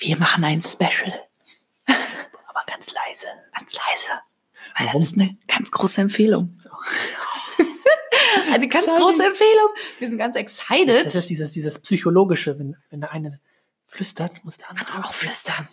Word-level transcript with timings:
Wir 0.00 0.16
machen 0.18 0.44
ein 0.44 0.62
Special. 0.62 1.12
Aber 1.86 2.64
ganz 2.66 2.90
leise. 2.92 3.26
Ganz 3.56 3.74
leise. 3.74 4.10
Weil 4.76 4.86
Warum? 4.86 5.00
das 5.00 5.10
ist 5.10 5.18
eine 5.18 5.36
ganz 5.46 5.70
große 5.70 6.00
Empfehlung. 6.00 6.56
eine 8.52 8.68
ganz 8.68 8.86
Sorry. 8.86 9.00
große 9.00 9.24
Empfehlung. 9.24 9.68
Wir 9.98 10.08
sind 10.08 10.18
ganz 10.18 10.36
excited. 10.36 11.04
Das 11.06 11.14
ist 11.14 11.30
dieses, 11.30 11.52
dieses 11.52 11.78
Psychologische, 11.80 12.58
wenn, 12.58 12.76
wenn 12.90 13.00
der 13.00 13.12
eine 13.12 13.40
flüstert, 13.86 14.44
muss 14.44 14.58
der 14.58 14.70
andere 14.70 15.04
auch 15.04 15.14
flüstern. 15.14 15.68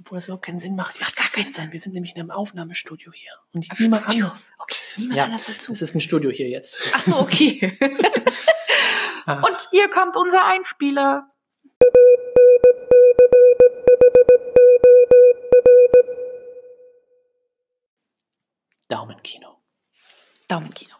Obwohl 0.00 0.18
das 0.18 0.26
überhaupt 0.26 0.44
keinen 0.44 0.58
Sinn 0.60 0.76
macht. 0.76 0.90
Das 0.90 1.00
macht 1.00 1.16
gar 1.16 1.26
keinen 1.26 1.44
Flüstern. 1.44 1.72
Wir 1.72 1.80
sind 1.80 1.92
nämlich 1.92 2.14
in 2.14 2.20
einem 2.20 2.30
Aufnahmestudio 2.30 3.12
hier. 3.12 3.32
Und 3.52 3.66
Ach, 3.68 3.78
niemand 3.78 4.08
anders. 4.08 4.52
Okay, 4.58 4.76
niemand 4.96 5.16
Ja, 5.16 5.24
anders 5.24 5.46
dazu. 5.46 5.72
Es 5.72 5.82
ist 5.82 5.94
ein 5.94 6.00
Studio 6.00 6.30
hier 6.30 6.48
jetzt. 6.48 6.78
Ach 6.92 7.02
so, 7.02 7.18
okay. 7.18 7.76
Ah. 9.26 9.42
Und 9.46 9.68
hier 9.70 9.90
kommt 9.90 10.16
unser 10.16 10.42
Einspieler. 10.46 11.28
Daumenkino. 18.88 19.60
Daumenkino. 20.48 20.96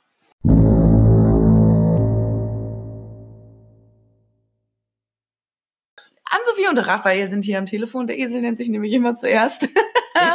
Ann-Sophie 6.30 6.68
und 6.68 6.78
Raphael 6.78 7.26
sind 7.28 7.44
hier 7.44 7.58
am 7.58 7.66
Telefon. 7.66 8.06
Der 8.06 8.18
Esel 8.18 8.42
nennt 8.42 8.58
sich 8.58 8.68
nämlich 8.68 8.92
immer 8.92 9.14
zuerst. 9.14 9.68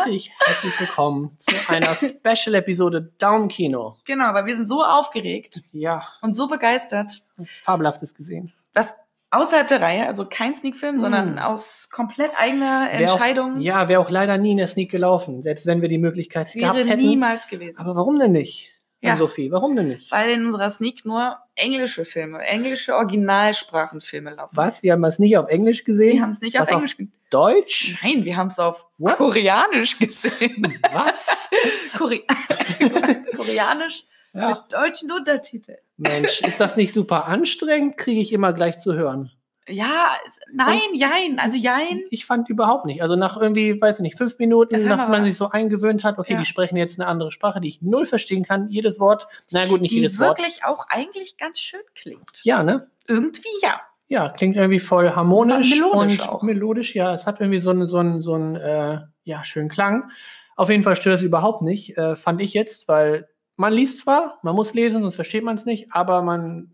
Richtig, 0.05 0.31
herzlich 0.39 0.79
willkommen 0.79 1.35
zu 1.39 1.52
einer 1.67 1.93
Special-Episode 1.95 3.12
Daumenkino. 3.20 3.98
genau, 4.05 4.34
weil 4.34 4.45
wir 4.45 4.55
sind 4.55 4.67
so 4.67 4.81
aufgeregt 4.84 5.62
Ja, 5.73 6.07
und 6.21 6.34
so 6.34 6.48
begeistert, 6.48 7.12
fabelhaftes 7.45 8.15
gesehen. 8.15 8.54
dass 8.73 8.95
außerhalb 9.33 9.67
der 9.67 9.81
Reihe, 9.81 10.07
also 10.07 10.25
kein 10.29 10.53
Sneak-Film, 10.55 10.99
sondern 10.99 11.35
Mm. 11.35 11.39
aus 11.39 11.89
komplett 11.91 12.31
eigener 12.37 12.87
Wär 12.91 12.91
auch- 13.09 13.13
Entscheidung, 13.13 13.59
Ja, 13.59 13.87
wäre 13.89 13.99
auch 14.01 14.09
leider 14.09 14.37
nie 14.37 14.51
in 14.51 14.57
der 14.57 14.67
Sneak 14.67 14.91
gelaufen, 14.91 15.41
selbst 15.41 15.65
wenn 15.65 15.81
wir 15.81 15.89
die 15.89 15.97
Möglichkeit 15.97 16.53
gehabt 16.53 16.77
wäre 16.77 16.87
hätten. 16.87 17.01
niemals 17.01 17.48
gewesen. 17.48 17.79
Aber 17.79 17.95
warum 17.95 18.20
denn 18.20 18.31
nicht? 18.34 18.70
Ja. 19.01 19.17
Sophie, 19.17 19.51
warum 19.51 19.75
denn 19.75 19.90
nicht? 19.90 20.09
weil 20.13 20.29
in 20.29 20.45
unserer 20.45 20.70
Sneak 20.70 21.03
nur 21.03 21.35
englische 21.55 22.05
Filme, 22.05 22.40
englische 22.41 22.95
Originalsprachenfilme 22.95 24.34
laufen. 24.34 24.55
Was? 24.55 24.81
Wir 24.81 24.93
haben 24.93 25.03
es 25.03 25.20
nicht 25.20 25.37
auf 25.37 25.49
Englisch 25.49 25.84
gesehen? 25.84 26.13
Wir 26.13 26.21
haben 26.21 26.31
es 26.31 26.40
nicht 26.40 26.55
auf 26.57 26.62
Was 26.62 26.70
auf 26.70 26.75
Englisch 26.75 26.95
gesehen. 26.97 27.13
Deutsch? 27.29 27.99
Nein, 28.01 28.23
wir 28.23 28.37
haben 28.37 28.47
es 28.47 28.59
auf 28.59 28.85
What? 28.97 29.18
Koreanisch 29.18 29.97
gesehen. 29.99 30.77
Was? 30.93 31.27
Kore 31.97 32.21
Koreanisch 33.35 34.05
Ja. 34.34 34.49
mit 34.49 34.73
deutschen 34.73 35.12
Untertiteln. 35.12 35.77
Mensch, 35.98 36.41
ist 36.41 36.59
das 36.59 36.76
nicht 36.76 36.93
super 36.93 37.27
anstrengend? 37.27 37.98
Kriege 37.98 38.20
ich 38.21 38.34
immer 38.34 38.51
gleich 38.53 38.77
zu 38.77 38.93
hören. 38.95 39.31
Ja, 39.70 40.15
nein, 40.51 40.81
jein, 40.93 41.40
also 41.40 41.55
jein. 41.55 42.01
Ich 42.09 42.25
fand 42.25 42.49
überhaupt 42.49 42.85
nicht. 42.85 43.01
Also 43.01 43.15
nach 43.15 43.37
irgendwie, 43.37 43.79
weiß 43.79 43.98
ich 43.98 44.01
nicht, 44.01 44.17
fünf 44.17 44.37
Minuten, 44.37 44.73
Das 44.73 44.84
nachdem 44.84 45.12
man 45.12 45.23
sich 45.23 45.37
so 45.37 45.49
eingewöhnt 45.51 46.03
hat, 46.03 46.17
okay, 46.20 46.34
Ja. 46.34 46.40
die 46.40 46.45
sprechen 46.45 46.75
jetzt 46.75 46.99
eine 46.99 47.07
andere 47.07 47.31
Sprache, 47.31 47.62
die 47.62 47.70
ich 47.70 47.81
null 47.81 48.05
verstehen 48.05 48.43
kann, 48.43 48.67
jedes 48.70 48.99
Wort. 48.99 49.27
Na 49.51 49.65
gut, 49.65 49.79
nicht 49.81 49.91
Die 49.91 49.98
jedes 50.01 50.20
Wort. 50.20 50.37
wirklich 50.40 50.65
auch 50.65 50.87
eigentlich 50.90 51.37
ganz 51.37 51.59
schön 51.59 51.79
klingt. 51.95 52.41
Ja, 52.43 52.62
ne? 52.63 52.87
Irgendwie 53.07 53.47
ja. 53.62 53.79
Ja, 54.09 54.29
klingt 54.29 54.57
irgendwie 54.57 54.79
voll 54.79 55.12
harmonisch 55.12 55.70
Melodisch 55.70 56.20
und 56.20 56.27
auch. 56.29 56.41
melodisch, 56.43 56.93
ja. 56.93 57.13
Es 57.13 57.25
hat 57.25 57.40
irgendwie 57.40 57.62
so 57.62 57.70
einen, 57.70 57.87
so 57.87 57.97
einen, 57.99 58.20
so 58.20 58.34
einen 58.34 58.55
äh, 58.57 58.99
ja, 59.23 59.43
schönen 59.45 59.70
Klang. 59.70 60.12
Auf 60.57 60.70
jeden 60.70 60.84
Fall 60.84 60.97
stört 60.97 61.15
es 61.15 61.21
überhaupt 61.21 61.62
nicht, 61.62 61.97
äh, 61.97 62.15
fand 62.18 62.41
ich 62.41 62.53
jetzt, 62.53 62.90
weil 62.90 63.29
man 63.55 63.73
liest 63.73 63.99
zwar, 63.99 64.40
man 64.44 64.56
muss 64.56 64.73
lesen, 64.73 65.01
sonst 65.01 65.16
versteht 65.16 65.44
man 65.44 65.56
es 65.56 65.66
nicht, 65.66 65.88
aber 65.91 66.22
man, 66.22 66.73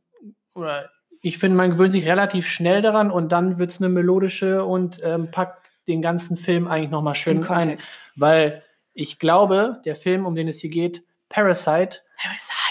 oder 0.54 0.90
ich 1.22 1.38
finde, 1.38 1.58
man 1.58 1.72
gewöhnt 1.72 1.92
sich 1.92 2.08
relativ 2.08 2.48
schnell 2.48 2.82
daran 2.82 3.12
und 3.12 3.32
dann 3.32 3.58
wird 3.58 3.72
es 3.72 3.82
eine 3.82 3.90
melodische 3.90 4.64
und 4.64 5.02
ähm, 5.04 5.32
packt 5.32 5.70
den 5.88 6.02
ganzen 6.02 6.38
Film 6.38 6.68
eigentlich 6.68 6.92
nochmal 6.92 7.16
schön 7.16 7.44
ein. 7.46 7.78
Weil 8.16 8.64
ich 8.94 9.20
glaube, 9.20 9.82
der 9.86 9.96
Film, 9.96 10.26
um 10.26 10.36
den 10.36 10.48
es 10.48 10.60
hier 10.60 10.70
geht, 10.70 11.04
Parasite, 11.28 12.00
Parasite. 12.18 12.69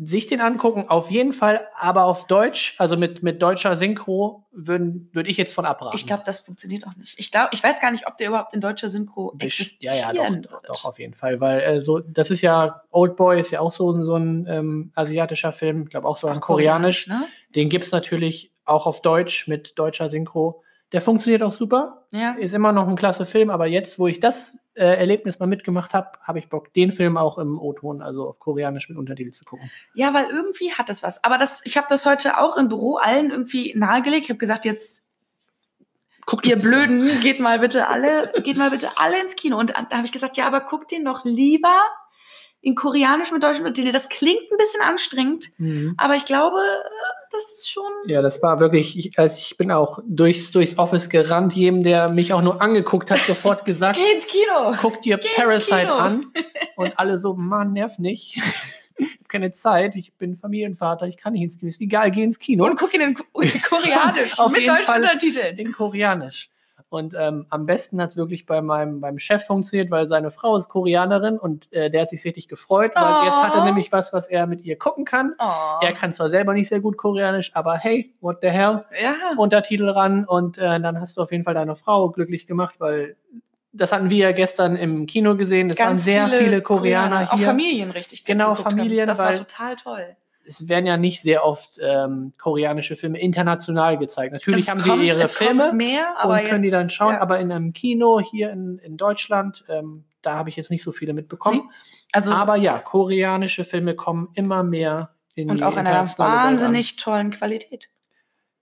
Sich 0.00 0.28
den 0.28 0.40
angucken, 0.40 0.88
auf 0.88 1.10
jeden 1.10 1.32
Fall, 1.32 1.66
aber 1.76 2.04
auf 2.04 2.26
Deutsch, 2.28 2.76
also 2.78 2.96
mit, 2.96 3.22
mit 3.24 3.42
deutscher 3.42 3.76
Synchro, 3.76 4.44
würde 4.52 5.00
würd 5.12 5.26
ich 5.26 5.36
jetzt 5.36 5.52
von 5.52 5.64
abraten. 5.66 5.96
Ich 5.96 6.06
glaube, 6.06 6.22
das 6.24 6.40
funktioniert 6.40 6.86
auch 6.86 6.94
nicht. 6.94 7.18
Ich 7.18 7.32
glaube, 7.32 7.48
ich 7.52 7.62
weiß 7.62 7.80
gar 7.80 7.90
nicht, 7.90 8.06
ob 8.06 8.16
der 8.16 8.28
überhaupt 8.28 8.54
in 8.54 8.60
deutscher 8.60 8.90
Synchro 8.90 9.34
ja, 9.40 9.46
existiert. 9.46 9.96
ja, 9.96 10.12
doch, 10.12 10.62
doch, 10.62 10.84
auf 10.84 10.98
jeden 11.00 11.14
Fall, 11.14 11.40
weil 11.40 11.60
äh, 11.60 11.80
so, 11.80 11.98
das 11.98 12.30
ist 12.30 12.42
ja, 12.42 12.82
Old 12.92 13.16
Boy 13.16 13.40
ist 13.40 13.50
ja 13.50 13.58
auch 13.60 13.72
so, 13.72 13.90
ein- 13.90 14.04
so 14.04 14.14
ein 14.14 14.46
ähm, 14.48 14.92
asiatischer 14.94 15.52
Film, 15.52 15.82
ich 15.82 15.90
glaube 15.90 16.06
auch 16.06 16.16
so 16.16 16.28
ein 16.28 16.38
koreanisch. 16.40 17.08
ne? 17.08 17.26
Den 17.56 17.68
gibt 17.68 17.84
es 17.86 17.90
natürlich 17.92 18.52
auch 18.64 18.86
auf 18.86 19.00
Deutsch 19.02 19.48
mit 19.48 19.78
deutscher 19.78 20.08
Synchro. 20.08 20.62
Der 20.92 21.02
funktioniert 21.02 21.42
auch 21.42 21.52
super, 21.52 22.06
Ja. 22.12 22.32
ist 22.32 22.54
immer 22.54 22.72
noch 22.72 22.88
ein 22.88 22.96
klasse 22.96 23.26
Film, 23.26 23.50
aber 23.50 23.66
jetzt, 23.66 23.98
wo 23.98 24.06
ich 24.06 24.20
das 24.20 24.56
äh, 24.74 24.84
Erlebnis 24.96 25.38
mal 25.38 25.46
mitgemacht 25.46 25.92
habe, 25.92 26.12
habe 26.22 26.38
ich 26.38 26.48
Bock, 26.48 26.72
den 26.72 26.92
Film 26.92 27.18
auch 27.18 27.36
im 27.36 27.58
O-Ton, 27.58 28.00
also 28.00 28.28
auf 28.28 28.38
Koreanisch 28.38 28.88
mit 28.88 28.96
Untertitel 28.96 29.32
zu 29.32 29.44
gucken. 29.44 29.70
Ja, 29.94 30.14
weil 30.14 30.26
irgendwie 30.30 30.72
hat 30.72 30.88
das 30.88 31.02
was. 31.02 31.22
Aber 31.24 31.36
das, 31.36 31.60
ich 31.64 31.76
habe 31.76 31.86
das 31.90 32.06
heute 32.06 32.38
auch 32.38 32.56
im 32.56 32.68
Büro 32.68 32.96
allen 32.96 33.30
irgendwie 33.30 33.74
nahegelegt. 33.76 34.24
Ich 34.24 34.30
habe 34.30 34.38
gesagt, 34.38 34.64
jetzt 34.64 35.04
Guckt 36.24 36.44
ihr 36.46 36.56
das 36.56 36.64
an. 36.66 36.70
Blöden, 36.70 37.20
geht 37.22 37.40
mal 37.40 37.58
bitte 37.58 37.88
alle, 37.88 38.32
geht 38.42 38.58
mal 38.58 38.70
bitte 38.70 38.90
alle 38.96 39.18
ins 39.20 39.34
Kino. 39.34 39.58
Und 39.58 39.70
da 39.70 39.96
habe 39.96 40.04
ich 40.04 40.12
gesagt, 40.12 40.36
ja, 40.36 40.46
aber 40.46 40.60
guckt 40.60 40.90
den 40.90 41.04
doch 41.04 41.24
lieber 41.24 41.74
in 42.60 42.74
Koreanisch 42.74 43.30
mit 43.32 43.42
deutschen 43.42 43.62
Untertiteln. 43.64 43.94
Das 43.94 44.08
klingt 44.10 44.42
ein 44.50 44.56
bisschen 44.58 44.82
anstrengend, 44.82 45.50
Mhm. 45.58 45.94
aber 45.96 46.16
ich 46.16 46.26
glaube, 46.26 46.58
das 47.30 47.44
ist 47.56 47.70
schon. 47.70 47.84
Ja, 48.06 48.22
das 48.22 48.42
war 48.42 48.60
wirklich, 48.60 48.98
ich, 48.98 49.18
also 49.18 49.36
ich 49.38 49.56
bin 49.56 49.70
auch 49.70 49.98
durchs, 50.06 50.50
durchs 50.50 50.78
Office 50.78 51.08
gerannt, 51.08 51.52
jedem, 51.54 51.82
der 51.82 52.08
mich 52.10 52.32
auch 52.32 52.42
nur 52.42 52.60
angeguckt 52.62 53.10
hat, 53.10 53.20
sofort 53.26 53.64
gesagt, 53.64 53.98
Geh 53.98 54.12
ins 54.14 54.26
Kino! 54.26 54.74
guck 54.80 55.02
dir 55.02 55.18
Geh 55.18 55.28
Parasite 55.36 55.92
an. 55.92 56.26
Und 56.76 56.98
alle 56.98 57.18
so, 57.18 57.34
Mann, 57.34 57.72
nerv 57.72 57.98
nicht. 57.98 58.38
Ich 59.00 59.10
habe 59.14 59.28
keine 59.28 59.52
Zeit, 59.52 59.94
ich 59.94 60.12
bin 60.14 60.34
Familienvater, 60.34 61.06
ich 61.06 61.16
kann 61.16 61.32
nicht 61.32 61.42
ins 61.42 61.56
Kino. 61.60 61.70
Egal, 61.78 62.10
geh 62.10 62.24
ins 62.24 62.40
Kino. 62.40 62.64
Und 62.64 62.76
guck 62.76 62.92
ihn 62.94 63.00
in 63.00 63.14
Ko- 63.14 63.22
Koreanisch 63.32 64.36
Auf 64.40 64.50
mit 64.50 64.66
deutschen 64.68 64.84
Fall. 64.86 65.02
Untertiteln. 65.02 65.56
in 65.56 65.70
Koreanisch. 65.72 66.50
Und 66.90 67.14
ähm, 67.18 67.44
am 67.50 67.66
besten 67.66 68.00
hat 68.00 68.10
es 68.10 68.16
wirklich 68.16 68.46
bei 68.46 68.62
meinem 68.62 69.00
beim 69.00 69.18
Chef 69.18 69.44
funktioniert, 69.44 69.90
weil 69.90 70.06
seine 70.06 70.30
Frau 70.30 70.56
ist 70.56 70.68
Koreanerin 70.70 71.38
und 71.38 71.70
äh, 71.72 71.90
der 71.90 72.00
hat 72.02 72.08
sich 72.08 72.24
richtig 72.24 72.48
gefreut, 72.48 72.92
weil 72.94 73.04
Oh. 73.22 73.24
jetzt 73.26 73.42
hat 73.42 73.54
er 73.54 73.64
nämlich 73.64 73.92
was, 73.92 74.12
was 74.14 74.26
er 74.26 74.46
mit 74.46 74.62
ihr 74.64 74.78
gucken 74.78 75.04
kann. 75.04 75.34
Oh. 75.38 75.78
Er 75.82 75.92
kann 75.92 76.12
zwar 76.14 76.30
selber 76.30 76.54
nicht 76.54 76.68
sehr 76.68 76.80
gut 76.80 76.96
Koreanisch, 76.96 77.50
aber 77.54 77.76
hey, 77.76 78.14
what 78.20 78.38
the 78.40 78.48
hell? 78.48 78.84
Ja. 79.00 79.14
Untertitel 79.36 79.88
ran 79.90 80.24
und 80.24 80.56
äh, 80.56 80.80
dann 80.80 80.98
hast 81.00 81.18
du 81.18 81.22
auf 81.22 81.30
jeden 81.30 81.44
Fall 81.44 81.54
deine 81.54 81.76
Frau 81.76 82.08
glücklich 82.10 82.46
gemacht, 82.46 82.76
weil 82.80 83.16
das 83.72 83.92
hatten 83.92 84.08
wir 84.08 84.16
ja 84.16 84.32
gestern 84.32 84.74
im 84.76 85.04
Kino 85.06 85.36
gesehen. 85.36 85.68
Es 85.68 85.78
waren 85.78 85.98
sehr 85.98 86.26
viele, 86.28 86.62
Koreaner, 86.62 87.28
Auch 87.30 87.36
hier. 87.36 87.46
Familien, 87.48 87.90
richtig. 87.90 88.24
das 88.24 88.26
Genau, 88.26 88.50
geguckt 88.52 88.64
haben. 88.66 88.76
Familien, 88.78 89.06
Das 89.06 89.18
war 89.18 89.34
total 89.34 89.76
toll. 89.76 90.16
Es 90.48 90.68
werden 90.68 90.86
ja 90.86 90.96
nicht 90.96 91.20
sehr 91.22 91.44
oft 91.44 91.78
ähm, 91.82 92.32
koreanische 92.38 92.96
Filme 92.96 93.20
international 93.20 93.98
gezeigt. 93.98 94.32
Natürlich 94.32 94.62
Es 94.62 94.70
haben 94.70 94.80
kommt- 94.80 95.00
sie 95.02 95.06
ihre 95.08 95.28
Filme 95.28 95.72
mehr, 95.72 96.14
aber 96.18 96.34
und 96.40 96.44
können 96.48 96.62
die 96.62 96.68
jetzt- 96.68 96.74
dann 96.78 96.90
schauen. 96.90 97.14
ja. 97.14 97.20
Aber 97.20 97.38
in 97.38 97.52
einem 97.52 97.72
Kino 97.72 98.18
hier 98.20 98.50
in, 98.50 98.78
in 98.78 98.96
Deutschland, 98.96 99.64
ähm, 99.68 100.04
da 100.22 100.34
habe 100.36 100.48
ich 100.48 100.56
jetzt 100.56 100.70
nicht 100.70 100.82
so 100.82 100.90
viele 100.90 101.12
mitbekommen. 101.12 101.70
also 102.12 102.32
Aber 102.32 102.56
ja, 102.56 102.78
koreanische 102.78 103.64
Filme 103.64 103.94
kommen 103.94 104.30
immer 104.34 104.62
mehr 104.62 105.10
in 105.36 105.50
und 105.50 105.58
die 105.58 105.62
auch 105.62 105.76
in 105.76 105.86
einer 105.86 106.06
wahnsinnig 106.18 106.96
tollen 106.96 107.30
Qualität. 107.30 107.90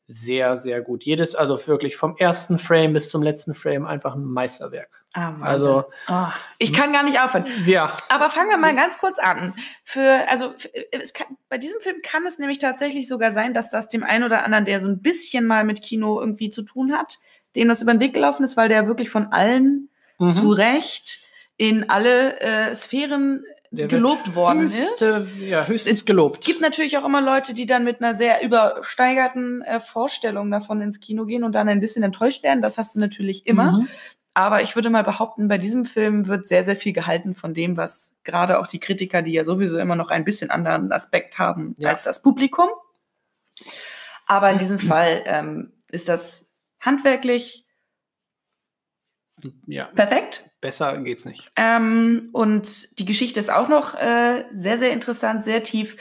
Sehr, 0.09 0.57
sehr 0.59 0.83
gut. 0.83 1.03
Jedes, 1.03 1.35
also 1.35 1.67
wirklich 1.67 1.97
vom 1.97 2.17
ersten 2.17 2.59
Frame 2.59 2.93
bis 2.93 3.09
zum 3.09 3.23
letzten 3.23 3.55
Frame 3.55 3.87
einfach 3.87 4.15
ein 4.15 4.25
Meisterwerk. 4.25 4.89
Ah, 5.15 5.31
Wahnsinn. 5.33 5.43
Also, 5.45 5.85
Oh, 6.09 6.27
ich 6.59 6.73
kann 6.73 6.93
gar 6.93 7.03
nicht 7.03 7.19
aufhören. 7.19 7.47
ja, 7.65 7.97
Aber 8.09 8.31
fangen 8.31 8.51
wir 8.51 8.57
mal 8.59 8.75
ganz 8.75 8.99
kurz 8.99 9.19
an. 9.19 9.53
Für, 9.83 10.25
also, 10.31 10.55
kann, 11.13 11.27
bei 11.49 11.59
diesem 11.59 11.81
Film 11.81 11.97
kann 12.05 12.25
es 12.25 12.39
nämlich 12.39 12.59
tatsächlich 12.59 13.09
sogar 13.09 13.33
sein, 13.33 13.53
dass 13.53 13.71
das 13.71 13.89
dem 13.89 14.05
einen 14.05 14.23
oder 14.25 14.45
anderen, 14.45 14.65
der 14.65 14.79
so 14.79 14.87
ein 14.89 15.03
bisschen 15.03 15.45
mal 15.47 15.65
mit 15.65 15.83
Kino 15.83 16.21
irgendwie 16.21 16.51
zu 16.51 16.63
tun 16.63 16.93
hat, 16.93 17.17
dem 17.57 17.67
das 17.69 17.83
über 17.83 17.93
den 17.93 18.01
Weg 18.01 18.15
gelaufen 18.15 18.45
ist, 18.45 18.57
weil 18.57 18.69
der 18.69 18.87
wirklich 18.87 19.11
von 19.11 19.33
allen 19.33 19.91
Mhm. 20.19 20.31
zu 20.31 20.51
Recht 20.53 21.21
in 21.59 21.91
alle 21.91 22.39
äh, 22.41 22.75
Sphären 22.75 23.45
Der 23.77 23.89
gelobt 23.89 24.35
worden 24.35 24.71
höchst, 24.71 25.03
ist. 25.03 25.27
Ja, 25.41 25.67
höchstens 25.67 26.05
gelobt. 26.05 26.45
gibt 26.45 26.61
natürlich 26.61 26.99
auch 26.99 27.05
immer 27.05 27.21
Leute, 27.21 27.55
die 27.55 27.67
dann 27.67 27.85
mit 27.85 28.01
einer 28.03 28.15
sehr 28.15 28.43
übersteigerten 28.43 29.63
äh, 29.63 29.81
Vorstellung 29.81 30.51
davon 30.51 30.81
ins 30.81 31.01
Kino 31.01 31.25
gehen 31.27 31.45
und 31.45 31.55
dann 31.55 31.69
ein 31.69 31.81
bisschen 31.81 32.03
enttäuscht 32.03 32.43
werden. 32.43 32.63
Das 32.63 32.79
hast 32.79 32.95
du 32.95 33.01
natürlich 33.01 33.47
immer. 33.47 33.73
Mhm. 33.73 33.89
Aber 34.35 34.61
ich 34.63 34.75
würde 34.75 34.91
mal 34.91 35.03
behaupten, 35.05 35.49
bei 35.49 35.57
diesem 35.59 35.85
Film 35.87 36.27
wird 36.27 36.47
sehr, 36.49 36.63
sehr 36.63 36.77
viel 36.77 36.93
gehalten 36.93 37.35
von 37.35 37.55
dem, 37.55 37.77
was 37.77 38.17
gerade 38.23 38.59
auch 38.59 38.67
die 38.67 38.81
Kritiker, 38.81 39.23
die 39.23 39.33
ja 39.33 39.45
sowieso 39.45 39.79
immer 39.79 39.97
noch 39.97 40.11
ein 40.11 40.25
bisschen 40.25 40.51
anderen 40.51 40.93
Aspekt 40.93 41.39
haben 41.39 41.75
Ja. 41.79 41.89
als 41.91 42.03
das 42.03 42.21
Publikum. 42.21 42.69
Aber 44.27 44.51
in 44.51 44.59
diesem 44.59 44.79
Fall 44.79 45.23
ähm, 45.27 45.73
ist 45.91 46.09
das 46.09 46.51
handwerklich 46.81 47.66
Ja, 49.67 49.87
perfekt. 49.95 50.45
besser 50.61 50.97
geht's 50.99 51.25
nicht. 51.25 51.51
Ähm, 51.57 52.31
und 52.33 52.99
die 52.99 53.05
Geschichte 53.05 53.41
ist 53.41 53.51
auch 53.51 53.69
noch 53.69 53.95
äh, 53.95 54.45
sehr, 54.51 54.79
sehr 54.79 54.93
interessant, 54.93 55.45
sehr 55.45 55.63
tief. 55.63 55.97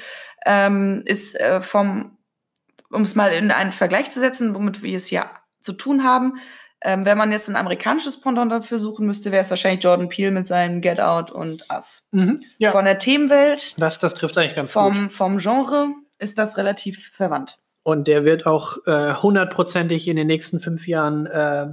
Ähm, 0.46 1.02
ist 1.06 1.40
äh, 1.40 1.62
vom, 1.62 2.18
um 2.92 3.02
es 3.02 3.16
mal 3.16 3.32
in 3.32 3.52
einen 3.52 3.72
Vergleich 3.72 4.12
zu 4.12 4.20
setzen, 4.20 4.54
womit 4.56 4.84
wir 4.84 4.96
es 4.98 5.08
hier 5.08 5.26
zu 5.62 5.74
tun 5.74 6.04
haben, 6.04 6.40
Ähm, 6.82 7.04
wenn 7.06 7.18
man 7.18 7.32
jetzt 7.32 7.48
ein 7.50 7.56
amerikanisches 7.56 8.20
Pendant 8.20 8.52
dafür 8.52 8.78
suchen 8.78 9.08
müsste, 9.08 9.32
wäre 9.32 9.42
es 9.42 9.50
wahrscheinlich 9.50 9.84
Jordan 9.84 10.10
Peele 10.10 10.32
mit 10.32 10.46
seinen 10.46 10.82
Get 10.82 11.00
Out 11.00 11.32
und 11.32 11.66
Us. 11.74 12.10
Mhm. 12.12 12.42
Ja, 12.60 12.72
Von 12.72 12.86
der 12.86 13.00
Themenwelt, 13.00 13.74
das, 13.82 13.98
das 13.98 14.14
trifft 14.14 14.38
eigentlich 14.38 14.56
ganz 14.56 14.72
gut. 14.74 14.84
vom, 14.84 15.10
vom 15.10 15.38
Genre 15.40 15.88
ist 16.20 16.38
das 16.38 16.58
relativ 16.58 17.10
verwandt. 17.12 17.58
Und 17.84 18.08
der 18.08 18.24
wird 18.26 18.46
auch 18.46 18.78
äh, 18.86 19.16
hundertprozentig 19.16 20.08
in 20.08 20.16
den 20.18 20.28
nächsten 20.28 20.60
fünf 20.60 20.86
Jahren 20.88 21.26
äh, 21.26 21.68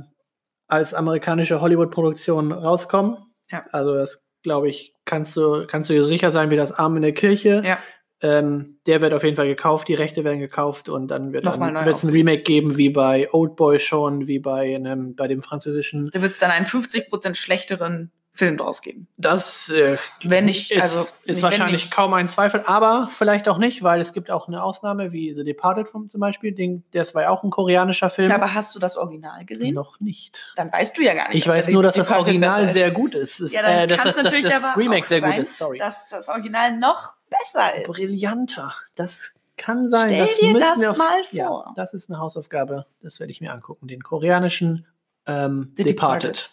als 0.73 0.95
amerikanische 0.95 1.61
Hollywood-Produktion 1.61 2.51
rauskommen. 2.51 3.19
Ja. 3.51 3.63
Also 3.73 3.95
das, 3.95 4.25
glaube 4.43 4.71
ich, 4.71 4.95
kannst 5.05 5.37
du, 5.37 5.67
kannst 5.67 5.91
du 5.91 5.95
dir 5.95 6.05
sicher 6.07 6.31
sein 6.33 6.51
wie 6.51 6.57
das 6.57 6.73
Arm 6.73 6.97
in 6.97 7.03
der 7.03 7.13
Kirche. 7.13 7.63
Ja. 7.65 7.79
Ähm, 8.23 8.79
der 8.87 9.03
wird 9.03 9.13
auf 9.13 9.23
jeden 9.23 9.37
Fall 9.37 9.49
gekauft, 9.49 9.89
die 9.89 9.95
Rechte 9.95 10.25
werden 10.25 10.39
gekauft 10.39 10.89
und 10.89 11.09
dann 11.09 11.33
wird 11.33 11.45
wird's 11.45 12.05
ein 12.05 12.09
Remake 12.09 12.43
geben, 12.43 12.79
wie 12.79 12.89
bei 12.89 13.29
Old 13.33 13.57
Boy 13.57 13.81
schon, 13.81 14.29
wie 14.29 14.39
bei, 14.39 14.75
einem, 14.75 15.15
bei 15.15 15.27
dem 15.29 15.43
französischen. 15.43 16.09
Da 16.13 16.23
wird 16.23 16.33
es 16.33 16.39
dann 16.39 16.51
einen 16.51 16.67
50% 16.67 17.35
schlechteren 17.35 18.13
Film 18.35 18.57
draus 18.57 18.81
geben. 18.81 19.09
Das 19.19 19.69
äh, 19.69 19.99
Wenn 20.25 20.47
nicht, 20.47 20.71
ist, 20.71 20.83
also 20.83 21.07
ist 21.25 21.43
wahrscheinlich 21.43 21.83
nicht. 21.85 21.91
kaum 21.95 22.15
ein 22.15 22.29
Zweifel, 22.29 22.63
aber 22.65 23.09
vielleicht 23.13 23.47
auch 23.47 23.59
nicht, 23.59 23.83
weil 23.83 24.01
es 24.01 24.15
gibt 24.15 24.31
auch 24.31 24.49
eine 24.49 24.63
Ausnahme 24.63 25.13
wie 25.13 25.35
The 25.35 25.45
Departed 25.45 25.87
vom, 25.89 26.09
zum 26.09 26.21
Beispiel. 26.21 26.53
Den, 26.53 26.83
das 26.93 27.15
war 27.15 27.23
ja 27.23 27.29
auch 27.29 27.43
ein 27.45 27.51
koreanischer 27.51 28.09
Film. 28.09 28.31
Ja, 28.31 28.37
aber 28.37 28.55
hast 28.55 28.75
du 28.75 28.79
das 28.79 28.97
Original 28.97 29.45
gesehen? 29.45 29.75
Noch 29.75 30.01
nicht. 30.01 30.51
Dann 30.57 30.73
weißt 30.73 30.97
du 30.97 31.03
ja 31.03 31.13
gar 31.13 31.29
nicht. 31.29 31.39
Ich 31.39 31.47
weiß 31.47 31.69
nur, 31.69 31.83
dass 31.83 31.95
das 31.95 32.09
Original 32.11 32.65
ist. 32.65 32.73
sehr 32.73 32.91
gut 32.91 33.15
ist. 33.15 33.39
Es- 33.41 33.53
Ja, 33.53 33.61
dann 33.61 33.71
äh, 33.81 33.87
dass 33.87 34.03
das, 34.03 34.17
das, 34.17 34.25
natürlich 34.25 34.45
das 34.47 34.65
aber 34.65 34.81
Remake 34.81 35.07
sehr 35.07 35.21
gut 35.21 35.31
sein, 35.31 35.41
ist, 35.41 35.59
sorry. 35.59 35.77
Dass 35.79 36.09
das 36.09 36.29
Original 36.31 36.77
noch 36.79 37.15
besser 37.29 37.75
ist. 37.77 37.87
Brillanter. 37.87 38.73
Das 38.95 39.35
kann 39.59 39.91
sein. 39.91 40.07
Stell 40.09 40.19
das 40.21 40.35
dir 40.37 40.59
das 40.59 40.85
auf, 40.87 40.97
mal 40.97 41.21
Ja, 41.33 41.49
vor. 41.49 41.73
das 41.77 41.93
ist 41.93 42.09
eine 42.09 42.19
Hausaufgabe. 42.19 42.87
Das 43.03 43.21
werde 43.21 43.31
ich 43.31 43.43
mir 43.43 43.53
angucken. 43.53 43.89
Den 43.89 44.03
koreanischen 44.03 44.87
ähm, 45.27 45.75
The 45.77 45.85
Departed. 45.85 46.25
Departed. 46.25 46.51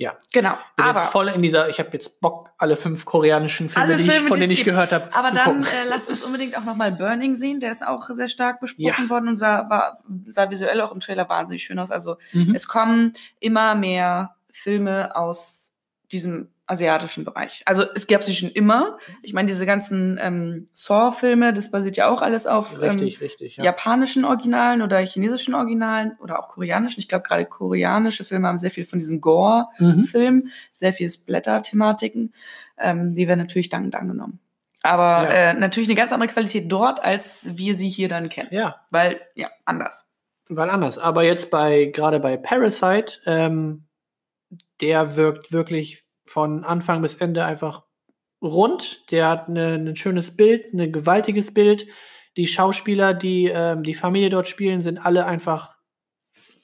Ja. 0.00 0.16
Genau. 0.32 0.56
Bin 0.76 0.84
aber 0.84 1.00
jetzt 1.00 1.10
voll 1.10 1.28
in 1.28 1.42
dieser, 1.42 1.68
ich 1.68 1.80
habe 1.80 1.90
jetzt 1.92 2.20
Bock, 2.20 2.50
alle 2.56 2.76
fünf 2.76 3.04
koreanischen 3.04 3.68
Filme, 3.68 3.96
die 3.96 4.04
ich, 4.04 4.10
Filme, 4.10 4.28
von 4.28 4.38
denen 4.38 4.52
ich 4.52 4.64
gehört 4.64 4.92
habe, 4.92 5.08
Aber 5.12 5.32
dann 5.32 5.64
äh, 5.64 5.66
lasst 5.88 6.08
uns 6.08 6.22
unbedingt 6.22 6.56
auch 6.56 6.62
nochmal 6.64 6.92
Burning 6.92 7.34
sehen. 7.34 7.58
Der 7.58 7.72
ist 7.72 7.84
auch 7.86 8.08
sehr 8.10 8.28
stark 8.28 8.60
besprochen 8.60 8.84
Ja. 9.04 9.10
worden 9.10 9.28
und 9.28 9.36
sah, 9.36 9.68
war, 9.68 9.98
sah 10.28 10.50
visuell 10.50 10.80
auch 10.82 10.92
im 10.92 11.00
Trailer 11.00 11.28
wahnsinnig 11.28 11.64
schön 11.64 11.78
aus. 11.80 11.90
Also 11.90 12.16
Mhm. 12.32 12.54
es 12.54 12.68
kommen 12.68 13.12
immer 13.40 13.74
mehr 13.74 14.36
Filme 14.52 15.16
aus 15.16 15.76
diesem 16.12 16.48
asiatischen 16.68 17.24
Bereich. 17.24 17.62
Also 17.64 17.82
es 17.94 18.06
gab 18.06 18.22
sie 18.22 18.34
schon 18.34 18.50
immer. 18.50 18.98
Ich 19.22 19.32
meine, 19.32 19.46
diese 19.46 19.66
ganzen 19.66 20.18
ähm, 20.22 20.68
Saw-Filme, 20.74 21.52
das 21.52 21.70
basiert 21.70 21.96
ja 21.96 22.08
auch 22.08 22.22
alles 22.22 22.46
auf 22.46 22.74
ähm, 22.82 22.90
Richtig, 22.90 23.20
richtig. 23.20 23.56
Ja. 23.56 23.64
japanischen 23.64 24.24
Originalen 24.24 24.82
oder 24.82 24.98
chinesischen 25.00 25.54
Originalen 25.54 26.12
oder 26.20 26.38
auch 26.38 26.48
koreanischen. 26.48 27.00
Ich 27.00 27.08
glaube, 27.08 27.22
gerade 27.26 27.46
koreanische 27.46 28.22
Filme 28.24 28.48
haben 28.48 28.58
sehr 28.58 28.70
viel 28.70 28.84
von 28.84 28.98
diesen 28.98 29.20
Gore-Filmen, 29.20 30.44
Mhm. 30.44 30.50
sehr 30.72 30.92
viel 30.92 31.08
Splatter-Thematiken. 31.10 32.32
Ähm, 32.78 33.14
die 33.14 33.26
werden 33.26 33.40
natürlich 33.40 33.70
dankend 33.70 33.96
angenommen. 33.96 34.38
Aber 34.82 35.24
Ja. 35.24 35.30
äh, 35.50 35.54
natürlich 35.54 35.88
eine 35.88 35.96
ganz 35.96 36.12
andere 36.12 36.30
Qualität 36.30 36.70
dort, 36.70 37.02
als 37.04 37.48
wir 37.56 37.74
sie 37.74 37.88
hier 37.88 38.08
dann 38.08 38.28
kennen. 38.28 38.50
ja, 38.52 38.76
Weil, 38.90 39.20
ja, 39.34 39.48
anders. 39.64 40.08
weil 40.48 40.70
anders. 40.70 40.98
Aber 40.98 41.24
jetzt 41.24 41.50
bei, 41.50 41.86
gerade 41.86 42.20
bei 42.20 42.36
Parasite, 42.36 43.18
ähm, 43.26 43.84
der 44.80 45.16
wirkt 45.16 45.50
wirklich 45.52 46.04
von 46.28 46.64
Anfang 46.64 47.02
bis 47.02 47.16
Ende 47.16 47.44
einfach 47.44 47.82
rund. 48.42 49.10
Der 49.10 49.28
hat 49.28 49.48
eine, 49.48 49.74
ein 49.74 49.96
schönes 49.96 50.36
Bild, 50.36 50.72
ein 50.72 50.92
gewaltiges 50.92 51.52
Bild. 51.54 51.86
Die 52.36 52.46
Schauspieler, 52.46 53.14
die 53.14 53.46
ähm, 53.52 53.82
die 53.82 53.94
Familie 53.94 54.30
dort 54.30 54.46
spielen, 54.48 54.80
sind 54.80 54.98
alle 55.04 55.26
einfach 55.26 55.76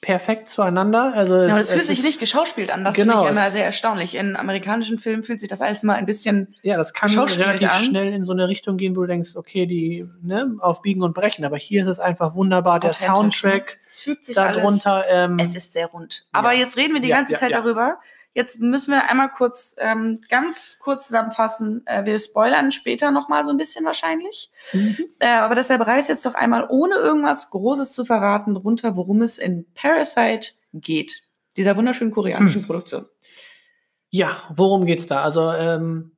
perfekt 0.01 0.49
zueinander. 0.49 1.13
Also 1.15 1.35
Ja, 1.35 1.49
aber 1.49 1.59
es- 1.59 1.69
fühlt 1.69 1.81
es 1.81 1.87
sich 1.87 2.03
nicht 2.03 2.19
geschauspielt 2.19 2.69
an. 2.71 2.83
Das 2.83 2.95
Genau, 2.95 3.13
finde 3.13 3.25
ich 3.25 3.31
immer 3.37 3.49
sehr 3.49 3.65
erstaunlich. 3.65 4.13
In 4.15 4.35
amerikanischen 4.35 4.99
Filmen 4.99 5.23
fühlt 5.23 5.39
sich 5.39 5.49
das 5.49 5.61
alles 5.61 5.81
mal 5.83 5.95
ein 5.95 6.05
bisschen. 6.05 6.55
Ja, 6.61 6.77
das 6.77 6.93
kann 6.93 7.09
relativ 7.17 7.71
an. 7.71 7.83
schnell 7.85 8.13
in 8.13 8.23
so 8.23 8.31
eine 8.31 8.47
Richtung 8.47 8.77
gehen, 8.77 8.95
wo 8.95 9.01
du 9.01 9.07
denkst, 9.07 9.35
okay, 9.35 9.65
die 9.65 10.05
ne, 10.21 10.55
auf 10.59 10.81
Biegen 10.81 11.01
und 11.01 11.13
Brechen. 11.13 11.43
Aber 11.43 11.57
hier 11.57 11.81
ist 11.81 11.87
es 11.87 11.99
einfach 11.99 12.35
wunderbar. 12.35 12.79
Der 12.79 12.91
ne? 12.91 12.93
Soundtrack 12.93 13.79
Es 13.85 13.99
fügt 13.99 14.25
sich 14.25 14.37
alles. 14.37 14.57
darunter. 14.57 15.03
Ähm, 15.09 15.39
Es 15.39 15.55
ist 15.55 15.73
sehr 15.73 15.87
rund. 15.87 16.27
Aber 16.31 16.53
Ja. 16.53 16.59
jetzt 16.59 16.77
reden 16.77 16.93
wir 16.93 17.01
die 17.01 17.09
Ja, 17.09 17.17
ganze 17.17 17.33
ja, 17.33 17.39
Zeit 17.39 17.53
darüber. 17.55 17.97
Jetzt 18.35 18.59
müssen 18.59 18.91
wir 18.91 19.09
einmal 19.09 19.31
kurz, 19.31 19.75
ähm, 19.79 20.19
ganz 20.29 20.77
kurz 20.79 21.07
zusammenfassen. 21.07 21.83
Äh, 21.85 22.05
wir 22.05 22.19
spoilern 22.19 22.71
später 22.71 23.09
noch 23.09 23.29
mal 23.29 23.45
so 23.45 23.49
ein 23.49 23.57
bisschen 23.57 23.85
wahrscheinlich. 23.85 24.51
mhm. 24.73 24.97
Äh, 25.19 25.29
aber 25.29 25.55
deshalb 25.55 25.87
reißt 25.87 26.09
jetzt 26.09 26.25
doch 26.25 26.35
einmal, 26.35 26.67
ohne 26.69 26.95
irgendwas 26.95 27.49
Großes 27.49 27.93
zu 27.93 28.03
verraten, 28.03 28.57
runter, 28.57 28.97
worum 28.97 29.21
es 29.21 29.37
in 29.37 29.65
Parasite 29.73 30.49
geht. 30.73 31.21
Dieser 31.55 31.77
wunderschönen 31.77 32.11
koreanischen 32.11 32.61
Hm. 32.61 32.67
Produktion. 32.67 33.05
Ja, 34.09 34.43
worum 34.53 34.85
geht's 34.85 35.07
da? 35.07 35.23
Also, 35.23 35.51
ähm, 35.53 36.11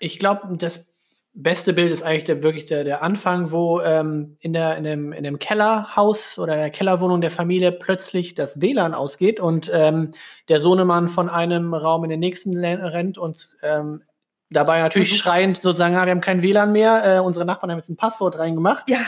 ich 0.00 0.18
glaube, 0.18 0.56
das 0.56 0.89
beste 1.32 1.72
Bild 1.72 1.92
ist 1.92 2.02
eigentlich 2.02 2.24
der, 2.24 2.42
wirklich 2.42 2.66
der, 2.66 2.84
der 2.84 3.02
Anfang, 3.02 3.52
wo 3.52 3.80
ähm, 3.80 4.36
in, 4.40 4.52
der, 4.52 4.76
in, 4.76 4.84
dem, 4.84 5.12
in 5.12 5.24
dem 5.24 5.38
Kellerhaus 5.38 6.38
oder 6.38 6.54
in 6.54 6.60
der 6.60 6.70
Kellerwohnung 6.70 7.20
der 7.20 7.30
Familie 7.30 7.72
plötzlich 7.72 8.34
das 8.34 8.60
WLAN 8.60 8.94
ausgeht 8.94 9.40
und 9.40 9.70
ähm, 9.72 10.10
der 10.48 10.60
Sohnemann 10.60 11.08
von 11.08 11.28
einem 11.28 11.72
Raum 11.72 12.04
in 12.04 12.10
den 12.10 12.20
nächsten 12.20 12.56
rennt 12.64 13.16
und 13.16 13.56
ähm, 13.62 14.02
dabei 14.50 14.80
natürlich 14.80 15.16
schreiend 15.16 15.62
sozusagen, 15.62 15.96
ah, 15.96 16.04
wir 16.04 16.10
haben 16.10 16.20
kein 16.20 16.42
WLAN 16.42 16.72
mehr, 16.72 17.18
äh, 17.18 17.20
unsere 17.20 17.44
Nachbarn 17.44 17.70
haben 17.70 17.78
jetzt 17.78 17.90
ein 17.90 17.96
Passwort 17.96 18.38
reingemacht. 18.38 18.88
Ja, 18.88 18.98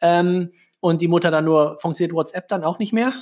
Ähm, 0.00 0.52
und 0.80 1.00
die 1.00 1.08
Mutter 1.08 1.30
dann 1.30 1.44
nur, 1.44 1.78
funktioniert 1.78 2.14
WhatsApp 2.14 2.48
dann 2.48 2.64
auch 2.64 2.78
nicht 2.78 2.92
mehr? 2.92 3.12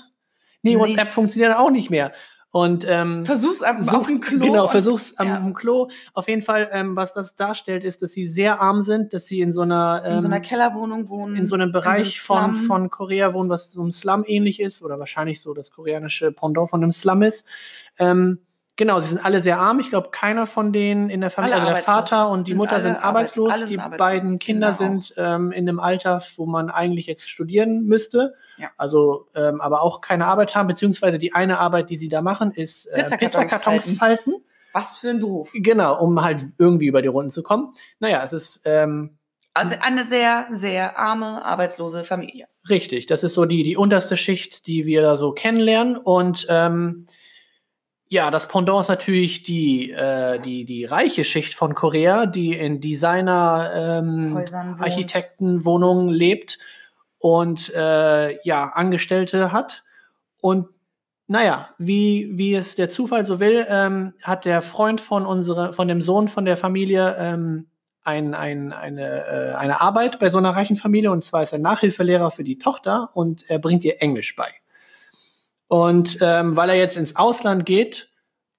Nee, 0.63 0.75
Nee. 0.75 0.81
WhatsApp 0.81 1.13
funktioniert 1.13 1.53
dann 1.53 1.59
auch 1.59 1.71
nicht 1.71 1.91
mehr. 1.91 2.13
Und 2.57 2.87
ähm, 2.89 3.27
versuch's 3.27 3.63
am, 3.63 3.83
so- 3.83 3.91
auf 3.99 4.07
dem 4.07 4.21
Klo. 4.23 4.39
Genau, 4.39 4.63
und- 4.65 4.71
versuch's 4.71 5.15
am, 5.19 5.27
ja. 5.27 5.37
am 5.37 5.53
Klo. 5.53 5.89
Auf 6.15 6.27
jeden 6.27 6.41
Fall, 6.41 6.71
ähm, 6.73 6.97
was 6.97 7.13
das 7.13 7.37
darstellt, 7.37 7.85
ist, 7.85 8.01
dass 8.01 8.13
sie 8.13 8.27
sehr 8.27 8.63
arm 8.63 8.81
sind, 8.81 9.13
dass 9.13 9.27
sie 9.27 9.41
in 9.41 9.53
so 9.53 9.61
einer, 9.61 10.03
ähm, 10.07 10.15
in 10.15 10.21
so 10.23 10.27
einer 10.29 10.41
Kellerwohnung 10.41 11.11
wohnen. 11.11 11.37
in 11.37 11.45
so 11.45 11.55
einem 11.55 11.71
Bereich 11.71 12.23
so 12.23 12.33
einem 12.33 12.55
von, 12.55 12.67
von 12.67 12.91
Korea 12.91 13.35
wohnen, 13.35 13.51
was 13.51 13.73
so 13.73 13.83
einem 13.83 13.93
Slum 13.93 14.25
ähnlich 14.27 14.59
ist 14.61 14.83
oder 14.83 14.99
wahrscheinlich 14.99 15.43
so 15.43 15.53
das 15.53 15.71
koreanische 15.71 16.33
Pendant 16.33 16.71
von 16.71 16.83
einem 16.83 16.93
Slum 16.93 17.21
ist. 17.21 17.45
Ähm, 17.99 18.39
genau, 18.77 19.01
sie 19.01 19.09
sind 19.09 19.25
alle 19.25 19.41
sehr 19.41 19.59
arm. 19.59 19.81
Ich 19.81 19.89
glaube, 19.91 20.11
keiner 20.11 20.47
von 20.47 20.73
denen 20.73 21.11
in 21.11 21.21
der 21.21 21.31
Familie, 21.31 21.57
Alle 21.57 21.65
also 21.67 21.75
der. 21.75 21.83
Vater 21.83 22.29
und 22.29 22.47
die 22.47 22.53
Sind 22.53 22.59
Mutter 22.59 22.81
sind 22.81 22.97
arbeits- 22.97 23.39
arbeitslos. 23.39 23.55
sind 23.59 23.71
die 23.71 23.79
arbeitslos. 23.79 23.99
beiden 23.99 24.39
Kinder 24.39 24.73
Kinder 24.73 24.73
auch. 24.73 24.77
sind 25.03 25.15
ähm, 25.17 25.53
in 25.53 25.69
einem 25.69 25.81
Alter, 25.81 26.23
wo 26.37 26.47
man 26.47 26.71
eigentlich 26.71 27.07
jetzt 27.07 27.29
studieren 27.29 27.85
müsste. 27.85 28.35
Ja. 28.59 28.71
Also, 28.77 29.29
ähm, 29.35 29.61
aber 29.61 29.83
auch 29.83 30.01
keine 30.01 30.27
Arbeit 30.27 30.55
haben, 30.55 30.67
beziehungsweise 30.69 31.19
die 31.19 31.35
eine 31.35 31.59
Arbeit, 31.59 31.91
die 31.91 31.97
sie 31.97 32.09
da 32.09 32.23
machen, 32.23 32.53
ist 32.53 32.87
äh, 32.87 33.03
Pizzakartons 33.03 33.35
Pizzakartons 33.43 33.93
falten. 33.99 34.35
Was 34.73 34.99
für 34.99 35.11
ein 35.11 35.21
Beruf. 35.21 35.51
Genau, 35.55 35.99
um 36.03 36.23
halt 36.23 36.45
irgendwie 36.59 36.87
über 36.87 37.01
die 37.03 37.09
Runden 37.09 37.31
zu 37.31 37.43
kommen. 37.43 37.73
Naja, 37.99 38.23
es 38.25 38.33
ist 38.35 38.61
ähm, 38.65 39.17
Also 39.55 39.75
eine 39.81 40.05
sehr, 40.05 40.47
sehr 40.53 40.99
arme, 40.99 41.43
arbeitslose 41.45 42.05
Familie. 42.05 42.47
richtig. 42.69 43.07
Das 43.07 43.23
ist 43.23 43.33
so 43.35 43.47
die, 43.47 43.63
die 43.63 43.77
unterste 43.77 44.17
Schicht, 44.19 44.67
die 44.67 44.85
wir 44.85 45.01
da 45.01 45.17
so 45.17 45.33
kennenlernen. 45.33 45.97
Und 45.97 46.47
ähm, 46.51 47.07
ja, 48.09 48.31
das 48.31 48.47
Pendant 48.49 48.83
ist 48.83 48.89
natürlich 48.89 49.43
die, 49.43 49.91
äh, 49.91 50.39
die, 50.41 50.65
die 50.65 50.85
reiche 50.85 51.25
Schicht 51.25 51.55
von 51.55 51.75
Korea, 51.75 52.27
die 52.27 52.53
in 52.53 52.81
Designer, 52.81 53.71
ähm. 53.75 54.45
Architektenwohnungen 54.79 56.11
lebt 56.11 56.59
und 57.19 57.75
äh, 57.75 58.41
ja, 58.45 58.71
Angestellte 58.75 59.51
hat. 59.51 59.83
Und 60.41 60.69
naja, 61.27 61.71
wie, 61.79 62.31
wie 62.35 62.55
es 62.55 62.77
der 62.77 62.89
Zufall 62.89 63.27
so 63.27 63.41
will, 63.41 63.67
ähm, 63.69 64.15
hat 64.23 64.45
der 64.45 64.63
Freund 64.63 65.01
von, 65.01 65.27
unsere, 65.27 65.73
von 65.73 65.89
dem 65.89 66.01
Sohn 66.01 66.29
von 66.29 66.45
der 66.45 66.57
Familie 66.57 67.17
ähm, 67.19 67.67
ein, 68.05 68.35
ein, 68.35 68.73
eine, 68.73 69.27
äh, 69.27 69.55
eine 69.55 69.81
Arbeit 69.81 70.21
bei 70.21 70.31
so 70.31 70.39
einer 70.39 70.51
reichen 70.51 70.77
Familie 70.77 71.11
und 71.11 71.25
zwar 71.25 71.43
ist 71.43 71.53
er 71.53 71.59
Nachhilfelehrer 71.59 72.31
für 72.31 72.45
die 72.45 72.59
Tochter 72.59 73.11
und 73.15 73.51
er 73.51 73.59
bringt 73.59 73.83
ihr 73.83 74.01
Englisch 74.01 74.37
bei. 74.37 74.49
Und 75.69 76.19
ähm, 76.21 76.57
weil 76.57 76.71
er 76.71 76.77
jetzt 76.77 76.97
ins 76.97 77.17
Ausland 77.17 77.67
geht, 77.67 78.11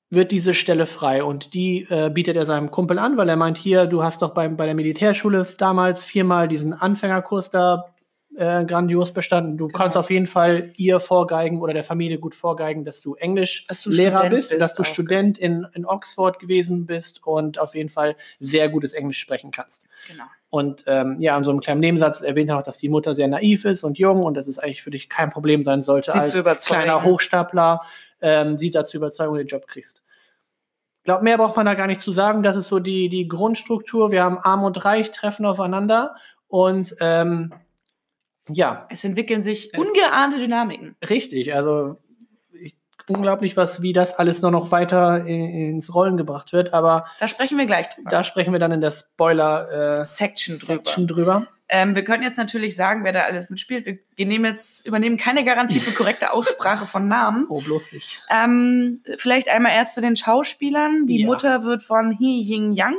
wird 0.10 0.32
diese 0.32 0.54
Stelle 0.54 0.86
frei. 0.86 1.24
Und 1.24 1.54
die 1.54 1.88
äh, 1.90 2.10
bietet 2.10 2.36
er 2.36 2.46
seinem 2.46 2.72
Kumpel 2.72 3.00
an, 3.00 3.18
weil 3.18 3.30
er 3.30 3.36
meint, 3.36 3.58
hier, 3.58 3.86
du 3.86 4.04
hast 4.04 4.22
doch 4.22 4.34
beim, 4.34 4.58
bei 4.58 4.66
der 4.66 4.76
Militärschule 4.76 5.48
damals 5.58 6.04
viermal 6.04 6.48
diesen 6.48 6.74
Anfängerkurs 6.74 7.50
da 7.50 7.94
äh, 8.38 8.64
grandios 8.66 9.12
bestanden. 9.14 9.58
Du 9.58 9.68
Genau. 9.68 9.78
kannst 9.78 9.98
auf 9.98 10.12
jeden 10.12 10.28
Fall 10.28 10.72
ihr 10.78 11.00
vorgeigen 11.00 11.60
oder 11.60 11.74
der 11.74 11.84
Familie 11.84 12.20
gut 12.20 12.36
vorgeigen, 12.36 12.86
dass 12.86 13.02
du 13.02 13.16
Englisch 13.16 13.66
Dass 13.68 13.82
du 13.82 13.90
Lehrer 13.90 14.18
Student 14.20 14.36
bist, 14.36 14.50
bist 14.52 14.62
dass 14.62 14.76
du. 14.76 14.84
Student 14.84 15.38
in, 15.40 15.66
in 15.74 15.86
Oxford 15.86 16.38
gewesen 16.40 16.86
bist 16.86 17.26
und 17.26 17.58
auf 17.58 17.74
jeden 17.74 17.90
Fall 17.90 18.16
sehr 18.40 18.70
gutes 18.70 18.94
Englisch 18.94 19.20
sprechen 19.20 19.50
kannst. 19.52 19.88
Genau. 20.08 20.26
Und 20.50 20.84
ähm, 20.86 21.18
ja, 21.20 21.36
in 21.36 21.44
so 21.44 21.50
einem 21.52 21.60
kleinen 21.62 21.82
Nebensatz 21.82 22.22
erwähnt 22.22 22.50
er 22.50 22.60
auch, 22.60 22.64
dass 22.64 22.78
die 22.78 22.90
Mutter 22.90 23.16
sehr 23.16 23.28
naiv 23.28 23.66
ist 23.66 23.84
und 23.84 23.98
jung 23.98 24.24
und 24.24 24.36
dass 24.36 24.48
es 24.48 24.60
eigentlich 24.60 24.84
für 24.84 24.92
dich 24.92 25.10
kein 25.10 25.30
Problem 25.32 25.64
sein 25.64 25.82
sollte, 25.82 26.12
Sie 26.12 26.46
als 26.46 26.66
kleiner 26.66 27.04
Hochstapler 27.04 27.82
ähm, 28.22 28.58
sie 28.58 28.70
dazu 28.70 28.98
überzeugen, 28.98 29.36
den 29.36 29.48
Job 29.48 29.68
kriegst. 29.68 30.04
Ich 31.00 31.04
glaube, 31.04 31.24
mehr 31.24 31.38
braucht 31.38 31.56
man 31.56 31.66
da 31.66 31.74
gar 31.74 31.88
nicht 31.88 32.02
zu 32.02 32.12
sagen. 32.12 32.44
Das 32.44 32.56
ist 32.56 32.68
so 32.68 32.80
die, 32.80 33.10
die 33.10 33.28
Grundstruktur. 33.28 34.12
Wir 34.12 34.24
haben 34.24 34.38
Arm 34.38 34.64
und 34.64 34.84
Reich 34.86 35.12
treffen 35.12 35.46
aufeinander 35.46 36.16
und 36.48 36.96
ähm, 37.00 37.54
ja, 38.50 38.88
Es 38.90 39.04
entwickeln 39.04 39.42
sich 39.42 39.72
Es- 39.74 39.80
ungeahnte 39.80 40.40
Dynamiken. 40.40 40.96
richtig. 41.10 41.54
Also 41.54 41.98
unglaublich, 43.10 43.56
was, 43.56 43.82
wie 43.82 43.94
das 43.94 44.14
alles 44.20 44.42
noch, 44.42 44.52
noch 44.52 44.72
weiter 44.72 45.26
in, 45.26 45.46
ins 45.76 45.94
Rollen 45.94 46.18
gebracht 46.18 46.52
wird. 46.54 46.74
Aber 46.74 47.06
Da 47.20 47.28
sprechen 47.28 47.58
wir 47.58 47.66
gleich 47.66 47.88
drüber. 47.90 48.10
da 48.10 48.24
sprechen 48.24 48.52
wir 48.52 48.60
dann 48.60 48.72
in 48.74 48.82
der 48.82 48.92
Spoiler 48.92 50.00
äh, 50.02 50.06
Section 50.06 50.58
drüber. 50.60 50.74
Section 50.74 51.08
drüber. 51.08 51.48
Ähm, 51.70 51.96
wir 51.96 52.04
können 52.06 52.24
jetzt 52.24 52.38
natürlich 52.38 52.76
sagen, 52.78 53.04
wer 53.04 53.12
da 53.14 53.22
alles 53.22 53.50
mitspielt. 53.50 53.86
Wir 53.86 54.00
jetzt, 54.46 54.86
übernehmen 54.88 55.18
keine 55.18 55.44
Garantie 55.44 55.80
für 55.82 55.92
korrekte 55.92 56.32
Aussprache 56.34 56.86
von 56.86 57.08
Namen. 57.10 57.46
Oh, 57.50 57.62
bloß 57.62 57.92
nicht. 57.94 58.22
Ähm, 58.30 59.02
vielleicht 59.18 59.50
einmal 59.50 59.74
erst 59.74 59.94
zu 59.96 60.02
den 60.02 60.16
Schauspielern. 60.16 61.08
Die 61.08 61.22
Ja. 61.22 61.26
Mutter 61.28 61.64
wird 61.64 61.84
von 61.84 62.12
Hee 62.12 62.42
Ying 62.42 62.72
Yang 62.72 62.96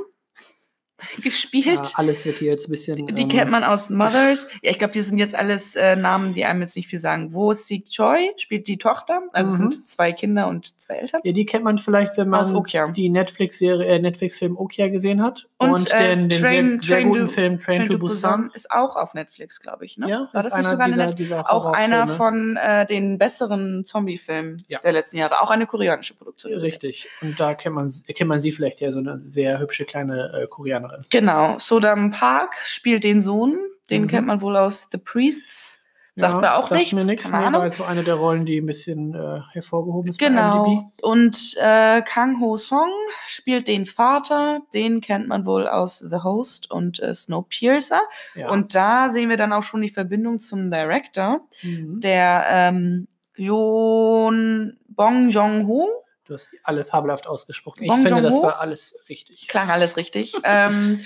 gespielt. 1.23 1.67
Ja, 1.67 1.83
alles 1.95 2.25
wird 2.25 2.39
hier 2.39 2.49
jetzt 2.51 2.69
ein 2.69 2.71
bisschen. 2.73 3.07
Die 3.07 3.23
ähm, 3.23 3.29
kennt 3.29 3.51
man 3.51 3.65
aus 3.65 3.91
Mothers. 3.91 4.49
Ja, 4.63 4.71
ich 4.73 4.79
glaube, 4.79 4.93
die 4.93 5.01
sind 5.01 5.19
jetzt 5.19 5.35
alles 5.35 5.77
äh, 5.77 5.95
Namen, 5.97 6.33
die 6.35 6.45
einem 6.45 6.61
jetzt 6.63 6.75
nicht 6.77 6.89
viel 6.89 6.99
sagen. 6.99 7.33
Wo 7.33 7.53
Sik 7.53 7.87
Choi 7.91 8.31
spielt 8.37 8.67
die 8.67 8.77
Tochter. 8.79 9.23
Also 9.33 9.53
es 9.53 9.59
Mhm. 9.61 9.71
sind 9.73 9.89
zwei 9.89 10.13
Kinder 10.13 10.49
und 10.49 10.81
zwei 10.81 10.95
Eltern. 10.95 11.21
Ja, 11.25 11.33
die 11.33 11.47
kennt 11.47 11.65
man 11.65 11.79
vielleicht, 11.79 12.17
wenn 12.17 12.29
man 12.29 12.65
die 12.95 13.09
Netflix-Serie, 13.09 13.87
äh, 13.87 13.99
Netflix-Film 14.01 14.57
Okja 14.57 14.89
gesehen 14.89 15.23
hat. 15.23 15.49
Und, 15.59 15.93
äh, 15.93 16.09
den, 16.17 16.29
den 16.29 16.41
Train- 16.41 16.41
sehr, 16.41 16.83
sehr 16.83 16.97
Train 16.97 17.09
guten 17.09 17.27
to- 17.27 17.33
Film 17.33 17.59
Train, 17.59 17.77
Train 17.79 17.89
to 17.91 17.99
Busan. 17.99 18.51
ist 18.55 18.71
auch 18.71 18.97
auf 18.97 19.15
Netflix, 19.15 19.61
glaube 19.61 19.85
ich. 19.85 19.97
Ne? 19.99 20.09
Ja, 20.09 20.29
War 20.33 20.43
das 20.43 20.57
nicht 20.57 20.67
sogar 20.67 20.85
eine 20.87 20.95
dieser- 20.95 21.07
Netflix? 21.07 21.29
dieser 21.29 21.53
Auch 21.53 21.67
einer 21.73 22.07
von 22.09 22.57
äh, 22.57 22.87
den 22.87 23.19
besseren 23.19 23.85
Zombie-Filmen 23.85 24.65
Ja. 24.69 24.79
der 24.81 24.93
letzten 24.93 25.19
Jahre. 25.19 25.41
Auch 25.41 25.51
eine 25.51 25.67
koreanische 25.67 26.15
Produktion. 26.15 26.53
Richtig. 26.55 27.09
Und 27.21 27.39
da 27.39 27.55
kennt 27.55 27.75
man, 27.75 27.93
kennt 28.15 28.29
man 28.29 28.41
sie 28.41 28.53
vielleicht 28.53 28.81
ja, 28.81 28.93
so 28.93 28.99
eine 28.99 29.21
sehr 29.31 29.59
hübsche 29.61 29.85
kleine 29.85 30.33
äh, 30.43 30.47
Koreanerin. 30.47 30.88
Genau. 31.11 31.59
Sodam 31.59 32.11
Park 32.11 32.55
spielt 32.65 33.05
den 33.05 33.21
Sohn. 33.21 33.59
Den 33.91 34.03
Mhm. 34.03 34.07
kennt 34.09 34.27
man 34.27 34.41
wohl 34.41 34.57
aus 34.57 34.89
The 34.93 34.99
Priests. 34.99 35.77
Sagt 36.17 36.35
Ja, 36.35 36.41
mir 36.41 36.55
auch 36.57 36.67
sagt 36.69 36.81
nichts. 36.81 36.95
Mir 36.95 37.05
nichts. 37.05 37.31
Keine 37.31 37.39
Nee, 37.43 37.47
Ahnung. 37.47 37.63
halt 37.63 37.75
so 37.75 37.85
eine 37.85 38.03
der 38.03 38.17
Rollen, 38.17 38.45
die 38.45 38.59
ein 38.61 38.67
bisschen 38.67 39.15
äh, 39.15 39.41
hervorgehoben 39.53 40.11
ist. 40.11 40.19
Genau. 40.19 40.91
Und 41.01 41.55
äh, 41.63 42.03
Kang 42.03 42.41
Ho 42.41 42.57
Song 42.57 42.91
spielt 43.29 43.69
den 43.69 43.87
Vater. 43.87 44.61
Den 44.75 45.01
kennt 45.01 45.29
man 45.29 45.47
wohl 45.47 45.69
aus 45.69 45.99
The 46.01 46.17
Host 46.25 46.71
und 46.73 46.99
äh, 47.01 47.15
Snowpiercer. 47.15 48.01
Ja. 48.35 48.49
Und 48.51 48.75
da 48.75 49.11
sehen 49.11 49.29
wir 49.31 49.37
dann 49.37 49.53
auch 49.53 49.63
schon 49.63 49.81
die 49.81 49.91
Verbindung 49.91 50.41
zum 50.41 50.73
Director, 50.73 51.43
mhm. 51.63 52.01
der 52.01 52.45
ähm, 52.51 53.07
Yoon 53.37 54.77
Bong 54.89 55.29
Jong-ho. 55.29 55.89
Du 56.29 56.35
hast 56.35 56.51
alle 56.63 56.85
fabelhaft 56.85 57.27
ausgesprochen. 57.27 57.83
Ich 57.83 57.89
Bong 57.89 58.03
finde, 58.07 58.23
das 58.23 58.41
war 58.43 58.61
alles 58.61 58.95
richtig. 59.09 59.49
Klang 59.49 59.71
alles 59.71 59.97
richtig. 59.97 60.35
ähm, 60.45 61.01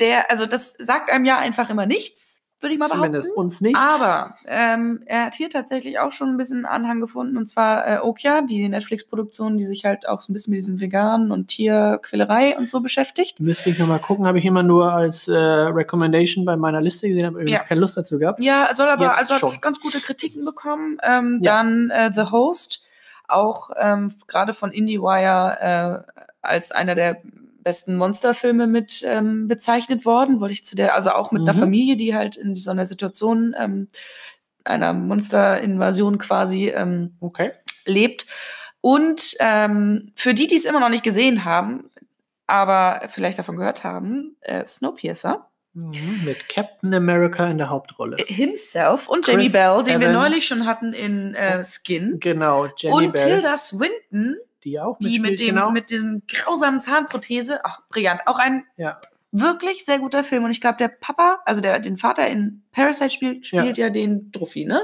der, 0.00 0.30
also 0.30 0.46
das 0.46 0.74
sagt 0.78 1.10
einem 1.10 1.24
ja 1.24 1.38
einfach 1.38 1.70
immer 1.70 1.86
nichts, 1.86 2.42
würde 2.60 2.74
ich 2.74 2.80
mal 2.80 2.88
Zumindest 2.88 3.28
behaupten. 3.28 3.40
uns 3.40 3.60
nicht. 3.60 3.76
Aber 3.76 4.34
ähm, 4.46 5.02
er 5.06 5.26
hat 5.26 5.36
hier 5.36 5.48
tatsächlich 5.48 6.00
auch 6.00 6.10
schon 6.10 6.30
ein 6.30 6.36
bisschen 6.36 6.66
Anhang 6.66 7.00
gefunden, 7.00 7.36
und 7.36 7.46
zwar 7.48 7.86
äh, 7.86 7.98
Okja, 8.00 8.42
die 8.42 8.68
Netflix-Produktion, 8.68 9.58
die 9.58 9.64
sich 9.64 9.84
halt 9.84 10.08
auch 10.08 10.20
so 10.22 10.32
ein 10.32 10.34
bisschen 10.34 10.50
mit 10.52 10.58
diesem 10.58 10.80
Veganen 10.80 11.30
und 11.30 11.46
Tierquälerei 11.46 12.56
und 12.58 12.68
so 12.68 12.80
beschäftigt. 12.80 13.38
Müsste 13.38 13.70
ich 13.70 13.78
nochmal 13.78 14.00
gucken, 14.00 14.26
habe 14.26 14.40
ich 14.40 14.44
immer 14.44 14.64
nur 14.64 14.92
als 14.92 15.28
äh, 15.28 15.36
Recommendation 15.36 16.44
bei 16.44 16.56
meiner 16.56 16.80
Liste 16.80 17.06
gesehen, 17.08 17.26
habe 17.26 17.38
irgendwie 17.38 17.52
Ja. 17.54 17.60
keine 17.62 17.80
Lust 17.80 17.96
dazu 17.96 18.18
gehabt. 18.18 18.42
Ja, 18.42 18.74
soll 18.74 18.88
aber, 18.88 19.04
Jetzt 19.04 19.18
also 19.18 19.34
hat 19.34 19.40
schon. 19.40 19.60
ganz 19.60 19.78
gute 19.80 20.00
Kritiken 20.00 20.44
bekommen. 20.44 20.98
Ähm, 21.04 21.38
Ja. 21.42 21.58
Dann 21.58 21.90
äh, 21.90 22.10
The 22.12 22.32
Host, 22.32 22.82
auch 23.28 23.70
ähm, 23.78 24.12
gerade 24.26 24.54
von 24.54 24.72
IndieWire 24.72 26.04
äh, 26.08 26.22
als 26.42 26.72
einer 26.72 26.94
der 26.94 27.20
besten 27.62 27.96
Monsterfilme 27.96 28.66
mit 28.66 29.02
ähm, 29.06 29.48
bezeichnet 29.48 30.04
worden. 30.06 30.40
Wollte 30.40 30.54
ich 30.54 30.64
zu 30.64 30.76
der, 30.76 30.94
also 30.94 31.10
auch 31.10 31.32
mit 31.32 31.42
einer 31.42 31.54
Mhm. 31.54 31.58
Familie, 31.58 31.96
die 31.96 32.14
halt 32.14 32.36
in 32.36 32.54
so 32.54 32.70
einer 32.70 32.86
Situation 32.86 33.54
ähm, 33.58 33.88
einer 34.64 34.92
Monsterinvasion 34.92 36.18
quasi 36.18 36.68
ähm, 36.68 37.16
Okay. 37.20 37.52
lebt. 37.86 38.26
Und 38.80 39.34
ähm, 39.40 40.12
für 40.14 40.34
die, 40.34 40.46
die 40.46 40.56
es 40.56 40.64
immer 40.64 40.80
noch 40.80 40.88
nicht 40.88 41.04
gesehen 41.04 41.44
haben, 41.44 41.90
aber 42.46 43.02
vielleicht 43.08 43.38
davon 43.38 43.56
gehört 43.56 43.84
haben, 43.84 44.36
äh, 44.40 44.64
Snowpiercer. 44.64 45.48
Mit 46.24 46.48
Captain 46.48 46.92
America 46.92 47.46
in 47.46 47.58
der 47.58 47.70
Hauptrolle. 47.70 48.16
himself 48.26 49.08
und 49.08 49.24
Chris 49.24 49.34
Jamie 49.34 49.48
Bell, 49.48 49.84
den 49.84 50.00
wir 50.00 50.08
Evans. 50.08 50.22
neulich 50.22 50.46
schon 50.46 50.66
hatten 50.66 50.92
in 50.92 51.34
äh, 51.34 51.62
Skin. 51.62 52.18
Genau, 52.20 52.64
und 52.64 53.12
Bell, 53.12 53.12
Tilda 53.12 53.56
Swinton, 53.56 54.36
die 54.64 54.80
auch 54.80 54.98
die 54.98 55.20
mit 55.20 55.38
dem, 55.38 55.54
genau. 55.54 55.70
mit 55.70 55.90
dem 55.90 56.22
grausamen 56.26 56.80
Zahnprothese, 56.80 57.60
ach, 57.64 57.80
brillant. 57.88 58.22
Auch 58.26 58.38
ein 58.38 58.64
Ja. 58.76 59.00
wirklich 59.30 59.84
sehr 59.84 59.98
guter 60.00 60.24
Film. 60.24 60.44
Und 60.44 60.50
ich 60.50 60.60
glaube, 60.60 60.78
der 60.78 60.88
Papa, 60.88 61.40
also 61.44 61.60
der 61.60 61.78
den 61.78 61.96
Vater 61.96 62.26
in 62.26 62.62
Parasite 62.72 63.10
spielt, 63.10 63.46
spielt 63.46 63.78
ja, 63.78 63.90
den 63.90 64.32
Druffi, 64.32 64.64
ne? 64.64 64.80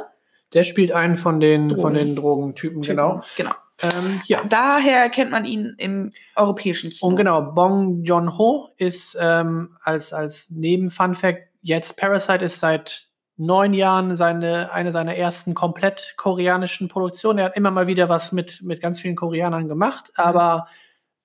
Der 0.53 0.63
spielt 0.63 0.93
einen 0.93 1.17
von 1.17 1.41
den, 1.41 1.69
Drogen. 1.69 1.83
von 1.83 1.95
den 1.95 2.15
Drogentypen, 2.15 2.83
genau. 2.83 3.23
Genau. 3.37 3.51
Ähm, 3.83 4.23
ja. 4.27 4.43
Daher 4.49 5.11
kennt 5.11 5.31
man 5.31 5.45
ihn 5.45 5.75
im 5.79 6.13
europäischen 6.37 6.91
Kino. 6.91 7.09
Und 7.09 7.17
genau, 7.17 7.43
Bong 7.43 8.03
Joon-ho 8.05 8.69
ist 8.77 9.17
ähm, 9.21 9.77
als, 9.83 10.13
als 10.13 10.49
Neben-Fun-Fact 10.51 11.49
jetzt 11.61 11.97
Parasite 11.97 12.45
ist 12.45 12.61
seit 12.61 13.09
neun 13.37 13.75
Jahren 13.75 14.15
seine, 14.15 14.73
eine 14.73 14.93
seiner 14.93 15.17
ersten 15.17 15.55
komplett 15.55 16.15
koreanischen 16.17 16.89
Produktionen. 16.89 17.41
Er 17.41 17.47
hat 17.47 17.57
immer 17.57 17.73
mal 17.73 17.89
wieder 17.89 18.09
was 18.09 18.31
mit, 18.31 18.63
mit 18.63 18.81
ganz 18.81 19.01
vielen 19.01 19.17
Koreanern 19.17 19.67
gemacht, 19.67 20.13
Mhm. 20.17 20.25
aber 20.25 20.69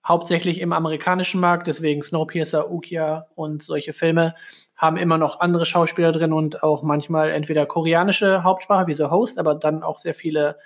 hauptsächlich 0.08 0.60
im 0.60 0.74
amerikanischen 0.74 1.39
Markt, 1.39 1.68
deswegen 1.68 2.01
Snowpiercer, 2.01 2.72
Ukia 2.72 3.27
und 3.36 3.62
solche 3.62 3.94
Filme 3.94 4.34
haben 4.75 4.98
immer 4.98 5.20
noch 5.20 5.39
andere 5.39 5.68
Schauspieler 5.68 6.12
drin 6.12 6.34
und 6.34 6.63
auch 6.63 6.82
manchmal 6.82 7.29
entweder 7.29 7.68
koreanische 7.68 8.44
Hauptsprache 8.44 8.88
wie 8.88 8.96
so 8.96 9.12
Host, 9.12 9.38
aber 9.38 9.53
dann 9.53 9.84
auch 9.84 10.00
sehr 10.00 10.15
viele 10.15 10.58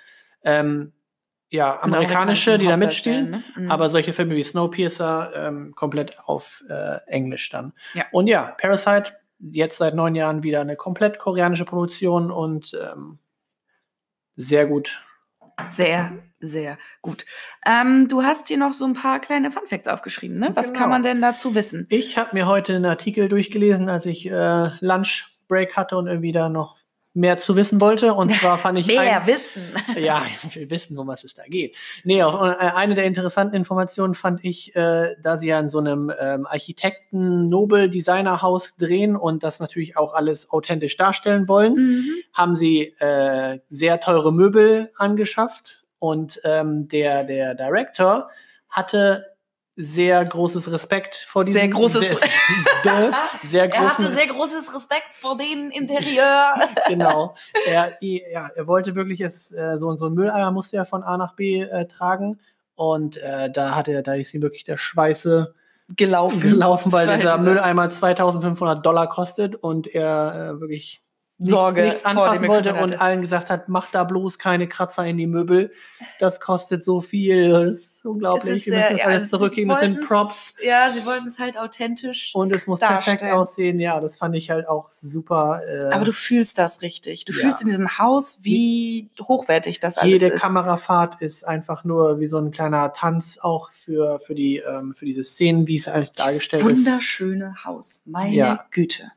ähm, 0.44 0.93
ja, 1.54 1.80
amerikanische, 1.82 2.58
die 2.58 2.66
da 2.66 2.76
mitspielen. 2.76 3.30
Ne? 3.30 3.44
Mhm. 3.56 3.70
Aber 3.70 3.88
solche 3.88 4.12
Filme 4.12 4.34
wie 4.34 4.42
Snowpiercer 4.42 5.32
ähm, 5.36 5.72
komplett 5.76 6.18
auf 6.26 6.64
äh, 6.68 6.96
Englisch 7.06 7.48
dann. 7.50 7.72
Ja. 7.94 8.04
Und 8.10 8.26
ja, 8.26 8.56
Parasite, 8.58 9.12
jetzt 9.38 9.78
seit 9.78 9.94
neun 9.94 10.16
Jahren 10.16 10.42
wieder 10.42 10.60
eine 10.60 10.74
komplett 10.74 11.20
koreanische 11.20 11.64
Produktion 11.64 12.32
und 12.32 12.76
ähm, 12.82 13.18
sehr 14.34 14.66
gut. 14.66 15.00
Sehr, 15.70 16.12
sehr 16.40 16.76
gut. 17.00 17.24
Ähm, 17.64 18.08
du 18.08 18.24
hast 18.24 18.48
hier 18.48 18.58
noch 18.58 18.72
so 18.72 18.84
ein 18.84 18.94
paar 18.94 19.20
kleine 19.20 19.52
Funfacts 19.52 19.86
aufgeschrieben, 19.86 20.38
ne? 20.38 20.50
Was 20.54 20.68
Genau. 20.68 20.80
kann 20.80 20.90
man 20.90 21.04
denn 21.04 21.20
dazu 21.20 21.54
wissen? 21.54 21.86
Ich 21.88 22.18
habe 22.18 22.30
mir 22.32 22.48
heute 22.48 22.74
einen 22.74 22.86
Artikel 22.86 23.28
durchgelesen, 23.28 23.88
als 23.88 24.06
ich 24.06 24.28
äh, 24.28 24.70
Lunch 24.80 25.38
Break 25.46 25.76
hatte 25.76 25.96
und 25.96 26.08
irgendwie 26.08 26.32
da 26.32 26.48
noch 26.48 26.76
mehr 27.14 27.36
zu 27.36 27.56
wissen 27.56 27.80
wollte. 27.80 28.14
Und 28.14 28.32
zwar 28.40 28.58
fand 28.58 28.78
ich 28.78 28.98
ein, 28.98 29.26
wissen. 29.26 29.62
ja, 29.96 30.24
ich 30.26 30.56
will 30.56 30.68
wissen, 30.68 30.98
um 30.98 31.06
was 31.06 31.24
es 31.24 31.34
da 31.34 31.44
geht. 31.44 31.76
Nee, 32.02 32.22
auch, 32.22 32.42
äh, 32.42 32.56
eine 32.56 32.94
der 32.94 33.04
interessanten 33.04 33.56
Informationen 33.56 34.14
fand 34.14 34.44
ich, 34.44 34.74
äh, 34.76 35.14
da 35.22 35.38
sie 35.38 35.48
ja 35.48 35.60
in 35.60 35.68
so 35.68 35.78
einem 35.78 36.12
ähm, 36.20 36.46
Architekten-Nobel-Designer-Haus 36.46 38.76
drehen 38.76 39.16
und 39.16 39.44
das 39.44 39.60
natürlich 39.60 39.96
auch 39.96 40.12
alles 40.12 40.50
authentisch 40.50 40.96
darstellen 40.96 41.48
wollen, 41.48 41.74
Mhm. 41.74 42.04
haben 42.32 42.56
sie 42.56 42.94
äh, 42.98 43.60
sehr 43.68 44.00
teure 44.00 44.32
Möbel 44.32 44.90
angeschafft 44.96 45.84
und 45.98 46.40
ähm, 46.44 46.88
der, 46.88 47.24
der 47.24 47.54
Director 47.54 48.30
hatte 48.68 49.33
sehr 49.76 50.24
großes 50.24 50.70
Respekt 50.70 51.16
vor 51.16 51.44
diesem 51.44 51.62
Sehr 51.62 51.70
großes- 51.70 52.00
sehr, 52.82 53.12
sehr 53.44 53.62
Er 53.64 53.68
großen 53.68 54.04
hatte 54.04 54.14
sehr 54.14 54.26
großes 54.28 54.74
Respekt 54.74 55.10
vor 55.18 55.36
dem 55.36 55.70
Interieur. 55.70 56.54
genau. 56.88 57.34
Er, 57.66 57.96
ja, 58.00 58.50
er 58.54 58.66
wollte 58.66 58.94
wirklich 58.94 59.20
es, 59.20 59.50
äh, 59.52 59.76
so, 59.78 59.94
so 59.96 60.06
ein 60.06 60.14
Mülleimer 60.14 60.52
musste 60.52 60.76
er 60.76 60.84
von 60.84 61.02
A 61.02 61.16
nach 61.16 61.34
B 61.34 61.62
äh, 61.62 61.86
tragen. 61.86 62.38
Und 62.76 63.16
äh, 63.16 63.50
da 63.50 63.74
hat 63.74 63.88
er, 63.88 64.02
da 64.02 64.14
ist 64.14 64.34
ihm 64.34 64.42
wirklich 64.42 64.64
der 64.64 64.76
Schweiße 64.76 65.54
gelaufen. 65.96 66.40
gelaufen, 66.40 66.92
weil 66.92 67.16
dieser 67.16 67.38
Mülleimer 67.38 67.90
2500 67.90 68.84
Dollar 68.84 69.08
kostet 69.08 69.54
und 69.54 69.86
er 69.86 70.54
äh, 70.56 70.60
wirklich 70.60 71.03
Sorge 71.50 71.82
nichts 71.82 72.02
vor 72.02 72.10
anfassen 72.10 72.48
wollte 72.48 72.74
und 72.74 73.00
allen 73.00 73.20
gesagt 73.20 73.50
hat, 73.50 73.68
mach 73.68 73.90
da 73.90 74.04
bloß 74.04 74.38
keine 74.38 74.68
Kratzer 74.68 75.06
in 75.06 75.16
die 75.18 75.26
Möbel. 75.26 75.72
Das 76.18 76.40
kostet 76.40 76.84
so 76.84 77.00
viel. 77.00 77.50
Das 77.70 77.78
ist 77.80 78.06
unglaublich. 78.06 78.52
Es 78.54 78.58
ist 78.60 78.66
Wir 78.66 78.78
müssen 78.78 78.90
das 78.90 78.98
ja, 79.00 79.04
alles 79.06 79.22
also 79.24 79.38
zurückgeben. 79.38 79.70
Das 79.70 79.80
sind 79.80 80.06
Props. 80.06 80.54
Ja, 80.62 80.90
sie 80.90 81.04
wollten 81.06 81.26
es 81.26 81.38
halt 81.38 81.58
authentisch. 81.58 82.32
Und 82.34 82.54
es 82.54 82.66
muss 82.66 82.80
perfekt 82.80 83.06
darstellen. 83.22 83.32
aussehen. 83.32 83.80
Ja, 83.80 84.00
das 84.00 84.16
fand 84.18 84.34
ich 84.36 84.50
halt 84.50 84.68
auch 84.68 84.90
super. 84.90 85.62
Äh, 85.66 85.86
Aber 85.92 86.04
du 86.04 86.12
fühlst 86.12 86.58
das 86.58 86.82
richtig. 86.82 87.24
Du 87.24 87.32
Ja. 87.32 87.40
fühlst 87.40 87.62
in 87.62 87.68
diesem 87.68 87.98
Haus, 87.98 88.40
wie 88.42 89.10
hochwertig 89.20 89.80
das 89.80 89.98
alles 89.98 90.20
Jede 90.20 90.34
ist. 90.34 90.40
Kamerafahrt 90.42 91.20
ist 91.22 91.46
einfach 91.46 91.84
nur 91.84 92.20
wie 92.20 92.26
so 92.26 92.38
ein 92.38 92.50
kleiner 92.50 92.92
Tanz 92.92 93.38
auch 93.40 93.70
für, 93.72 94.18
für, 94.20 94.34
die, 94.34 94.58
ähm, 94.58 94.94
für 94.94 95.04
diese 95.04 95.24
Szenen, 95.24 95.66
wie 95.66 95.76
es 95.76 95.88
eigentlich 95.88 96.12
dargestellt 96.12 96.62
das 96.64 96.70
ist. 96.72 96.86
wunderschöne 96.86 97.64
Haus. 97.64 98.02
Meine 98.06 98.34
Ja. 98.34 98.64
Güte. 98.70 99.10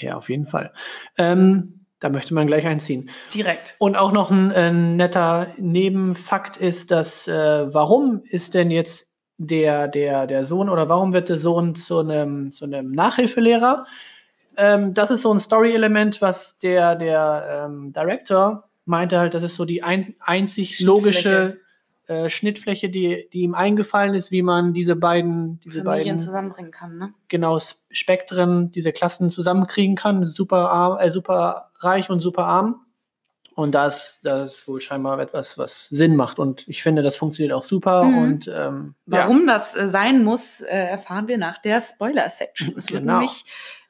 Ja, 0.00 0.16
auf 0.16 0.28
jeden 0.28 0.46
Fall. 0.46 0.72
Ähm, 1.18 1.84
da 2.00 2.10
möchte 2.10 2.34
man 2.34 2.46
gleich 2.46 2.66
einziehen. 2.66 3.10
Direkt. 3.32 3.76
Und 3.78 3.96
auch 3.96 4.12
noch 4.12 4.30
ein, 4.30 4.50
äh, 4.50 4.70
netter 4.70 5.48
Nebenfakt 5.58 6.56
ist, 6.56 6.90
dass 6.90 7.26
äh, 7.28 7.72
warum 7.72 8.20
ist 8.24 8.54
denn 8.54 8.70
jetzt 8.70 9.14
der, 9.38 9.88
der, 9.88 10.26
der 10.26 10.44
Sohn 10.44 10.68
oder 10.68 10.88
warum 10.88 11.12
wird 11.12 11.28
der 11.28 11.38
Sohn 11.38 11.74
zu 11.74 12.00
einem, 12.00 12.50
zu 12.50 12.66
einem 12.66 12.92
Nachhilfelehrer? 12.92 13.86
Ähm, 14.56 14.94
das 14.94 15.10
ist 15.10 15.22
so 15.22 15.32
ein 15.32 15.38
Story-Element, 15.38 16.20
was 16.20 16.58
der, 16.58 16.94
der 16.94 17.66
ähm, 17.66 17.92
Director 17.92 18.68
meinte 18.84 19.18
halt, 19.18 19.34
das 19.34 19.42
ist 19.42 19.56
so 19.56 19.64
die 19.64 19.82
ein, 19.82 20.14
einzig 20.20 20.80
logische 20.80 21.58
äh, 22.06 22.28
Schnittfläche, 22.28 22.90
die, 22.90 23.28
die 23.32 23.42
ihm 23.42 23.54
eingefallen 23.54 24.14
ist, 24.14 24.30
wie 24.30 24.42
man 24.42 24.74
diese 24.74 24.94
beiden, 24.96 25.58
diese 25.60 25.82
Familien 25.82 26.16
beiden 26.16 26.18
zusammenbringen 26.18 26.70
kann, 26.70 26.98
ne? 26.98 27.14
genau 27.28 27.58
Spektren, 27.90 28.70
diese 28.72 28.92
Klassen 28.92 29.30
zusammenkriegen 29.30 29.96
kann. 29.96 30.26
Super 30.26 30.70
arm, 30.70 30.98
äh, 30.98 31.10
super 31.10 31.70
reich 31.80 32.10
und 32.10 32.20
super 32.20 32.44
arm. 32.44 32.84
Und 33.54 33.74
das, 33.74 34.20
das 34.22 34.54
ist 34.54 34.68
wohl 34.68 34.80
scheinbar 34.80 35.18
etwas, 35.20 35.56
was 35.58 35.86
Sinn 35.88 36.16
macht. 36.16 36.38
Und 36.38 36.66
ich 36.68 36.82
finde, 36.82 37.02
das 37.02 37.16
funktioniert 37.16 37.54
auch 37.54 37.62
super. 37.62 38.02
Mhm. 38.04 38.18
Und 38.18 38.48
ähm, 38.48 38.94
ja. 39.06 39.18
Warum 39.18 39.46
das 39.46 39.76
äh, 39.76 39.86
sein 39.88 40.24
muss, 40.24 40.60
äh, 40.60 40.76
erfahren 40.76 41.28
wir 41.28 41.38
nach 41.38 41.58
der 41.58 41.80
Spoiler-Section. 41.80 42.74
Es 42.76 42.90
wird 42.90 43.02
Genau. 43.02 43.14
nämlich, 43.20 43.44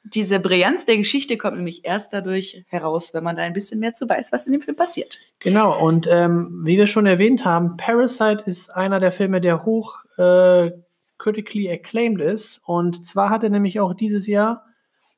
diese 0.05 0.39
Brillanz 0.39 0.85
der 0.85 0.99
Geschichte 0.99 1.39
kommt 1.39 1.57
nämlich 1.57 1.85
erst 1.85 2.13
dadurch 2.13 2.65
heraus, 2.69 3.15
wenn 3.15 3.25
man 3.25 3.37
da 3.37 3.43
ein 3.43 3.55
bisschen 3.55 3.81
mehr 3.81 3.95
zu 3.95 4.09
weiß, 4.09 4.33
was 4.33 4.47
in 4.47 4.53
dem 4.53 4.61
Film 4.61 4.77
passiert. 4.77 5.19
Genau, 5.41 5.79
und 5.83 6.07
ähm, 6.11 6.61
wie 6.65 6.77
wir 6.77 6.87
schon 6.87 7.07
erwähnt 7.07 7.45
haben, 7.45 7.77
Parasite 7.77 8.43
ist 8.45 8.69
einer 8.71 9.01
der 9.01 9.13
Filme, 9.13 9.41
der 9.41 9.65
hoch 9.65 9.97
äh, 10.19 10.73
critically 11.19 11.71
acclaimed 11.71 12.21
ist. 12.21 12.61
Und 12.67 13.07
zwar 13.07 13.31
hat 13.31 13.43
er 13.43 13.51
nämlich 13.51 13.81
auch 13.81 13.95
dieses 13.95 14.27
Jahr 14.27 14.67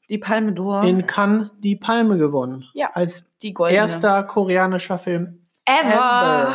Die 0.09 0.19
Palme 0.19 0.53
d'Or, 0.53 0.85
in 0.85 1.07
Cannes 1.07 1.51
die 1.59 1.75
Palme 1.75 2.17
gewonnen. 2.17 2.65
Ja. 2.75 2.91
Als 2.95 3.27
erster 3.43 4.23
koreanischer 4.23 4.99
Film 4.99 5.43
ever. 5.65 5.89
ever. 5.89 6.55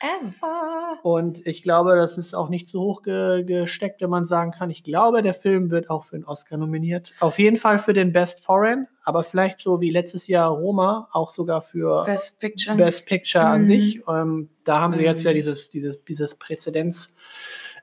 Ever. 0.00 0.98
Und 1.02 1.46
ich 1.46 1.62
glaube, 1.62 1.94
das 1.96 2.18
ist 2.18 2.34
auch 2.34 2.48
nicht 2.48 2.66
zu 2.68 2.80
hoch 2.80 3.02
ge 3.02 3.44
gesteckt, 3.44 4.00
wenn 4.00 4.10
man 4.10 4.24
sagen 4.24 4.50
kann, 4.50 4.70
ich 4.70 4.82
glaube, 4.82 5.22
der 5.22 5.34
Film 5.34 5.70
wird 5.70 5.90
auch 5.90 6.04
für 6.04 6.16
einen 6.16 6.24
Oscar 6.24 6.56
nominiert. 6.56 7.12
Auf 7.20 7.38
jeden 7.38 7.56
Fall 7.56 7.78
für 7.78 7.92
den 7.92 8.12
Best 8.12 8.40
Foreign, 8.40 8.86
aber 9.04 9.22
vielleicht 9.22 9.60
so 9.60 9.80
wie 9.80 9.90
letztes 9.90 10.26
Jahr 10.26 10.50
Roma, 10.50 11.08
auch 11.12 11.32
sogar 11.32 11.62
für 11.62 12.04
Best 12.04 12.40
Picture. 12.40 12.76
Best 12.76 13.06
Picture 13.06 13.44
an 13.44 13.60
Mhm. 13.62 13.64
sich. 13.66 14.00
Ähm, 14.08 14.48
da 14.64 14.80
haben 14.80 14.94
sie 14.94 15.02
jetzt 15.02 15.20
Mhm. 15.20 15.26
ja 15.26 15.32
dieses, 15.34 15.70
dieses, 15.70 16.02
dieses 16.04 16.34
Präzedenz, 16.34 17.14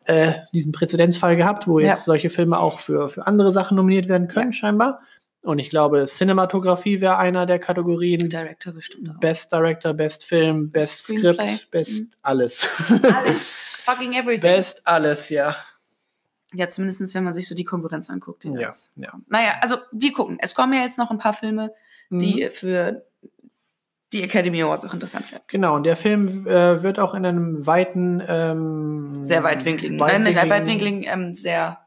äh, 0.05 0.33
diesen 0.53 0.71
Präzedenzfall 0.71 1.35
gehabt, 1.35 1.67
wo 1.67 1.79
Ja. 1.79 1.89
jetzt 1.89 2.05
solche 2.05 2.29
Filme 2.29 2.59
auch 2.59 2.79
für, 2.79 3.09
für 3.09 3.27
andere 3.27 3.51
Sachen 3.51 3.75
nominiert 3.75 4.07
werden 4.07 4.27
können, 4.27 4.53
scheinbar. 4.53 5.01
Und 5.47 5.59
ich 5.59 5.69
glaube, 5.69 6.05
Cinematografie 6.07 6.99
wäre 6.99 7.17
einer 7.17 7.45
der 7.45 7.57
Kategorien. 7.57 8.29
Director 8.29 8.73
bestimmt 8.73 9.09
auch. 9.09 9.19
Best 9.19 9.49
Director, 9.51 9.93
Best 9.93 10.25
Film, 10.25 10.71
Best 10.71 11.03
Screenplay. 11.05 11.55
Script, 11.55 11.71
Best 11.71 11.91
Mhm. 12.01 12.11
alles. 12.21 12.67
Alles. 12.89 13.41
Fucking 13.85 14.13
everything. 14.13 14.41
Best 14.41 14.85
alles, 14.85 15.29
ja. 15.29 15.55
Ja, 16.53 16.67
zumindest 16.67 17.15
wenn 17.15 17.23
man 17.23 17.33
sich 17.33 17.47
so 17.47 17.55
die 17.55 17.63
Konkurrenz 17.63 18.09
anguckt. 18.09 18.43
Die 18.43 18.49
Ja, 18.49 18.71
ja. 18.97 19.13
Naja, 19.27 19.53
also 19.61 19.77
wir 19.93 20.11
gucken. 20.11 20.37
Es 20.41 20.53
kommen 20.53 20.73
ja 20.73 20.81
jetzt 20.81 20.97
noch 20.97 21.11
ein 21.11 21.17
paar 21.17 21.33
Filme, 21.33 21.71
die 22.09 22.43
Mhm. 22.45 22.51
für 22.51 23.05
die 24.13 24.23
Academy 24.23 24.61
Awards 24.63 24.83
auch 24.85 24.93
interessant 24.93 25.31
werden. 25.31 25.43
Genau, 25.47 25.75
und 25.75 25.83
der 25.83 25.95
Film 25.95 26.45
äh, 26.47 26.83
wird 26.83 26.99
auch 26.99 27.13
in 27.13 27.25
einem 27.25 27.65
weiten, 27.65 28.21
ähm, 28.27 29.15
Sehr 29.15 29.43
weitwinkligen. 29.43 29.95
Nein, 29.97 30.23
nicht 30.23 30.35
weitwinkligen, 30.49 31.03
ähm, 31.05 31.33
sehr 31.35 31.79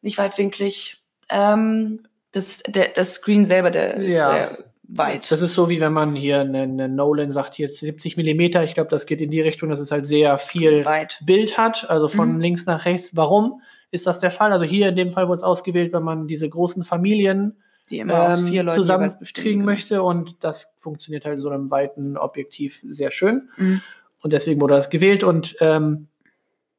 nicht 0.00 0.18
weitwinklig. 0.18 1.00
Ähm, 1.28 2.06
das, 2.34 2.62
der, 2.64 2.88
das 2.88 3.14
Screen 3.14 3.44
selber, 3.44 3.70
der 3.70 3.94
ist 3.96 4.14
Ja. 4.14 4.30
sehr 4.32 4.58
weit. 4.88 5.30
Das 5.30 5.40
ist 5.40 5.54
so, 5.54 5.68
wie 5.70 5.80
wenn 5.80 5.92
man 5.92 6.14
hier 6.14 6.40
einen 6.40 6.78
einen 6.80 6.94
Nolan 6.94 7.30
sagt, 7.30 7.54
hier 7.54 7.68
70 7.70 8.16
Millimeter. 8.16 8.62
Ich 8.64 8.74
glaube, 8.74 8.90
das 8.90 9.06
geht 9.06 9.20
in 9.20 9.30
die 9.30 9.40
Richtung, 9.40 9.70
dass 9.70 9.80
es 9.80 9.90
halt 9.90 10.06
sehr 10.06 10.36
viel 10.38 10.84
weit. 10.84 11.20
Bild 11.24 11.56
hat, 11.56 11.88
also 11.88 12.08
von 12.08 12.34
Mhm. 12.34 12.40
links 12.40 12.66
nach 12.66 12.84
rechts. 12.84 13.16
Warum 13.16 13.62
ist 13.90 14.06
das 14.06 14.18
der 14.20 14.30
Fall? 14.30 14.52
Also 14.52 14.64
hier 14.64 14.88
in 14.88 14.96
dem 14.96 15.12
Fall 15.12 15.26
wurde 15.28 15.38
es 15.38 15.42
ausgewählt, 15.42 15.92
wenn 15.92 16.02
man 16.02 16.26
diese 16.26 16.48
großen 16.48 16.84
Familien 16.84 17.56
Die 17.90 17.98
immer 18.00 18.28
aus 18.28 18.40
ähm, 18.40 18.46
vier 18.48 18.62
Leuten 18.62 18.76
zusammenkriegen 18.76 19.60
genau. 19.60 19.64
möchte 19.64 20.02
und 20.02 20.42
das 20.44 20.72
funktioniert 20.76 21.24
halt 21.24 21.34
in 21.34 21.40
so 21.40 21.48
einem 21.48 21.70
weiten 21.70 22.16
Objektiv 22.18 22.82
sehr 22.88 23.10
schön. 23.10 23.48
Mhm. 23.56 23.80
Und 24.22 24.32
deswegen 24.32 24.60
wurde 24.60 24.74
das 24.74 24.90
gewählt 24.90 25.22
und 25.24 25.56
ähm, 25.60 26.08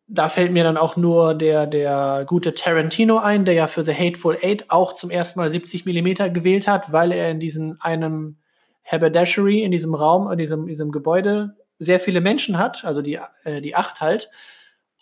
da 0.08 0.30
fällt 0.30 0.52
mir 0.52 0.64
dann 0.64 0.78
auch 0.78 0.96
nur 0.98 1.34
der, 1.34 1.66
der 1.66 2.26
gute 2.28 2.54
Tarantino 2.54 3.18
ein, 3.18 3.44
der 3.46 3.54
ja 3.56 3.68
für 3.68 3.84
The 3.84 3.94
Hateful 3.94 4.38
Eight 4.42 4.66
auch 4.70 4.94
zum 4.94 5.10
ersten 5.10 5.40
Mal 5.40 5.50
70 5.50 5.86
Millimeter 5.86 6.30
gewählt 6.30 6.68
hat, 6.68 6.92
weil 6.92 7.12
er 7.12 7.32
in 7.32 7.40
diesem 7.40 7.78
einem 7.80 8.38
Haberdashery, 8.84 9.64
in 9.64 9.72
diesem 9.72 9.96
Raum, 9.96 10.32
in 10.32 10.38
diesem, 10.38 10.68
diesem 10.68 10.92
Gebäude 10.92 11.56
sehr 11.80 12.00
viele 12.00 12.22
Menschen 12.22 12.58
hat, 12.60 12.86
also 12.86 13.02
die, 13.02 13.20
äh, 13.44 13.62
die 13.62 13.76
acht 13.76 14.00
halt. 14.00 14.30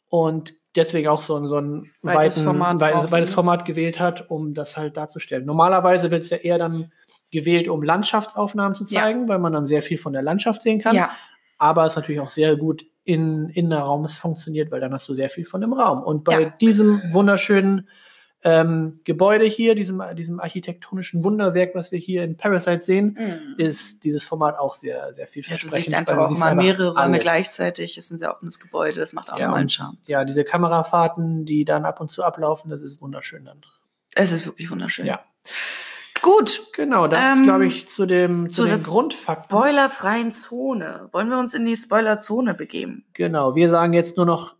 Und 0.09 0.53
deswegen 0.75 1.07
auch 1.09 1.21
so, 1.21 1.35
ein- 1.35 1.47
so 1.47 1.57
ein 1.59 1.91
Weites 2.01 2.37
weiten, 2.37 2.45
Format 2.45 2.79
weites 2.81 3.11
ne? 3.29 3.33
Format 3.33 3.65
gewählt 3.65 3.99
hat, 3.99 4.29
um 4.29 4.53
das 4.53 4.77
halt 4.77 4.95
darzustellen. 4.97 5.45
Normalerweise 5.45 6.11
wird 6.11 6.21
es 6.23 6.29
ja 6.29 6.37
eher 6.37 6.57
dann 6.57 6.91
gewählt, 7.31 7.67
um 7.67 7.83
Landschaftsaufnahmen 7.83 8.73
zu 8.75 8.85
Ja. 8.85 9.01
zeigen, 9.01 9.27
weil 9.27 9.39
man 9.39 9.53
dann 9.53 9.65
sehr 9.65 9.81
viel 9.83 9.97
von 9.97 10.13
der 10.13 10.21
Landschaft 10.21 10.61
sehen 10.61 10.79
kann 10.79 10.95
Ja, 10.95 11.11
aber 11.57 11.85
es 11.85 11.95
natürlich 11.95 12.21
auch 12.21 12.29
sehr 12.29 12.55
gut 12.55 12.85
in 13.05 13.49
Innenraum 13.49 14.05
es 14.05 14.17
funktioniert, 14.17 14.71
weil 14.71 14.79
dann 14.79 14.93
hast 14.93 15.07
du 15.09 15.13
sehr 15.13 15.29
viel 15.29 15.45
von 15.45 15.61
dem 15.61 15.73
Raum. 15.73 16.01
Und 16.03 16.23
bei 16.23 16.41
Ja. 16.41 16.49
diesem 16.49 17.01
wunderschönen 17.11 17.89
ähm, 18.45 18.99
Gebäude 19.05 19.45
hier, 19.45 19.73
diesem, 19.73 20.03
diesem 20.17 20.41
architektonischen 20.41 21.23
Wunderwerk, 21.23 21.75
was 21.75 21.93
wir 21.93 21.99
hier 21.99 22.25
in 22.25 22.35
Parasite 22.35 22.81
sehen, 22.81 23.17
Mhm. 23.17 23.55
ist 23.57 24.03
dieses 24.03 24.25
Format 24.25 24.59
auch 24.59 24.75
sehr, 24.75 25.13
sehr 25.13 25.23
ja, 25.23 25.25
du 25.25 25.31
vielversprechend. 25.31 25.83
siehst 25.85 25.93
einfach 25.95 26.17
auch 26.17 26.27
siehst 26.27 26.41
mal 26.41 26.47
einfach 26.51 26.61
mehrere 26.63 26.93
Räume 26.97 27.19
gleichzeitig. 27.19 27.97
Es 27.97 28.03
ist 28.05 28.11
ein 28.11 28.17
sehr 28.17 28.31
offenes 28.33 28.59
Gebäude, 28.59 28.99
das 28.99 29.13
macht 29.13 29.31
auch 29.31 29.37
Ja, 29.37 29.45
nochmal 29.45 29.61
einen 29.61 29.69
Charme. 29.69 29.97
ja, 30.07 30.25
diese 30.25 30.43
Kamerafahrten, 30.43 31.45
die 31.45 31.63
dann 31.63 31.85
ab 31.85 32.01
und 32.01 32.09
zu 32.11 32.21
ablaufen, 32.23 32.69
das 32.69 32.81
ist 32.81 32.99
wunderschön 33.01 33.45
dann. 33.45 33.61
Es 34.13 34.33
ist 34.33 34.45
wirklich 34.45 34.69
wunderschön. 34.69 35.05
Ja. 35.05 35.21
Gut, 36.23 36.63
Genau, 36.73 37.07
das 37.07 37.37
Ähm, 37.37 37.43
glaube 37.43 37.67
ich 37.67 37.87
zu 37.87 38.07
dem 38.07 38.49
zu 38.49 38.63
so 38.63 38.67
den 38.67 38.81
Grundfakten. 38.81 39.55
spoilerfreien 39.55 40.31
Zone. 40.31 41.09
Wollen 41.11 41.29
wir 41.29 41.37
uns 41.37 41.53
in 41.53 41.65
die 41.65 41.75
Spoilerzone 41.75 42.55
begeben? 42.55 43.05
Genau, 43.13 43.53
wir 43.55 43.69
sagen 43.69 43.93
jetzt 43.93 44.17
nur 44.17 44.25
noch 44.25 44.55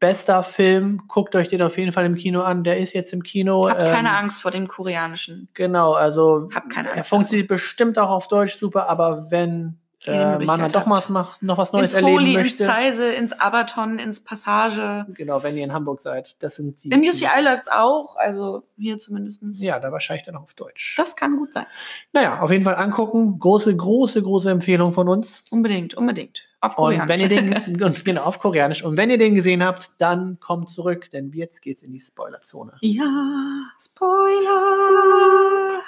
bester 0.00 0.42
Film. 0.44 1.02
Guckt 1.08 1.34
euch 1.34 1.48
den 1.48 1.60
auf 1.60 1.76
jeden 1.76 1.92
Fall 1.92 2.06
im 2.06 2.14
Kino 2.14 2.42
an. 2.42 2.62
Der 2.64 2.78
ist 2.78 2.92
jetzt 2.94 3.12
im 3.12 3.22
Kino. 3.22 3.68
Habt 3.68 3.80
keine 3.80 4.08
ähm, 4.10 4.14
Angst 4.14 4.40
vor 4.40 4.50
dem 4.52 4.66
koreanischen. 4.68 5.48
Genau, 5.54 5.92
also 5.92 6.48
Habt 6.54 6.70
keine 6.70 6.88
er 6.90 6.94
Angst. 6.96 7.08
funktioniert 7.08 7.48
bestimmt 7.48 7.98
auch 7.98 8.10
auf 8.10 8.28
Deutsch 8.28 8.54
super, 8.56 8.88
aber 8.88 9.26
wenn 9.30 9.76
äh, 10.06 10.38
man 10.38 10.60
dann 10.60 10.70
doch 10.72 10.86
mal 10.86 11.02
noch 11.40 11.58
was 11.58 11.72
Neues 11.72 11.92
ins 11.92 11.94
erleben 11.94 12.26
ins 12.26 12.34
möchte. 12.34 12.64
Zeise, 12.64 13.12
ins 13.12 13.32
Abaton, 13.32 13.98
ins 13.98 14.22
Passage. 14.22 15.06
Genau, 15.14 15.42
wenn 15.42 15.56
ihr 15.56 15.64
in 15.64 15.72
Hamburg 15.72 16.00
seid. 16.00 16.40
Das 16.42 16.56
sind 16.56 16.82
die. 16.84 16.90
Im 16.90 17.00
UCI 17.00 17.42
läuft 17.42 17.62
es 17.62 17.68
auch, 17.68 18.16
also 18.16 18.62
hier 18.76 18.98
zumindest. 18.98 19.42
Ja, 19.60 19.80
da 19.80 19.90
wahrscheinlich 19.90 20.26
dann 20.26 20.36
auch 20.36 20.42
auf 20.44 20.54
Deutsch. 20.54 20.94
Das 20.96 21.16
kann 21.16 21.36
gut 21.36 21.52
sein. 21.52 21.66
Naja, 22.12 22.40
auf 22.40 22.50
jeden 22.50 22.64
Fall 22.64 22.76
angucken. 22.76 23.38
Große, 23.38 23.74
große, 23.76 24.22
große 24.22 24.50
Empfehlung 24.50 24.92
von 24.92 25.08
uns. 25.08 25.42
Unbedingt, 25.50 25.94
unbedingt. 25.94 26.44
Auf 26.60 26.76
Und 26.76 26.96
Koreanisch. 26.96 27.08
wenn 27.08 27.20
ihr 27.20 27.28
den, 27.28 27.76
und 27.82 28.04
genau, 28.04 28.22
auf 28.22 28.38
Koreanisch. 28.40 28.82
Und 28.82 28.96
wenn 28.96 29.10
ihr 29.10 29.18
den 29.18 29.34
gesehen 29.34 29.64
habt, 29.64 30.00
dann 30.00 30.38
kommt 30.40 30.68
zurück, 30.70 31.08
denn 31.10 31.32
jetzt 31.32 31.62
geht's 31.62 31.82
in 31.82 31.92
die 31.92 32.00
Spoilerzone. 32.00 32.72
ja, 32.80 33.62
Spoiler. 33.80 35.80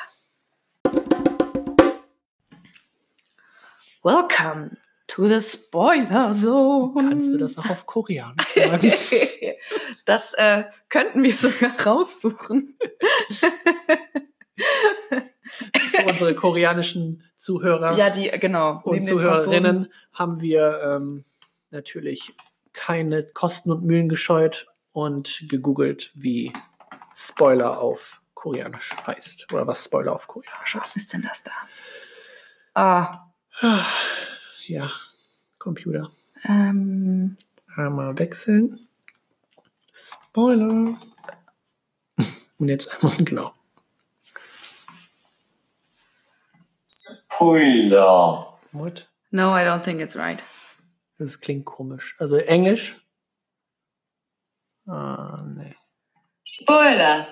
Welcome 4.03 4.79
to 5.09 5.27
the 5.27 5.43
Spoiler 5.43 6.33
Zone. 6.33 6.95
Kannst 6.95 7.35
du 7.35 7.37
das 7.37 7.59
auch 7.59 7.69
auf 7.69 7.85
Koreanisch 7.85 8.47
sagen? 8.55 8.93
Das 10.07 10.33
äh, 10.33 10.65
könnten 10.89 11.23
wir 11.23 11.35
sogar 11.35 11.79
raussuchen. 11.85 12.79
Unsere 16.09 16.35
koreanischen 16.35 17.25
Zuhörer. 17.37 17.99
Ja, 17.99 18.09
die, 18.09 18.31
genau. 18.31 18.81
und. 18.85 19.03
Zuhörerinnen 19.03 19.93
haben 20.15 20.41
wir 20.41 20.93
ähm, 20.95 21.25
natürlich 21.71 22.33
keine 22.73 23.25
Kosten 23.25 23.71
und 23.71 23.85
Mühen 23.85 24.09
gescheut 24.09 24.67
und 24.93 25.45
gegoogelt, 25.51 26.11
wie 26.15 26.55
Spoiler 27.15 27.83
auf 27.83 28.23
Koreanisch 28.33 28.93
heißt. 29.07 29.53
Oder 29.53 29.67
was 29.67 29.85
Spoiler 29.85 30.15
auf 30.15 30.27
Koreanisch 30.27 30.75
Was 30.75 30.85
heißt. 30.85 30.97
ist 30.97 31.13
denn 31.13 31.23
das 31.23 31.43
da? 31.43 31.53
Ah, 32.73 33.30
Ja, 33.63 34.91
Computer. 35.59 36.11
ähm, 36.45 37.37
Einmal 37.77 38.19
wechseln. 38.19 38.87
Spoiler. 39.93 40.99
Und 42.59 42.69
jetzt 42.69 42.95
einmal, 42.95 43.17
genau. 43.25 43.55
Spoiler. 46.89 48.59
What? 48.73 49.09
no, 49.31 49.55
I 49.55 49.63
don't 49.65 49.83
think 49.83 50.01
it's 50.01 50.17
right. 50.17 50.43
Das 51.19 51.41
klingt 51.41 51.65
komisch. 51.67 52.17
Also 52.19 52.37
Englisch. 52.37 52.97
Ah, 54.87 55.45
nee. 55.55 55.77
Spoiler. 56.45 57.29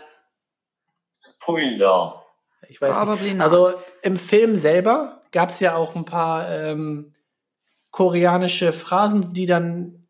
Spoiler. 1.15 2.25
Ich 2.69 2.81
weiß 2.81 2.97
nicht. 2.97 3.05
Probably 3.07 3.35
not. 3.35 3.45
Also 3.45 3.83
im 4.03 4.17
Film 4.17 4.57
selber 4.57 5.18
gab 5.33 5.51
es 5.51 5.61
ja 5.61 5.75
auch 5.75 5.95
ein 5.97 6.05
paar 6.05 6.49
ähm, 6.51 7.13
koreanische 7.91 8.73
Phrasen, 8.73 9.33
die 9.35 9.47
dann 9.47 10.07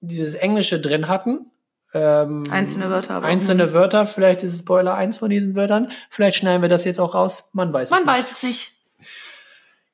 dieses 0.00 0.34
Englische 0.34 0.80
drin 0.80 1.08
hatten. 1.08 1.46
Ähm, 1.92 2.44
Einzelne 2.50 2.88
Wörter, 2.88 3.14
aber- 3.16 3.26
Einzelne 3.26 3.72
Wörter, 3.72 4.06
vielleicht 4.06 4.42
ist 4.42 4.58
Spoiler 4.60 4.94
eins 4.94 5.18
von 5.18 5.28
diesen 5.30 5.54
Wörtern. 5.56 5.90
Vielleicht 6.08 6.36
schneiden 6.38 6.62
wir 6.62 6.68
das 6.68 6.84
jetzt 6.84 7.00
auch 7.00 7.14
raus. 7.14 7.44
Man 7.52 7.72
weiß 7.72 7.90
Man 7.90 8.00
es 8.00 8.06
nicht. 8.06 8.14
weiß 8.14 8.30
es 8.30 8.42
nicht. 8.42 8.72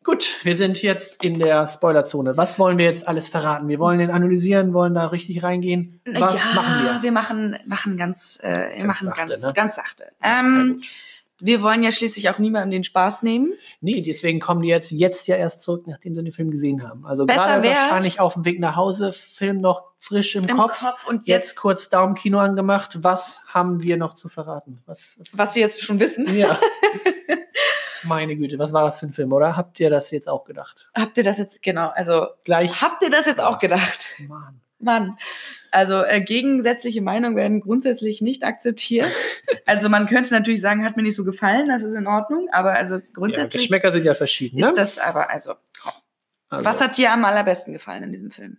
Gut, 0.05 0.37
wir 0.45 0.55
sind 0.55 0.81
jetzt 0.83 1.25
in 1.25 1.41
der 1.41 1.67
Spoilerzone. 1.67 2.37
Was 2.37 2.61
wollen 2.61 2.79
wir 2.79 2.85
jetzt 2.85 3.09
alles 3.09 3.27
verraten? 3.29 3.67
Wir 3.67 3.81
wollen 3.81 3.99
den 3.99 4.11
analysieren, 4.13 4.73
wollen 4.73 4.95
da 4.95 5.07
richtig 5.07 5.43
reingehen. 5.43 6.01
Was 6.05 6.39
ja, 6.39 6.55
machen 6.55 6.85
wir? 6.85 7.03
Wir 7.03 7.11
machen, 7.11 7.59
machen 7.67 7.97
ganz, 7.97 8.39
äh, 8.41 8.69
wir 8.77 8.85
Ganz 8.85 8.87
machen 8.87 9.07
sachte, 9.07 9.29
ganz, 9.29 9.43
ne? 9.43 9.53
ganz 9.57 9.75
sachte. 9.75 10.05
Ähm, 10.23 10.75
gut. 10.77 10.87
Wir 11.39 11.63
wollen 11.63 11.83
ja 11.83 11.93
schließlich 11.93 12.31
auch 12.31 12.39
niemandem 12.39 12.71
den 12.71 12.85
Spaß 12.85 13.23
nehmen. 13.23 13.53
Nee, 13.81 14.01
deswegen 14.01 14.41
kommen 14.41 14.63
die 14.63 14.69
jetzt, 14.69 14.91
jetzt 14.91 15.27
ja 15.29 15.37
erst 15.37 15.61
zurück, 15.61 15.87
nachdem 15.87 16.15
sie 16.15 16.23
den 16.23 16.33
Film 16.33 16.51
gesehen 16.51 16.89
haben. 16.89 17.07
Also 17.07 17.27
Besser 17.27 17.61
gerade 17.61 17.69
wahrscheinlich 17.69 18.21
auf 18.21 18.35
dem 18.35 18.45
Weg 18.45 18.59
nach 18.61 18.77
Hause, 18.77 19.13
Film 19.13 19.61
noch 19.61 19.85
frisch 19.99 20.35
im, 20.37 20.45
Im 20.45 20.57
Kopf. 20.57 20.81
Kopf 20.81 21.07
und 21.07 21.27
Jetzt 21.27 21.49
jetzt, 21.49 21.57
kurz 21.57 21.89
Daumenkino 21.89 22.39
angemacht. 22.39 23.03
Was 23.03 23.41
haben 23.47 23.83
wir 23.83 23.97
noch 23.97 24.15
zu 24.15 24.29
verraten? 24.29 24.83
Was, 24.87 25.17
was, 25.19 25.37
was 25.37 25.55
Sie 25.55 25.61
jetzt 25.61 25.83
schon 25.83 26.01
wissen. 26.01 26.35
Ja. 26.37 26.59
Meine 28.07 28.37
Güte, 28.37 28.59
was 28.59 28.73
war 28.73 28.85
das 28.85 28.99
für 28.99 29.07
ein 29.07 29.13
Film, 29.13 29.33
oder? 29.33 29.57
Habt 29.57 29.81
ihr 29.81 29.91
das 29.91 30.11
jetzt 30.11 30.29
auch 30.29 30.45
gedacht? 30.45 30.89
Habt 30.95 31.17
ihr 31.19 31.25
das 31.25 31.39
jetzt, 31.39 31.63
genau, 31.63 31.89
also, 31.95 32.27
Gleich. 32.45 32.81
habt 32.83 33.03
ihr 33.03 33.11
das 33.11 33.27
jetzt 33.27 33.41
auch 33.41 33.59
gedacht? 33.59 34.07
Mann. 34.29 34.61
Mann. 34.79 35.17
Also 35.71 36.03
äh, 36.05 36.21
gegensätzliche 36.21 37.01
Meinungen 37.01 37.37
werden 37.37 37.61
grundsätzlich 37.61 38.21
nicht 38.21 38.45
akzeptiert. 38.45 39.11
Also 39.69 39.89
man 39.89 40.07
könnte 40.07 40.33
natürlich 40.33 40.61
sagen, 40.61 40.85
hat 40.85 40.97
mir 40.97 41.03
nicht 41.03 41.17
so 41.17 41.25
gefallen, 41.25 41.67
das 41.67 41.83
ist 41.83 41.95
in 41.95 42.07
Ordnung, 42.07 42.49
aber 42.53 42.75
also 42.75 42.97
Ja, 42.97 43.03
grundsätzlich 43.13 43.63
Geschmäcker 43.65 43.91
sind 43.91 44.05
ja 44.05 44.15
verschieden, 44.15 44.61
ne? 44.61 44.69
ist 44.69 44.77
das 44.77 44.99
aber 45.01 45.29
also. 45.29 45.55
Also, 46.49 46.65
Was 46.65 46.81
hat 46.81 46.97
dir 46.97 47.13
am 47.13 47.25
allerbesten 47.25 47.73
gefallen 47.73 48.05
in 48.05 48.13
diesem 48.13 48.31
Film? 48.31 48.59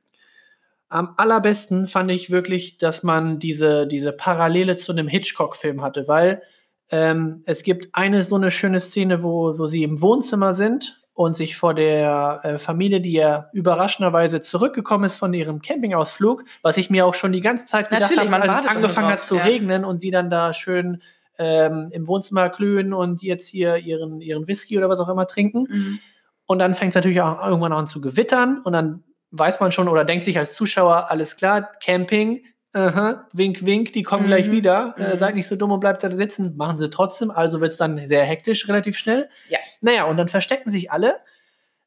am 0.89 1.13
allerbesten 1.17 1.85
fand 1.85 2.11
ich 2.11 2.29
wirklich, 2.31 2.77
dass 2.77 3.03
man 3.03 3.39
diese, 3.39 3.87
diese 3.87 4.13
Parallele 4.13 4.77
zu 4.77 4.91
einem 4.91 5.07
Hitchcock-Film 5.07 5.81
hatte, 5.81 6.07
weil 6.07 6.41
ähm, 6.89 7.43
es 7.45 7.63
gibt 7.63 7.89
eine 7.93 8.23
so 8.23 8.35
eine 8.35 8.51
schöne 8.51 8.79
Szene, 8.79 9.23
wo, 9.23 9.57
wo 9.57 9.67
sie 9.67 9.83
im 9.83 10.01
Wohnzimmer 10.01 10.53
sind 10.53 11.01
und 11.13 11.35
sich 11.35 11.57
vor 11.57 11.73
der 11.73 12.41
äh, 12.43 12.57
Familie, 12.59 13.01
die 13.01 13.13
ja 13.13 13.49
überraschenderweise 13.51 14.39
zurückgekommen 14.39 15.05
ist 15.05 15.17
von 15.17 15.33
ihrem 15.33 15.61
Campingausflug, 15.61 16.43
was 16.61 16.77
ich 16.77 16.89
mir 16.89 17.05
auch 17.05 17.15
schon 17.15 17.31
die 17.31 17.41
ganze 17.41 17.65
Zeit 17.65 17.89
gedacht 17.89 18.15
habe, 18.15 18.33
als 18.33 18.65
es 18.65 18.71
angefangen 18.71 19.11
hat 19.11 19.21
zu 19.21 19.37
ja. 19.37 19.43
regnen 19.43 19.83
und 19.83 20.03
die 20.03 20.11
dann 20.11 20.29
da 20.29 20.53
schön 20.53 21.01
ähm, 21.39 21.89
im 21.91 22.07
Wohnzimmer 22.07 22.49
glühen 22.49 22.93
und 22.93 23.21
jetzt 23.21 23.47
hier 23.47 23.77
ihren, 23.77 24.21
ihren 24.21 24.47
Whisky 24.47 24.77
oder 24.77 24.89
was 24.89 24.99
auch 24.99 25.09
immer 25.09 25.27
trinken. 25.27 25.99
Und 26.45 26.59
dann 26.59 26.75
fängt 26.75 26.89
es 26.89 26.95
natürlich 26.95 27.21
auch 27.21 27.45
irgendwann 27.45 27.73
an 27.73 27.87
zu 27.87 27.99
gewittern 27.99 28.61
und 28.63 28.73
dann 28.73 29.03
weiß 29.31 29.59
man 29.59 29.71
schon 29.71 29.87
oder 29.87 30.05
denkt 30.05 30.23
sich 30.23 30.37
als 30.37 30.53
Zuschauer, 30.53 31.07
alles 31.09 31.35
klar, 31.35 31.71
Camping, 31.83 32.43
aha, 32.77 33.27
wink, 33.33 33.65
wink, 33.65 33.93
die 33.93 34.03
kommen 34.03 34.23
Mhm. 34.23 34.27
gleich 34.27 34.51
wieder. 34.51 34.93
Äh, 34.97 35.13
Mhm. 35.13 35.17
seid 35.19 35.35
nicht 35.35 35.47
so 35.47 35.55
dumm 35.55 35.71
und 35.71 35.79
bleibt 35.79 36.03
da 36.03 36.11
sitzen. 36.11 36.55
Machen 36.57 36.77
sie 36.77 36.89
trotzdem, 36.89 37.31
also 37.31 37.59
wird 37.61 37.71
es 37.71 37.77
dann 37.77 38.07
sehr 38.07 38.23
hektisch, 38.25 38.67
relativ 38.67 38.97
schnell. 38.97 39.29
Ja. 39.49 39.59
Naja, 39.81 40.05
und 40.05 40.17
dann 40.17 40.27
verstecken 40.29 40.69
sich 40.69 40.91
alle. 40.91 41.15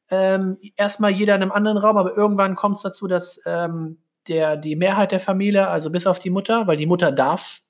Ähm, 0.09 0.57
erstmal 0.75 1.11
jeder 1.11 1.35
in 1.35 1.41
einem 1.41 1.51
anderen 1.53 1.77
Raum, 1.77 1.95
aber 1.97 2.15
irgendwann 2.17 2.55
kommt 2.55 2.75
es 2.77 2.81
dazu, 2.81 3.07
dass 3.07 3.39
ähm, 3.45 3.97
der, 4.27 4.57
die 4.57 4.75
Mehrheit 4.75 5.11
der 5.13 5.21
Familie, 5.21 5.67
also 5.69 5.89
bis 5.89 6.05
auf 6.05 6.19
die 6.19 6.29
Mutter, 6.29 6.67
weil 6.67 6.75
die 6.77 6.85
Mutter 6.85 7.11
darf 7.11 7.61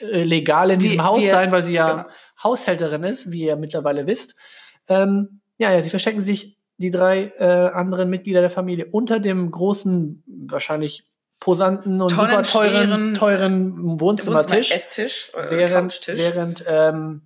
äh, 0.00 0.22
legal 0.22 0.70
in 0.70 0.78
Wie- 0.80 0.84
diesem 0.84 1.04
Haus 1.04 1.20
wir- 1.22 1.30
sein, 1.30 1.50
weil 1.50 1.64
sie 1.64 1.72
ja 1.72 1.90
genau. 1.90 2.08
Haushälterin 2.44 3.02
ist, 3.02 3.32
wie 3.32 3.42
ihr 3.46 3.56
mittlerweile 3.56 4.06
wisst. 4.06 4.36
Ähm, 4.88 5.40
ja, 5.58 5.72
ja, 5.72 5.82
sie 5.82 5.90
verstecken 5.90 6.20
sich, 6.20 6.56
die 6.80 6.90
drei 6.90 7.32
äh, 7.38 7.70
anderen 7.74 8.08
Mitglieder 8.08 8.40
der 8.40 8.50
Familie, 8.50 8.86
unter 8.92 9.18
dem 9.18 9.50
großen, 9.50 10.22
wahrscheinlich 10.46 11.02
posanten 11.40 12.00
und 12.00 12.10
super 12.10 12.42
teuren, 12.42 13.14
teuren 13.14 14.00
Wohnzimmertisch. 14.00 14.72
Esstisch, 14.72 15.32
äh, 15.34 15.50
Während, 15.50 16.08
während 16.08 16.64
ähm, 16.66 17.22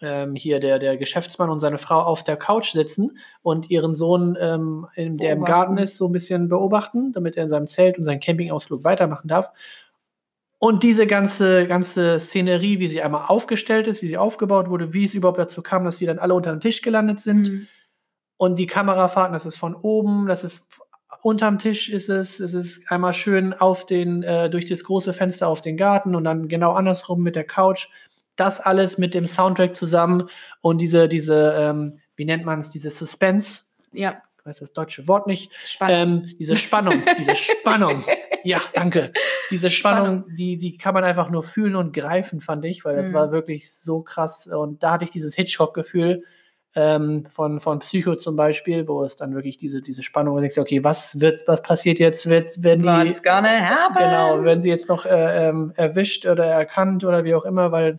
ähm, 0.00 0.34
hier 0.34 0.60
der, 0.60 0.78
der 0.78 0.96
Geschäftsmann 0.96 1.50
und 1.50 1.60
seine 1.60 1.78
Frau 1.78 2.00
auf 2.00 2.22
der 2.22 2.36
Couch 2.36 2.72
sitzen 2.72 3.18
und 3.42 3.70
ihren 3.70 3.94
Sohn, 3.94 4.36
ähm, 4.40 4.86
in, 4.94 5.16
der 5.16 5.32
im. 5.32 5.44
Garten 5.44 5.78
ist, 5.78 5.96
so 5.96 6.06
ein 6.06 6.12
bisschen 6.12 6.48
beobachten, 6.48 7.12
damit 7.12 7.36
er 7.36 7.44
in 7.44 7.50
seinem 7.50 7.66
Zelt 7.66 7.98
und 7.98 8.04
seinen 8.04 8.20
Campingausflug 8.20 8.84
weitermachen 8.84 9.28
darf. 9.28 9.50
Und 10.58 10.82
diese 10.82 11.06
ganze, 11.06 11.66
ganze 11.66 12.20
Szenerie, 12.20 12.80
wie 12.80 12.88
sie 12.88 13.00
einmal 13.00 13.24
aufgestellt 13.28 13.86
ist, 13.86 14.02
wie 14.02 14.08
sie 14.08 14.18
aufgebaut 14.18 14.68
wurde, 14.68 14.92
wie 14.92 15.04
es 15.04 15.14
überhaupt 15.14 15.38
dazu 15.38 15.62
kam, 15.62 15.84
dass 15.86 15.96
sie 15.96 16.04
dann 16.04 16.18
alle 16.18 16.34
unter 16.34 16.50
dem 16.50 16.60
Tisch 16.60 16.82
gelandet 16.82 17.18
sind. 17.18 17.50
Mhm. 17.50 17.66
Und 18.36 18.58
die 18.58 18.66
Kamerafahrten, 18.66 19.32
das 19.32 19.46
ist 19.46 19.58
von 19.58 19.74
oben, 19.74 20.26
das 20.26 20.44
ist 20.44 20.66
unterm 21.22 21.58
Tisch 21.58 21.88
ist 21.88 22.08
es, 22.08 22.40
es 22.40 22.54
ist 22.54 22.90
einmal 22.90 23.12
schön 23.12 23.52
auf 23.52 23.86
den, 23.86 24.22
äh, 24.22 24.48
durch 24.50 24.64
das 24.66 24.84
große 24.84 25.12
Fenster 25.12 25.48
auf 25.48 25.60
den 25.60 25.76
Garten 25.76 26.14
und 26.14 26.24
dann 26.24 26.48
genau 26.48 26.72
andersrum 26.72 27.22
mit 27.22 27.36
der 27.36 27.44
Couch. 27.44 27.88
Das 28.36 28.60
alles 28.60 28.96
mit 28.98 29.12
dem 29.14 29.26
Soundtrack 29.26 29.76
zusammen 29.76 30.28
und 30.62 30.78
diese, 30.80 31.08
diese, 31.08 31.54
ähm, 31.58 31.98
wie 32.16 32.24
nennt 32.24 32.44
man 32.44 32.60
es, 32.60 32.70
diese 32.70 32.90
Suspense, 32.90 33.62
Ja, 33.92 34.22
ich 34.38 34.46
weiß 34.46 34.60
das 34.60 34.72
deutsche 34.72 35.06
Wort 35.08 35.26
nicht, 35.26 35.50
spannend. 35.64 36.30
ähm, 36.30 36.36
diese 36.38 36.56
Spannung, 36.56 37.02
diese 37.18 37.36
Spannung. 37.36 38.02
Ja, 38.42 38.62
danke. 38.72 39.12
Diese 39.50 39.68
Spannung, 39.68 40.24
Die, 40.34 40.56
die 40.56 40.78
kann 40.78 40.94
man 40.94 41.04
einfach 41.04 41.28
nur 41.28 41.42
fühlen 41.42 41.76
und 41.76 41.92
greifen, 41.92 42.40
fand 42.40 42.64
ich, 42.64 42.86
weil 42.86 42.96
das 42.96 43.10
Mhm. 43.10 43.12
war 43.12 43.32
wirklich 43.32 43.70
so 43.70 44.00
krass. 44.00 44.46
Und 44.46 44.82
da 44.82 44.92
hatte 44.92 45.04
ich 45.04 45.10
dieses 45.10 45.34
Hitchcock-Gefühl 45.34 46.24
ähm, 46.74 47.26
von, 47.28 47.58
von 47.60 47.80
Psycho 47.80 48.14
zum 48.14 48.36
Beispiel, 48.36 48.86
wo 48.86 49.02
es 49.02 49.16
dann 49.16 49.34
wirklich 49.34 49.56
diese, 49.58 49.82
diese 49.82 50.02
Spannung, 50.02 50.36
du 50.36 50.40
denkst, 50.40 50.58
okay, 50.58 50.84
was 50.84 51.20
wird, 51.20 51.42
was 51.46 51.62
passiert 51.62 51.98
jetzt? 51.98 52.28
Wird, 52.28 52.62
werden 52.62 52.82
die, 52.82 52.88
What's 52.88 53.22
gonna 53.22 53.48
happen? 53.48 53.98
genau, 53.98 54.44
werden 54.44 54.62
sie 54.62 54.70
jetzt 54.70 54.88
noch 54.88 55.04
äh, 55.06 55.48
ähm, 55.48 55.72
erwischt 55.76 56.26
oder 56.26 56.44
erkannt 56.46 57.04
oder 57.04 57.24
wie 57.24 57.34
auch 57.34 57.44
immer, 57.44 57.72
weil 57.72 57.98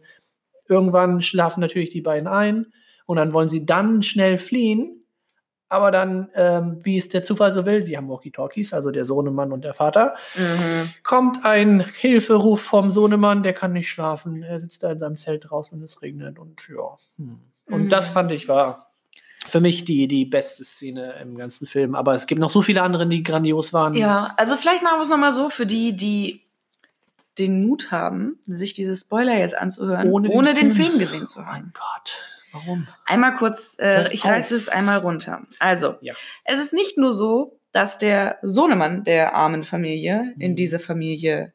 irgendwann 0.70 1.22
schlafen 1.22 1.60
natürlich 1.60 1.90
die 1.90 2.02
beiden 2.02 2.28
ein 2.28 2.68
und 3.06 3.18
dann 3.18 3.34
wollen 3.34 3.50
sie 3.50 3.66
dann 3.66 4.04
schnell 4.04 4.38
fliehen. 4.38 4.98
Aber 5.68 5.90
dann, 5.92 6.30
ähm, 6.36 6.80
wie 6.84 6.98
es 6.98 7.08
der 7.08 7.24
Zufall 7.24 7.54
so 7.54 7.66
will, 7.66 7.82
sie 7.82 7.96
haben 7.96 8.10
Walkie-Talkies, 8.10 8.74
also 8.74 8.92
der 8.92 9.06
Sohnemann 9.06 9.54
und 9.54 9.64
der 9.64 9.74
Vater, 9.74 10.16
Mhm. 10.36 10.90
kommt 11.04 11.46
ein 11.46 11.86
Hilferuf 11.98 12.62
vom 12.62 12.92
Sohnemann, 12.92 13.42
der 13.42 13.54
kann 13.54 13.72
nicht 13.72 13.90
schlafen. 13.90 14.44
Er 14.44 14.60
sitzt 14.60 14.84
da 14.84 14.92
in 14.92 15.00
seinem 15.00 15.16
Zelt 15.16 15.50
draußen 15.50 15.78
und 15.78 15.84
es 15.84 16.02
regnet 16.02 16.40
und 16.40 16.62
ja. 16.70 16.98
Hm. 17.18 17.40
Und 17.72 17.84
Mhm. 17.86 17.90
das 17.90 18.10
fand 18.10 18.32
ich 18.32 18.48
war 18.48 18.92
für 19.48 19.60
mich 19.60 19.86
die, 19.86 20.08
die 20.08 20.26
beste 20.26 20.64
Szene 20.64 21.16
im 21.22 21.36
ganzen 21.36 21.66
Film. 21.66 21.96
Aber 21.96 22.14
es 22.14 22.28
gibt 22.28 22.40
noch 22.40 22.52
so 22.52 22.62
viele 22.62 22.84
andere, 22.84 23.08
die 23.08 23.24
grandios 23.24 23.74
waren. 23.74 23.96
Ja, 23.96 24.34
also 24.38 24.56
vielleicht 24.56 24.84
machen 24.84 24.98
wir 25.00 25.02
es 25.04 25.10
nochmal 25.10 25.32
so 25.32 25.50
für 25.50 25.66
die, 25.66 25.96
die 25.96 26.42
den 27.40 27.66
Mut 27.66 27.92
haben, 27.92 28.38
sich 28.46 28.74
diese 28.74 28.96
Spoiler 28.96 29.38
jetzt 29.38 29.56
anzuhören, 29.58 30.10
Ohne 30.12 30.30
ohne, 30.30 30.50
den 30.54 30.68
den, 30.68 30.72
Film. 30.72 30.88
Film. 30.90 31.00
gesehen 31.00 31.26
zu 31.26 31.40
Oh 31.40 31.44
haben. 31.46 31.52
mein 31.64 31.74
Gott. 31.74 32.18
Warum? 32.52 32.88
Einmal 33.06 33.34
kurz, 33.34 33.78
äh, 33.80 34.12
ich 34.14 34.26
reiße 34.26 34.54
es 34.56 34.68
einmal 34.68 35.00
runter. 35.00 35.42
Also, 35.58 35.96
Ja. 36.02 36.14
es 36.44 36.60
ist 36.60 36.74
nicht 36.74 36.98
nur 36.98 37.14
so, 37.14 37.58
dass 37.72 37.98
der 37.98 38.38
Sohnemann 38.42 39.06
der 39.06 39.34
armen 39.34 39.64
Familie 39.64 40.36
in 40.38 40.52
Mhm. 40.52 40.56
diese 40.58 40.78
Familie 40.78 41.54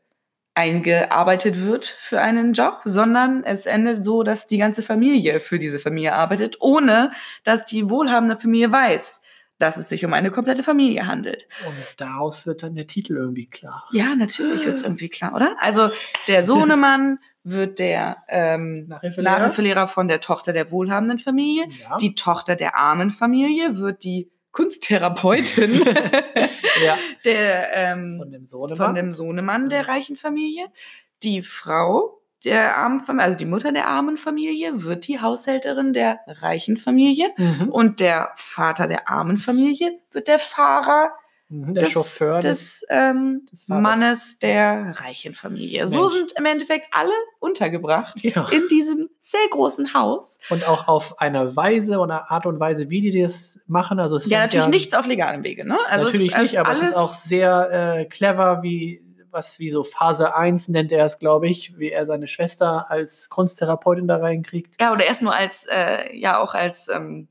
eingearbeitet 0.56 1.66
wird 1.66 1.84
für 1.84 2.20
einen 2.20 2.54
Job, 2.54 2.80
sondern 2.84 3.44
es 3.44 3.66
endet 3.66 4.02
so, 4.02 4.22
dass 4.22 4.46
die 4.46 4.56
ganze 4.56 4.82
Familie 4.82 5.38
für 5.38 5.58
diese 5.58 5.78
Familie 5.78 6.14
arbeitet, 6.14 6.56
ohne 6.60 7.12
dass 7.44 7.66
die 7.66 7.90
wohlhabende 7.90 8.38
Familie 8.38 8.72
weiß, 8.72 9.20
dass 9.58 9.76
es 9.76 9.90
sich 9.90 10.04
um 10.06 10.14
eine 10.14 10.30
komplette 10.30 10.62
Familie 10.62 11.06
handelt. 11.06 11.46
Und 11.66 11.74
daraus 11.98 12.46
wird 12.46 12.62
dann 12.62 12.74
der 12.74 12.86
Titel 12.86 13.16
irgendwie 13.16 13.48
klar. 13.50 13.86
Ja, 13.92 14.14
natürlich 14.14 14.64
wird 14.64 14.78
es 14.78 14.82
irgendwie 14.82 15.10
klar, 15.10 15.34
oder? 15.34 15.56
Also 15.60 15.90
der 16.26 16.42
Sohnemann 16.42 17.18
wird 17.44 17.78
der 17.78 18.16
ähm, 18.28 18.86
Nachhilfelehrer? 18.88 19.38
Nachhilfelehrer 19.38 19.88
von 19.88 20.08
der 20.08 20.20
Tochter 20.20 20.54
der 20.54 20.70
wohlhabenden 20.70 21.18
Familie. 21.18 21.66
Ja. 21.82 21.98
Die 21.98 22.14
Tochter 22.14 22.56
der 22.56 22.76
armen 22.76 23.10
Familie 23.10 23.76
wird 23.76 24.04
die 24.04 24.30
Kunsttherapeutin 24.56 25.84
ja. 26.84 26.96
der, 27.24 27.68
ähm, 27.74 28.16
Von 28.18 28.30
dem 28.32 28.46
Sohnemann. 28.46 28.86
von 28.86 28.94
dem 28.94 29.12
Sohnemann 29.12 29.68
der 29.68 29.82
Mhm. 29.82 29.88
reichen 29.90 30.16
Familie. 30.16 30.66
Die 31.22 31.42
Frau 31.42 32.20
der 32.44 32.76
armen 32.76 33.00
Familie, 33.00 33.24
also 33.26 33.38
die 33.38 33.44
Mutter 33.44 33.72
der 33.72 33.86
armen 33.88 34.16
Familie, 34.16 34.82
wird 34.84 35.08
die 35.08 35.20
Haushälterin 35.20 35.92
der 35.92 36.20
reichen 36.26 36.76
Familie. 36.76 37.30
mhm. 37.36 37.68
Und 37.70 38.00
der 38.00 38.30
Vater 38.36 38.86
der 38.86 39.08
armen 39.10 39.36
Familie 39.36 39.98
wird 40.10 40.28
der 40.28 40.38
Fahrer. 40.38 41.10
Der 41.48 41.84
des, 41.84 41.92
Chauffeur. 41.92 42.40
des, 42.40 42.84
ähm, 42.88 43.46
des 43.52 43.64
Vaters. 43.64 43.82
Mannes 43.82 44.38
der 44.40 44.94
reichen 44.96 45.32
Familie. 45.34 45.86
So 45.86 46.00
Mensch. 46.00 46.12
sind 46.12 46.32
im 46.36 46.44
Endeffekt 46.44 46.86
alle 46.90 47.12
untergebracht 47.38 48.20
Ja. 48.24 48.48
in 48.50 48.66
diesem 48.68 49.08
sehr 49.20 49.48
großen 49.50 49.94
Haus. 49.94 50.40
Und 50.50 50.66
auch 50.66 50.88
auf 50.88 51.20
eine 51.20 51.54
Weise 51.56 51.98
oder 51.98 52.30
Art 52.30 52.46
und 52.46 52.58
Weise, 52.58 52.90
wie 52.90 53.00
die 53.00 53.20
das 53.22 53.60
machen. 53.66 54.00
Also 54.00 54.16
es 54.16 54.26
Ja, 54.26 54.40
natürlich 54.40 54.66
nichts 54.68 54.94
auf 54.94 55.06
legalem 55.06 55.44
Wege, 55.44 55.64
ne? 55.66 55.78
Also 55.88 56.06
natürlich 56.06 56.32
es 56.34 56.38
nicht, 56.40 56.58
aber 56.58 56.70
alles 56.70 56.82
es 56.82 56.88
ist 56.90 56.96
auch 56.96 57.12
sehr 57.12 57.70
äh, 58.00 58.04
clever, 58.06 58.62
wie 58.62 59.02
was 59.30 59.58
wie 59.58 59.68
so 59.70 59.84
Phase 59.84 60.34
1 60.34 60.68
nennt 60.68 60.90
er 60.92 61.04
es, 61.04 61.18
glaube 61.18 61.46
ich, 61.46 61.78
wie 61.78 61.90
er 61.90 62.06
seine 62.06 62.26
Schwester 62.26 62.90
als 62.90 63.28
Kunsttherapeutin 63.28 64.08
da 64.08 64.16
reinkriegt. 64.16 64.76
Ja, 64.80 64.92
oder 64.92 65.04
erst 65.04 65.20
nur 65.22 65.34
als, 65.34 65.66
äh, 65.70 66.16
ja, 66.16 66.38
auch 66.40 66.54
als, 66.54 66.88
ähm, 66.88 67.28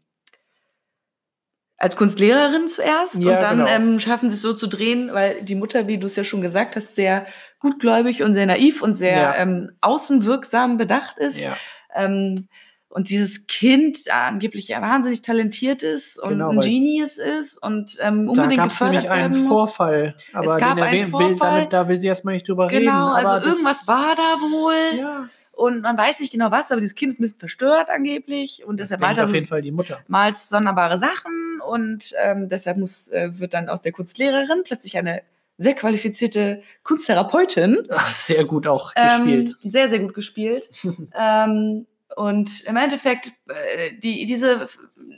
als 1.77 1.97
Kunstlehrerin 1.97 2.67
zuerst. 2.69 3.23
Ja, 3.23 3.33
und 3.35 3.41
dann 3.41 3.57
genau. 3.57 3.69
ähm, 3.69 3.99
schaffen 3.99 4.29
sie 4.29 4.35
es 4.35 4.41
so 4.41 4.53
zu 4.53 4.67
drehen, 4.67 5.09
weil 5.13 5.41
die 5.41 5.55
Mutter, 5.55 5.87
wie 5.87 5.97
du 5.97 6.07
es 6.07 6.15
ja 6.15 6.23
schon 6.23 6.41
gesagt 6.41 6.75
hast, 6.75 6.95
sehr 6.95 7.25
gutgläubig 7.59 8.23
und 8.23 8.33
sehr 8.33 8.45
naiv 8.45 8.81
und 8.81 8.93
sehr 8.93 9.17
Ja. 9.17 9.35
ähm, 9.35 9.71
außenwirksam 9.81 10.77
bedacht 10.77 11.19
ist. 11.19 11.39
Ja. 11.41 11.57
Ähm, 11.93 12.47
und 12.87 13.09
dieses 13.09 13.47
Kind 13.47 13.97
angeblich 14.09 14.69
ja 14.69 14.81
wahnsinnig 14.81 15.21
talentiert 15.21 15.83
ist 15.83 16.17
und 16.17 16.29
Genau, 16.29 16.51
ein 16.51 16.61
Genius 16.61 17.17
ist 17.17 17.61
und 17.61 17.97
ähm, 18.01 18.25
Da 18.27 18.31
unbedingt 18.31 18.61
gab 18.61 18.71
es 18.71 18.79
nämlich 18.79 19.01
gefördert 19.01 19.09
einen 19.09 19.33
werden 19.33 19.47
muss. 19.49 19.59
Vorfall. 19.59 20.15
Aber 20.31 20.57
gab 20.57 20.75
den 20.77 20.83
einen 20.85 21.01
Will, 21.11 21.29
Vorfall. 21.29 21.51
damit, 21.57 21.73
da 21.73 21.87
will 21.89 21.97
sie 21.99 22.07
erstmal 22.07 22.35
nicht 22.35 22.47
drüber 22.47 22.71
reden. 22.71 22.85
Genau, 22.85 23.07
aber 23.09 23.15
also 23.31 23.49
irgendwas 23.49 23.85
war 23.89 24.15
da 24.15 24.39
wohl 24.39 24.97
Ja, 24.99 25.27
und 25.55 25.81
man 25.81 25.97
weiß 25.97 26.19
nicht 26.19 26.31
genau 26.31 26.51
was, 26.51 26.71
aber 26.71 26.81
dieses 26.81 26.95
Kind 26.95 27.13
ist 27.13 27.19
ein 27.19 27.23
bisschen 27.23 27.39
verstört 27.39 27.89
angeblich 27.89 28.63
und 28.65 28.79
das 28.79 28.89
deshalb 28.89 29.01
malt 29.01 29.19
auf 29.19 29.33
jeden 29.33 29.47
Fall 29.47 29.61
die 29.61 29.71
Mutter. 29.71 29.99
malt 30.07 30.35
sonderbare 30.35 30.97
Sachen 30.97 31.61
und 31.67 32.13
ähm, 32.21 32.49
deshalb 32.49 32.77
muss, 32.77 33.07
äh, 33.09 33.29
wird 33.39 33.53
dann 33.53 33.69
aus 33.69 33.81
der 33.81 33.91
Kunstlehrerin 33.91 34.63
plötzlich 34.63 34.97
eine 34.97 35.21
sehr 35.57 35.73
qualifizierte 35.73 36.61
Kunsttherapeutin. 36.83 37.87
Ach, 37.89 38.09
sehr 38.11 38.43
gut 38.43 38.67
auch 38.67 38.91
Ähm, 38.95 39.23
gespielt. 39.25 39.55
sehr, 39.61 39.87
sehr 39.89 39.99
gut 39.99 40.13
gespielt. 40.13 40.69
ähm, 41.17 41.85
und 42.15 42.61
im 42.67 42.77
Endeffekt, 42.77 43.31
äh, 43.49 43.91
die, 43.97 44.25
diese 44.25 44.67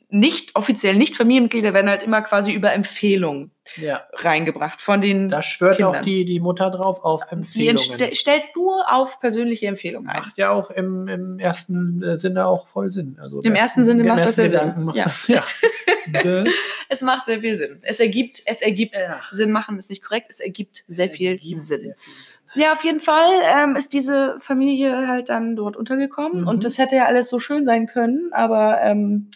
nicht 0.10 0.56
offiziell 0.56 0.95
nicht 0.95 1.15
Familienmitglieder 1.17 1.73
werden 1.73 1.89
halt 1.89 2.02
immer 2.02 2.21
quasi 2.21 2.54
über 2.54 2.71
Empfehlung 2.73 3.52
ja, 3.76 4.08
reingebracht 4.13 4.82
von 4.82 5.02
den. 5.02 5.28
da 5.28 5.43
schwört 5.43 5.76
auch 5.84 5.91
Kindern. 5.91 6.06
die, 6.06 6.23
die 6.23 6.39
Mutter 6.39 6.69
drauf 6.71 7.04
auf 7.04 7.26
die 7.28 7.34
Empfehlungen. 7.34 7.78
entste- 7.78 8.15
stellt 8.15 8.43
nur 8.56 8.86
auf 8.91 9.19
persönliche 9.19 9.67
Empfehlungen 9.67 10.08
ein. 10.10 10.19
Macht 10.21 10.38
ja 10.38 10.52
auch 10.52 10.71
im, 10.71 11.08
im 11.10 11.39
ersten 11.39 12.02
äh, 12.02 12.17
Sinne 12.19 12.45
auch 12.47 12.67
voll 12.69 12.89
Sinn. 12.89 13.17
Also 13.21 13.41
Im 13.41 13.56
ersten 13.56 13.84
Sinne 13.84 14.06
macht 14.06 14.19
das 14.26 14.38
ersten 14.38 14.58
ja 14.58 14.73
Sinn. 14.73 14.84
Macht 14.86 14.95
Ja. 14.97 15.04
Das, 15.04 15.28
ja. 15.28 15.43
Dä? 16.08 16.50
Es 16.89 17.02
macht 17.02 17.26
sehr 17.26 17.39
viel 17.41 17.58
Sinn. 17.58 17.80
Es 17.82 18.00
ergibt, 18.00 18.41
es 18.45 18.62
ergibt 18.62 18.97
Ja. 18.97 19.19
Sinn 19.32 19.52
machen 19.52 19.78
ist 19.78 19.89
nicht 19.89 20.02
korrekt. 20.02 20.28
Es 20.30 20.39
ergibt 20.39 20.84
sehr 20.88 21.10
viel 21.10 21.38
Gibt 21.38 21.60
Sinn. 21.62 21.80
sehr 21.80 21.80
viel 21.80 21.95
Sinn. 21.97 22.34
Ja, 22.54 22.72
auf 22.72 22.84
jeden 22.84 23.00
Fall 23.00 23.30
ähm, 23.44 23.76
ist 23.76 23.94
diese 23.94 24.40
Familie 24.40 25.08
halt 25.08 25.30
dann 25.30 25.56
dort 25.56 25.76
untergekommen 25.76 26.42
Mhm. 26.42 26.48
und 26.48 26.64
das 26.64 26.78
hätte 26.78 26.96
ja 26.96 27.06
alles 27.06 27.30
so 27.30 27.40
schön 27.40 27.66
sein 27.66 27.88
können, 27.88 28.30
aber 28.34 28.82
ähm, 28.82 29.30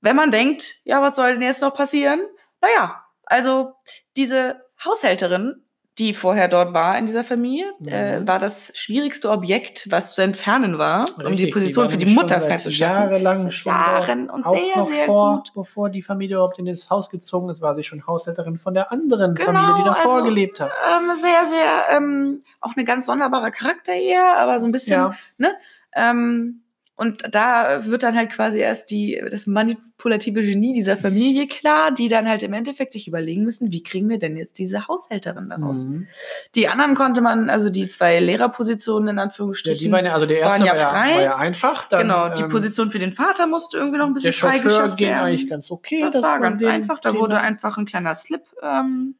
wenn 0.00 0.16
man 0.16 0.30
denkt, 0.30 0.76
ja, 0.84 1.02
was 1.02 1.16
soll 1.16 1.32
denn 1.34 1.42
jetzt 1.42 1.62
noch 1.62 1.74
passieren? 1.74 2.20
Naja, 2.60 3.02
also 3.24 3.74
diese 4.16 4.62
Haushälterin, 4.84 5.64
die 5.98 6.12
vorher 6.12 6.48
dort 6.48 6.74
war 6.74 6.98
in 6.98 7.06
dieser 7.06 7.24
Familie, 7.24 7.72
Mhm. 7.78 7.88
äh, 7.88 8.26
war 8.28 8.38
das 8.38 8.70
schwierigste 8.74 9.30
Objekt, 9.30 9.86
was 9.90 10.14
zu 10.14 10.20
entfernen 10.22 10.76
war, 10.78 11.06
um 11.16 11.22
die 11.22 11.28
Richtig, 11.44 11.52
Position 11.52 11.84
war 11.84 11.90
für 11.90 11.96
die 11.96 12.12
Mutter 12.14 12.40
freizuschaffen. 12.40 13.04
Jahrelang 13.10 13.50
schon 13.50 13.72
Jahren 13.72 14.28
und 14.28 14.44
auch 14.44 14.50
sehr, 14.54 14.76
noch 14.76 14.88
sehr 14.90 15.06
vor, 15.06 15.36
gut. 15.36 15.52
Bevor 15.54 15.88
die 15.88 16.02
Familie 16.02 16.36
überhaupt 16.36 16.58
in 16.58 16.66
das 16.66 16.90
Haus 16.90 17.08
gezogen 17.08 17.48
ist, 17.48 17.62
war 17.62 17.74
sie 17.74 17.82
schon 17.84 18.06
Haushälterin 18.06 18.58
von 18.58 18.74
der 18.74 18.92
anderen 18.92 19.34
Genau, 19.34 19.52
Familie, 19.52 19.74
die 19.78 19.84
davor 19.84 20.12
also, 20.16 20.24
gelebt 20.24 20.60
hat. 20.60 20.70
Ähm, 20.70 21.10
sehr, 21.16 21.46
sehr, 21.46 21.96
ähm, 21.96 22.42
auch 22.60 22.76
eine 22.76 22.84
ganz 22.84 23.06
sonderbarer 23.06 23.50
Charakter 23.50 23.92
eher, 23.92 24.38
aber 24.38 24.60
so 24.60 24.66
ein 24.66 24.72
bisschen 24.72 25.12
Ja, 25.38 25.50
Ähm, 25.94 26.60
und 26.98 27.22
da 27.30 27.84
wird 27.84 28.02
dann 28.02 28.16
halt 28.16 28.30
quasi 28.30 28.58
erst 28.58 28.90
die, 28.90 29.22
das 29.30 29.46
manipulative 29.46 30.40
Genie 30.40 30.72
dieser 30.72 30.96
Familie 30.96 31.46
klar, 31.46 31.90
die 31.92 32.08
dann 32.08 32.26
halt 32.26 32.42
im 32.42 32.54
Endeffekt 32.54 32.94
sich 32.94 33.06
überlegen 33.06 33.44
müssen, 33.44 33.70
wie 33.70 33.82
kriegen 33.82 34.08
wir 34.08 34.18
denn 34.18 34.34
jetzt 34.38 34.58
diese 34.58 34.88
Haushälterin 34.88 35.50
daraus? 35.50 35.84
mhm. 35.84 36.06
Die 36.54 36.68
anderen 36.68 36.94
konnte 36.94 37.20
man, 37.20 37.50
also 37.50 37.68
die 37.68 37.86
zwei 37.88 38.18
Lehrerpositionen 38.18 39.10
in 39.10 39.16
ja 39.16 39.24
Anführungsstrichen, 39.24 39.84
die 39.84 39.92
waren 39.92 40.06
ja, 40.06 40.14
also 40.14 40.24
der 40.24 40.38
erste 40.38 40.60
waren 40.60 40.66
ja 40.66 40.74
ja, 40.74 40.88
frei. 40.88 41.14
war 41.14 41.22
ja 41.22 41.36
einfach. 41.36 41.86
Dann, 41.90 42.00
genau, 42.00 42.30
die 42.30 42.42
ähm, 42.42 42.48
Position 42.48 42.90
für 42.90 42.98
den 42.98 43.12
Vater 43.12 43.46
musste 43.46 43.76
irgendwie 43.76 43.98
noch 43.98 44.06
ein 44.06 44.14
bisschen 44.14 44.28
Der 44.28 44.32
Chauffeur 44.32 44.58
freigeschafft 44.60 44.96
ging 44.96 45.08
werden. 45.08 45.20
eigentlich 45.26 45.50
ganz 45.50 45.70
okay. 45.70 46.00
das 46.00 46.14
dass 46.14 46.22
war 46.22 46.40
ganz 46.40 46.64
einfach, 46.64 46.98
da 46.98 47.14
wurde 47.14 47.38
einfach 47.38 47.76
ein 47.76 47.84
kleiner 47.84 48.14
Slip 48.14 48.44
ähm, 48.62 49.16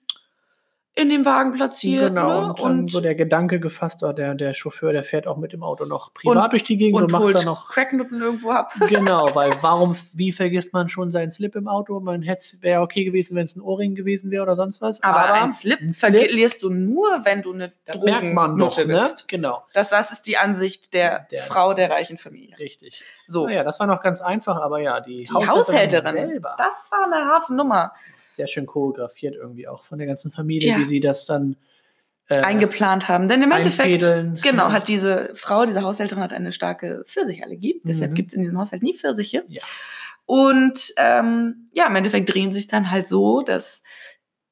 in 0.98 1.10
dem 1.10 1.26
Wagen 1.26 1.52
platziert. 1.52 2.08
Genau, 2.08 2.28
ne? 2.40 2.46
und 2.48 2.60
dann 2.62 2.88
so 2.88 3.02
der 3.02 3.14
Gedanke 3.14 3.60
gefasst, 3.60 4.02
oh, 4.02 4.12
der, 4.12 4.34
der 4.34 4.54
Chauffeur, 4.54 4.94
der 4.94 5.02
fährt 5.04 5.26
auch 5.26 5.36
mit 5.36 5.52
dem 5.52 5.62
Auto 5.62 5.84
noch 5.84 6.14
privat 6.14 6.44
Und- 6.44 6.52
durch 6.52 6.64
die 6.64 6.78
Gegend 6.78 6.96
und, 6.96 7.02
und 7.04 7.12
macht 7.12 7.22
holt 7.24 7.36
dann 7.36 7.44
noch. 7.44 7.68
Cracknutten 7.68 8.20
irgendwo 8.22 8.50
ab. 8.50 8.72
Genau, 8.88 9.34
weil 9.34 9.52
warum, 9.60 9.94
wie 10.14 10.32
vergisst 10.32 10.72
man 10.72 10.88
schon 10.88 11.10
seinen 11.10 11.30
Slip 11.30 11.54
im 11.54 11.68
Auto? 11.68 12.00
Man 12.00 12.22
hätte, 12.22 12.44
wäre 12.62 12.80
okay 12.80 13.04
gewesen, 13.04 13.36
wenn 13.36 13.44
es 13.44 13.54
ein 13.56 13.60
Ohrring 13.60 13.94
gewesen 13.94 14.30
wäre 14.30 14.42
oder 14.42 14.56
sonst 14.56 14.80
was. 14.80 15.02
Aber, 15.02 15.34
ein 15.34 15.52
Slip 15.52 15.78
Slip, 15.78 15.94
verlierst 15.94 16.62
du 16.62 16.70
nur, 16.70 17.06
wenn 17.24 17.42
du 17.42 17.52
eine 17.52 17.72
Drogennutte 17.92 18.86
ne? 18.86 18.94
bist. 18.98 19.28
Genau, 19.28 19.64
Das, 19.74 19.90
das 19.90 20.12
ist 20.12 20.26
die 20.26 20.38
Ansicht 20.38 20.94
der, 20.94 21.26
Der- 21.30 21.42
Frau 21.42 21.74
der 21.74 21.90
reichen 21.90 22.16
Familie. 22.16 22.58
richtig. 22.58 23.02
So, 23.26 23.46
Naja, 23.46 23.64
das 23.64 23.78
war 23.80 23.86
noch 23.86 24.00
ganz 24.02 24.20
einfach, 24.22 24.56
aber 24.62 24.78
ja, 24.80 25.00
die, 25.00 25.24
die 25.24 25.34
Haushälterin, 25.34 26.12
selber. 26.12 26.54
das 26.58 26.88
war 26.90 27.04
eine 27.04 27.26
harte 27.30 27.54
Nummer. 27.54 27.92
Sehr 28.36 28.46
schön 28.46 28.66
choreografiert 28.66 29.34
irgendwie 29.34 29.66
auch 29.66 29.82
von 29.84 29.96
der 29.98 30.06
ganzen 30.06 30.30
Familie, 30.30 30.68
Ja. 30.72 30.78
wie 30.78 30.84
sie 30.84 31.00
das 31.00 31.24
dann 31.24 31.56
äh, 32.28 32.40
eingeplant 32.40 33.08
haben. 33.08 33.28
Denn 33.28 33.42
im 33.42 33.50
Endeffekt, 33.50 34.02
genau, 34.42 34.72
hat 34.72 34.88
diese 34.88 35.30
Frau, 35.34 35.64
diese 35.64 35.82
Haushälterin, 35.82 36.22
hat 36.22 36.32
eine 36.32 36.52
starke 36.52 37.02
Pfirsicherallergie. 37.06 37.80
Deshalb 37.84 38.10
Mhm. 38.10 38.14
gibt 38.14 38.28
es 38.30 38.34
in 38.34 38.42
diesem 38.42 38.58
Haushalt 38.58 38.82
nie 38.82 38.94
Pfirsiche. 38.94 39.44
Ja. 39.48 39.62
Und 40.26 40.92
ähm, 40.98 41.68
ja, 41.72 41.86
im 41.86 41.94
Endeffekt 41.96 42.32
drehen 42.34 42.52
sich 42.52 42.66
dann 42.66 42.90
halt 42.90 43.06
so, 43.06 43.42
dass 43.42 43.84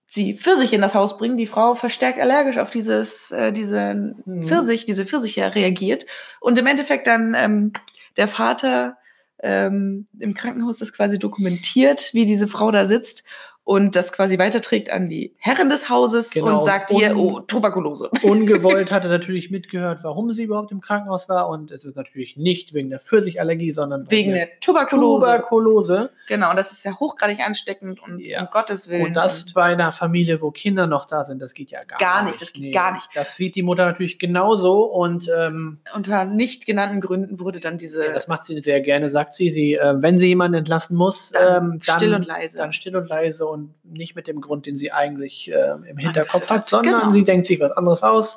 sie 0.07 0.35
Pfirsiche 0.37 0.77
in 0.77 0.83
das 0.83 0.95
Haus 0.95 1.19
bringen. 1.19 1.37
Die 1.37 1.47
Frau 1.47 1.75
verstärkt 1.75 2.21
allergisch 2.21 2.59
auf 2.59 2.71
dieses, 2.71 3.33
äh, 3.33 3.53
diese 3.53 4.15
Mhm. 4.25 4.45
Pfirsich, 4.45 4.85
diese 4.87 5.05
Pfirsiche 5.05 5.55
reagiert. 5.55 6.07
Und 6.41 6.57
im 6.59 6.67
Endeffekt 6.69 7.07
dann 7.09 7.35
ähm, 7.37 7.73
der 8.17 8.29
Vater 8.29 8.97
ähm, 9.43 10.07
im 10.21 10.33
Krankenhaus 10.35 10.79
das 10.79 10.93
quasi 10.93 11.19
dokumentiert, 11.19 12.11
wie 12.15 12.25
diese 12.25 12.47
Frau 12.47 12.71
da 12.71 12.87
sitzt 12.87 13.25
und 13.65 13.97
das 13.97 14.13
quasi 14.13 14.39
weiterträgt 14.39 14.91
an 14.91 15.09
die 15.09 15.33
Herren 15.39 15.69
des 15.71 15.89
Hauses 15.89 16.31
Genau, 16.31 16.59
und 16.59 16.65
sagt 16.65 16.91
ihr, 16.93 17.13
und- 17.13 17.17
oh, 17.19 17.41
Tuberkulose. 17.41 18.11
Ungewollt 18.23 18.93
hat 18.93 19.05
er 19.05 19.11
natürlich 19.11 19.51
mitgehört, 19.51 20.01
warum 20.03 20.31
sie 20.35 20.43
überhaupt 20.45 20.71
im 20.71 20.81
Krankenhaus 20.83 21.29
war. 21.31 21.49
Und 21.49 21.71
es 21.71 21.85
ist 21.85 21.97
natürlich 21.97 22.37
nicht 22.37 22.75
wegen 22.75 22.91
der 22.91 23.01
Pfirsichallergie, 23.01 23.73
sondern 23.73 24.05
Wegen 24.11 24.33
der 24.35 24.49
Tuberkulose. 24.61 25.25
Tuberkulose. 25.27 26.11
Genau, 26.27 26.51
und 26.51 26.57
das 26.57 26.73
ist 26.73 26.85
ja 26.85 26.93
hochgradig 26.99 27.41
ansteckend 27.41 28.03
und 28.03 28.19
Ja. 28.21 28.43
um 28.43 28.49
Gottes 28.51 28.89
Willen. 28.89 29.07
Und 29.07 29.17
das 29.17 29.47
bei 29.55 29.65
einer 29.65 29.93
Familie, 29.93 30.41
wo 30.43 30.51
Kinder 30.51 30.87
noch 30.87 31.07
da 31.07 31.25
sind, 31.25 31.41
das 31.41 31.55
geht 31.55 31.71
ja 31.71 31.83
gar, 31.85 31.99
Gar 31.99 32.25
nicht, 32.25 32.41
das 32.43 32.53
geht 32.53 32.75
gar 32.75 32.93
nicht. 32.93 33.09
Das 33.15 33.37
sieht 33.37 33.55
die 33.57 33.63
Mutter 33.63 33.85
natürlich 33.87 34.19
genauso 34.19 34.85
und 34.85 35.31
ähm, 35.37 35.79
unter 35.95 36.25
nicht 36.25 36.67
genannten 36.67 37.01
Gründen 37.01 37.41
wurde 37.41 37.61
dann 37.61 37.79
diese 37.79 38.13
das 38.13 38.29
macht 38.29 38.45
sie 38.45 38.61
sehr 38.63 38.81
gerne, 38.81 39.11
sagt 39.11 39.35
sie. 39.35 39.51
sie 39.51 39.75
äh, 39.75 39.95
wenn 39.97 40.19
sie 40.19 40.29
jemanden 40.29 40.59
entlassen 40.59 40.97
muss, 40.97 41.31
Dann 41.31 41.65
ähm, 41.73 41.81
dann 41.85 41.99
still 41.99 42.15
und 42.15 42.27
leise. 42.27 42.59
Dann 42.59 42.73
still 42.73 42.97
und 42.97 43.09
leise 43.09 43.47
und 43.55 43.75
nicht 43.85 44.15
mit 44.17 44.27
dem 44.27 44.41
Grund, 44.41 44.67
den 44.67 44.77
sie 44.77 44.93
eigentlich 44.93 45.51
äh, 45.51 45.75
im 45.89 45.97
Hinterkopf 45.97 46.51
hat, 46.51 46.69
sondern 46.69 47.01
Genau. 47.01 47.11
sie 47.11 47.25
denkt 47.25 47.47
sich 47.47 47.61
was 47.61 47.73
anderes 47.73 48.03
aus. 48.03 48.37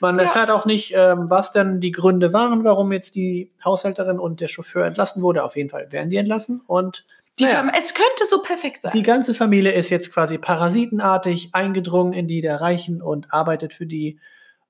Man 0.00 0.16
Ja. 0.18 0.24
erfährt 0.26 0.50
auch 0.50 0.64
nicht, 0.66 0.92
ähm, 0.94 1.28
was 1.28 1.50
denn 1.50 1.80
die 1.80 1.90
Gründe 1.90 2.32
waren, 2.32 2.62
warum 2.64 2.92
jetzt 2.92 3.14
die 3.16 3.50
Haushälterin 3.64 4.18
und 4.20 4.40
der 4.40 4.48
Chauffeur 4.48 4.84
entlassen 4.86 5.22
wurde. 5.22 5.42
Auf 5.42 5.56
jeden 5.56 5.70
Fall 5.70 5.90
werden 5.90 6.10
die 6.10 6.16
entlassen 6.18 6.60
und 6.66 7.04
naja. 7.40 7.70
Es 7.76 7.94
könnte 7.94 8.24
so 8.28 8.42
perfekt 8.42 8.82
sein. 8.82 8.90
Die 8.92 9.02
ganze 9.04 9.32
Familie 9.32 9.70
ist 9.72 9.90
jetzt 9.90 10.12
quasi 10.12 10.38
parasitenartig 10.38 11.50
eingedrungen 11.52 12.12
in 12.12 12.26
die 12.26 12.40
der 12.40 12.60
Reichen 12.60 13.00
und 13.02 13.32
arbeitet 13.32 13.72
für 13.74 13.86
die 13.86 14.18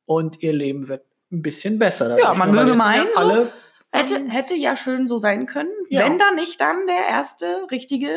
und 0.06 0.42
ihr 0.42 0.52
Leben 0.52 0.88
wird 0.88 1.02
ein 1.32 1.42
bisschen 1.42 1.78
besser. 1.78 2.18
Ja, 2.18 2.34
man 2.34 2.50
möge 2.50 2.74
meinen, 2.74 3.08
so. 3.14 3.20
alle 3.20 3.52
hätte, 3.90 4.18
hätte 4.28 4.54
ja 4.54 4.76
schön 4.76 5.08
so 5.08 5.18
sein 5.18 5.46
können, 5.46 5.70
Ja. 5.88 6.00
wenn 6.04 6.18
da 6.18 6.30
nicht 6.30 6.61
dann 6.61 6.87
der 6.87 7.08
erste 7.11 7.46
richtige 7.70 8.11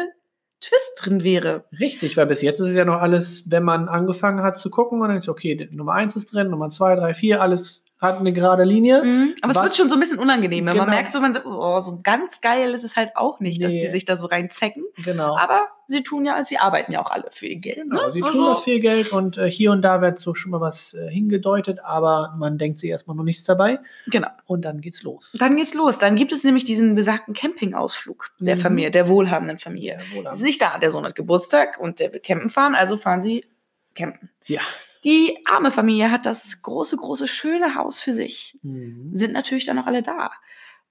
Twist 0.61 0.93
drin 0.99 1.23
wäre. 1.23 1.65
richtig, 1.79 2.17
weil 2.17 2.27
bis 2.27 2.41
jetzt 2.41 2.59
ist 2.59 2.69
es 2.69 2.75
ja 2.75 2.85
noch 2.85 3.01
alles, 3.01 3.49
wenn 3.49 3.63
man 3.63 3.89
angefangen 3.89 4.43
hat 4.43 4.57
zu 4.57 4.69
gucken 4.69 5.01
und 5.01 5.09
dann 5.09 5.17
ist 5.17 5.27
okay, 5.27 5.69
Nummer 5.75 5.93
eins 5.93 6.15
ist 6.15 6.31
drin, 6.31 6.49
Nummer 6.49 6.69
zwei, 6.69 6.95
drei, 6.95 7.13
vier, 7.13 7.41
alles 7.41 7.83
hat 8.01 8.17
eine 8.19 8.33
gerade 8.33 8.63
Linie. 8.63 9.03
Mhm. 9.03 9.35
Aber 9.41 9.51
es 9.51 9.61
wird 9.61 9.75
schon 9.75 9.87
so 9.87 9.93
ein 9.93 9.99
bisschen 9.99 10.17
unangenehm, 10.17 10.65
wenn 10.65 10.75
man 10.75 10.85
Genau. 10.87 10.95
merkt, 10.97 11.11
so, 11.11 11.21
man 11.21 11.33
sagt, 11.33 11.45
oh, 11.45 11.79
so 11.79 11.99
ganz 12.01 12.41
geil 12.41 12.73
ist 12.73 12.83
es 12.83 12.95
halt 12.95 13.11
auch 13.15 13.39
nicht, 13.39 13.63
dass 13.63 13.73
Nee. 13.73 13.79
die 13.81 13.87
sich 13.87 14.05
da 14.05 14.15
so 14.15 14.25
reinzecken. 14.25 14.83
Genau. 15.05 15.37
Aber 15.37 15.67
sie 15.85 16.01
tun 16.01 16.25
ja, 16.25 16.41
sie 16.43 16.57
arbeiten 16.57 16.91
ja 16.91 16.99
auch 17.01 17.11
alle 17.11 17.27
für 17.31 17.45
ihr 17.45 17.59
Geld. 17.59 17.75
Genau, 17.77 18.07
ne? 18.07 18.11
sie 18.11 18.21
tun 18.21 18.29
Also- 18.29 18.49
das 18.49 18.63
viel 18.63 18.79
Geld 18.79 19.11
und 19.13 19.37
äh, 19.37 19.49
hier 19.51 19.71
und 19.71 19.83
da 19.83 20.01
wird 20.01 20.17
so 20.19 20.33
schon 20.33 20.49
mal 20.51 20.59
was 20.61 20.95
äh, 20.95 21.09
hingedeutet, 21.11 21.79
aber 21.83 22.33
man 22.37 22.57
denkt 22.57 22.79
sich 22.79 22.89
erstmal 22.89 23.15
noch 23.15 23.23
nichts 23.23 23.43
dabei 23.43 23.79
Genau. 24.07 24.29
und 24.47 24.65
dann 24.65 24.81
geht's 24.81 25.03
los. 25.03 25.31
Dann 25.37 25.55
geht's 25.55 25.75
los. 25.75 25.99
Dann 25.99 26.15
gibt 26.15 26.31
es 26.31 26.43
nämlich 26.43 26.65
diesen 26.65 26.95
besagten 26.95 27.35
Campingausflug 27.35 28.31
der 28.39 28.55
Mhm. 28.55 28.61
Familie, 28.61 28.89
der 28.91 29.07
wohlhabenden 29.09 29.59
Familie. 29.59 29.99
Ja, 30.11 30.15
wohl 30.17 30.23
Sie 30.29 30.31
ist 30.37 30.41
nicht 30.41 30.61
da. 30.61 30.79
Der 30.79 30.89
Sohn 30.89 31.05
hat 31.05 31.13
Geburtstag 31.13 31.77
und 31.79 31.99
der 31.99 32.11
will 32.13 32.19
campen 32.19 32.49
fahren, 32.49 32.73
also 32.73 32.97
fahren 32.97 33.21
sie 33.21 33.45
campen. 33.93 34.29
ja. 34.47 34.61
Die 35.03 35.37
arme 35.45 35.71
Familie 35.71 36.11
hat 36.11 36.25
das 36.25 36.61
große, 36.61 36.97
große, 36.97 37.27
schöne 37.27 37.75
Haus 37.75 37.99
für 37.99 38.13
sich. 38.13 38.59
Mhm. 38.61 39.09
Sind 39.13 39.33
natürlich 39.33 39.65
dann 39.65 39.79
auch 39.79 39.87
alle 39.87 40.01
da. 40.01 40.31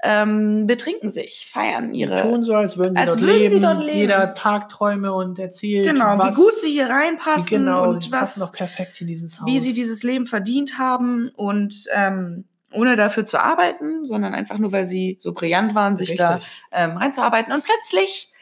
Ähm, 0.02 0.66
betrinken 0.66 1.10
sich, 1.10 1.46
feiern 1.52 1.92
Die 1.92 2.00
ihre. 2.00 2.16
tun 2.22 2.42
so, 2.42 2.54
als 2.54 2.78
würden 2.78 2.94
sie, 2.94 3.00
als 3.00 3.10
dort, 3.12 3.20
würden 3.20 3.38
leben. 3.38 3.54
sie 3.54 3.60
dort 3.60 3.78
leben. 3.84 3.98
Jeder 3.98 4.32
Tagträume 4.34 5.12
und 5.12 5.38
erzählt, 5.38 5.84
Genau, 5.84 6.16
was, 6.16 6.36
wie 6.38 6.40
gut 6.42 6.54
sie 6.54 6.70
hier 6.70 6.88
reinpassen 6.88 7.64
genau, 7.66 7.90
und 7.90 8.10
was, 8.10 8.38
noch 8.38 8.52
perfekt 8.52 8.98
in 9.02 9.08
dieses 9.08 9.38
Haus. 9.38 9.46
wie 9.46 9.58
sie 9.58 9.74
dieses 9.74 10.02
Leben 10.02 10.26
verdient 10.26 10.78
haben 10.78 11.28
und 11.36 11.84
ähm, 11.94 12.44
ohne 12.72 12.96
dafür 12.96 13.26
zu 13.26 13.38
arbeiten, 13.42 14.06
sondern 14.06 14.32
einfach 14.32 14.56
nur, 14.56 14.72
weil 14.72 14.86
sie 14.86 15.18
so 15.20 15.34
brillant 15.34 15.74
waren, 15.74 15.98
sich 15.98 16.14
da 16.14 16.36
Richtig. 16.36 16.50
ähm, 16.72 16.96
reinzuarbeiten. 16.96 17.52
Und 17.52 17.64
plötzlich, 17.64 18.32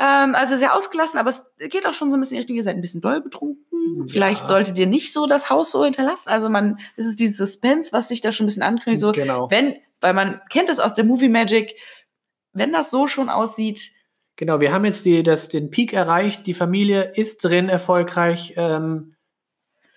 ähm, 0.00 0.34
also 0.34 0.56
sehr 0.56 0.74
ausgelassen, 0.74 1.20
aber 1.20 1.30
es 1.30 1.52
geht 1.70 1.86
auch 1.86 1.94
schon 1.94 2.10
so 2.10 2.16
ein 2.16 2.20
bisschen 2.20 2.34
in 2.36 2.40
Richtung, 2.40 2.56
ihr 2.56 2.62
seid 2.64 2.74
ein 2.74 2.80
bisschen 2.80 3.00
doll 3.00 3.20
betrunken. 3.20 3.64
Ja. 3.98 4.04
Vielleicht 4.08 4.46
solltet 4.46 4.78
ihr 4.78 4.86
nicht 4.86 5.12
so 5.12 5.26
das 5.26 5.50
Haus 5.50 5.70
so 5.70 5.84
hinterlassen. 5.84 6.28
Also 6.28 6.48
man, 6.48 6.78
es 6.96 7.06
ist 7.06 7.20
dieses 7.20 7.36
Suspense, 7.36 7.92
was 7.92 8.08
sich 8.08 8.20
da 8.20 8.32
schon 8.32 8.44
ein 8.44 8.48
bisschen 8.48 8.62
ankündigt. 8.62 9.00
So, 9.00 9.12
genau. 9.12 9.50
wenn, 9.50 9.76
weil 10.00 10.14
man 10.14 10.40
kennt 10.50 10.68
es 10.70 10.78
aus 10.78 10.94
der 10.94 11.04
Movie 11.04 11.28
Magic, 11.28 11.74
wenn 12.52 12.72
das 12.72 12.90
so 12.90 13.06
schon 13.06 13.28
aussieht, 13.28 13.92
Genau, 14.38 14.60
wir 14.60 14.70
haben 14.70 14.84
jetzt 14.84 15.06
die, 15.06 15.22
das, 15.22 15.48
den 15.48 15.70
Peak 15.70 15.94
erreicht. 15.94 16.46
Die 16.46 16.52
Familie 16.52 17.10
ist 17.14 17.42
drin 17.42 17.70
erfolgreich. 17.70 18.52
Ähm, 18.58 19.14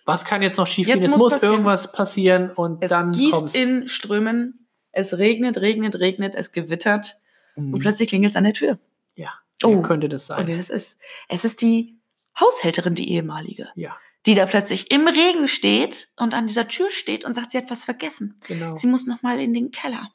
was 0.06 0.23
kann 0.23 0.41
jetzt 0.41 0.58
noch 0.58 0.65
schief 0.65 0.88
gehen? 0.88 0.95
Jetzt 0.95 1.06
Es 1.08 1.12
muss 1.12 1.19
muss 1.19 1.34
passieren. 1.34 1.54
irgendwas 1.56 1.91
passieren 1.91 2.52
und 2.52 2.82
es 2.82 2.89
dann 2.89 3.12
gießt 3.12 3.34
kommt's. 3.34 3.54
in 3.54 3.89
Strömen, 3.89 4.65
es 4.93 5.17
regnet, 5.17 5.60
regnet, 5.60 5.99
regnet, 5.99 6.36
es 6.36 6.54
gewittert 6.54 7.15
Mhm. 7.58 7.73
und 7.73 7.80
plötzlich 7.82 8.08
klingelt 8.08 8.32
es 8.32 8.38
an 8.38 8.45
der 8.45 8.54
Tür. 8.54 8.80
ja, 9.15 9.30
Oh. 9.62 9.82
könnte 9.82 10.08
das 10.08 10.28
sein? 10.28 10.45
Und 10.47 10.49
es 10.58 10.69
ist, 10.69 10.99
es 11.28 11.43
ist 11.43 11.62
die 11.62 11.98
Haushälterin, 12.39 12.95
die 12.95 13.12
ehemalige, 13.12 13.69
ja, 13.75 13.97
die 14.25 14.36
da 14.36 14.45
plötzlich 14.45 14.91
im 14.91 15.08
Regen 15.08 15.47
steht 15.47 16.10
und 16.17 16.34
an 16.34 16.47
dieser 16.47 16.67
Tür 16.67 16.91
steht 16.91 17.25
und 17.25 17.34
sagt, 17.34 17.52
sie 17.52 17.58
hat 17.58 17.69
was 17.69 17.86
vergessen. 17.86 18.39
genau. 18.47 18.75
Sie 18.75 18.88
muss 18.88 19.06
noch 19.06 19.21
mal 19.21 19.39
in 19.39 19.54
den 19.54 19.71
Keller. 19.71 20.12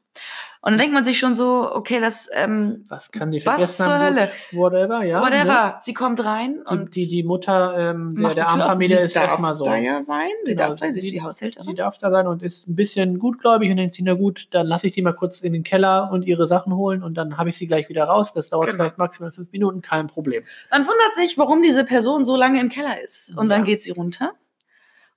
Und 0.61 0.73
dann 0.73 0.79
denkt 0.79 0.95
man 0.95 1.05
sich 1.05 1.19
schon 1.19 1.35
so, 1.35 1.71
okay, 1.75 2.01
das, 2.01 2.31
ähm, 2.33 2.85
Was 2.89 3.13
kann 3.13 3.31
die 3.31 3.45
Was 3.45 3.77
zur? 3.77 3.99
Hölle? 3.99 4.31
Whatever, 4.53 5.03
ja. 5.05 5.21
whatever. 5.21 5.77
Sie 5.81 5.93
kommt 5.93 6.25
rein 6.25 6.55
Ne? 6.55 6.65
und 6.67 6.95
Die, 6.97 7.05
die, 7.05 7.17
die 7.17 7.23
Mutter 7.23 7.77
ähm, 7.91 8.15
der, 8.17 8.33
der 8.33 8.35
die. 8.35 8.41
Armfamilie 8.51 8.97
Sie 8.97 9.03
ist 9.03 9.15
darf 9.17 9.25
erstmal 9.29 9.55
so. 9.57 9.65
da 9.65 9.77
ja 9.77 10.01
sein. 10.01 10.31
Sie 10.47 10.53
Genau, 10.55 10.69
darf 10.69 10.77
da, 10.81 10.87
sie 10.87 10.89
ist 10.89 10.95
sie- 10.95 11.01
die 11.03 11.09
Sie 11.19 11.23
Haushälterin. 11.23 11.77
darf 11.77 11.99
da 11.99 12.11
sein 12.11 12.27
und 12.27 12.43
ist 12.43 12.67
ein 12.67 12.77
bisschen 12.77 13.19
gutgläubig 13.19 13.71
und 13.71 13.77
denkt 13.77 13.93
sich, 13.95 14.03
na 14.07 14.15
gut, 14.15 14.49
dann 14.53 14.67
lasse 14.67 14.87
ich 14.87 14.95
die 14.95 15.03
mal 15.03 15.13
kurz 15.13 15.43
in 15.43 15.53
den 15.53 15.65
Keller 15.65 16.09
und 16.11 16.25
ihre 16.25 16.47
Sachen 16.47 16.75
holen 16.75 17.03
und 17.03 17.13
dann 17.15 17.37
habe 17.37 17.51
ich 17.51 17.59
sie 17.59 17.67
gleich 17.67 17.91
wieder 17.91 18.05
raus. 18.05 18.33
Das 18.33 18.49
dauert 18.49 18.69
Genau. 18.71 18.85
vielleicht 18.85 18.97
maximal 18.97 19.33
fünf 19.33 19.53
Minuten, 19.53 19.83
kein 19.83 20.07
Problem. 20.07 20.45
Man 20.71 20.87
wundert 20.87 21.15
sich, 21.15 21.37
warum 21.37 21.61
diese 21.61 21.85
Person 21.85 22.25
so 22.25 22.37
lange 22.37 22.59
im 22.61 22.71
Keller 22.71 23.03
ist. 23.03 23.37
Und 23.37 23.51
dann 23.51 23.61
Ja. 23.61 23.67
geht 23.67 23.83
sie 23.83 23.91
runter. 23.91 24.33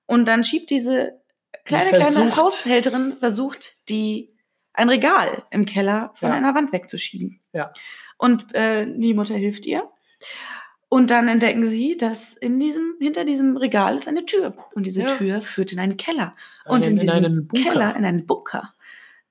Und 0.08 0.28
dann 0.28 0.44
schiebt 0.44 0.70
diese 0.72 1.14
kleine, 1.64 1.86
Die 1.86 1.96
kleine 1.96 2.36
Haushälterin, 2.36 3.14
versucht, 3.14 3.88
die, 3.88 4.34
ein 4.78 4.90
Regal 4.90 5.44
im 5.52 5.66
Keller 5.66 6.12
von 6.16 6.30
Ja. 6.30 6.36
einer 6.36 6.56
Wand 6.56 6.72
wegzuschieben. 6.72 7.40
Ja. 7.54 7.72
Und 8.18 8.54
äh, 8.56 8.86
die 8.98 9.14
Mutter 9.14 9.36
hilft 9.36 9.66
ihr. 9.66 9.84
Und 10.90 11.12
dann 11.12 11.28
entdecken 11.28 11.66
sie, 11.66 11.98
dass 11.98 12.34
in 12.38 12.60
diesem, 12.60 12.96
hinter 13.02 13.26
diesem 13.26 13.58
Regal 13.58 13.96
ist 13.96 14.08
eine 14.08 14.26
Tür. 14.26 14.56
Und 14.74 14.88
diese 14.88 15.02
Ja. 15.02 15.08
Tür 15.18 15.42
führt 15.42 15.74
in 15.74 15.80
einen 15.80 15.98
Keller. 15.98 16.34
Und 16.66 16.86
Einen- 16.88 16.94
in 16.98 17.00
diesem. 17.00 17.48
Keller, 17.50 17.96
in 17.96 18.06
einen 18.06 18.26
Bunker. 18.26 18.74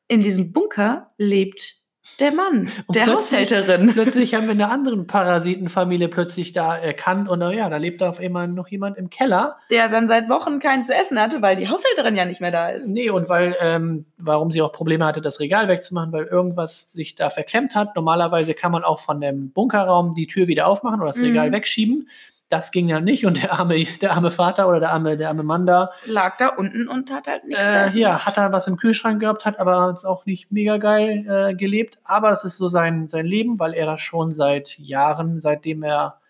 In 0.09 0.23
diesem 0.23 0.53
Bunker 0.53 1.13
lebt 1.17 1.77
der 2.21 2.33
Mann, 2.33 2.71
Und 2.87 2.97
der 2.97 3.05
plötzlich- 3.05 3.41
Haushälterin. 3.43 3.87
Plötzlich 3.95 4.35
haben 4.35 4.45
wir 4.45 4.53
eine 4.53 4.69
andere 4.71 4.97
Parasitenfamilie 5.05 6.09
plötzlich 6.09 6.53
da 6.53 6.77
erkannt 6.77 7.29
und 7.29 7.41
ja, 7.53 7.69
da 7.69 7.77
lebt 7.77 8.03
auf 8.03 8.19
einmal 8.21 8.49
noch 8.49 8.69
jemand 8.69 8.97
im 8.97 9.11
Keller. 9.11 9.57
der 9.71 9.89
dann 9.89 10.09
seit 10.09 10.29
Wochen 10.29 10.59
keinen 10.59 10.83
zu 10.83 10.95
essen 10.95 11.21
hatte, 11.21 11.43
weil 11.43 11.57
die 11.57 11.69
Haushälterin 11.69 12.17
ja 12.17 12.25
nicht 12.25 12.41
mehr 12.41 12.51
da 12.51 12.69
ist. 12.71 12.89
Nee, 12.89 13.11
und 13.11 13.29
weil, 13.29 13.55
ähm, 13.61 14.07
warum 14.19 14.51
sie 14.51 14.63
auch 14.63 14.73
Probleme 14.73 15.05
hatte, 15.05 15.21
das 15.21 15.41
Regal 15.41 15.69
wegzumachen, 15.69 16.13
weil 16.13 16.25
irgendwas 16.25 16.91
sich 16.93 17.15
da 17.15 17.31
verklemmt 17.31 17.75
hat. 17.75 17.95
Normalerweise 17.97 18.55
kann 18.55 18.73
man 18.73 18.83
auch 18.85 19.01
von 19.01 19.21
dem 19.21 19.51
Bunkerraum 19.51 20.15
die 20.15 20.27
Tür 20.27 20.47
wieder 20.49 20.67
aufmachen 20.67 21.01
oder 21.01 21.09
das 21.11 21.19
Mhm. 21.19 21.25
Regal 21.25 21.53
wegschieben. 21.53 22.09
Das 22.49 22.71
ging 22.71 22.89
ja 22.89 23.01
nicht 23.01 23.27
und 23.27 23.43
der 23.43 23.53
arme, 23.53 23.85
der 24.01 24.13
arme 24.13 24.31
Vater 24.31 24.69
oder 24.69 24.79
der 24.79 24.93
arme, 24.93 25.17
der 25.17 25.31
arme 25.31 25.43
Mann 25.43 25.67
da, 25.67 25.91
Lag 26.07 26.37
da 26.37 26.49
unten 26.49 26.87
und 26.87 27.11
hat 27.11 27.27
halt 27.27 27.45
nichts 27.45 27.67
äh, 27.67 27.85
essen. 27.85 27.99
ja, 27.99 28.25
hat 28.25 28.37
er 28.37 28.53
was 28.53 28.69
im 28.69 28.77
Kühlschrank 28.77 29.21
gehabt, 29.21 29.45
hat 29.45 29.59
aber 29.59 29.89
jetzt 29.91 30.05
auch 30.05 30.27
nicht 30.27 30.53
mega 30.53 30.77
geil 30.77 31.27
äh, 31.29 31.55
gelebt. 31.55 31.99
Aber 32.05 32.31
das 32.31 32.45
ist 32.45 32.57
so 32.57 32.69
sein, 32.69 33.09
sein 33.09 33.27
Leben, 33.27 33.59
weil 33.59 33.75
er 33.75 33.87
das 33.87 34.01
schon 34.01 34.31
seit 34.31 34.79
Jahren, 34.79 35.41
seitdem 35.41 35.83
er, 35.83 36.21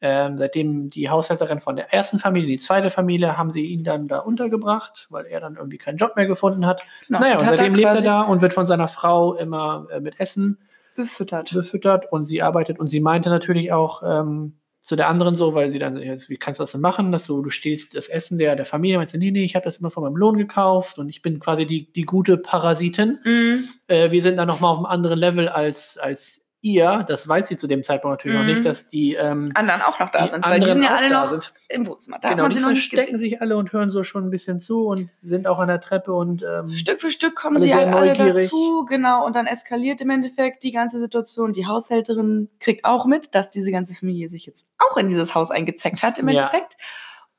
ähm, 0.00 0.36
seitdem 0.38 0.90
die 0.90 1.08
Haushälterin 1.08 1.60
von 1.60 1.76
der 1.76 1.94
ersten 1.94 2.18
Familie, 2.18 2.48
die 2.48 2.58
zweite 2.58 2.90
Familie, 2.90 3.38
haben 3.38 3.52
sie 3.52 3.64
ihn 3.64 3.84
dann 3.84 4.08
da 4.08 4.18
untergebracht, 4.18 5.06
weil 5.10 5.26
er 5.26 5.40
dann 5.40 5.54
irgendwie 5.54 5.78
keinen 5.78 5.98
Job 5.98 6.16
mehr 6.16 6.26
gefunden 6.26 6.66
hat. 6.66 6.82
Genau. 7.06 7.20
Naja, 7.20 7.38
und 7.38 7.46
hat 7.46 7.58
seitdem 7.58 7.76
lebt 7.76 7.94
er 7.94 8.02
da 8.02 8.22
und 8.22 8.42
wird 8.42 8.54
von 8.54 8.66
seiner 8.66 8.88
Frau 8.88 9.34
immer 9.34 9.86
äh, 9.92 10.00
mit 10.00 10.18
Essen 10.18 10.58
befüttert. 10.96 11.52
befüttert 11.54 12.10
und 12.10 12.26
sie 12.26 12.42
arbeitet 12.42 12.80
und 12.80 12.88
sie 12.88 13.00
meinte 13.00 13.28
natürlich 13.28 13.72
auch 13.72 14.02
ähm, 14.04 14.56
zu 14.84 14.96
der 14.96 15.08
anderen 15.08 15.34
so, 15.34 15.54
weil 15.54 15.72
sie 15.72 15.78
dann, 15.78 15.96
jetzt, 15.96 16.28
wie 16.28 16.36
kannst 16.36 16.60
du 16.60 16.62
das 16.62 16.72
denn 16.72 16.82
machen, 16.82 17.10
dass 17.10 17.24
du, 17.24 17.40
du 17.40 17.48
stehst 17.48 17.94
das 17.94 18.06
Essen 18.06 18.36
der, 18.36 18.54
der 18.54 18.66
Familie, 18.66 18.98
meinte, 18.98 19.12
sie, 19.12 19.18
nee, 19.18 19.30
nee, 19.30 19.42
ich 19.42 19.54
habe 19.54 19.64
das 19.64 19.78
immer 19.78 19.90
von 19.90 20.02
meinem 20.02 20.16
Lohn 20.16 20.36
gekauft 20.36 20.98
und 20.98 21.08
ich 21.08 21.22
bin 21.22 21.38
quasi 21.38 21.64
die, 21.64 21.90
die 21.90 22.02
gute 22.02 22.36
Parasitin. 22.36 23.18
Mhm. 23.24 23.64
Äh, 23.86 24.10
wir 24.10 24.20
sind 24.20 24.36
dann 24.36 24.46
nochmal 24.46 24.72
auf 24.72 24.76
einem 24.76 24.84
anderen 24.84 25.18
Level 25.18 25.48
als, 25.48 25.96
als 25.96 26.43
ihr. 26.64 27.04
Das 27.06 27.28
weiß 27.28 27.46
sie 27.46 27.56
zu 27.56 27.66
dem 27.66 27.84
Zeitpunkt 27.84 28.18
natürlich 28.18 28.36
noch 28.36 28.44
Mhm. 28.44 28.50
nicht, 28.50 28.64
dass 28.64 28.88
die 28.88 29.14
ähm, 29.14 29.44
Anderen 29.54 29.82
auch 29.82 30.00
noch 30.00 30.08
da 30.08 30.26
sind, 30.26 30.44
weil 30.46 30.60
die 30.60 30.66
sind 30.66 30.82
ja 30.82 30.94
alle 30.96 31.10
noch 31.10 31.26
sind. 31.28 31.52
im 31.68 31.86
Wohnzimmer. 31.86 32.18
Da 32.20 32.30
genau, 32.30 32.48
die 32.48 32.56
noch 32.56 32.68
verstecken 32.70 33.18
sich 33.18 33.40
alle 33.42 33.56
und 33.56 33.72
hören 33.72 33.90
so 33.90 34.02
schon 34.02 34.24
ein 34.24 34.30
bisschen 34.30 34.58
zu 34.60 34.86
und 34.86 35.10
sind 35.22 35.46
auch 35.46 35.58
an 35.58 35.68
der 35.68 35.80
Treppe 35.80 36.12
und 36.14 36.42
ähm, 36.42 36.70
Stück 36.70 37.00
für 37.00 37.10
Stück 37.10 37.36
kommen 37.36 37.58
sie 37.58 37.74
halt 37.74 37.88
alle 37.94 38.14
dazu, 38.14 38.84
genau, 38.88 39.24
und 39.26 39.36
dann 39.36 39.46
eskaliert 39.46 40.00
im 40.00 40.10
Endeffekt 40.10 40.62
die 40.64 40.72
ganze 40.72 40.98
Situation. 40.98 41.52
Die 41.52 41.66
Haushälterin 41.66 42.48
kriegt 42.60 42.84
auch 42.84 43.04
mit, 43.06 43.34
dass 43.34 43.50
diese 43.50 43.70
ganze 43.70 43.94
Familie 43.94 44.28
sich 44.28 44.46
jetzt 44.46 44.66
auch 44.78 44.96
in 44.96 45.08
dieses 45.08 45.34
Haus 45.34 45.50
eingezeckt 45.50 46.02
hat 46.02 46.18
im 46.18 46.28
Ja. 46.28 46.34
Endeffekt. 46.40 46.76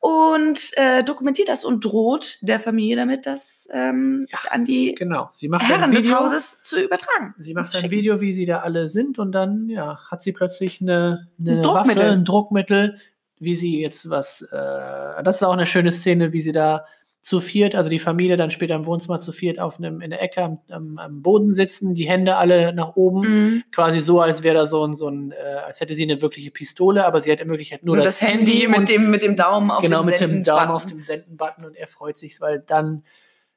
Und 0.06 0.72
äh, 0.76 1.04
dokumentiert 1.04 1.50
das 1.50 1.66
und 1.66 1.84
droht 1.84 2.38
der 2.42 2.60
Familie 2.60 2.96
damit, 2.96 3.26
das 3.26 3.68
ähm, 3.72 4.28
Ja, 4.30 4.38
an 4.52 4.64
die 4.64 4.94
genau. 4.94 5.32
Herren 5.58 5.92
des 5.92 6.06
Video. 6.06 6.20
Hauses 6.20 6.62
zu 6.62 6.80
übertragen. 6.80 7.34
Sie 7.40 7.56
macht 7.56 7.76
ein. 7.76 7.90
Video, 7.90 8.22
wie 8.22 8.32
sie 8.32 8.46
da 8.46 8.60
alle 8.60 8.88
sind 8.88 9.18
und 9.18 9.32
dann 9.32 9.68
ja, 9.68 9.98
hat 10.12 10.22
sie 10.22 10.32
plötzlich 10.32 10.80
eine, 10.80 11.28
eine 11.40 11.54
Ein 11.54 11.62
Druckmittel. 11.64 12.04
Waffe, 12.04 12.12
ein 12.12 12.24
Druckmittel, 12.24 13.00
wie 13.40 13.56
sie 13.56 13.82
jetzt 13.82 14.08
was, 14.12 14.44
äh, 14.44 15.24
das 15.24 15.38
ist 15.38 15.44
auch 15.44 15.54
eine 15.54 15.66
schöne 15.66 15.92
Szene, 15.92 16.34
wie 16.34 16.42
sie 16.42 16.52
da 16.52 16.86
zu 17.26 17.40
viert, 17.40 17.74
also 17.74 17.90
die 17.90 17.98
Familie 17.98 18.38
dann 18.38 18.52
später 18.52 18.76
im 18.76 18.86
Wohnzimmer 18.86 19.18
zu 19.18 19.32
viert 19.32 19.58
auf 19.58 19.80
einem, 19.80 20.00
in 20.00 20.12
der 20.12 20.22
Ecke 20.22 20.44
am, 20.44 20.60
am, 20.70 20.98
am 21.00 21.22
Boden 21.24 21.56
sitzen, 21.56 21.96
die 21.96 22.08
Hände 22.08 22.36
alle 22.36 22.72
nach 22.72 22.96
oben, 22.96 23.22
Mhm. 23.22 23.64
quasi 23.72 24.00
so, 24.00 24.22
als 24.22 24.44
wäre 24.44 24.54
da 24.56 24.68
so 24.68 24.86
ein, 24.86 24.94
so 24.94 25.08
ein 25.10 25.32
äh, 25.32 25.36
als 25.66 25.80
hätte 25.80 25.96
sie 25.96 26.04
eine 26.04 26.22
wirkliche 26.22 26.52
Pistole, 26.52 27.04
aber 27.04 27.22
sie 27.22 27.32
hat 27.32 27.42
in 27.42 27.50
Wirklichkeit 27.50 27.84
nur, 27.84 27.96
Nur 27.96 28.06
das, 28.06 28.22
Handy 28.22 28.68
mit 28.68 28.90
dem, 28.90 29.10
mit 29.10 29.24
dem 29.24 29.36
Daumen 29.36 29.72
auf 29.72 29.82
genau 29.82 30.02
dem 30.02 30.06
mit 30.12 30.20
dem 30.20 30.44
Daumen 30.44 30.70
auf 30.70 30.86
dem 30.86 31.02
Senden-Button 31.02 31.66
und 31.66 31.76
er 31.76 31.88
freut 31.88 32.16
sich, 32.16 32.40
weil 32.42 32.60
dann 32.60 33.04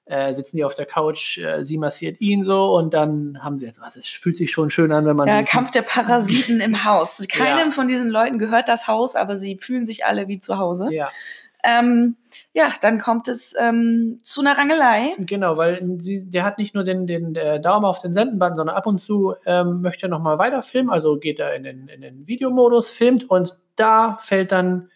äh, 0.07 0.33
sitzen 0.33 0.57
die 0.57 0.65
auf 0.65 0.75
der 0.75 0.87
Couch, 0.87 1.37
äh, 1.37 1.63
sie 1.63 1.77
massiert 1.77 2.23
ihn 2.23 2.45
so 2.45 2.75
und 2.75 2.95
dann 2.95 3.39
haben 3.45 3.59
sie 3.59 3.67
jetzt 3.67 3.83
was. 3.83 3.97
Es 3.97 4.07
fühlt 4.07 4.39
sich 4.39 4.51
schon 4.51 4.71
schön 4.71 4.93
an, 4.93 5.05
wenn 5.05 5.15
man 5.15 5.29
Ja, 5.29 5.43
Kampf 5.43 5.73
der 5.73 5.83
Parasiten 5.83 6.61
im 6.63 6.87
Haus. 6.87 7.23
Keinem 7.31 7.69
Ja. 7.69 7.71
von 7.71 7.87
diesen 7.87 8.09
Leuten 8.09 8.39
gehört 8.39 8.67
das 8.69 8.87
Haus, 8.89 9.15
aber 9.15 9.37
sie 9.37 9.59
fühlen 9.59 9.85
sich 9.85 10.07
alle 10.07 10.27
wie 10.27 10.39
zu 10.39 10.57
Hause. 10.57 10.89
Ja, 10.91 11.11
Ähm, 11.65 12.17
ja, 12.53 12.73
dann 12.81 13.01
kommt 13.01 13.27
es 13.29 13.55
ähm, 13.59 14.19
zu 14.23 14.41
einer 14.41 14.57
Rangelei. 14.57 15.15
genau, 15.19 15.57
weil 15.57 15.83
sie, 15.99 16.31
der 16.31 16.45
hat 16.45 16.59
nicht 16.59 16.75
nur 16.75 16.85
den, 16.85 17.07
den 17.07 17.35
der 17.35 17.59
Daumen 17.59 17.85
auf 17.85 18.01
den 18.01 18.15
Sendenbutton, 18.15 18.55
sondern 18.55 18.77
ab 18.77 18.87
und 18.87 18.99
zu 18.99 19.35
ähm, 19.45 19.81
möchte 19.81 20.07
er 20.07 20.09
nochmal 20.09 20.39
weiter 20.39 20.63
filmen, 20.63 20.91
also 20.91 21.19
geht 21.19 21.41
er 21.41 21.55
in 21.55 21.65
den, 21.65 21.89
in 21.89 22.01
den 22.01 22.27
Videomodus, 22.27 22.89
filmt 22.89 23.29
und 23.29 23.57
da 23.75 24.19
fällt 24.21 24.53
dann 24.53 24.91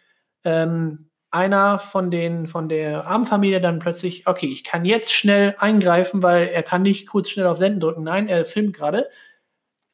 ähm, 0.45 1.09
einer 1.31 1.79
von 1.79 2.11
den 2.11 2.47
von 2.47 2.69
der 2.69 3.07
Armfamilie 3.07 3.59
dann 3.59 3.79
plötzlich, 3.79 4.27
okay, 4.27 4.45
ich 4.45 4.63
kann 4.63 4.85
jetzt 4.85 5.13
schnell 5.13 5.55
eingreifen, 5.57 6.21
weil 6.21 6.47
er 6.47 6.63
kann 6.63 6.83
nicht 6.83 7.07
kurz 7.07 7.29
schnell 7.29 7.47
auf 7.47 7.57
Senden 7.57 7.79
drücken. 7.79 8.03
Nein, 8.03 8.27
er 8.27 8.45
filmt 8.45 8.75
gerade. 8.75 9.09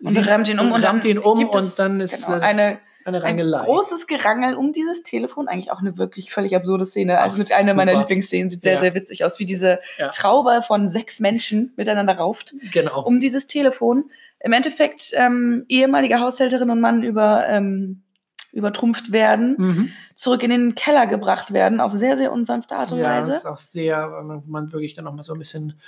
Und 0.02 0.14
Sie 0.14 0.20
rammt 0.20 0.48
ihn 0.50 0.60
um 0.60 0.72
und 0.72 0.84
rammt 0.84 1.04
dann 1.04 1.12
ihn 1.12 1.18
um 1.18 1.46
und 1.46 1.56
es, 1.56 1.76
dann 1.76 2.02
ist 2.02 2.26
genau, 2.26 2.40
das 2.40 2.80
eine, 3.10 3.18
eine 3.18 3.26
ein 3.26 3.32
Rangelei. 3.40 3.66
großes 3.66 4.08
Gerangel 4.08 4.56
um 4.56 4.72
dieses 4.74 5.04
Telefon. 5.04 5.48
Eigentlich 5.48 5.72
auch 5.72 5.80
eine 5.80 5.98
wirklich 5.98 6.32
völlig 6.32 6.56
absurde 6.56 6.86
Szene. 6.86 7.20
Ach, 7.20 7.24
Also 7.24 7.38
mit 7.38 7.52
einer 7.52 7.74
meiner 7.74 7.92
super. 7.92 8.04
Lieblingsszenen. 8.04 8.50
Sieht 8.50 8.62
sehr, 8.64 8.76
Ja. 8.76 8.80
sehr 8.80 8.94
witzig 8.94 9.26
aus, 9.26 9.40
wie 9.40 9.46
diese 9.46 9.80
Ja. 9.98 10.10
Traube 10.10 10.62
von 10.66 10.88
sechs 10.88 11.20
Menschen 11.20 11.74
miteinander 11.76 12.18
rauft. 12.18 12.56
Genau. 12.72 13.04
um 13.04 13.20
dieses 13.20 13.48
Telefon. 13.48 14.06
Im 14.42 14.54
Endeffekt 14.54 15.12
ähm, 15.16 15.66
ehemalige 15.68 16.20
Haushälterin 16.22 16.70
und 16.70 16.80
Mann 16.80 17.04
über, 17.04 17.46
ähm, 17.50 18.04
übertrumpft 18.54 19.12
werden, 19.12 19.56
Mhm. 19.58 19.92
zurück 20.16 20.42
in 20.44 20.50
den 20.50 20.74
Keller 20.76 21.06
gebracht 21.08 21.54
werden, 21.54 21.80
auf 21.82 21.92
sehr, 21.92 22.18
sehr 22.18 22.32
unsanfte 22.32 22.76
Art 22.78 22.92
und 22.92 23.00
Ja, 23.00 23.18
das 23.18 23.28
Weise. 23.28 23.38
ist 23.38 23.46
auch 23.46 23.58
sehr, 23.58 24.12
weil 24.12 24.42
man, 24.48 24.72
wirklich 24.72 24.96
dann 24.96 25.06
nochmal 25.06 25.24
so 25.24 25.34
ein 25.34 25.40
bisschen 25.40 25.80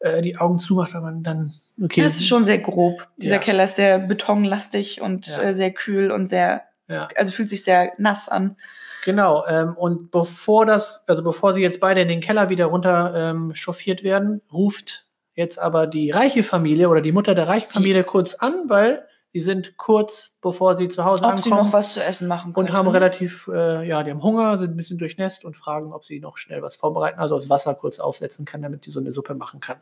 äh, 0.00 0.22
die 0.22 0.36
Augen 0.38 0.58
zumacht, 0.58 0.94
weil 0.94 1.02
man 1.02 1.22
dann, 1.22 1.52
okay. 1.82 2.02
Das 2.02 2.16
ist 2.16 2.26
schon 2.26 2.44
sehr 2.44 2.58
grob. 2.58 3.06
Dieser 3.16 3.36
Ja. 3.36 3.40
Keller 3.40 3.64
ist 3.64 3.76
sehr 3.76 3.98
betonlastig 3.98 5.00
und 5.00 5.26
Ja. 5.26 5.42
äh, 5.42 5.54
sehr 5.54 5.70
kühl 5.72 6.10
und 6.10 6.28
sehr, 6.28 6.62
Ja. 6.88 7.08
also 7.16 7.32
fühlt 7.32 7.48
sich 7.48 7.64
sehr 7.64 7.92
nass 7.98 8.28
an. 8.28 8.56
Genau, 9.04 9.44
ähm, 9.46 9.74
und 9.76 10.10
bevor 10.10 10.66
das, 10.66 11.04
also 11.08 11.22
bevor 11.22 11.54
sie 11.54 11.62
jetzt 11.62 11.80
beide 11.80 12.02
in 12.02 12.08
den 12.08 12.20
Keller 12.20 12.50
wieder 12.50 12.66
runter 12.66 13.14
ähm, 13.16 13.54
chauffiert 13.54 14.02
werden, 14.04 14.42
ruft 14.52 15.06
jetzt 15.34 15.58
aber 15.58 15.86
die 15.86 16.10
reiche 16.10 16.42
Familie 16.42 16.88
oder 16.90 17.00
die 17.00 17.12
Mutter 17.12 17.34
der 17.34 17.48
reichen 17.48 17.70
Familie 17.70 18.04
kurz 18.04 18.34
an, 18.34 18.64
weil 18.68 19.06
sie 19.32 19.40
sind 19.40 19.78
kurz 19.78 20.36
bevor 20.42 20.76
sie 20.76 20.88
zu 20.88 21.04
Hause 21.04 21.24
Ob 21.24 21.38
sie 21.38 21.50
ankommen 21.50 21.66
noch 21.68 21.72
was 21.72 21.94
zu 21.94 22.02
essen 22.04 22.28
machen 22.28 22.52
können. 22.52 22.68
und 22.68 22.74
haben 22.74 22.88
relativ, 22.88 23.48
äh, 23.50 23.86
ja, 23.88 24.02
die 24.02 24.10
haben 24.10 24.22
Hunger, 24.22 24.58
sind 24.58 24.72
ein 24.72 24.76
bisschen 24.76 24.98
durchnässt 24.98 25.46
und 25.46 25.56
fragen, 25.56 25.94
ob 25.94 26.04
sie 26.04 26.20
noch 26.20 26.36
schnell 26.36 26.60
was 26.60 26.76
vorbereiten, 26.76 27.20
also 27.20 27.36
das 27.36 27.48
Wasser 27.48 27.74
kurz 27.74 28.00
aufsetzen 28.00 28.44
kann, 28.44 28.60
damit 28.60 28.84
sie 28.84 28.90
so 28.90 29.00
eine 29.00 29.12
Suppe 29.12 29.34
machen 29.34 29.60
kann. 29.60 29.78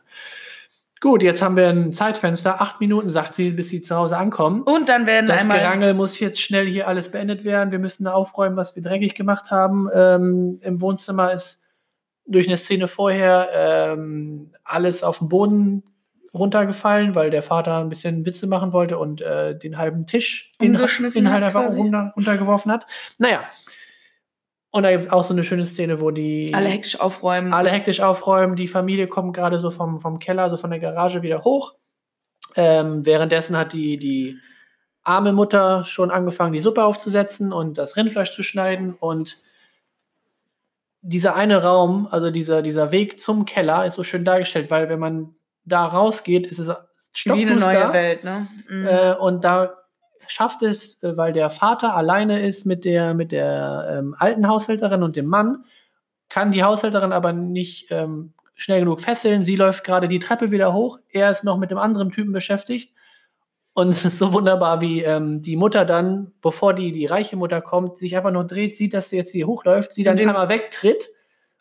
Gut, 1.01 1.23
jetzt 1.23 1.41
haben 1.41 1.55
wir 1.55 1.69
ein 1.69 1.93
Zeitfenster, 1.93 2.61
acht 2.61 2.81
Minuten, 2.81 3.09
sagt 3.09 3.33
sie, 3.33 3.51
bis 3.51 3.69
sie 3.69 3.79
zu 3.79 3.95
Hause 3.95 4.17
ankommen. 4.17 4.63
Und 4.63 4.89
dann 4.89 5.07
werden 5.07 5.27
Das 5.27 5.41
einmal 5.41 5.59
Gerangel 5.59 5.93
muss 5.93 6.19
jetzt 6.19 6.41
schnell 6.41 6.67
hier 6.67 6.89
alles 6.89 7.09
beendet 7.09 7.45
werden. 7.45 7.71
Wir 7.71 7.79
müssen 7.79 8.05
aufräumen, 8.05 8.57
was 8.57 8.75
wir 8.75 8.83
dreckig 8.83 9.15
gemacht 9.15 9.49
haben. 9.49 9.87
Ähm, 9.93 10.59
Im 10.61 10.81
Wohnzimmer 10.81 11.31
ist 11.31 11.63
durch 12.25 12.47
eine 12.47 12.57
Szene 12.57 12.87
vorher 12.89 13.49
ähm, 13.53 14.51
alles 14.63 15.03
auf 15.03 15.19
dem 15.19 15.29
Boden 15.29 15.83
runtergefallen, 16.33 17.15
weil 17.15 17.31
der 17.31 17.43
Vater 17.43 17.79
ein 17.79 17.89
bisschen 17.89 18.25
Witze 18.25 18.45
machen 18.45 18.73
wollte 18.73 18.97
und 18.97 19.21
äh, 19.21 19.57
den 19.57 19.77
halben 19.77 20.05
Tisch 20.05 20.53
in, 20.59 20.75
Umgeschmissen 20.75 21.25
Inhalt 21.25 21.43
hat 21.43 21.55
einfach 21.55 21.75
runter, 21.75 22.13
runtergeworfen 22.15 22.71
hat. 22.71 22.85
Naja. 23.17 23.41
Und 24.71 24.83
da 24.83 24.91
gibt 24.91 25.03
es 25.03 25.11
auch 25.11 25.23
so 25.23 25.33
eine 25.33 25.43
schöne 25.43 25.65
Szene, 25.65 25.99
wo 25.99 26.11
die 26.11 26.51
Alle 26.53 26.67
hektisch 26.69 26.99
aufräumen. 26.99 27.53
alle 27.53 27.71
hektisch 27.71 28.01
aufräumen. 28.01 28.55
Die 28.55 28.67
Familie 28.67 29.07
kommt 29.07 29.35
gerade 29.35 29.59
so 29.59 29.71
vom, 29.71 29.99
vom 29.99 30.19
Keller, 30.19 30.49
so 30.49 30.57
von 30.57 30.69
der 30.69 30.79
Garage 30.79 31.23
wieder 31.23 31.43
hoch. 31.43 31.73
Ähm, 32.55 33.05
währenddessen 33.05 33.57
hat 33.57 33.73
die, 33.73 33.97
die 33.97 34.37
arme 35.03 35.33
Mutter 35.33 35.85
schon 35.85 36.11
angefangen, 36.11 36.53
die 36.53 36.59
Suppe 36.59 36.83
aufzusetzen 36.83 37.51
und 37.51 37.79
das 37.79 37.97
Rindfleisch 37.97 38.31
zu 38.33 38.43
schneiden. 38.43 38.93
Und 38.93 39.39
dieser 41.01 41.35
eine 41.35 41.63
Raum, 41.63 42.07
also 42.11 42.29
dieser, 42.29 42.61
dieser 42.61 42.91
Weg 42.91 43.19
zum 43.19 43.45
Keller, 43.45 43.85
ist 43.85 43.95
so 43.95 44.03
schön 44.03 44.23
dargestellt, 44.25 44.69
weil 44.69 44.87
wenn 44.89 44.99
man 44.99 45.35
da 45.65 45.85
rausgeht, 45.87 46.45
ist 46.45 46.59
es 46.59 46.67
Wie 46.67 46.71
eine 46.73 46.79
stockduster. 47.13 47.73
neue 47.85 47.93
Welt, 47.93 48.23
ne? 48.23 48.47
Mhm. 48.67 48.87
Äh, 48.87 49.13
und 49.13 49.43
da 49.43 49.78
schafft 50.29 50.61
es, 50.61 51.03
äh, 51.03 51.17
weil 51.17 51.33
der 51.33 51.49
Vater 51.49 51.95
alleine 51.95 52.39
ist 52.39 52.65
mit 52.65 52.85
der, 52.85 53.13
mit 53.13 53.31
der 53.31 53.97
ähm, 53.99 54.15
alten 54.17 54.47
Haushälterin 54.47 55.03
und 55.03 55.15
dem 55.15 55.25
Mann, 55.25 55.65
kann 56.29 56.51
die 56.51 56.63
Haushälterin 56.63 57.11
aber 57.11 57.33
nicht 57.33 57.87
ähm, 57.91 58.33
schnell 58.55 58.79
genug 58.81 59.01
fesseln. 59.01 59.41
Sie 59.41 59.55
läuft 59.55 59.83
gerade 59.83 60.07
die 60.07 60.19
Treppe 60.19 60.51
wieder 60.51 60.73
hoch. 60.73 60.99
Er 61.09 61.31
ist 61.31 61.43
noch 61.43 61.57
mit 61.57 61.71
dem 61.71 61.77
anderen 61.77 62.11
Typen 62.11 62.33
beschäftigt. 62.33 62.93
Und 63.73 63.89
es 63.89 64.03
ist 64.03 64.19
so 64.19 64.33
wunderbar, 64.33 64.81
wie 64.81 65.01
ähm, 65.03 65.41
die 65.41 65.55
Mutter 65.55 65.85
dann, 65.85 66.33
bevor 66.41 66.73
die, 66.73 66.91
die 66.91 67.05
reiche 67.05 67.37
Mutter 67.37 67.61
kommt, 67.61 67.97
sich 67.97 68.15
einfach 68.17 68.31
nur 68.31 68.43
dreht, 68.45 68.75
sieht, 68.75 68.93
dass 68.93 69.09
sie 69.09 69.15
jetzt 69.15 69.31
hier 69.31 69.47
hochläuft, 69.47 69.93
sie 69.93 70.03
dann 70.03 70.17
den- 70.17 70.27
einmal 70.29 70.49
wegtritt 70.49 71.07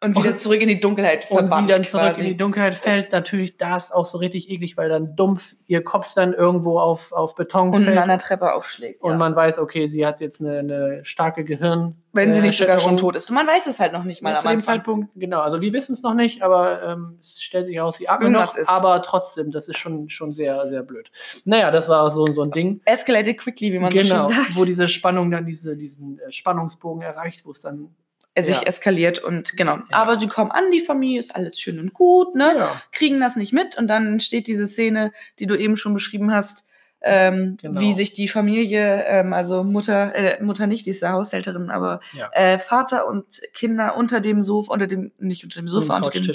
und 0.00 0.16
wieder 0.16 0.30
und- 0.30 0.38
zurück 0.38 0.60
in 0.60 0.68
die 0.68 0.78
Dunkelheit 0.78 1.28
und 1.30 1.38
sie 1.40 1.46
verbannt 1.48 1.70
dann 1.70 1.84
zurück 1.84 2.02
quasi. 2.04 2.22
in 2.22 2.28
die 2.28 2.36
Dunkelheit 2.36 2.74
fällt. 2.74 3.10
Natürlich, 3.12 3.56
da 3.56 3.76
ist 3.76 3.92
auch 3.92 4.06
so 4.06 4.18
richtig 4.18 4.48
eklig, 4.48 4.76
weil 4.76 4.88
dann 4.88 5.16
dumpf 5.16 5.56
ihr 5.66 5.82
Kopf 5.82 6.14
dann 6.14 6.32
irgendwo 6.34 6.78
auf, 6.78 7.12
auf 7.12 7.34
Beton 7.34 7.70
unten 7.70 7.84
fällt. 7.86 7.98
an 7.98 8.08
der 8.08 8.18
Treppe 8.18 8.54
aufschlägt. 8.54 9.02
Und 9.02 9.12
ja. 9.12 9.16
man 9.16 9.34
weiß, 9.34 9.58
okay, 9.58 9.88
sie 9.88 10.06
hat 10.06 10.20
jetzt 10.20 10.40
eine, 10.40 10.58
eine 10.60 11.04
starke 11.04 11.42
Gehirn. 11.44 11.96
Wenn 12.12 12.32
sie 12.32 12.40
äh, 12.40 12.42
nicht 12.42 12.58
sogar 12.58 12.78
schon 12.78 12.96
tot 12.96 13.16
ist. 13.16 13.28
Und 13.28 13.34
man 13.34 13.46
weiß 13.46 13.66
es 13.66 13.80
halt 13.80 13.92
noch 13.92 14.04
nicht 14.04 14.22
mal 14.22 14.30
Ja, 14.30 14.36
am 14.36 14.42
zu 14.42 14.48
dem 14.48 14.56
Anfang. 14.58 14.74
Zeitpunkt, 14.76 15.08
genau. 15.16 15.40
Also 15.40 15.60
wir 15.60 15.72
wissen 15.72 15.92
es 15.94 16.02
noch 16.02 16.14
nicht, 16.14 16.42
aber 16.42 16.82
ähm, 16.82 17.18
es 17.20 17.40
stellt 17.42 17.66
sich 17.66 17.76
heraus, 17.76 17.96
sie 17.98 18.08
atmet 18.08 18.30
noch. 18.32 18.56
ist. 18.56 18.68
Aber 18.68 19.02
trotzdem, 19.02 19.50
das 19.50 19.68
ist 19.68 19.78
schon, 19.78 20.08
schon 20.08 20.30
sehr, 20.30 20.68
sehr 20.68 20.82
blöd. 20.82 21.10
Naja, 21.44 21.70
das 21.72 21.88
war 21.88 22.08
so, 22.10 22.24
so 22.26 22.42
ein 22.42 22.50
Ding. 22.52 22.80
Escalated 22.84 23.38
quickly, 23.38 23.72
wie 23.72 23.78
man 23.78 23.92
so 23.92 24.00
genau, 24.00 24.26
schön 24.26 24.36
sagt. 24.36 24.56
wo 24.56 24.64
diese 24.64 24.86
Spannung 24.88 25.30
dann 25.30 25.44
diese, 25.44 25.76
diesen 25.76 26.18
äh, 26.20 26.30
Spannungsbogen 26.30 27.02
erreicht, 27.02 27.44
wo 27.44 27.50
es 27.50 27.60
dann. 27.60 27.90
Er 28.38 28.44
sich 28.44 28.56
ja. 28.56 28.62
eskaliert 28.62 29.18
und 29.18 29.56
genau. 29.56 29.78
Aber 29.90 30.18
sie 30.18 30.28
kommen 30.28 30.50
an, 30.52 30.70
die 30.70 30.80
Familie 30.80 31.18
ist 31.18 31.34
alles 31.34 31.60
schön 31.60 31.78
und 31.80 31.92
gut, 31.92 32.34
ne? 32.36 32.54
Ja, 32.56 32.82
Kriegen 32.92 33.20
das 33.20 33.34
nicht 33.36 33.52
mit 33.52 33.76
und 33.76 33.88
dann 33.88 34.06
entsteht 34.06 34.46
diese 34.46 34.66
Szene, 34.68 35.12
die 35.40 35.46
du 35.46 35.56
eben 35.56 35.76
schon 35.76 35.92
beschrieben 35.92 36.32
hast, 36.32 36.68
ähm, 37.00 37.58
Genau. 37.60 37.80
wie 37.80 37.92
sich 37.92 38.12
die 38.12 38.28
Familie, 38.28 39.04
ähm, 39.06 39.32
also 39.32 39.64
Mutter, 39.64 40.14
äh, 40.14 40.42
Mutter 40.42 40.66
nicht, 40.66 40.86
die 40.86 40.90
ist 40.90 41.02
ja 41.02 41.12
Haushälterin, 41.12 41.70
aber 41.70 42.00
ja. 42.12 42.30
äh, 42.32 42.58
Vater 42.58 43.06
und 43.06 43.24
Kinder 43.54 43.96
unter 43.96 44.20
dem 44.20 44.42
Sofa, 44.42 44.72
unter 44.72 44.86
dem, 44.86 45.10
nicht 45.18 45.42
unter 45.44 45.60
dem 45.60 45.68
So 45.68 45.80
Sofa, 45.80 45.96
unter 45.96 46.10
dem 46.10 46.32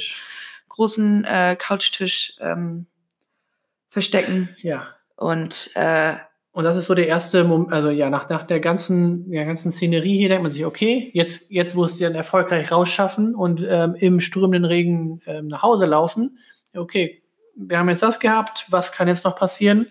großen 0.70 1.24
äh, 1.26 1.56
Couchtisch 1.58 2.36
ähm, 2.42 2.86
verstecken 3.90 4.50
Ja. 4.62 4.88
und 5.16 5.72
äh, 5.76 6.16
Und 6.56 6.66
das 6.66 6.78
ist 6.78 6.86
so 6.86 6.94
der 6.94 7.08
erste 7.08 7.44
Moment, 7.44 7.74
also 7.74 7.90
ja, 7.90 8.10
nach, 8.12 8.30
nach 8.30 8.44
der 8.44 8.60
ganzen, 8.60 9.30
der 9.32 9.44
ganzen 9.46 9.72
Szenerie 9.72 10.18
hier 10.20 10.30
denkt 10.30 10.44
man 10.44 10.52
sich, 10.52 10.66
okay, 10.66 11.10
jetzt, 11.14 11.46
jetzt 11.50 11.76
wo 11.76 11.86
es 11.86 11.98
sie 11.98 12.04
dann 12.04 12.14
erfolgreich 12.14 12.72
rausschaffen 12.72 13.34
und 13.34 13.66
ähm, 13.68 13.96
im 13.96 14.20
strömenden 14.20 14.64
Regen 14.66 15.20
ähm, 15.26 15.48
nach 15.48 15.64
Hause 15.64 15.88
laufen, 15.88 16.38
okay, 16.76 17.24
wir 17.56 17.80
haben 17.80 17.90
jetzt 17.90 18.04
das 18.04 18.20
gehabt, 18.20 18.68
was 18.70 18.92
kann 18.92 19.08
jetzt 19.08 19.26
noch 19.26 19.36
passieren? 19.36 19.88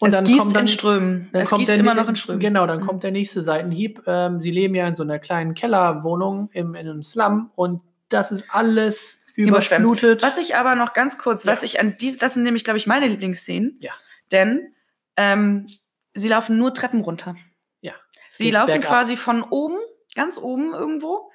Und 0.00 0.12
es 0.12 0.24
gießt 0.24 0.56
in 0.56 0.66
Strömen. 0.66 1.28
dann 1.32 1.42
es 1.42 1.50
kommt 1.50 1.60
gießt 1.60 1.70
der, 1.70 1.78
immer 1.78 1.94
noch 1.94 2.08
in 2.08 2.16
Strömen. 2.16 2.40
Genau, 2.40 2.66
dann 2.66 2.80
Mhm. 2.80 2.86
kommt 2.86 3.02
der 3.04 3.12
nächste 3.12 3.42
Seitenhieb. 3.42 4.02
Ähm, 4.06 4.40
sie 4.40 4.50
leben 4.50 4.74
ja 4.74 4.86
in 4.88 4.94
so 4.96 5.04
einer 5.04 5.18
kleinen 5.20 5.54
Kellerwohnung 5.54 6.50
im, 6.52 6.74
in 6.74 6.86
einem 6.88 7.02
Slum 7.02 7.50
und 7.54 7.80
das 8.08 8.30
ist 8.32 8.44
alles 8.50 9.24
Überschwemmt. 9.36 9.84
überflutet. 9.84 10.22
Was 10.22 10.36
ich 10.38 10.54
aber 10.56 10.74
noch 10.74 10.92
ganz 10.94 11.16
kurz, 11.16 11.44
Ja. 11.44 11.52
was 11.52 11.62
ich 11.62 11.80
an 11.80 11.96
dies, 12.00 12.18
das 12.18 12.34
sind 12.34 12.42
nämlich, 12.42 12.64
glaube 12.64 12.78
ich, 12.78 12.86
meine 12.86 13.06
Lieblingsszenen. 13.06 13.78
Ja. 13.80 13.92
Denn 14.32 14.72
ähm, 15.16 15.66
sie 16.14 16.28
laufen 16.28 16.56
nur 16.58 16.72
Treppen 16.74 17.00
runter. 17.00 17.36
Ja. 17.80 17.92
Sie 18.28 18.50
laufen 18.50 18.66
bergab. 18.72 18.90
quasi 18.90 19.16
von 19.16 19.42
oben, 19.42 19.76
ganz 20.14 20.38
oben 20.38 20.72
irgendwo, 20.74 21.30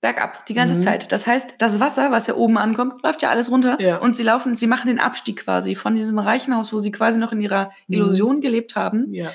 bergab, 0.00 0.44
die 0.46 0.54
ganze 0.54 0.74
Mhm. 0.76 0.80
Zeit. 0.80 1.12
Das 1.12 1.26
heißt, 1.26 1.54
das 1.58 1.78
Wasser, 1.78 2.10
was 2.10 2.26
ja 2.26 2.34
oben 2.34 2.58
ankommt, 2.58 3.02
läuft 3.04 3.22
ja 3.22 3.30
alles 3.30 3.50
runter. 3.50 3.80
Ja. 3.80 3.98
Und 3.98 4.16
sie 4.16 4.24
laufen, 4.24 4.56
sie 4.56 4.66
machen 4.66 4.88
den 4.88 4.98
Abstieg 4.98 5.44
quasi 5.44 5.74
von 5.76 5.94
diesem 5.94 6.18
reichen 6.18 6.56
Haus, 6.56 6.72
wo 6.72 6.78
sie 6.80 6.90
quasi 6.90 7.18
noch 7.20 7.30
in 7.32 7.40
ihrer 7.40 7.66
Mhm. 7.86 7.94
Illusion 7.94 8.40
gelebt 8.40 8.74
haben, 8.74 9.12
Ja, 9.14 9.30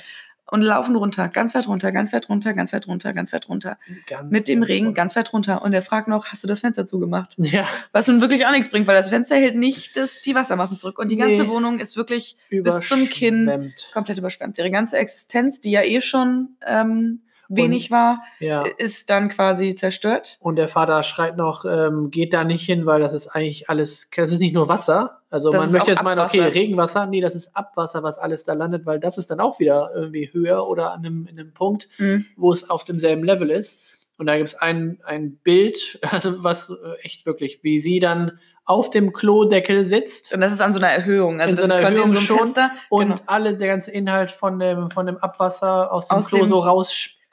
und 0.50 0.62
laufen 0.62 0.96
runter, 0.96 1.28
ganz 1.28 1.54
weit 1.54 1.68
runter, 1.68 1.92
ganz 1.92 2.14
weit 2.14 2.30
runter, 2.30 2.54
ganz 2.54 2.72
weit 2.74 2.88
runter, 2.88 3.14
ganz 3.14 3.34
weit 3.34 3.50
runter. 3.50 3.78
ganz, 4.08 4.32
Mit 4.32 4.48
dem 4.48 4.64
Regen 4.64 4.94
ganz 4.94 5.16
weit 5.16 5.34
runter. 5.34 5.62
Und 5.62 5.74
er 5.74 5.82
fragt 5.82 6.08
noch, 6.08 6.28
hast 6.28 6.44
du 6.44 6.48
das 6.48 6.62
Fenster 6.62 6.86
zugemacht? 6.86 7.36
Ja, 7.38 7.68
Was 7.92 8.08
nun 8.08 8.22
wirklich 8.22 8.46
auch 8.46 8.52
nichts 8.52 8.70
bringt, 8.70 8.88
weil 8.88 8.96
das 8.96 9.10
Fenster 9.10 9.36
hält 9.36 9.56
nicht 9.56 9.98
das, 9.98 10.22
die 10.22 10.36
Wassermassen 10.36 10.78
zurück. 10.78 11.00
Und 11.00 11.10
die 11.12 11.18
ganze 11.18 11.44
Nee. 11.44 11.50
Wohnung 11.50 11.80
ist 11.80 11.98
wirklich 11.98 12.38
bis 12.50 12.88
zum 12.88 13.10
Kinn 13.10 13.74
komplett 13.94 14.18
überschwemmt. 14.18 14.58
Ihre 14.58 14.72
ganze 14.72 14.98
Existenz, 14.98 15.60
die 15.60 15.72
ja 15.72 15.82
eh 15.84 16.02
schon 16.02 16.56
ähm, 16.66 17.22
wenig 17.50 17.92
war, 17.92 18.24
Ja. 18.40 18.64
ist 18.78 19.10
dann 19.10 19.30
quasi 19.30 19.74
zerstört. 19.76 20.38
Und 20.42 20.56
der 20.58 20.68
Vater 20.68 21.02
schreit 21.04 21.38
noch, 21.38 21.66
ähm, 21.66 22.12
geht 22.12 22.34
da 22.34 22.44
nicht 22.44 22.66
hin, 22.66 22.86
weil 22.86 23.00
das 23.02 23.14
ist 23.14 23.28
eigentlich 23.28 23.70
alles, 23.70 24.10
das 24.16 24.32
ist 24.32 24.40
nicht 24.40 24.54
nur 24.54 24.68
Wasser. 24.70 25.22
Also 25.30 25.50
Das 25.50 25.66
man 25.66 25.72
möchte 25.74 25.92
jetzt 25.92 26.04
meinen, 26.04 26.20
okay. 26.20 26.42
Regenwasser, 26.42 27.06
nee, 27.06 27.22
das 27.22 27.36
ist 27.36 27.56
Abwasser, 27.56 28.04
was 28.04 28.18
alles 28.20 28.44
da 28.44 28.54
landet, 28.54 28.86
weil 28.86 29.00
das 29.00 29.18
ist 29.18 29.30
dann 29.32 29.40
auch 29.40 29.60
wieder 29.60 29.92
irgendwie 29.96 30.30
höher 30.32 30.68
oder 30.68 30.94
an 30.94 31.06
einem, 31.06 31.28
in 31.28 31.40
einem 31.40 31.54
Punkt, 31.54 31.90
Mhm. 31.98 32.26
wo 32.36 32.52
es 32.52 32.70
auf 32.70 32.84
demselben 32.84 33.24
Level 33.24 33.50
ist. 33.50 33.80
Und 34.18 34.26
da 34.28 34.36
gibt 34.38 34.50
es 34.50 34.56
ein, 34.56 35.00
ein 35.06 35.38
Bild, 35.38 36.00
also 36.12 36.44
was 36.44 36.70
äh, 36.70 36.74
echt 37.04 37.26
wirklich, 37.26 37.60
wie 37.64 37.80
sie 37.80 38.00
dann 38.00 38.40
auf 38.70 38.90
dem 38.90 39.14
Klodeckel 39.14 39.86
sitzt 39.86 40.34
Und 40.34 40.42
das 40.42 40.52
ist 40.52 40.60
an 40.60 40.74
so 40.74 40.80
einer 40.80 40.90
Erhöhung. 40.90 41.40
Also 41.40 41.52
In 41.52 41.56
das 41.56 41.68
so 41.70 41.78
ist 41.78 41.82
quasi 41.82 42.02
in 42.02 42.08
Erhöhung 42.10 42.12
so 42.26 42.34
einem. 42.34 42.38
Fenster. 42.40 42.72
und 42.90 43.02
genau. 43.08 43.22
alle, 43.26 43.56
der 43.56 43.68
ganze 43.70 43.92
Inhalt 43.92 44.30
von 44.30 44.60
dem, 44.60 44.92
von 44.92 45.06
dem 45.06 45.16
Abwasser 45.18 45.94
aus 45.94 46.10
dem 46.10 46.18
Aus 46.18 46.28
Klo 46.28 46.40
dem- 46.40 46.50
so 46.50 46.60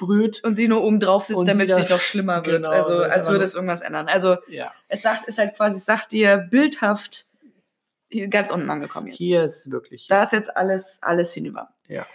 raussprüht. 0.00 0.42
Und 0.44 0.56
sie 0.56 0.68
nur 0.68 0.82
oben 0.82 0.98
drauf 1.00 1.24
sitzt, 1.24 1.46
damit 1.46 1.70
es 1.70 1.76
nicht 1.78 1.90
noch 1.90 2.00
schlimmer 2.00 2.44
wird. 2.44 2.62
genau, 2.64 2.70
also 2.70 2.98
als 3.02 3.28
würde 3.28 3.44
es 3.44 3.54
irgendwas 3.54 3.80
ändern. 3.80 4.08
Also 4.08 4.36
Ja, 4.48 4.72
es 4.88 5.02
sagt, 5.02 5.26
ist 5.26 5.38
halt 5.38 5.54
quasi, 5.56 5.76
es 5.76 5.84
sagt 5.84 6.12
dir 6.12 6.38
bildhaft 6.38 7.26
hier 8.08 8.28
ganz 8.28 8.50
unten 8.50 8.70
angekommen 8.70 9.08
jetzt. 9.08 9.16
hier 9.16 9.44
ist 9.44 9.70
wirklich. 9.70 10.06
Da 10.06 10.22
ist 10.22 10.32
jetzt 10.32 10.56
alles, 10.56 10.98
alles 11.02 11.32
hinüber. 11.32 11.70
Ja. 11.88 12.06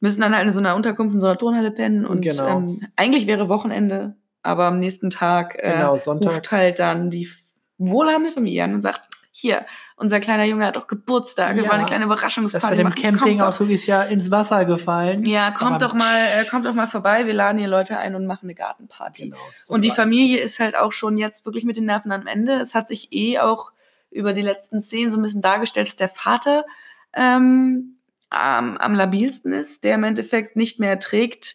Müssen 0.00 0.20
dann 0.20 0.34
halt 0.34 0.44
in 0.44 0.50
so 0.50 0.58
einer 0.58 0.74
Unterkunft, 0.74 1.14
in 1.14 1.20
so 1.20 1.26
einer 1.26 1.38
Turnhalle 1.38 1.70
pennen 1.70 2.04
und 2.04 2.22
Genau. 2.22 2.48
ähm, 2.58 2.88
eigentlich 2.96 3.26
wäre 3.26 3.48
Wochenende, 3.48 4.16
aber 4.42 4.64
am 4.66 4.78
nächsten 4.80 5.10
Tag 5.10 5.54
äh, 5.58 5.72
Genau, 5.72 5.94
ruft 5.94 6.50
halt 6.50 6.78
dann 6.80 7.10
die 7.10 7.30
wohlhabende 7.78 8.32
Familie 8.32 8.64
an 8.64 8.74
und 8.74 8.82
sagt, 8.82 9.08
hier, 9.32 9.64
unser 9.96 10.18
kleiner 10.20 10.44
Junge 10.44 10.66
hat 10.66 10.76
doch 10.76 10.86
Geburtstag, 10.86 11.54
wir 11.56 11.62
Ja. 11.62 11.68
wollen 11.68 11.78
eine 11.80 11.86
kleine 11.86 12.06
Das 12.06 12.12
Überraschungsparty 12.12 12.68
mit 12.68 12.78
dem 12.78 12.84
machen. 12.88 13.02
Kommt 13.02 13.18
Campingausflug 13.18 13.70
ist 13.70 13.86
ja 13.86 14.02
ins 14.02 14.30
Wasser 14.30 14.64
gefallen. 14.64 15.24
ja, 15.24 15.50
kommt 15.52 15.72
Aber- 15.82 15.86
doch 15.86 15.94
mal, 15.94 16.18
äh, 16.36 16.44
kommt 16.46 16.66
doch 16.66 16.74
mal 16.74 16.86
vorbei, 16.88 17.26
wir 17.26 17.34
laden 17.34 17.58
hier 17.58 17.68
Leute 17.68 17.96
ein 17.98 18.14
und 18.14 18.26
machen 18.26 18.46
eine 18.46 18.54
Gartenparty. 18.54 19.24
Genau, 19.30 19.36
so 19.54 19.72
Und 19.72 19.84
die. 19.84 19.90
Familie 19.90 20.40
ist 20.40 20.58
halt 20.58 20.76
auch 20.76 20.92
schon 20.92 21.16
jetzt 21.16 21.44
wirklich 21.44 21.64
mit 21.64 21.76
den 21.76 21.84
Nerven 21.84 22.10
am 22.12 22.26
Ende. 22.26 22.54
Es 22.54 22.74
hat 22.74 22.88
sich 22.88 23.12
eh 23.12 23.38
auch 23.38 23.72
über 24.10 24.32
die 24.32 24.42
letzten 24.42 24.80
Szenen 24.80 25.10
so 25.10 25.16
ein 25.16 25.22
bisschen 25.22 25.42
dargestellt, 25.42 25.86
dass 25.88 25.96
der 25.96 26.08
Vater 26.08 26.64
ähm, 27.12 27.96
am, 28.30 28.76
am 28.78 28.94
labilsten 28.94 29.52
ist, 29.52 29.84
der 29.84 29.94
im 29.94 30.02
Endeffekt 30.04 30.56
nicht 30.56 30.80
mehr 30.80 30.90
erträgt, 30.90 31.54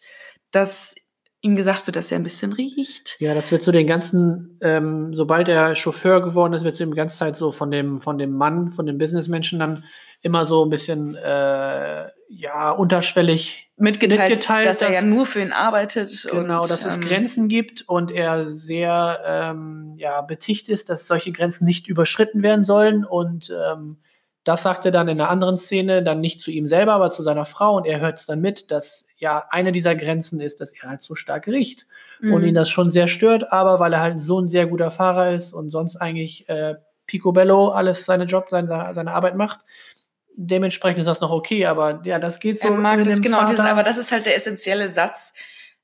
dass 0.51 0.95
ihm 1.41 1.55
gesagt 1.55 1.87
wird, 1.87 1.95
dass 1.95 2.11
er 2.11 2.19
ein 2.19 2.23
bisschen 2.23 2.51
riecht. 2.53 3.15
Ja, 3.19 3.33
das 3.33 3.51
wird 3.51 3.61
so 3.61 3.71
den 3.71 3.87
ganzen, 3.87 4.57
ähm, 4.61 5.13
sobald 5.13 5.47
er 5.47 5.73
Chauffeur 5.75 6.21
geworden 6.21 6.53
ist, 6.53 6.63
wird 6.63 6.73
es 6.73 6.79
ihm 6.81 6.91
die 6.91 6.97
ganze 6.97 7.17
Zeit 7.17 7.35
so 7.35 7.51
von 7.51 7.71
dem, 7.71 8.01
von 8.01 8.17
dem 8.17 8.31
Mann, 8.33 8.71
von 8.71 8.85
dem 8.85 8.97
Businessmenschen 8.97 9.59
dann 9.59 9.83
immer 10.21 10.45
so 10.45 10.65
ein 10.65 10.69
bisschen, 10.69 11.15
äh, 11.15 12.07
ja, 12.27 12.71
unterschwellig 12.71 13.71
Mitgeteilt, 13.77 14.31
Mitgeteilt, 14.31 14.65
dass 14.65 14.81
er 14.81 14.89
dass- 14.89 14.95
ja 14.95 15.01
nur 15.01 15.25
für 15.25 15.39
ihn 15.41 15.53
arbeitet. 15.53 16.27
Genau, 16.29 16.61
und, 16.61 16.69
dass 16.69 16.85
es 16.85 16.95
ähm, 16.95 17.01
Grenzen 17.01 17.47
gibt 17.47 17.87
und 17.87 18.11
er 18.11 18.45
sehr 18.45 19.21
ähm, 19.25 19.93
ja, 19.95 20.19
beticht 20.21 20.67
ist, 20.67 20.89
dass 20.89 21.07
solche 21.07 21.31
Grenzen 21.31 21.63
nicht 21.63 21.87
überschritten 21.87 22.43
werden 22.43 22.65
sollen. 22.65 23.05
Und 23.05 23.49
ähm, 23.71 23.97
das 24.49 24.63
sagt 24.63 24.83
er 24.83 24.91
dann 24.91 25.07
in 25.07 25.21
einer 25.21 25.29
anderen 25.29 25.57
Szene, 25.57 26.01
dann 26.01 26.21
nicht 26.21 26.39
zu 26.39 26.49
ihm 26.49 26.65
selber, 26.65 26.93
aber 26.93 27.11
zu 27.11 27.21
seiner 27.21 27.45
Frau. 27.45 27.77
Und 27.77 27.85
er 27.85 27.99
hört 27.99 28.17
es 28.17 28.25
dann 28.25 28.41
mit, 28.41 28.71
dass 28.71 29.05
ja 29.19 29.45
eine 29.51 29.71
dieser 29.71 29.93
Grenzen 29.93 30.41
ist, 30.41 30.59
dass 30.59 30.71
er 30.71 30.89
halt 30.89 31.03
so 31.03 31.13
stark 31.13 31.45
riecht 31.45 31.85
und 32.19 32.41
mhm. 32.41 32.45
ihn 32.45 32.55
das 32.55 32.67
schon 32.67 32.89
sehr 32.89 33.07
stört, 33.07 33.53
aber 33.53 33.79
weil 33.79 33.93
er 33.93 33.99
halt 33.99 34.19
so 34.19 34.41
ein 34.41 34.47
sehr 34.47 34.65
guter 34.65 34.89
Fahrer 34.89 35.35
ist 35.35 35.53
und 35.53 35.69
sonst 35.69 35.97
eigentlich 35.97 36.49
äh, 36.49 36.77
Picobello 37.05 37.69
alles 37.69 38.05
seine 38.05 38.23
Job, 38.23 38.47
seine, 38.49 38.91
seine 38.95 39.11
Arbeit 39.11 39.35
macht. 39.35 39.59
Dementsprechend 40.35 41.01
ist 41.01 41.05
das 41.05 41.21
noch 41.21 41.31
okay, 41.31 41.67
aber 41.67 42.01
ja, 42.03 42.17
das 42.17 42.39
geht 42.39 42.59
so. 42.59 42.69
er 42.69 42.73
mag 42.73 43.03
das 43.03 43.21
genau, 43.21 43.45
dieses, 43.45 43.59
aber 43.59 43.83
das 43.83 43.99
ist 43.99 44.11
halt 44.11 44.25
der 44.25 44.35
essentielle 44.35 44.89
Satz, 44.89 45.33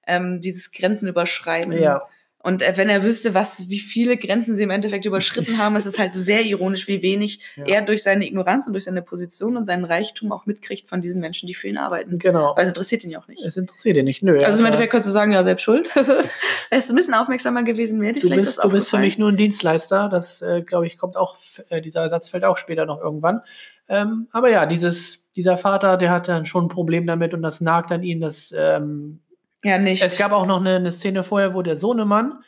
ähm, 0.08 0.42
dieses 0.42 0.72
Grenzen 0.72 1.08
überschreiten. 1.08 1.72
Ja, 1.72 2.02
Und 2.46 2.62
äh, 2.62 2.74
wenn 2.78 2.90
er 2.90 3.02
wüsste, 3.02 3.34
was, 3.34 3.70
wie 3.72 3.80
viele 3.80 4.18
Grenzen 4.18 4.56
sie 4.56 4.62
im 4.62 4.70
Endeffekt 4.70 5.06
überschritten 5.06 5.58
haben, 5.58 5.76
ist 5.76 5.88
es 5.88 5.98
halt 5.98 6.14
sehr 6.14 6.44
ironisch, 6.44 6.88
wie 6.88 7.02
wenig 7.02 7.40
Ja. 7.56 7.66
er 7.66 7.82
durch 7.82 8.04
seine 8.04 8.28
Ignoranz 8.28 8.68
und 8.68 8.74
durch 8.74 8.84
seine 8.84 9.02
Position 9.02 9.58
und 9.58 9.66
seinen 9.66 9.84
Reichtum 9.84 10.32
auch 10.32 10.46
mitkriegt 10.46 10.88
von 10.88 11.02
diesen 11.02 11.22
Menschen, 11.22 11.48
die 11.48 11.56
für 11.56 11.68
ihn 11.68 11.78
arbeiten. 11.78 12.20
Genau. 12.20 12.54
Weil 12.56 12.62
es 12.62 12.70
interessiert 12.70 13.04
ihn 13.04 13.10
ja 13.10 13.20
auch 13.20 13.28
nicht. 13.28 13.44
Es 13.44 13.58
interessiert 13.58 13.98
ihn 13.98 14.06
nicht. 14.06 14.22
Nö. 14.22 14.38
Also 14.44 14.60
im 14.60 14.66
Endeffekt 14.68 14.92
könntest 14.92 15.10
du 15.10 15.12
sagen, 15.12 15.32
ja, 15.32 15.44
selbst 15.44 15.64
schuld. 15.64 15.90
Wärst 16.70 16.90
du 16.90 16.94
ein 16.94 16.96
bisschen 16.96 17.16
aufmerksamer 17.16 17.64
gewesen, 17.64 18.00
wäre 18.00 18.14
dir 18.14 18.22
du 18.22 18.28
vielleicht 18.28 18.42
bist, 18.42 18.58
das 18.60 18.64
du 18.64 18.70
bist 18.70 18.92
für 18.92 19.00
mich 19.00 19.18
nur 19.18 19.30
ein 19.30 19.38
Dienstleister. 19.38 20.08
Das, 20.08 20.44
äh, 20.44 20.62
glaube 20.62 20.86
ich, 20.86 21.00
kommt 21.00 21.18
auch, 21.18 21.36
äh, 21.70 21.82
dieser 21.82 22.08
Satz 22.10 22.30
fällt 22.30 22.46
auch 22.46 22.58
später 22.58 22.86
noch 22.86 23.02
irgendwann. 23.02 23.42
Ähm, 23.88 24.28
aber 24.32 24.52
ja, 24.52 24.68
dieses, 24.68 25.32
dieser 25.32 25.58
Vater, 25.58 25.98
der 25.98 26.12
hat 26.12 26.28
dann 26.28 26.46
schon 26.46 26.66
ein 26.66 26.70
Problem 26.70 27.08
damit 27.08 27.34
und 27.34 27.42
das 27.42 27.60
nagt 27.60 27.92
an 27.92 28.04
ihn. 28.04 28.22
Das, 28.22 28.54
ähm, 28.56 29.22
Ja, 29.66 29.78
nicht. 29.80 30.04
es 30.06 30.18
gab 30.18 30.32
auch 30.32 30.46
noch 30.46 30.60
eine, 30.60 30.76
eine 30.76 30.92
Szene 30.92 31.24
vorher, 31.24 31.56
wo 31.56 31.64
der 31.64 31.76
Sohnemann 31.76 32.44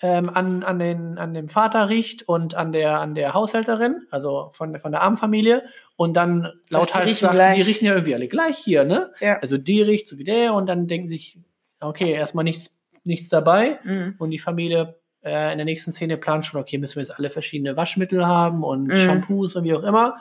ähm, 0.00 0.30
an, 0.30 0.62
an, 0.62 0.78
den, 0.78 1.18
an 1.18 1.34
dem 1.34 1.48
Vater 1.48 1.88
riecht 1.88 2.28
und 2.28 2.54
an 2.54 2.70
der, 2.70 3.00
an 3.00 3.14
der 3.14 3.34
Haushälterin, 3.34 4.06
also 4.10 4.50
von, 4.52 4.78
von 4.78 4.92
der 4.92 5.02
Armfamilie. 5.02 5.64
Und 5.96 6.14
dann 6.14 6.52
heißt, 6.72 7.06
die 7.06 7.12
sagt, 7.12 7.34
gleich. 7.34 7.56
die 7.56 7.62
riechen 7.62 7.86
ja 7.86 7.92
irgendwie 7.92 8.14
alle 8.14 8.28
gleich 8.28 8.56
hier, 8.56 8.84
ne? 8.84 9.10
Ja. 9.20 9.38
Also 9.40 9.58
die 9.58 9.82
riecht 9.82 10.08
so 10.08 10.18
wie 10.18 10.24
der 10.24 10.54
und 10.54 10.66
dann 10.66 10.86
denken 10.86 11.08
sich, 11.08 11.38
okay, 11.80 12.12
erstmal 12.12 12.44
nichts, 12.44 12.76
nichts 13.02 13.28
dabei. 13.28 13.78
Mhm. 13.84 14.14
Und 14.18 14.30
die 14.30 14.38
Familie 14.38 14.96
äh, 15.24 15.52
in 15.52 15.58
der 15.58 15.64
nächsten 15.64 15.90
Szene 15.92 16.16
plant 16.16 16.46
schon, 16.46 16.60
okay, 16.60 16.78
müssen 16.78 16.96
wir 16.96 17.02
jetzt 17.02 17.18
alle 17.18 17.30
verschiedene 17.30 17.76
Waschmittel 17.76 18.26
haben 18.26 18.62
und 18.62 18.88
Mhm. 18.88 18.96
Shampoos 18.96 19.56
und 19.56 19.64
wie 19.64 19.74
auch 19.74 19.82
immer. 19.82 20.16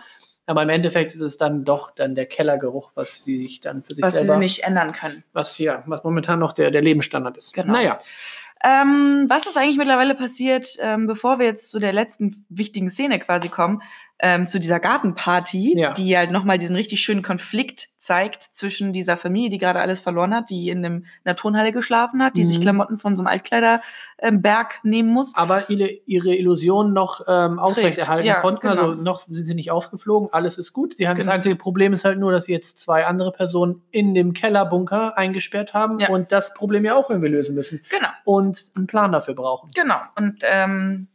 Aber 0.45 0.61
im 0.63 0.69
Endeffekt 0.69 1.13
ist 1.13 1.21
es 1.21 1.37
dann 1.37 1.63
doch 1.63 1.91
dann 1.91 2.15
der 2.15 2.25
Kellergeruch, 2.25 2.91
was 2.95 3.23
sie 3.23 3.41
sich 3.41 3.61
dann 3.61 3.81
für 3.81 3.95
sich 3.95 4.03
Was 4.03 4.13
sie 4.19 4.25
selber, 4.25 4.37
nicht 4.39 4.63
ändern 4.63 4.91
können. 4.91 5.23
was 5.33 5.57
ja, 5.57 5.83
was 5.85 6.03
momentan 6.03 6.39
noch 6.39 6.51
der, 6.53 6.69
der 6.71 6.81
Lebensstandard 6.81 7.37
ist. 7.37 7.53
Genau. 7.53 7.73
Naja, 7.73 7.97
Ähm, 8.63 9.25
was 9.29 9.45
ist 9.45 9.57
eigentlich 9.57 9.77
mittlerweile 9.77 10.15
passiert, 10.15 10.77
ähm, 10.79 11.05
bevor 11.07 11.37
wir 11.39 11.45
jetzt 11.45 11.69
zu 11.69 11.79
der 11.79 11.91
letzten 11.93 12.45
wichtigen 12.49 12.89
Szene 12.89 13.19
quasi 13.19 13.49
kommen, 13.49 13.81
ähm, 14.25 14.47
zu 14.47 14.57
dieser 14.57 14.79
Gartenparty, 14.79 15.77
Ja. 15.77 15.91
die 15.91 16.15
halt 16.17 16.31
nochmal 16.31 16.57
diesen 16.57 16.77
richtig 16.77 17.01
schönen 17.01 17.21
Konflikt 17.23 17.89
zeigt 17.97 18.41
zwischen 18.41 18.93
dieser 18.93 19.17
Familie, 19.17 19.49
die 19.49 19.57
gerade 19.57 19.81
alles 19.81 19.99
verloren 19.99 20.33
hat, 20.33 20.49
die 20.49 20.69
in, 20.69 20.77
einem, 20.85 20.97
in 20.99 21.05
einer 21.25 21.35
Turnhalle 21.35 21.73
geschlafen 21.73 22.23
hat, 22.23 22.37
die 22.37 22.43
sich 22.45 22.57
Mhm. 22.57 22.61
Klamotten 22.61 22.97
von 22.99 23.15
so 23.17 23.21
einem 23.21 23.27
Altkleiderberg 23.27 24.79
nehmen 24.83 25.09
muss. 25.09 25.35
aber 25.35 25.69
ihre, 25.69 25.87
ihre 26.05 26.35
Illusionen 26.35 26.93
noch 26.93 27.21
ähm, 27.27 27.59
aufrechterhalten 27.59 28.25
ja, 28.27 28.39
konnten. 28.41 28.67
genau. 28.69 28.89
Also 28.91 29.01
noch 29.01 29.19
sind 29.21 29.45
sie 29.45 29.55
nicht 29.55 29.71
aufgeflogen, 29.71 30.29
alles 30.31 30.57
ist 30.57 30.73
gut. 30.73 30.95
Sie 30.95 31.07
haben 31.07 31.15
Genau. 31.15 31.25
Das 31.27 31.33
einzige 31.35 31.55
Problem 31.55 31.93
ist 31.93 32.05
halt 32.05 32.17
nur, 32.19 32.31
dass 32.31 32.45
sie 32.45 32.51
jetzt 32.53 32.79
zwei 32.79 33.05
andere 33.05 33.31
Personen 33.31 33.81
in 33.91 34.13
dem 34.15 34.33
Kellerbunker 34.33 35.17
eingesperrt 35.17 35.73
haben 35.73 35.99
Ja. 35.99 36.09
und 36.09 36.31
das 36.31 36.53
Problem 36.53 36.85
ja 36.85 36.95
auch 36.95 37.09
irgendwie 37.09 37.29
lösen 37.29 37.55
müssen 37.55 37.81
Genau, 37.89 38.09
und 38.25 38.63
einen 38.75 38.87
Plan 38.87 39.11
dafür 39.11 39.33
brauchen. 39.35 39.69
genau. 39.75 39.97
Und 40.15 40.43
ähm, 40.49 41.07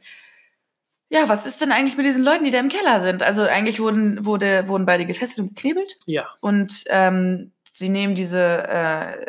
ja, 1.11 1.29
was 1.29 1.47
ist 1.47 1.61
denn 1.61 1.73
eigentlich 1.73 1.97
mit 1.97 2.07
diesen 2.07 2.25
Leuten, 2.25 2.45
die 2.45 2.51
da 2.51 2.61
im 2.61 2.69
Keller 2.69 3.01
sind? 3.01 3.23
Also 3.23 3.43
eigentlich 3.43 3.81
wurden, 3.81 4.25
wurde, 4.25 4.69
wurden 4.69 4.87
beide 4.87 5.07
gefesselt 5.07 5.41
und 5.41 5.55
geknebelt. 5.55 5.99
Ja. 6.07 6.27
Und 6.41 6.85
ähm, 6.89 7.53
sie 7.71 7.89
nehmen 7.89 8.15
diese 8.15 8.69
äh, 8.69 9.27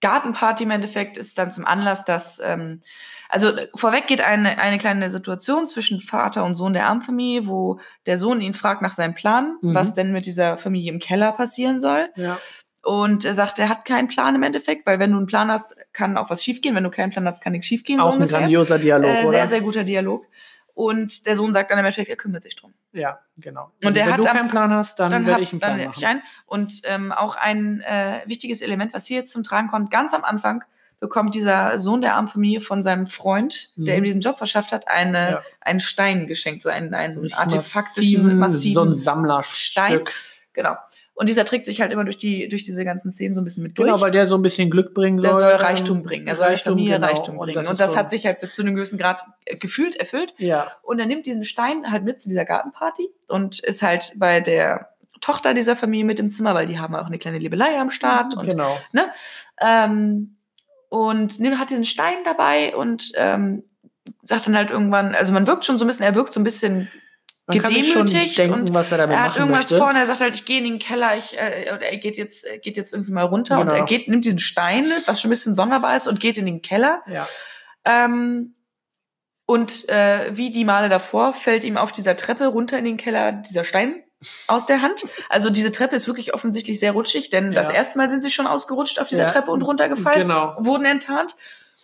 Gartenparty 0.00 0.64
im 0.64 0.72
Endeffekt 0.72 1.16
ist 1.16 1.38
dann 1.38 1.50
zum 1.50 1.64
Anlass, 1.64 2.04
dass 2.04 2.40
ähm, 2.44 2.80
also 3.28 3.50
vorweg 3.74 4.08
geht 4.08 4.20
eine, 4.20 4.58
eine 4.58 4.76
kleine 4.76 5.10
Situation 5.10 5.66
zwischen 5.66 6.00
Vater 6.00 6.44
und 6.44 6.54
Sohn 6.54 6.74
der 6.74 6.86
Armfamilie, 6.88 7.46
wo 7.46 7.78
der 8.04 8.18
Sohn 8.18 8.40
ihn 8.40 8.52
fragt 8.52 8.82
nach 8.82 8.92
seinem 8.92 9.14
Plan, 9.14 9.56
Mhm. 9.62 9.74
was 9.74 9.94
denn 9.94 10.12
mit 10.12 10.26
dieser 10.26 10.58
Familie 10.58 10.92
im 10.92 10.98
Keller 10.98 11.32
passieren 11.32 11.80
soll. 11.80 12.10
Ja. 12.16 12.38
Und 12.82 13.24
er 13.24 13.32
sagt, 13.32 13.60
er 13.60 13.68
hat 13.68 13.84
keinen 13.84 14.08
Plan 14.08 14.34
im 14.34 14.42
Endeffekt, 14.42 14.84
weil 14.86 14.98
wenn 14.98 15.12
du 15.12 15.16
einen 15.16 15.26
Plan 15.26 15.50
hast, 15.52 15.76
kann 15.92 16.16
auch 16.16 16.30
was 16.30 16.42
schiefgehen. 16.42 16.74
Wenn 16.74 16.82
du 16.82 16.90
keinen 16.90 17.12
Plan 17.12 17.24
hast, 17.26 17.40
kann 17.40 17.52
nichts 17.52 17.68
schiefgehen. 17.68 18.00
Auch 18.00 18.12
so 18.12 18.20
ein 18.20 18.28
grandioser 18.28 18.80
Dialog, 18.80 19.08
äh, 19.08 19.22
oder? 19.22 19.30
sehr, 19.30 19.48
sehr 19.48 19.60
guter 19.60 19.84
Dialog. 19.84 20.26
Und 20.74 21.26
der 21.26 21.36
Sohn 21.36 21.52
sagt 21.52 21.70
dann 21.70 21.78
im 21.78 21.84
Endeffekt, 21.84 22.08
er 22.08 22.16
kümmert 22.16 22.42
sich 22.42 22.56
drum. 22.56 22.72
Ja, 22.92 23.20
genau. 23.36 23.70
Und 23.84 23.96
der 23.96 24.06
wenn 24.06 24.12
hat 24.14 24.18
du 24.20 24.24
keinen 24.24 24.48
Plan 24.48 24.72
hast, 24.72 24.98
dann, 24.98 25.10
dann 25.10 25.26
werde 25.26 25.42
ich 25.42 25.52
einen 25.52 25.60
dann 25.60 25.76
Plan 25.76 25.80
hab 25.80 25.86
machen. 25.88 25.98
ich 26.00 26.06
einen. 26.06 26.22
Und 26.46 26.80
ähm, 26.84 27.12
auch 27.12 27.36
ein 27.36 27.80
äh, 27.80 28.20
wichtiges 28.26 28.60
Element, 28.62 28.94
was 28.94 29.06
hier 29.06 29.18
jetzt 29.18 29.32
zum 29.32 29.42
Tragen 29.44 29.68
kommt, 29.68 29.90
ganz 29.90 30.14
am 30.14 30.24
Anfang 30.24 30.64
bekommt 31.00 31.34
dieser 31.34 31.78
Sohn 31.80 32.00
der 32.00 32.14
Armfamilie 32.14 32.60
von 32.60 32.82
seinem 32.82 33.06
Freund, 33.08 33.70
der 33.76 33.94
Mhm. 33.96 33.98
ihm 33.98 34.04
diesen 34.04 34.20
Job 34.20 34.38
verschafft 34.38 34.70
hat, 34.72 34.86
eine, 34.88 35.30
Ja. 35.32 35.42
einen 35.60 35.80
Stein 35.80 36.26
geschenkt, 36.28 36.62
so 36.62 36.68
einen, 36.68 36.94
einen 36.94 37.32
artefaktischen, 37.32 38.38
massiven, 38.38 38.74
so 38.74 38.82
ein 38.84 38.92
Sammlerstück. 38.92 39.56
Stein. 39.56 40.00
Genau. 40.52 40.76
Und 41.14 41.28
dieser 41.28 41.44
trägt 41.44 41.66
sich 41.66 41.80
halt 41.80 41.92
immer 41.92 42.04
durch 42.04 42.16
die 42.16 42.48
durch 42.48 42.64
diese 42.64 42.84
ganzen 42.84 43.12
Szenen 43.12 43.34
so 43.34 43.40
ein 43.40 43.44
bisschen 43.44 43.62
mit 43.62 43.76
durch. 43.76 43.86
Genau, 43.86 44.00
weil 44.00 44.10
der 44.10 44.26
so 44.26 44.34
ein 44.34 44.42
bisschen 44.42 44.70
Glück 44.70 44.94
bringen 44.94 45.18
soll. 45.18 45.28
der 45.28 45.34
soll 45.34 45.52
Reichtum 45.52 46.02
bringen. 46.02 46.26
Er 46.26 46.36
soll 46.36 46.48
der 46.48 46.58
Familie 46.58 46.94
genau. 46.94 47.06
Reichtum 47.06 47.36
bringen. 47.36 47.66
Und 47.66 47.80
das, 47.80 47.90
ist 47.90 47.94
so, 47.94 47.98
hat 47.98 48.10
sich 48.10 48.24
halt 48.24 48.40
bis 48.40 48.54
zu 48.54 48.62
einem 48.62 48.74
gewissen 48.74 48.98
Grad 48.98 49.22
gefühlt 49.60 49.96
erfüllt. 49.96 50.32
Ja, 50.38 50.72
Und 50.82 50.98
er 50.98 51.06
nimmt 51.06 51.26
diesen 51.26 51.44
Stein 51.44 51.90
halt 51.90 52.04
mit 52.04 52.20
zu 52.20 52.28
dieser 52.28 52.44
Gartenparty 52.46 53.10
und 53.28 53.58
ist 53.58 53.82
halt 53.82 54.12
bei 54.16 54.40
der 54.40 54.88
Tochter 55.20 55.54
dieser 55.54 55.76
Familie 55.76 56.04
mit 56.04 56.18
im 56.18 56.30
Zimmer, 56.30 56.54
weil 56.54 56.66
die 56.66 56.78
haben 56.78 56.94
auch 56.94 57.06
eine 57.06 57.18
kleine 57.18 57.38
Liebelei 57.38 57.78
am 57.78 57.90
Start. 57.90 58.36
Und, 58.36 58.48
genau. 58.48 58.76
ähm, 59.60 60.36
und 60.88 61.40
nimmt, 61.40 61.58
hat 61.58 61.70
diesen 61.70 61.84
Stein 61.84 62.16
dabei 62.24 62.74
und 62.74 63.12
ähm, 63.16 63.62
sagt 64.22 64.46
dann 64.46 64.56
halt 64.56 64.70
irgendwann, 64.70 65.14
also 65.14 65.32
man 65.32 65.46
wirkt 65.46 65.64
schon 65.64 65.78
so 65.78 65.84
ein 65.84 65.88
bisschen, 65.88 66.04
er 66.04 66.14
wirkt 66.14 66.32
so 66.32 66.40
ein 66.40 66.44
bisschen 66.44 66.88
Man 67.46 67.58
gedemütigt 67.58 68.38
denken, 68.38 68.60
und 68.60 68.74
was 68.74 68.92
er 68.92 68.98
damit 68.98 69.16
er 69.16 69.24
hat 69.24 69.36
irgendwas 69.36 69.70
möchte. 69.70 69.78
vor 69.78 69.88
und 69.90 69.96
er 69.96 70.06
sagt 70.06 70.20
halt, 70.20 70.34
ich 70.36 70.44
gehe 70.44 70.58
in 70.58 70.64
den 70.64 70.78
Keller, 70.78 71.16
ich, 71.16 71.36
äh, 71.36 71.72
oder 71.74 71.82
er 71.90 71.96
geht 71.96 72.16
jetzt, 72.16 72.46
geht 72.62 72.76
jetzt 72.76 72.92
irgendwie 72.92 73.12
mal 73.12 73.24
runter 73.24 73.58
und 73.60 73.68
Genau. 73.68 73.80
er 73.80 73.84
geht, 73.84 74.06
nimmt 74.08 74.24
diesen 74.24 74.38
Stein 74.38 74.88
mit, 74.88 75.06
was 75.08 75.20
schon 75.20 75.28
ein 75.28 75.32
bisschen 75.32 75.52
sonderbar 75.52 75.96
ist, 75.96 76.06
und 76.06 76.20
geht 76.20 76.38
in 76.38 76.46
den 76.46 76.62
Keller. 76.62 77.02
Ja, 77.08 77.26
Ähm, 77.84 78.54
und 79.46 79.88
äh, 79.88 80.30
wie 80.36 80.50
die 80.52 80.64
Male 80.64 80.88
davor 80.88 81.32
fällt 81.32 81.64
ihm 81.64 81.76
auf 81.76 81.90
dieser 81.92 82.16
Treppe 82.16 82.46
runter 82.46 82.78
in 82.78 82.84
den 82.84 82.96
Keller 82.96 83.32
dieser 83.32 83.64
Stein 83.64 84.02
aus 84.46 84.66
der 84.66 84.80
Hand. 84.82 85.04
Also 85.28 85.50
diese 85.50 85.72
Treppe 85.72 85.96
ist 85.96 86.06
wirklich 86.06 86.32
offensichtlich 86.32 86.78
sehr 86.78 86.92
rutschig, 86.92 87.28
denn 87.30 87.50
das 87.52 87.68
Ja. 87.68 87.74
erste 87.74 87.98
Mal 87.98 88.08
sind 88.08 88.22
sie 88.22 88.30
schon 88.30 88.46
ausgerutscht 88.46 89.00
auf 89.00 89.08
dieser 89.08 89.22
Ja. 89.22 89.28
Treppe 89.28 89.50
und 89.50 89.62
runtergefallen, 89.62 90.28
genau. 90.28 90.54
wurden 90.60 90.84
enttarnt. 90.84 91.34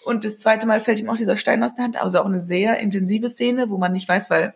Und 0.05 0.25
das 0.25 0.39
zweite 0.39 0.69
Mal 0.69 0.81
fällt 0.81 1.01
ihm 1.01 1.11
auch 1.11 1.17
dieser 1.17 1.37
Stein 1.37 1.63
aus 1.65 1.75
der 1.75 1.85
Hand. 1.85 1.97
Also 1.97 2.21
auch 2.21 2.27
eine 2.27 2.39
sehr 2.39 2.79
intensive 2.79 3.29
Szene, 3.29 3.69
wo 3.71 3.77
man 3.77 3.91
nicht 3.91 4.09
weiß, 4.09 4.31
weil 4.31 4.55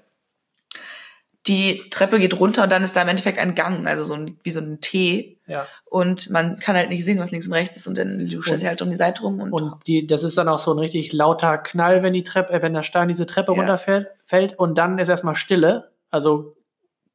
die 1.47 1.83
Treppe 1.91 2.21
geht 2.21 2.39
runter 2.39 2.63
und 2.63 2.71
dann 2.71 2.85
ist 2.85 2.95
da 2.95 3.03
im 3.03 3.09
Endeffekt 3.09 3.39
ein 3.39 3.55
Gang, 3.55 3.87
also 3.87 4.05
so 4.05 4.15
ein, 4.15 4.39
wie 4.45 4.51
so 4.51 4.61
ein 4.61 4.81
T. 4.81 5.39
Ja. 5.49 5.67
Und 5.85 6.31
man 6.31 6.59
kann 6.61 6.77
halt 6.77 6.89
nicht 6.89 7.05
sehen, 7.05 7.19
was 7.19 7.33
links 7.33 7.49
und 7.49 7.53
rechts 7.53 7.77
ist 7.77 7.89
und 7.89 7.99
dann 7.99 8.29
luscht 8.29 8.51
er 8.51 8.69
halt 8.69 8.81
um 8.81 8.91
die 8.91 8.97
Seite 8.97 9.23
rum 9.23 9.41
und, 9.41 9.53
Und 9.53 9.87
die, 9.87 10.07
das 10.07 10.23
ist 10.23 10.39
dann 10.39 10.49
auch 10.49 10.61
so 10.61 10.73
ein 10.73 10.79
richtig 10.79 11.13
lauter 11.13 11.59
Knall, 11.59 12.03
wenn 12.03 12.13
die 12.13 12.23
Treppe, 12.23 12.53
äh, 12.53 12.63
wenn 12.63 12.75
der 12.75 12.85
Stein 12.85 13.09
diese 13.09 13.27
Treppe 13.27 13.53
Ja. 13.53 13.59
runterfällt, 13.59 14.09
fällt 14.25 14.59
und 14.59 14.77
dann 14.79 14.99
ist 14.99 15.09
erstmal 15.09 15.35
Stille. 15.35 15.91
Also 16.11 16.57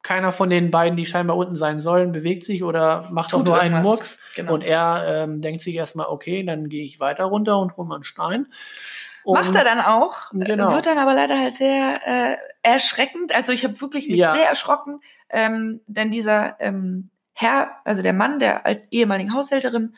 keiner 0.02 0.30
von 0.32 0.50
den 0.50 0.70
beiden, 0.70 0.96
die 0.96 1.06
scheinbar 1.06 1.36
unten 1.36 1.56
sein 1.56 1.80
sollen, 1.80 2.12
bewegt 2.12 2.44
sich 2.44 2.62
oder 2.62 3.08
macht 3.10 3.34
auch 3.34 3.38
tut 3.38 3.48
nur 3.48 3.60
einen. 3.60 3.82
Murks. 3.82 4.20
Genau. 4.36 4.54
Und 4.54 4.62
er 4.62 5.04
ähm, 5.06 5.40
denkt 5.40 5.60
sich 5.60 5.74
erstmal, 5.74 6.06
okay, 6.06 6.44
dann 6.44 6.68
gehe 6.68 6.84
ich 6.84 7.00
weiter 7.00 7.24
runter 7.24 7.58
und 7.58 7.76
hole 7.76 7.88
mal 7.88 7.96
einen 7.96 8.04
Stein. 8.04 8.46
Und 9.28 9.34
Macht 9.34 9.54
er 9.54 9.64
dann 9.64 9.80
auch, 9.82 10.30
Genau. 10.32 10.72
wird 10.72 10.86
dann 10.86 10.96
aber 10.96 11.12
leider 11.12 11.38
halt 11.38 11.54
sehr 11.54 12.00
äh, 12.06 12.36
erschreckend. 12.62 13.34
Also 13.34 13.52
ich 13.52 13.62
habe 13.62 13.78
wirklich 13.82 14.08
mich 14.08 14.20
Ja. 14.20 14.32
sehr 14.34 14.48
erschrocken, 14.48 15.00
ähm, 15.28 15.82
denn 15.86 16.10
dieser 16.10 16.56
ähm, 16.60 17.10
Herr, 17.34 17.76
also 17.84 18.00
der 18.00 18.14
Mann 18.14 18.38
der 18.38 18.62
ehemaligen 18.90 19.34
Haushälterin, 19.34 19.94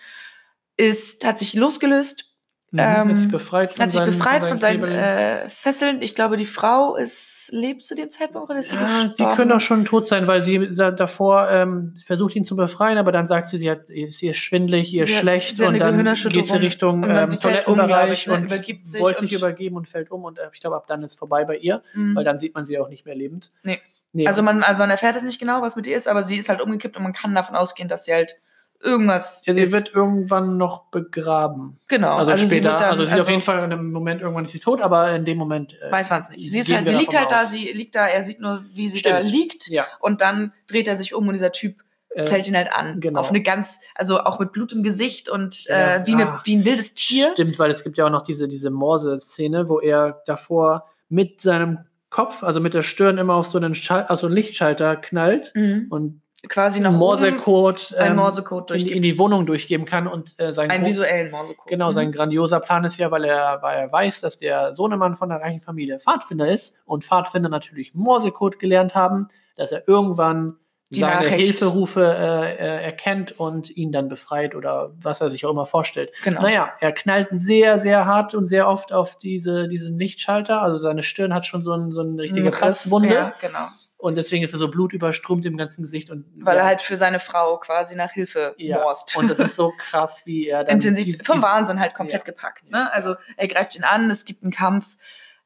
ist, 0.76 1.24
hat 1.24 1.38
sich 1.38 1.54
losgelöst, 1.54 2.29
Mhm, 2.72 2.80
hat 2.80 3.16
sich 3.16 3.24
ähm, 3.26 3.30
befreit 3.32 3.72
von 3.74 3.82
hat 3.82 3.90
sich 3.90 3.98
seinen, 3.98 4.06
befreit 4.16 4.44
von 4.46 4.58
seinen 4.60 4.78
Knebeln. 4.78 4.96
äh, 4.98 5.48
Fesseln. 5.48 6.02
Ich 6.02 6.14
glaube, 6.14 6.36
die 6.36 6.44
Frau 6.46 6.94
ist 6.94 7.50
lebt 7.52 7.82
zu 7.82 7.96
dem 7.96 8.10
Zeitpunkt 8.10 8.48
oder 8.48 8.60
ist 8.60 8.70
sie 8.70 8.76
Ja, 8.76 8.86
sie 8.86 9.08
gestorben? 9.08 9.34
können 9.34 9.52
auch 9.52 9.60
schon 9.60 9.84
tot 9.84 10.06
sein, 10.06 10.28
weil 10.28 10.40
sie 10.42 10.68
davor 10.72 11.48
ähm, 11.50 11.94
versucht 12.04 12.36
ihn 12.36 12.44
zu 12.44 12.54
befreien, 12.54 12.96
aber 12.98 13.10
dann 13.10 13.26
sagt 13.26 13.48
sie, 13.48 13.58
sie 13.58 13.68
hat, 13.70 13.80
sie 13.88 14.28
ist 14.28 14.36
schwindelig, 14.36 14.92
ihr 14.94 15.00
ist 15.02 15.08
Sie 15.08 15.14
schlecht 15.14 15.56
sie 15.56 15.64
hat 15.66 15.72
und 15.72 15.78
dann 15.80 16.14
geht 16.14 16.46
sie 16.46 16.56
Richtung 16.58 17.02
ähm, 17.02 17.28
sie 17.28 17.36
um, 17.36 17.40
glaub 17.40 17.52
Toilettenbereich 17.64 18.12
ich, 18.12 18.26
ne, 18.28 18.34
und 18.34 18.48
sich 18.50 19.00
wollte 19.00 19.20
sich 19.20 19.32
übergeben 19.32 19.76
und 19.76 19.88
fällt 19.88 20.10
um 20.12 20.24
und 20.24 20.38
äh, 20.38 20.42
ich 20.52 20.60
glaube, 20.60 20.76
ab 20.76 20.86
dann 20.86 21.02
ist 21.02 21.18
vorbei 21.18 21.44
bei 21.44 21.56
ihr, 21.56 21.82
Mhm. 21.94 22.14
weil 22.14 22.22
dann 22.24 22.38
sieht 22.38 22.54
man 22.54 22.64
sie 22.64 22.78
auch 22.78 22.88
nicht 22.88 23.04
mehr 23.04 23.16
lebend. 23.16 23.50
Nee. 23.64 23.80
Nee, 24.12 24.26
Also 24.26 24.42
man, 24.42 24.62
also 24.64 24.80
man 24.80 24.90
erfährt 24.90 25.14
es 25.16 25.22
nicht 25.22 25.38
genau, 25.38 25.62
was 25.62 25.76
mit 25.76 25.86
ihr 25.86 25.96
ist, 25.96 26.08
aber 26.08 26.22
sie 26.24 26.36
ist 26.36 26.48
halt 26.48 26.60
umgekippt 26.60 26.96
und 26.96 27.02
man 27.04 27.12
kann 27.12 27.32
davon 27.32 27.54
ausgehen, 27.54 27.88
dass 27.88 28.04
sie 28.04 28.12
halt 28.12 28.34
irgendwas 28.82 29.42
ja, 29.44 29.54
sie 29.54 29.60
ist. 29.60 29.72
wird 29.72 29.94
irgendwann 29.94 30.56
noch 30.56 30.84
begraben. 30.90 31.78
genau. 31.88 32.16
Also, 32.16 32.36
sie 32.36 32.46
später, 32.46 32.76
dann- 32.76 32.90
also 32.98 33.04
sie 33.04 33.14
ist 33.14 33.20
auf 33.20 33.28
jeden 33.28 33.42
Fall 33.42 33.58
in 33.58 33.64
einem 33.72 33.92
Moment 33.92 34.20
irgendwann 34.22 34.44
ist 34.46 34.52
sie 34.52 34.60
tot, 34.60 34.80
aber 34.80 35.12
in 35.14 35.24
dem 35.24 35.38
Moment 35.38 35.76
äh, 35.82 35.90
weiß 35.92 36.10
man 36.10 36.20
es 36.22 36.30
nicht. 36.30 36.50
Sie, 36.50 36.58
ist 36.60 36.72
halt, 36.72 36.86
sie 36.86 36.96
liegt 36.96 37.14
halt 37.16 37.30
da, 37.30 37.42
aus. 37.42 37.50
sie 37.50 37.72
liegt 37.72 37.94
da, 37.94 38.06
er 38.06 38.22
sieht 38.22 38.40
nur, 38.40 38.62
wie 38.72 38.88
sie 38.88 38.98
Stimmt. 38.98 39.14
da 39.16 39.18
liegt 39.20 39.68
ja, 39.68 39.86
und 40.00 40.20
dann 40.20 40.52
dreht 40.68 40.88
er 40.88 40.96
sich 40.96 41.14
um 41.14 41.26
und 41.28 41.34
dieser 41.34 41.52
Typ 41.52 41.82
äh, 42.10 42.24
fällt 42.24 42.48
ihn 42.48 42.56
halt 42.56 42.72
an. 42.72 43.00
genau. 43.00 43.20
Auf 43.20 43.28
eine 43.30 43.42
ganz, 43.42 43.80
also 43.94 44.20
auch 44.20 44.38
mit 44.40 44.52
Blut 44.52 44.72
im 44.72 44.82
Gesicht 44.82 45.28
und 45.28 45.66
äh, 45.68 46.00
wie, 46.06 46.14
eine, 46.14 46.40
wie 46.44 46.56
ein 46.56 46.64
wildes 46.64 46.94
Tier. 46.94 47.30
Stimmt, 47.34 47.58
weil 47.58 47.70
es 47.70 47.84
gibt 47.84 47.98
ja 47.98 48.06
auch 48.06 48.10
noch 48.10 48.22
diese, 48.22 48.48
diese 48.48 48.70
Morse-Szene, 48.70 49.68
wo 49.68 49.78
er 49.80 50.22
davor 50.26 50.86
mit 51.08 51.40
seinem 51.40 51.78
Kopf, 52.08 52.42
also 52.42 52.58
mit 52.58 52.74
der 52.74 52.82
Stirn 52.82 53.18
immer 53.18 53.34
auf 53.34 53.46
so 53.46 53.58
einen, 53.58 53.74
Schal 53.76 54.06
auf 54.08 54.18
so 54.20 54.26
einen 54.26 54.34
Lichtschalter 54.34 54.96
knallt 54.96 55.52
Mhm. 55.54 55.86
und 55.90 56.20
quasi 56.48 56.80
nach 56.80 56.90
oben 56.90 56.98
Morsecode 56.98 57.94
ähm, 57.98 58.16
Morsecode 58.16 58.70
in, 58.72 58.86
in 58.86 59.02
die 59.02 59.18
Wohnung 59.18 59.46
durchgeben 59.46 59.84
kann 59.84 60.06
und 60.06 60.34
äh, 60.38 60.52
sein 60.52 60.70
einen 60.70 60.84
visuellen 60.86 61.30
Morsecode. 61.30 61.68
Genau, 61.68 61.88
Mhm. 61.88 61.92
sein 61.94 62.12
grandioser 62.12 62.60
Plan 62.60 62.84
ist 62.84 62.96
ja, 62.98 63.10
weil 63.10 63.24
er, 63.24 63.58
weil 63.62 63.78
er 63.78 63.92
weiß, 63.92 64.20
dass 64.20 64.38
der 64.38 64.74
Sohnemann 64.74 65.16
von 65.16 65.28
der 65.28 65.40
reichen 65.40 65.60
Familie 65.60 65.98
Pfadfinder 66.00 66.48
ist 66.48 66.78
und 66.86 67.04
Pfadfinder 67.04 67.48
natürlich 67.48 67.94
Morsecode 67.94 68.58
gelernt 68.58 68.94
haben, 68.94 69.28
dass 69.56 69.72
er 69.72 69.86
irgendwann 69.86 70.56
Die 70.90 71.00
seine 71.00 71.16
Nachricht. 71.16 71.34
Hilferufe 71.36 72.02
äh, 72.02 72.54
äh, 72.54 72.84
erkennt 72.84 73.38
und 73.38 73.70
ihn 73.76 73.92
dann 73.92 74.08
befreit 74.08 74.54
oder 74.54 74.90
was 75.00 75.20
er 75.20 75.30
sich 75.30 75.44
auch 75.46 75.50
immer 75.50 75.66
vorstellt. 75.66 76.10
Genau. 76.24 76.42
Naja, 76.42 76.72
er 76.80 76.92
knallt 76.92 77.28
sehr, 77.30 77.78
sehr 77.78 78.06
hart 78.06 78.34
und 78.34 78.46
sehr 78.46 78.66
oft 78.68 78.92
auf 78.92 79.16
diese, 79.16 79.68
diese 79.68 79.92
Lichtschalter. 79.92 80.62
Also 80.62 80.78
seine 80.78 81.02
Stirn 81.02 81.32
hat 81.34 81.44
schon 81.46 81.60
so, 81.60 81.72
ein, 81.72 81.90
so 81.92 82.00
eine 82.00 82.20
richtige 82.22 82.50
Presswunde. 82.50 83.14
Ja, 83.14 83.34
genau. 83.40 83.66
Und 84.00 84.16
deswegen 84.16 84.42
ist 84.42 84.52
er 84.52 84.58
so 84.58 84.68
blutüberströmt 84.68 85.44
im 85.44 85.56
ganzen 85.56 85.82
Gesicht. 85.82 86.10
Und 86.10 86.24
Weil 86.36 86.56
ja, 86.56 86.62
er 86.62 86.66
halt 86.66 86.80
für 86.80 86.96
seine 86.96 87.20
Frau 87.20 87.58
quasi 87.58 87.96
nach 87.96 88.12
Hilfe 88.12 88.54
ja. 88.56 88.78
morst. 88.78 89.14
Und 89.16 89.28
das 89.28 89.38
ist 89.38 89.56
so 89.56 89.72
krass, 89.78 90.22
wie 90.24 90.48
er 90.48 90.64
dann 90.64 90.76
intensiv 90.76 91.04
dies- 91.18 91.26
vom 91.26 91.42
Wahnsinn 91.42 91.78
halt 91.80 91.94
komplett 91.94 92.22
Ja. 92.22 92.24
gepackt. 92.24 92.70
Ne? 92.70 92.90
Also 92.92 93.14
er 93.36 93.48
greift 93.48 93.76
ihn 93.76 93.84
an, 93.84 94.08
es 94.10 94.24
gibt 94.24 94.42
einen 94.42 94.52
Kampf. 94.52 94.96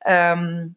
Ähm, 0.06 0.76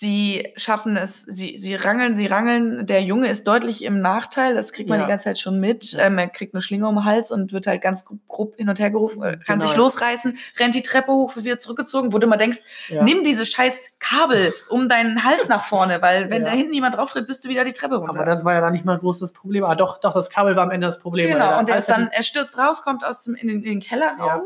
sie 0.00 0.52
schaffen 0.54 0.96
es, 0.96 1.22
sie, 1.22 1.58
sie 1.58 1.74
rangeln, 1.74 2.14
sie 2.14 2.26
rangeln. 2.26 2.86
Der 2.86 3.02
Junge 3.02 3.26
ist 3.28 3.48
deutlich 3.48 3.82
im 3.82 3.98
Nachteil, 4.00 4.54
das 4.54 4.72
kriegt 4.72 4.88
man 4.88 5.00
Ja. 5.00 5.06
die 5.06 5.10
ganze 5.10 5.24
Zeit 5.24 5.40
schon 5.40 5.58
mit. 5.58 5.90
Ja. 5.90 6.04
Ähm, 6.06 6.18
er 6.18 6.28
kriegt 6.28 6.54
eine 6.54 6.60
Schlinge 6.60 6.86
um 6.86 6.94
den 6.94 7.04
Hals 7.04 7.32
und 7.32 7.52
wird 7.52 7.66
halt 7.66 7.82
ganz 7.82 8.04
grob, 8.04 8.20
grob 8.28 8.54
hin 8.56 8.68
und 8.68 8.78
her 8.78 8.90
gerufen, 8.90 9.20
äh, 9.24 9.38
kann 9.44 9.58
Genau, 9.58 9.66
sich 9.68 9.76
losreißen, 9.76 10.38
rennt 10.60 10.76
die 10.76 10.82
Treppe 10.82 11.10
hoch, 11.10 11.34
wird 11.34 11.46
wieder 11.46 11.58
zurückgezogen, 11.58 12.12
wo 12.12 12.18
du 12.18 12.28
immer 12.28 12.36
denkst, 12.36 12.58
Ja. 12.88 13.02
nimm 13.02 13.24
diese 13.24 13.44
scheiß 13.44 13.94
Kabel 13.98 14.54
um 14.68 14.88
deinen 14.88 15.24
Hals 15.24 15.48
nach 15.48 15.64
vorne, 15.64 16.00
weil 16.00 16.30
wenn 16.30 16.44
da 16.44 16.52
hinten 16.52 16.74
jemand 16.74 16.96
drauf 16.96 17.10
tritt, 17.10 17.26
bist 17.26 17.44
du 17.44 17.48
wieder 17.48 17.64
die 17.64 17.72
Treppe 17.72 17.96
runter. 17.96 18.14
Aber 18.14 18.24
das 18.24 18.44
war 18.44 18.54
ja 18.54 18.60
dann 18.60 18.74
nicht 18.74 18.84
mal 18.84 18.98
groß 18.98 19.18
das 19.18 19.32
Problem. 19.32 19.64
Ah, 19.64 19.74
doch, 19.74 19.98
doch, 19.98 20.14
das 20.14 20.30
Kabel 20.30 20.54
war 20.54 20.62
am 20.62 20.70
Ende 20.70 20.86
das 20.86 21.00
Problem. 21.00 21.28
Genau, 21.32 21.58
und 21.58 21.68
er 21.68 21.76
ist 21.78 21.90
dann, 21.90 22.06
er 22.12 22.22
stürzt 22.22 22.56
raus, 22.56 22.82
kommt 22.82 23.04
aus 23.04 23.24
dem, 23.24 23.34
in 23.34 23.48
den, 23.48 23.56
in 23.64 23.64
den 23.64 23.80
Kellerraum. 23.80 24.42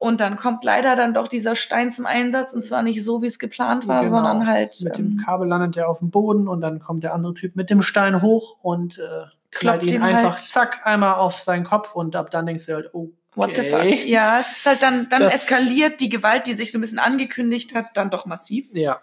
Und 0.00 0.20
dann 0.20 0.36
kommt 0.36 0.62
leider 0.62 0.94
dann 0.94 1.12
doch 1.12 1.26
dieser 1.26 1.56
Stein 1.56 1.90
zum 1.90 2.06
Einsatz. 2.06 2.52
Und 2.52 2.62
zwar 2.62 2.82
nicht 2.84 3.02
so, 3.04 3.20
wie 3.20 3.26
es 3.26 3.38
geplant 3.40 3.88
war, 3.88 4.02
Genau. 4.04 4.10
sondern 4.16 4.46
halt. 4.46 4.76
mit 4.84 4.96
ähm, 4.98 5.16
dem 5.16 5.24
Kabel 5.24 5.48
landet 5.48 5.76
er 5.76 5.88
auf 5.88 5.98
dem 5.98 6.10
Boden 6.10 6.46
und 6.46 6.60
dann 6.60 6.78
kommt 6.78 7.02
der 7.02 7.14
andere 7.14 7.34
Typ 7.34 7.56
mit 7.56 7.68
dem 7.68 7.82
Stein 7.82 8.22
hoch 8.22 8.58
und 8.62 8.98
äh, 8.98 9.24
Kloppt 9.50 9.82
ihn 9.84 9.88
ihn 9.96 10.02
einfach 10.02 10.34
halt. 10.34 10.40
zack 10.42 10.86
einmal 10.86 11.14
auf 11.14 11.34
seinen 11.40 11.64
Kopf 11.64 11.94
und 11.96 12.14
ab 12.14 12.30
dann 12.30 12.46
denkst 12.46 12.66
du 12.66 12.74
halt, 12.74 12.90
oh, 12.94 13.10
What 13.34 13.54
the 13.54 13.60
Okay. 13.60 13.96
fuck? 13.98 14.06
Ja, 14.06 14.38
es 14.40 14.56
ist 14.58 14.66
halt 14.66 14.82
dann, 14.82 15.08
dann 15.10 15.22
Das- 15.22 15.34
eskaliert 15.34 16.00
die 16.00 16.08
Gewalt, 16.08 16.46
die 16.48 16.54
sich 16.54 16.72
so 16.72 16.78
ein 16.78 16.80
bisschen 16.80 16.98
angekündigt 16.98 17.74
hat, 17.74 17.96
dann 17.96 18.10
doch 18.10 18.24
massiv. 18.26 18.68
ja. 18.72 19.00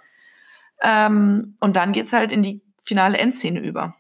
Ähm, 0.82 1.56
und 1.62 1.78
dann 1.78 1.94
geht's 1.94 2.12
halt 2.12 2.32
in 2.34 2.42
die 2.42 2.62
finale 2.84 3.18
Endszene 3.18 3.60
über. 3.62 3.96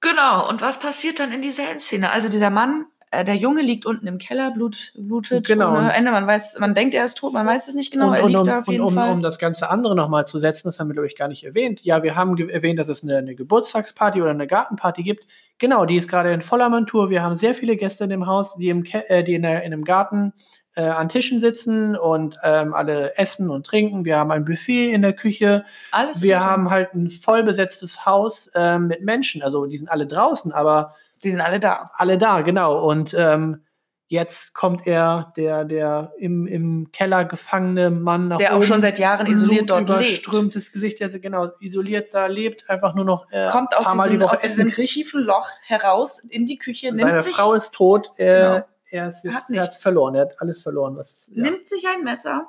Genau, 0.00 0.48
und 0.48 0.60
was 0.62 0.80
passiert 0.80 1.18
dann 1.20 1.32
in 1.32 1.42
dieser 1.42 1.68
Endszene? 1.70 2.10
Also 2.10 2.28
dieser 2.28 2.50
Mann, 2.50 2.86
der 3.12 3.34
Junge 3.34 3.62
liegt 3.62 3.86
unten 3.86 4.06
im 4.06 4.18
Keller, 4.18 4.52
blut, 4.52 4.92
blutet 4.96 5.46
Genau, 5.46 5.70
ohne 5.70 5.80
und- 5.86 5.90
Ende. 5.90 6.12
Man 6.12 6.26
weiß, 6.26 6.58
man 6.60 6.74
denkt, 6.74 6.94
er 6.94 7.04
ist 7.04 7.18
tot, 7.18 7.32
man 7.32 7.46
weiß 7.46 7.66
es 7.68 7.74
nicht 7.74 7.90
genau, 7.90 8.08
und, 8.08 8.14
er 8.14 8.22
und, 8.22 8.28
liegt 8.28 8.38
um, 8.38 8.44
da 8.44 8.58
auf 8.60 8.68
jeden 8.68 8.82
und 8.82 8.88
um, 8.88 8.94
Fall. 8.94 9.10
um 9.10 9.22
das 9.22 9.38
ganze 9.38 9.68
andere 9.68 9.96
nochmal 9.96 10.26
zu 10.26 10.38
setzen, 10.38 10.68
das 10.68 10.78
haben 10.78 10.88
wir, 10.88 10.94
glaube 10.94 11.08
ich, 11.08 11.16
gar 11.16 11.26
nicht 11.28 11.44
erwähnt. 11.44 11.80
Ja, 11.82 12.02
wir 12.04 12.14
haben 12.14 12.36
erwähnt, 12.48 12.78
dass 12.78 12.88
es 12.88 13.02
eine, 13.02 13.18
eine 13.18 13.34
Geburtstagsparty 13.34 14.22
oder 14.22 14.30
eine 14.30 14.46
Gartenparty 14.46 15.02
gibt. 15.02 15.26
Genau, 15.58 15.84
die 15.86 15.96
ist 15.96 16.08
gerade 16.08 16.32
in 16.32 16.40
voller 16.40 16.68
Montur. 16.68 17.10
Wir 17.10 17.22
haben 17.22 17.36
sehr 17.36 17.54
viele 17.54 17.76
Gäste 17.76 18.04
in 18.04 18.10
dem 18.10 18.26
Haus, 18.26 18.54
die, 18.56 18.68
im 18.68 18.84
Ke 18.84 19.08
äh, 19.10 19.24
die 19.24 19.34
in, 19.34 19.42
der, 19.42 19.62
in 19.64 19.72
einem 19.72 19.84
Garten 19.84 20.32
äh, 20.76 20.82
an 20.82 21.08
Tischen 21.08 21.40
sitzen 21.40 21.96
und 21.96 22.38
ähm, 22.44 22.74
alle 22.74 23.18
essen 23.18 23.50
und 23.50 23.66
trinken. 23.66 24.04
Wir 24.04 24.18
haben 24.18 24.30
ein 24.30 24.44
Buffet 24.44 24.92
in 24.92 25.02
der 25.02 25.12
Küche. 25.14 25.64
Alles 25.90 26.22
Wir 26.22 26.40
haben 26.40 26.70
halt 26.70 26.94
ein 26.94 27.10
voll 27.10 27.42
besetztes 27.42 28.06
Haus 28.06 28.50
ähm, 28.54 28.86
mit 28.86 29.02
Menschen. 29.02 29.42
Also 29.42 29.66
die 29.66 29.76
sind 29.76 29.88
alle 29.88 30.06
draußen, 30.06 30.52
aber 30.52 30.94
Die 31.22 31.30
sind 31.30 31.40
alle 31.40 31.60
da. 31.60 31.86
alle 31.94 32.18
da, 32.18 32.40
genau. 32.40 32.84
Und 32.88 33.14
ähm, 33.18 33.64
jetzt 34.06 34.54
kommt 34.54 34.86
er, 34.86 35.32
der, 35.36 35.64
der 35.64 36.12
im, 36.18 36.46
im 36.46 36.90
Keller 36.92 37.24
gefangene 37.24 37.90
Mann 37.90 38.28
nach 38.28 38.38
Der 38.38 38.52
auch 38.52 38.56
oben, 38.56 38.66
schon 38.66 38.80
seit 38.80 38.98
Jahren 38.98 39.26
isoliert 39.26 39.70
dort 39.70 39.88
lebt. 39.88 39.90
überströmtes 40.00 40.72
Gesicht, 40.72 40.98
der 41.00 41.08
genau 41.20 41.48
isoliert 41.60 42.12
da 42.14 42.26
lebt, 42.26 42.68
einfach 42.68 42.94
nur 42.94 43.04
noch 43.04 43.30
äh, 43.30 43.48
Kommt 43.50 43.76
aus 43.76 43.86
diesem, 43.92 44.22
aus 44.22 44.40
diesem 44.40 44.70
tiefen 44.72 45.22
Loch 45.22 45.48
heraus 45.62 46.18
in 46.20 46.46
die 46.46 46.58
Küche, 46.58 46.90
Seine 46.94 47.12
nimmt 47.12 47.24
sich, 47.24 47.36
Frau 47.36 47.52
ist 47.54 47.72
tot, 47.72 48.12
äh, 48.16 48.24
Genau. 48.26 48.64
er 48.90 49.08
ist 49.08 49.16
Hat 49.18 49.24
jetzt 49.24 49.24
er 49.26 49.34
hat's 49.34 49.48
nichts. 49.50 49.76
verloren, 49.76 50.14
er 50.16 50.22
hat 50.22 50.40
alles 50.40 50.60
verloren. 50.62 50.96
Was, 50.96 51.30
ja. 51.32 51.42
nimmt 51.42 51.64
sich 51.64 51.84
ein 51.86 52.02
Messer. 52.02 52.48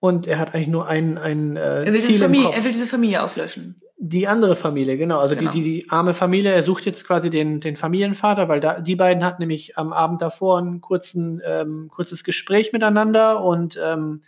Und 0.00 0.26
er 0.26 0.38
hat 0.38 0.54
eigentlich 0.54 0.68
nur 0.68 0.86
ein, 0.88 1.18
ein 1.18 1.56
äh, 1.56 1.60
Er 1.60 1.86
will, 1.86 1.92
diese 1.92 2.06
Ziel 2.08 2.16
im 2.16 2.22
Familie, 2.22 2.46
Kopf. 2.46 2.56
er 2.56 2.64
will 2.64 2.72
diese 2.72 2.86
Familie 2.86 3.22
auslöschen. 3.22 3.80
Die 3.98 4.26
andere 4.26 4.56
Familie, 4.56 4.96
genau. 4.96 5.18
Also 5.18 5.34
Genau. 5.36 5.50
Die, 5.50 5.60
die, 5.60 5.80
die 5.82 5.90
arme 5.90 6.14
Familie, 6.14 6.52
er 6.52 6.62
sucht 6.62 6.86
jetzt 6.86 7.06
quasi 7.06 7.28
den, 7.28 7.60
den 7.60 7.76
Familienvater, 7.76 8.48
weil 8.48 8.60
da, 8.60 8.80
die 8.80 8.96
beiden 8.96 9.22
hatten 9.24 9.42
nämlich 9.42 9.76
am 9.76 9.92
Abend 9.92 10.22
davor 10.22 10.58
ein 10.58 10.80
kurzen, 10.80 11.42
ähm, 11.44 11.90
kurzes 11.92 12.24
Gespräch 12.24 12.72
miteinander 12.72 13.42
und 13.44 13.78
ähm, 13.84 14.22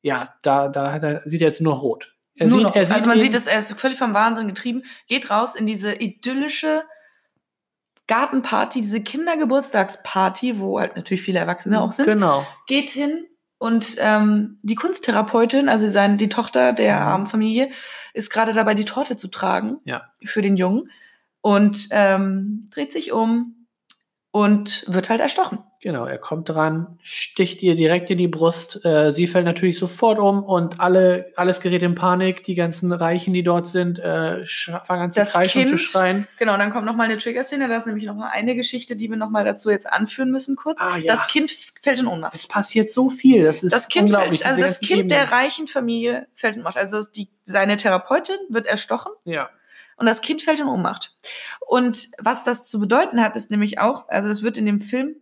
ja, 0.00 0.32
da, 0.42 0.68
da 0.68 0.92
hat 0.92 1.02
er, 1.02 1.22
sieht 1.24 1.40
er 1.40 1.48
jetzt 1.48 1.60
nur 1.60 1.74
rot. 1.74 2.14
Er 2.38 2.46
Nur 2.46 2.58
sieht, 2.58 2.66
noch. 2.68 2.76
er 2.76 2.86
sieht 2.86 2.94
also 2.94 3.08
man 3.08 3.16
ihn- 3.18 3.24
sieht 3.24 3.34
es, 3.34 3.48
er 3.48 3.58
ist 3.58 3.72
völlig 3.72 3.98
vom 3.98 4.14
Wahnsinn 4.14 4.46
getrieben, 4.46 4.82
geht 5.08 5.28
raus 5.30 5.56
in 5.56 5.66
diese 5.66 5.92
idyllische 5.94 6.82
Gartenparty, 8.06 8.80
diese 8.80 9.00
Kindergeburtstagsparty, 9.02 10.60
wo 10.60 10.78
halt 10.78 10.94
natürlich 10.94 11.22
viele 11.22 11.40
Erwachsene 11.40 11.80
auch 11.80 11.90
sind, 11.90 12.06
Genau. 12.08 12.46
geht 12.68 12.90
hin 12.90 13.26
und 13.58 13.96
ähm, 14.00 14.58
die 14.62 14.74
Kunsttherapeutin, 14.74 15.68
also 15.68 15.88
sein, 15.90 16.18
die 16.18 16.28
Tochter 16.28 16.72
der 16.72 16.96
Mhm. 17.00 17.06
armen 17.06 17.26
Familie, 17.26 17.70
ist 18.14 18.30
gerade 18.30 18.52
dabei, 18.52 18.74
die 18.74 18.84
Torte 18.84 19.16
zu 19.16 19.28
tragen 19.28 19.78
Ja. 19.84 20.02
für 20.24 20.42
den 20.42 20.56
Jungen 20.56 20.90
und 21.40 21.88
ähm, 21.90 22.68
dreht 22.72 22.92
sich 22.92 23.12
um 23.12 23.66
und 24.30 24.84
wird 24.88 25.08
halt 25.10 25.20
erstochen. 25.20 25.58
Genau, 25.86 26.04
er 26.04 26.18
kommt 26.18 26.48
dran, 26.48 26.98
sticht 27.00 27.62
ihr 27.62 27.76
direkt 27.76 28.10
in 28.10 28.18
die 28.18 28.26
Brust. 28.26 28.84
Äh, 28.84 29.12
sie 29.12 29.28
fällt 29.28 29.44
natürlich 29.44 29.78
sofort 29.78 30.18
um 30.18 30.42
und 30.42 30.80
alle, 30.80 31.30
alles 31.36 31.60
gerät 31.60 31.80
in 31.84 31.94
Panik. 31.94 32.42
Die 32.42 32.56
ganzen 32.56 32.90
Reichen, 32.90 33.32
die 33.32 33.44
dort 33.44 33.68
sind, 33.68 34.00
äh, 34.00 34.44
fangen 34.44 35.02
an 35.02 35.10
zu 35.12 35.20
Das 35.20 35.32
kreischen 35.34 35.62
und 35.62 35.68
zu 35.68 35.78
schreien. 35.78 36.26
Genau, 36.40 36.56
dann 36.56 36.72
kommt 36.72 36.86
noch 36.86 36.96
mal 36.96 37.04
eine 37.04 37.18
Trigger-Szene. 37.18 37.68
Da 37.68 37.76
ist 37.76 37.86
nämlich 37.86 38.04
noch 38.04 38.16
mal 38.16 38.30
eine 38.30 38.56
Geschichte, 38.56 38.96
die 38.96 39.08
wir 39.08 39.16
noch 39.16 39.30
mal 39.30 39.44
dazu 39.44 39.70
jetzt 39.70 39.86
anführen 39.88 40.32
müssen 40.32 40.56
kurz. 40.56 40.80
Ah, 40.80 40.96
ja. 40.96 41.04
Das 41.06 41.28
Kind 41.28 41.52
fällt 41.80 42.00
in 42.00 42.08
Ohnmacht. 42.08 42.34
Es 42.34 42.48
passiert 42.48 42.90
so 42.90 43.08
viel. 43.08 43.44
Das 43.44 43.62
ist 43.62 43.72
Das 43.72 43.86
Kind 43.86 44.06
unglaublich. 44.10 44.38
fällt, 44.40 44.46
also 44.50 44.62
das 44.62 44.80
Kind 44.80 45.12
der 45.12 45.30
reichen 45.30 45.68
Familie 45.68 46.26
fällt 46.34 46.56
in 46.56 46.62
Ohnmacht. 46.62 46.78
Also 46.78 46.98
die, 47.14 47.28
seine 47.44 47.76
Therapeutin 47.76 48.38
wird 48.48 48.66
erstochen 48.66 49.12
Ja. 49.24 49.50
und 49.98 50.06
das 50.06 50.20
Kind 50.20 50.42
fällt 50.42 50.58
in 50.58 50.66
Ohnmacht. 50.66 51.16
Und 51.60 52.08
was 52.18 52.42
das 52.42 52.68
zu 52.68 52.80
bedeuten 52.80 53.22
hat, 53.22 53.36
ist 53.36 53.52
nämlich 53.52 53.78
auch, 53.78 54.08
also 54.08 54.26
das 54.26 54.42
wird 54.42 54.58
in 54.58 54.66
dem 54.66 54.80
Film, 54.80 55.14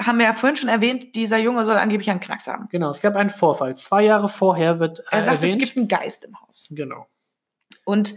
haben 0.00 0.18
wir 0.18 0.26
ja 0.26 0.34
vorhin 0.34 0.56
schon 0.56 0.68
erwähnt, 0.68 1.14
dieser 1.14 1.38
Junge 1.38 1.64
soll 1.64 1.76
angeblich 1.76 2.10
einen 2.10 2.20
Knacks 2.20 2.46
haben. 2.46 2.68
Genau, 2.70 2.90
es 2.90 3.00
gab 3.00 3.16
einen 3.16 3.30
Vorfall. 3.30 3.76
Zwei 3.76 4.02
Jahre 4.04 4.28
vorher 4.28 4.78
wird 4.78 5.00
äh, 5.00 5.02
Er 5.10 5.22
sagt, 5.22 5.36
erwähnt. 5.38 5.54
es 5.54 5.58
gibt 5.58 5.76
einen 5.76 5.88
Geist 5.88 6.24
im 6.24 6.40
Haus. 6.40 6.68
genau. 6.70 7.06
Und 7.84 8.14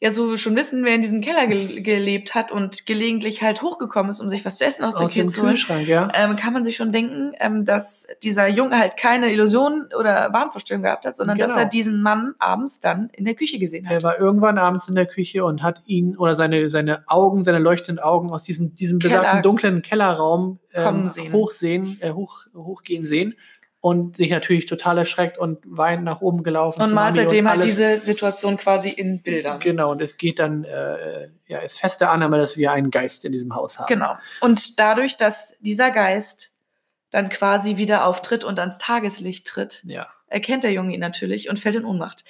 ja, 0.00 0.10
so 0.10 0.28
wir 0.28 0.38
schon 0.38 0.54
wissen, 0.56 0.84
wer 0.84 0.94
in 0.94 1.02
diesem 1.02 1.20
Keller 1.22 1.46
ge 1.46 1.80
gelebt 1.80 2.34
hat 2.34 2.52
und 2.52 2.84
gelegentlich 2.84 3.42
halt 3.42 3.62
hochgekommen 3.62 4.10
ist, 4.10 4.20
um 4.20 4.28
sich 4.28 4.44
was 4.44 4.58
zu 4.58 4.64
essen 4.64 4.84
aus, 4.84 4.96
der 4.96 5.06
Aus 5.06 5.12
Küche 5.12 5.22
dem 5.22 5.28
zu 5.28 5.42
holen, 5.42 5.86
ja. 5.86 6.08
ähm, 6.14 6.36
kann 6.36 6.52
man 6.52 6.62
sich 6.64 6.76
schon 6.76 6.92
denken, 6.92 7.32
ähm, 7.40 7.64
dass 7.64 8.06
dieser 8.22 8.48
Junge 8.48 8.78
halt 8.78 8.96
keine 8.96 9.32
Illusion 9.32 9.86
oder 9.98 10.30
Wahnvorstellung 10.32 10.82
gehabt 10.82 11.06
hat, 11.06 11.16
sondern 11.16 11.38
dass 11.38 11.52
Genau. 11.52 11.62
er 11.64 11.68
diesen 11.70 12.02
Mann 12.02 12.34
abends 12.38 12.80
dann 12.80 13.08
in 13.12 13.24
der 13.24 13.34
Küche 13.34 13.58
gesehen 13.58 13.86
Er 13.86 13.96
hat. 13.96 14.02
war 14.02 14.18
irgendwann 14.18 14.58
abends 14.58 14.88
in 14.88 14.94
der 14.94 15.06
Küche 15.06 15.44
und 15.44 15.62
hat 15.62 15.80
ihn 15.86 16.16
oder 16.16 16.36
seine, 16.36 16.68
seine 16.68 17.04
Augen, 17.08 17.44
seine 17.44 17.58
leuchtenden 17.58 18.02
Augen 18.04 18.30
aus 18.30 18.42
diesem, 18.42 18.74
diesem 18.74 18.98
besagten 18.98 19.42
dunklen 19.42 19.80
Kellerraum 19.80 20.58
ähm, 20.74 21.08
hochsehen, 21.32 21.98
äh, 22.00 22.10
hoch, 22.12 22.46
hochgehen 22.54 23.06
sehen 23.06 23.34
und 23.84 24.16
sich 24.16 24.30
natürlich 24.30 24.64
total 24.64 24.96
erschreckt 24.96 25.36
und 25.36 25.58
weinend 25.66 26.06
nach 26.06 26.22
oben 26.22 26.42
gelaufen. 26.42 26.80
Und 26.80 26.94
Mami 26.94 27.16
seitdem 27.16 27.46
halt 27.46 27.60
alles. 27.60 27.66
diese 27.66 27.98
Situation 27.98 28.56
quasi 28.56 28.88
in 28.88 29.20
Bildern. 29.22 29.60
Genau, 29.60 29.90
und 29.92 30.00
es 30.00 30.16
geht 30.16 30.38
dann, 30.38 30.64
äh, 30.64 31.28
ja, 31.46 31.58
ist 31.58 31.78
feste 31.78 32.08
Annahme, 32.08 32.38
dass 32.38 32.56
wir 32.56 32.72
einen 32.72 32.90
Geist 32.90 33.26
in 33.26 33.32
diesem 33.32 33.54
Haus 33.54 33.78
haben. 33.78 33.86
Genau. 33.88 34.16
Und 34.40 34.78
dadurch, 34.80 35.18
dass 35.18 35.58
dieser 35.60 35.90
Geist 35.90 36.54
dann 37.10 37.28
quasi 37.28 37.76
wieder 37.76 38.06
auftritt 38.06 38.42
und 38.42 38.58
ans 38.58 38.78
Tageslicht 38.78 39.46
tritt, 39.46 39.82
Ja. 39.84 40.06
erkennt 40.28 40.64
der 40.64 40.72
Junge 40.72 40.94
ihn 40.94 41.00
natürlich 41.00 41.50
und 41.50 41.58
fällt 41.58 41.74
in 41.74 41.84
Ohnmacht. 41.84 42.24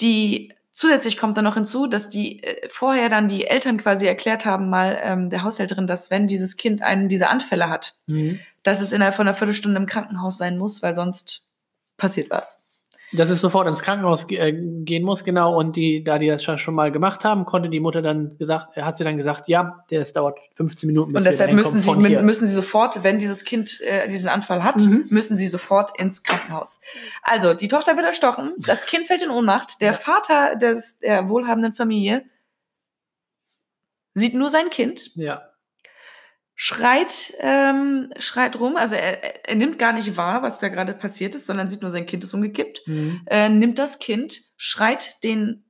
Die 0.00 0.52
zusätzlich 0.72 1.16
kommt 1.16 1.36
dann 1.36 1.44
noch 1.44 1.54
hinzu, 1.54 1.88
dass 1.88 2.08
die 2.10 2.44
äh, 2.44 2.68
vorher 2.70 3.08
dann 3.08 3.26
die 3.26 3.44
Eltern 3.44 3.76
quasi 3.76 4.06
erklärt 4.06 4.44
haben, 4.44 4.70
mal 4.70 4.96
ähm, 5.02 5.30
der 5.30 5.42
Haushälterin, 5.42 5.88
dass 5.88 6.12
wenn 6.12 6.28
dieses 6.28 6.56
Kind 6.56 6.80
einen 6.80 7.08
dieser 7.08 7.28
Anfälle 7.28 7.68
hat, 7.68 7.94
Mhm. 8.06 8.38
Dass 8.62 8.80
es 8.80 8.92
innerhalb 8.92 9.14
von 9.14 9.26
einer 9.26 9.36
Viertelstunde 9.36 9.78
im 9.78 9.86
Krankenhaus 9.86 10.38
sein 10.38 10.58
muss, 10.58 10.82
weil 10.82 10.94
sonst 10.94 11.46
passiert 11.96 12.30
was. 12.30 12.62
dass 13.12 13.28
es 13.28 13.40
sofort 13.40 13.66
ins 13.66 13.82
Krankenhaus 13.82 14.24
äh, 14.30 14.52
gehen 14.52 15.02
muss, 15.02 15.24
genau. 15.24 15.58
Und 15.58 15.74
die, 15.74 16.04
da 16.04 16.18
die 16.20 16.28
das 16.28 16.44
schon- 16.44 16.74
mal 16.76 16.92
gemacht 16.92 17.24
haben, 17.24 17.44
konnte 17.44 17.68
die 17.68 17.80
Mutter 17.80 18.02
dann 18.02 18.38
gesagt, 18.38 18.76
äh, 18.76 18.82
hat 18.82 18.96
sie 18.96 19.02
dann 19.04 19.16
gesagt, 19.16 19.48
ja, 19.48 19.84
das 19.90 20.12
dauert 20.12 20.38
15 20.54 20.86
Minuten. 20.86 21.12
bis 21.12 21.18
Und 21.20 21.24
deshalb 21.24 21.52
müssen 21.52 21.80
sie, 21.80 21.90
müssen 21.92 22.46
sie 22.46 22.54
sofort, 22.54 23.02
wenn 23.02 23.18
dieses 23.18 23.44
Kind 23.44 23.80
äh, 23.80 24.06
diesen 24.06 24.28
Anfall 24.28 24.62
hat, 24.62 24.76
Mhm. 24.80 25.06
müssen 25.10 25.36
sie 25.36 25.48
sofort 25.48 25.98
ins 25.98 26.22
Krankenhaus. 26.22 26.80
Also, 27.22 27.52
die 27.52 27.66
Tochter 27.66 27.96
wird 27.96 28.06
erstochen, 28.06 28.54
das 28.58 28.86
Kind 28.86 29.08
fällt 29.08 29.22
in 29.22 29.30
Ohnmacht, 29.30 29.80
der 29.80 29.90
Ja. 29.92 29.98
Vater 29.98 30.54
des, 30.54 31.00
der 31.00 31.28
wohlhabenden 31.28 31.74
Familie 31.74 32.22
sieht 34.14 34.34
nur 34.34 34.50
sein 34.50 34.70
Kind, 34.70 35.10
Ja, 35.16 35.49
schreit, 36.62 37.32
ähm, 37.40 38.12
schreit 38.18 38.60
rum, 38.60 38.76
also 38.76 38.94
er, 38.94 39.24
er- 39.24 39.48
er 39.48 39.54
nimmt 39.56 39.78
gar 39.78 39.94
nicht 39.94 40.18
wahr, 40.18 40.42
was 40.42 40.58
da 40.58 40.68
gerade 40.68 40.92
passiert 40.92 41.34
ist, 41.34 41.46
sondern 41.46 41.70
sieht 41.70 41.80
nur, 41.80 41.90
sein 41.90 42.04
Kind 42.04 42.22
ist 42.22 42.34
umgekippt, 42.34 42.82
mhm. 42.86 43.22
äh, 43.24 43.48
nimmt 43.48 43.78
das 43.78 43.98
Kind, 43.98 44.42
schreit 44.58 45.24
den 45.24 45.64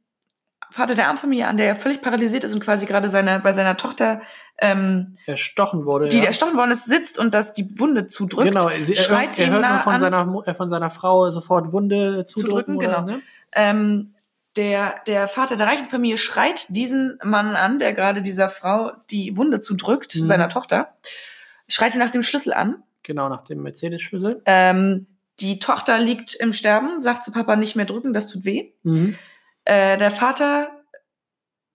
Vater 0.72 0.96
der 0.96 1.06
Armfamilie 1.06 1.46
an, 1.46 1.56
der 1.56 1.66
ja 1.66 1.74
völlig 1.76 2.00
paralysiert 2.02 2.42
ist 2.42 2.54
und 2.54 2.60
quasi 2.64 2.86
gerade 2.86 3.08
seine, 3.08 3.38
bei 3.38 3.52
seiner 3.52 3.76
Tochter, 3.76 4.20
ähm, 4.58 5.16
erstochen 5.26 5.84
wurde. 5.84 6.08
die 6.08 6.18
ja. 6.18 6.24
erstochen 6.24 6.56
worden 6.56 6.72
ist, 6.72 6.86
sitzt 6.86 7.20
und 7.20 7.34
das 7.34 7.52
die 7.52 7.78
Wunde 7.78 8.08
zudrückt. 8.08 8.50
Genau, 8.52 8.68
sie, 8.82 8.94
er, 8.94 9.00
schreit 9.00 9.38
er 9.38 9.46
ihm 9.46 9.52
hört 9.52 9.62
nah 9.62 9.78
von 9.78 9.92
an. 9.94 10.00
seiner, 10.00 10.42
äh, 10.44 10.54
von 10.54 10.70
seiner 10.70 10.90
Frau 10.90 11.30
sofort 11.30 11.70
Wunde 11.72 12.24
zudrücken. 12.24 12.74
Zudrücken, 12.74 12.76
oder, 12.78 12.86
genau. 13.04 13.16
Ne? 13.16 13.22
Ähm, 13.52 14.14
der, 14.56 15.00
der 15.06 15.28
Vater 15.28 15.56
der 15.56 15.66
reichen 15.66 15.86
Familie 15.88 16.18
schreit 16.18 16.66
diesen 16.70 17.18
Mann 17.22 17.54
an, 17.56 17.78
der 17.78 17.92
gerade 17.92 18.22
dieser 18.22 18.50
Frau 18.50 18.92
die 19.10 19.36
Wunde 19.36 19.60
zudrückt, 19.60 20.14
Mhm. 20.16 20.22
seiner 20.22 20.48
Tochter, 20.48 20.96
schreit 21.68 21.94
ihn 21.94 22.00
nach 22.00 22.10
dem 22.10 22.22
Schlüssel 22.22 22.52
an. 22.52 22.82
Genau, 23.02 23.28
nach 23.28 23.42
dem 23.42 23.62
Mercedes-Schlüssel. 23.62 24.42
Ähm, 24.46 25.06
die 25.40 25.58
Tochter 25.58 25.98
liegt 25.98 26.34
im 26.34 26.52
Sterben, 26.52 27.00
sagt 27.00 27.24
zu 27.24 27.32
Papa 27.32 27.56
nicht 27.56 27.76
mehr 27.76 27.86
drücken, 27.86 28.12
das 28.12 28.28
tut 28.28 28.44
weh. 28.44 28.72
Mhm. 28.82 29.16
Äh, 29.64 29.96
der 29.98 30.10
Vater 30.10 30.70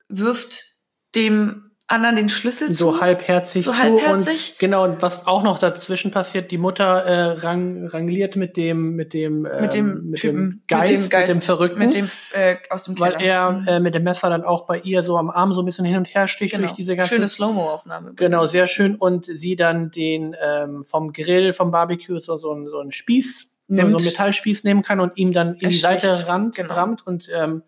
wirft 0.07 0.75
dem 1.15 1.71
anderen 1.87 2.15
den 2.15 2.29
Schlüssel 2.29 2.73
So 2.73 2.93
zu. 2.93 3.01
halbherzig 3.01 3.63
So 3.63 3.71
zu. 3.71 3.77
halbherzig. 3.77 4.51
Und 4.53 4.59
genau, 4.59 4.83
und 4.85 5.01
was 5.03 5.27
auch 5.27 5.43
noch 5.43 5.59
dazwischen 5.59 6.09
passiert, 6.09 6.49
die 6.49 6.57
Mutter 6.57 7.03
äh, 7.03 7.23
rang, 7.39 7.85
rangliert 7.87 8.35
mit 8.35 8.57
dem, 8.57 8.95
mit 8.95 9.13
dem, 9.13 9.45
ähm, 9.45 9.61
mit 9.61 9.73
dem 9.75 10.09
mit 10.09 10.19
Typen, 10.19 10.49
dem 10.49 10.61
Geist, 10.67 11.13
mit 11.13 11.29
dem, 11.35 11.41
Verrückten. 11.41 11.79
mit 11.79 11.93
dem 11.93 12.09
äh, 12.33 12.55
aus 12.71 12.85
dem 12.85 12.99
weil 12.99 13.11
Keller. 13.13 13.23
er 13.23 13.51
Mhm. 13.51 13.67
äh, 13.67 13.79
mit 13.79 13.93
dem 13.93 14.03
Messer 14.03 14.29
dann 14.29 14.43
auch 14.43 14.65
bei 14.65 14.79
ihr 14.79 15.03
so 15.03 15.15
am 15.17 15.29
Arm 15.29 15.53
so 15.53 15.61
ein 15.61 15.65
bisschen 15.65 15.85
hin 15.85 15.97
und 15.97 16.05
her 16.13 16.27
sticht 16.27 16.51
genau. 16.51 16.63
durch 16.63 16.73
diese 16.75 16.95
ganze 16.95 17.13
schöne 17.15 17.27
Slow-Mo-Aufnahme. 17.27 18.13
Genau, 18.15 18.45
sehr 18.45 18.65
schön. 18.65 18.95
Und 18.95 19.25
sie 19.25 19.55
dann 19.55 19.91
den 19.91 20.35
ähm, 20.41 20.83
vom 20.85 21.13
Grill, 21.13 21.53
vom 21.53 21.69
Barbecue 21.71 22.19
so, 22.19 22.37
so, 22.37 22.51
einen- 22.51 22.65
so 22.67 22.79
einen 22.79 22.91
Spieß, 22.91 23.51
so, 23.67 23.75
so 23.75 23.81
einen 23.81 23.91
Nimmt. 23.91 24.05
Metallspieß 24.05 24.63
nehmen 24.63 24.81
kann 24.81 24.99
und 24.99 25.17
ihm 25.17 25.33
dann 25.33 25.53
in 25.55 25.69
die 25.69 25.77
Seite 25.77 26.27
rammt, 26.27 26.55
genau. 26.55 26.73
rammt 26.73 27.05
und 27.05 27.29
ähm, 27.31 27.61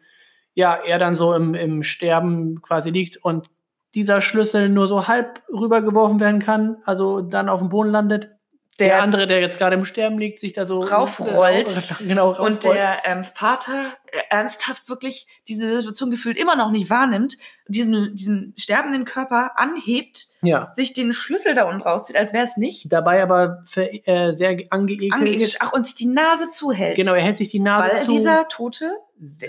ja, 0.56 0.74
er 0.76 0.98
dann 0.98 1.14
so 1.14 1.36
im, 1.36 1.54
im 1.54 1.84
Sterben 1.84 2.64
quasi 2.64 2.90
liegt 2.90 3.18
und 3.24 3.50
dieser 3.96 4.22
Schlüssel 4.22 4.70
nur 4.70 4.88
so 4.88 5.08
halb 5.08 5.42
rübergeworfen 5.52 6.20
werden 6.20 6.42
kann, 6.42 6.78
also 6.86 7.22
dann 7.22 7.50
auf 7.50 7.60
dem 7.60 7.70
Boden 7.70 7.90
landet. 7.92 8.32
Der, 8.80 8.90
Der- 8.90 9.02
andere, 9.02 9.26
der 9.26 9.40
jetzt 9.42 9.58
gerade 9.58 9.76
im 9.76 9.86
Sterben 9.86 10.20
liegt, 10.20 10.38
sich 10.40 10.54
da 10.54 10.68
so 10.68 10.82
Raufrollt. 10.82 11.96
genau, 12.00 12.30
Und 12.30 12.38
raufrollt. 12.38 12.64
der 12.66 12.98
ähm, 13.06 13.24
Vater 13.24 13.94
ernsthaft 14.30 14.88
wirklich 14.88 15.26
diese 15.48 15.78
Situation 15.78 16.12
gefühlt 16.12 16.38
immer 16.38 16.56
noch 16.56 16.70
nicht 16.70 16.90
wahrnimmt, 16.92 17.38
diesen, 17.68 18.14
diesen 18.16 18.54
sterbenden 18.56 19.04
Körper 19.06 19.54
anhebt, 19.58 20.28
ja. 20.44 20.72
sich 20.76 20.94
den 20.94 21.12
Schlüssel 21.12 21.56
da 21.56 21.64
unten 21.64 21.82
rauszieht, 21.82 22.18
als 22.18 22.34
wäre 22.34 22.46
es 22.46 22.56
nichts. 22.58 22.88
Dabei 22.88 23.24
aber 23.24 23.64
ver, 23.66 23.90
äh, 24.08 24.36
sehr 24.36 24.58
angeekelt. 24.70 25.12
angeekelt. 25.12 25.58
Ach, 25.60 25.74
und 25.74 25.84
sich 25.86 25.96
die 25.96 26.06
Nase 26.06 26.50
zuhält. 26.52 26.98
Genau, 26.98 27.14
er 27.14 27.24
hält 27.24 27.38
sich 27.38 27.50
die 27.50 27.60
Nase 27.60 27.96
Weil 27.96 28.02
zu. 28.04 28.12
dieser 28.12 28.48
Tote 28.48 28.92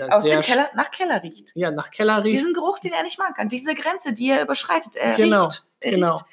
aus 0.09 0.23
dem 0.23 0.41
Keller 0.41 0.69
nach 0.75 0.91
Keller 0.91 1.21
riecht. 1.23 1.51
Ja, 1.55 1.71
nach 1.71 1.91
Keller 1.91 2.23
riecht. 2.23 2.35
Diesen 2.37 2.53
Geruch, 2.53 2.79
den 2.79 2.91
er 2.93 3.03
nicht 3.03 3.19
mag, 3.19 3.37
an 3.39 3.47
diese 3.49 3.75
Grenze, 3.75 4.13
die 4.13 4.29
er 4.29 4.41
überschreitet. 4.41 4.95
Er 4.95 5.15
Genau, 5.15 5.43
riecht. 5.45 5.63
Er 5.79 5.91
genau. 5.91 6.11
Riecht. 6.13 6.25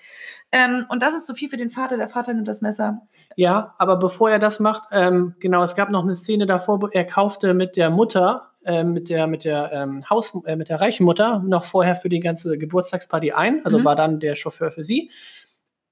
Ähm, 0.52 0.86
und 0.88 1.02
das 1.02 1.14
ist 1.14 1.26
so 1.26 1.34
viel 1.34 1.48
für 1.50 1.56
den 1.56 1.70
Vater. 1.70 1.96
Der 1.96 2.08
Vater 2.08 2.32
nimmt 2.32 2.48
das 2.48 2.60
Messer. 2.62 3.02
Ja, 3.34 3.74
aber 3.78 3.96
bevor 3.96 4.30
er 4.30 4.38
das 4.38 4.60
macht, 4.60 4.84
ähm, 4.92 5.34
genau, 5.40 5.62
es 5.62 5.74
gab 5.74 5.90
noch 5.90 6.02
eine 6.04 6.14
Szene 6.14 6.46
davor, 6.46 6.88
er 6.92 7.04
kaufte 7.04 7.52
mit 7.52 7.76
der 7.76 7.90
Mutter, 7.90 8.52
ähm, 8.64 8.92
mit 8.92 9.10
der, 9.10 9.26
mit 9.26 9.44
der 9.44 9.70
ähm, 9.72 10.08
Haus, 10.08 10.32
äh, 10.46 10.56
mit 10.56 10.68
der 10.70 10.80
reichen 10.80 11.04
Mutter 11.04 11.42
noch 11.44 11.64
vorher 11.64 11.96
für 11.96 12.08
die 12.08 12.20
ganze 12.20 12.56
Geburtstagsparty 12.56 13.32
ein, 13.32 13.62
also 13.64 13.80
Mhm. 13.80 13.84
war 13.84 13.96
dann 13.96 14.20
der 14.20 14.34
Chauffeur 14.36 14.70
für 14.70 14.84
sie. 14.84 15.10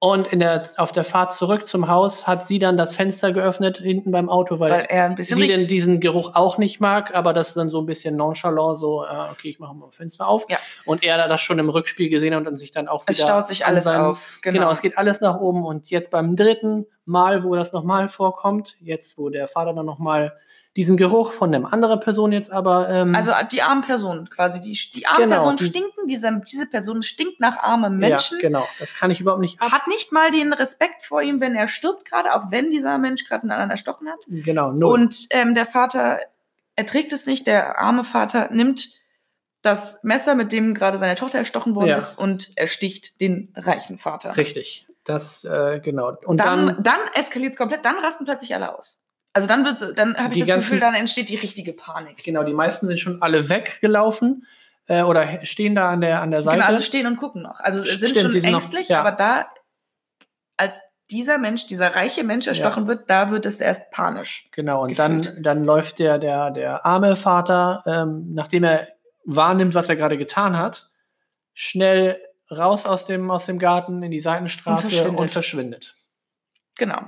Und 0.01 0.27
in 0.27 0.41
der, 0.41 0.65
auf 0.77 0.93
der 0.93 1.05
Fahrt 1.05 1.33
zurück 1.33 1.67
zum 1.67 1.89
Haus 1.89 2.27
hat 2.27 2.47
sie 2.47 2.59
dann 2.59 2.77
das 2.77 2.95
Fenster 2.95 3.33
geöffnet 3.33 3.79
hinten 3.79 4.11
beim 4.11 4.29
Auto, 4.29 4.59
weil, 4.61 4.71
Weil 4.71 4.87
er 4.91 5.05
ein 5.07 5.15
bisschen 5.15 5.39
sie 5.39 5.47
denn 5.49 5.67
diesen 5.67 5.99
Geruch 5.99 6.33
auch 6.35 6.59
nicht 6.59 6.79
mag, 6.79 7.15
aber 7.15 7.33
das 7.33 7.49
ist 7.49 7.57
dann 7.57 7.71
so 7.71 7.81
ein 7.81 7.87
bisschen 7.87 8.15
nonchalant, 8.15 8.79
so, 8.79 9.05
äh, 9.05 9.31
okay, 9.33 9.49
ich 9.49 9.59
mache 9.61 9.75
mal 9.75 9.87
das 9.87 9.97
Fenster 9.97 10.29
auf. 10.29 10.45
Ja. 10.51 10.59
Und 10.85 11.03
er 11.05 11.17
da 11.17 11.27
das 11.27 11.41
schon 11.41 11.59
im 11.59 11.71
Rückspiel 11.71 12.11
gesehen 12.11 12.35
hat 12.35 12.47
und 12.47 12.57
sich 12.59 12.71
dann 12.71 12.87
auch 12.87 13.05
wieder. 13.05 13.13
Es 13.13 13.21
staut 13.23 13.47
sich 13.47 13.65
alles 13.65 13.85
seinem- 13.85 14.03
auf. 14.05 14.41
Genau. 14.43 14.71
es 14.71 14.83
geht 14.83 14.99
alles 14.99 15.23
nach 15.23 15.41
oben 15.41 15.65
und 15.65 15.89
jetzt 15.89 16.11
beim 16.11 16.37
dritten 16.37 16.87
Mal, 17.07 17.43
wo 17.43 17.55
das 17.55 17.73
nochmal 17.73 18.09
vorkommt, 18.11 18.77
jetzt 18.81 19.17
wo 19.17 19.31
der 19.31 19.49
Vater 19.49 19.73
dann 19.73 19.87
nochmal 19.87 20.35
diesen 20.77 20.97
Geruch 20.97 21.31
von 21.33 21.55
einer 21.55 21.73
anderen 21.73 22.01
Person 22.01 22.33
jetzt 22.33 22.51
aber 22.51 22.89
ähm, 22.91 23.15
Also 23.15 23.33
die 23.53 23.63
armen 23.63 23.83
Personen 23.83 24.29
quasi. 24.29 24.61
Die, 24.61 24.77
die 24.93 25.07
armen 25.07 25.25
Genau, 25.25 25.37
Personen 25.37 25.57
die- 25.57 25.67
stinken. 25.67 26.09
Diese, 26.09 26.41
diese 26.51 26.67
Person 26.67 27.03
stinkt 27.03 27.39
nach 27.41 27.59
armen 27.59 27.97
Menschen. 27.99 28.39
Ja, 28.39 28.49
genau, 28.49 28.67
das 28.81 28.95
kann 28.95 29.11
ich 29.13 29.21
überhaupt 29.21 29.41
nicht 29.41 29.61
ab. 29.63 29.71
Hat 29.71 29.87
nicht 29.87 30.11
mal 30.13 30.31
den 30.33 30.53
Respekt 30.53 31.05
vor 31.05 31.23
ihm, 31.23 31.41
wenn 31.41 31.55
er 31.55 31.69
stirbt, 31.69 32.05
gerade 32.05 32.35
auch 32.35 32.51
wenn 32.51 32.71
dieser 32.71 32.99
Mensch 32.99 33.25
gerade 33.29 33.43
einen 33.45 33.53
anderen 33.53 33.71
erstochen 33.71 34.09
hat. 34.09 34.25
Genau, 34.29 34.73
null. 34.73 34.93
Und 34.95 35.27
ähm, 35.31 35.55
der 35.55 35.67
Vater 35.67 36.19
erträgt 36.75 37.13
es 37.13 37.25
nicht. 37.27 37.47
Der 37.47 37.79
arme 37.79 38.03
Vater 38.03 38.51
nimmt 38.51 38.91
das 39.63 40.03
Messer, 40.03 40.35
mit 40.35 40.51
dem 40.53 40.75
gerade 40.75 40.99
seine 40.99 41.15
Tochter 41.15 41.39
erstochen 41.39 41.75
worden 41.75 41.89
Ja. 41.89 41.97
ist, 41.97 42.19
und 42.19 42.51
ersticht 42.57 43.21
den 43.21 43.53
reichen 43.57 43.97
Vater. 43.97 44.37
Richtig. 44.37 44.87
Das, 45.05 45.45
äh, 45.45 45.81
genau. 45.83 46.17
Und 46.27 46.41
dann, 46.41 46.67
dann, 46.67 46.83
dann, 46.83 46.99
eskaliert 47.15 47.53
es 47.53 47.59
komplett, 47.59 47.85
dann 47.85 47.97
rasten 47.99 48.25
plötzlich 48.25 48.55
alle 48.55 48.77
aus. 48.77 49.01
Also 49.35 49.47
dann 49.49 49.65
wird's, 49.65 49.85
dann 49.97 50.17
habe 50.17 50.33
ich 50.33 50.39
das 50.41 50.49
ganzen- 50.49 50.61
Gefühl, 50.69 50.81
dann 50.81 50.95
entsteht 50.95 51.29
die 51.29 51.37
richtige 51.37 51.73
Panik. 51.75 52.23
genau, 52.25 52.43
die 52.45 52.55
meisten 52.55 52.87
sind 52.87 52.99
schon 53.01 53.21
alle 53.21 53.49
weggelaufen 53.51 54.47
äh, 54.87 55.03
oder 55.03 55.45
stehen 55.45 55.75
da 55.75 55.91
an 55.91 56.01
der, 56.01 56.23
an 56.23 56.31
der 56.31 56.43
Seite. 56.43 56.57
Genau, 56.59 56.69
also 56.69 56.81
stehen 56.81 57.07
und 57.07 57.17
gucken 57.17 57.43
noch. 57.43 57.61
Also 57.61 57.81
sind 57.81 58.11
Stimmt, 58.11 58.19
schon 58.23 58.33
sind 58.33 58.45
noch- 58.45 58.53
ängstlich, 58.53 58.89
ja. 58.89 59.01
aber 59.01 59.13
da, 59.13 59.47
als 60.57 60.81
dieser 61.11 61.37
Mensch, 61.39 61.67
dieser 61.67 61.95
reiche 61.95 62.25
Mensch 62.25 62.47
erstochen 62.47 62.87
wird, 62.87 63.11
da 63.11 63.31
wird 63.31 63.45
es 63.45 63.61
erst 63.61 63.91
panisch. 63.91 64.49
Genau, 64.53 64.85
und 64.85 64.99
dann, 64.99 65.23
dann 65.43 65.65
läuft 65.65 65.99
der, 65.99 66.19
der, 66.19 66.51
der 66.51 66.87
arme 66.87 67.17
Vater, 67.17 67.83
ähm, 67.87 68.33
nachdem 68.33 68.65
er 68.65 68.89
wahrnimmt, 69.25 69.75
was 69.75 69.89
er 69.89 69.97
gerade 69.97 70.17
getan 70.17 70.57
hat, 70.57 70.89
schnell 71.53 72.17
raus 72.51 72.87
aus 72.87 73.05
dem, 73.05 73.31
aus 73.31 73.47
dem 73.47 73.59
Garten 73.59 74.03
in 74.03 74.11
die 74.11 74.21
Seitenstraße 74.21 74.87
Und 74.87 74.91
verschwindet. 74.93 75.21
Und 75.21 75.31
verschwindet. 75.31 75.97
Genau. 76.79 77.01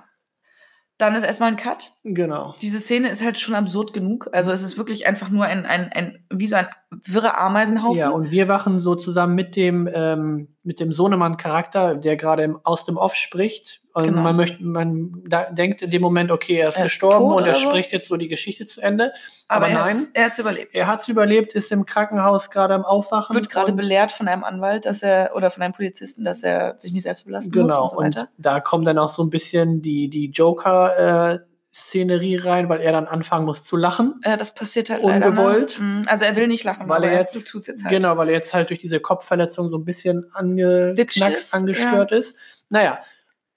Dann 0.99 1.15
ist 1.15 1.25
erstmal 1.25 1.51
ein 1.51 1.57
Cut. 1.57 1.93
Genau. 2.05 2.55
Diese 2.63 2.81
Szene 2.81 3.11
ist 3.11 3.23
halt 3.23 3.39
schon 3.39 3.55
absurd 3.55 3.93
genug. 3.93 4.29
Also 4.33 4.51
es 4.51 4.63
ist 4.63 4.79
wirklich 4.79 5.07
einfach 5.07 5.29
nur 5.29 5.45
ein, 5.45 5.67
ein, 5.67 5.93
ein 5.93 6.25
wie 6.31 6.47
so 6.47 6.57
ein 6.57 6.69
wirrer 6.91 7.39
Ameisenhaufen. 7.39 7.99
Ja, 7.99 8.09
und 8.11 8.31
wir 8.31 8.49
wachen 8.49 8.79
so 8.79 8.95
zusammen 8.95 9.35
mit 9.35 9.57
dem, 9.57 9.89
ähm, 9.93 10.49
mit 10.63 10.81
dem 10.81 10.93
Sohnemann-Charakter, 10.93 11.97
der 11.97 12.17
gerade 12.17 12.61
aus 12.65 12.87
dem 12.87 12.97
Off 12.97 13.15
spricht. 13.15 13.83
Und 13.97 14.05
Genau. 14.05 14.21
man 14.21 14.37
möchte, 14.37 14.63
man 14.63 15.23
da, 15.27 15.45
denkt 15.51 15.81
in 15.81 15.91
dem 15.91 16.03
Moment, 16.03 16.31
okay, 16.31 16.57
er 16.57 16.69
ist 16.69 16.77
Er 16.77 16.85
ist 16.85 16.91
gestorben 16.91 17.33
und 17.33 17.47
er 17.47 17.55
so. 17.55 17.61
spricht 17.61 17.93
jetzt 17.93 18.09
so 18.09 18.19
die 18.19 18.29
Geschichte 18.29 18.67
zu 18.67 18.83
Ende. 18.83 19.11
aber 19.49 19.65
aber 19.67 19.73
er 19.73 19.85
nein. 19.87 19.97
er 20.13 20.25
hat 20.27 20.33
es 20.33 20.39
überlebt. 20.39 20.75
Er 20.75 20.87
hat 20.87 21.01
es 21.01 21.09
überlebt, 21.09 21.55
ist 21.55 21.73
im 21.73 21.87
Krankenhaus 21.87 22.51
gerade 22.51 22.75
am 22.75 22.85
Aufwachen. 22.85 23.35
Wird 23.35 23.49
gerade 23.49 23.71
und- 23.71 23.77
belehrt 23.79 24.13
von 24.13 24.29
einem 24.29 24.45
Anwalt, 24.45 24.85
dass 24.85 25.03
er 25.03 25.31
oder 25.35 25.51
von 25.51 25.63
einem 25.63 25.73
Polizisten, 25.73 26.25
dass 26.25 26.43
er 26.43 26.75
sich 26.79 26.93
nicht 26.93 27.05
selbst 27.05 27.25
belasten 27.25 27.59
muss 27.59 27.71
Genau, 27.71 27.85
und 27.85 27.89
so 27.91 27.97
und 27.97 28.05
weiter. 28.17 28.29
da 28.37 28.61
kommt 28.61 28.87
dann 28.87 28.99
auch 28.99 29.09
so 29.09 29.23
ein 29.25 29.31
bisschen 29.31 29.81
die, 29.81 30.11
die 30.11 30.27
Joker-Szenerie 30.27 32.37
rein, 32.37 32.69
weil 32.69 32.81
er 32.81 32.93
dann 32.93 33.07
anfangen 33.07 33.45
muss 33.47 33.63
zu 33.65 33.77
lachen. 33.77 34.21
Äh, 34.23 34.37
das 34.37 34.55
passiert 34.55 34.91
halt 34.91 35.03
Ungewollt. 35.05 35.79
leider. 35.79 35.83
Ne? 35.85 36.01
Mhm. 36.01 36.03
Also 36.07 36.25
er 36.25 36.37
will 36.37 36.47
nicht 36.49 36.65
lachen, 36.65 36.89
Weil 36.89 37.05
er 37.05 37.15
jetzt, 37.15 37.35
du 37.35 37.41
tust 37.41 37.69
jetzt 37.69 37.85
halt. 37.85 37.95
genau, 37.95 38.17
weil 38.17 38.29
er 38.29 38.35
jetzt 38.35 38.55
halt 38.55 38.71
durch 38.71 38.81
diese 38.81 39.01
Kopfverletzung 39.01 39.71
so 39.71 39.79
ein 39.79 39.85
bisschen 39.85 40.25
ist, 40.35 41.55
angestört 41.55 42.13
ist. 42.13 42.37
Naja, 42.69 42.99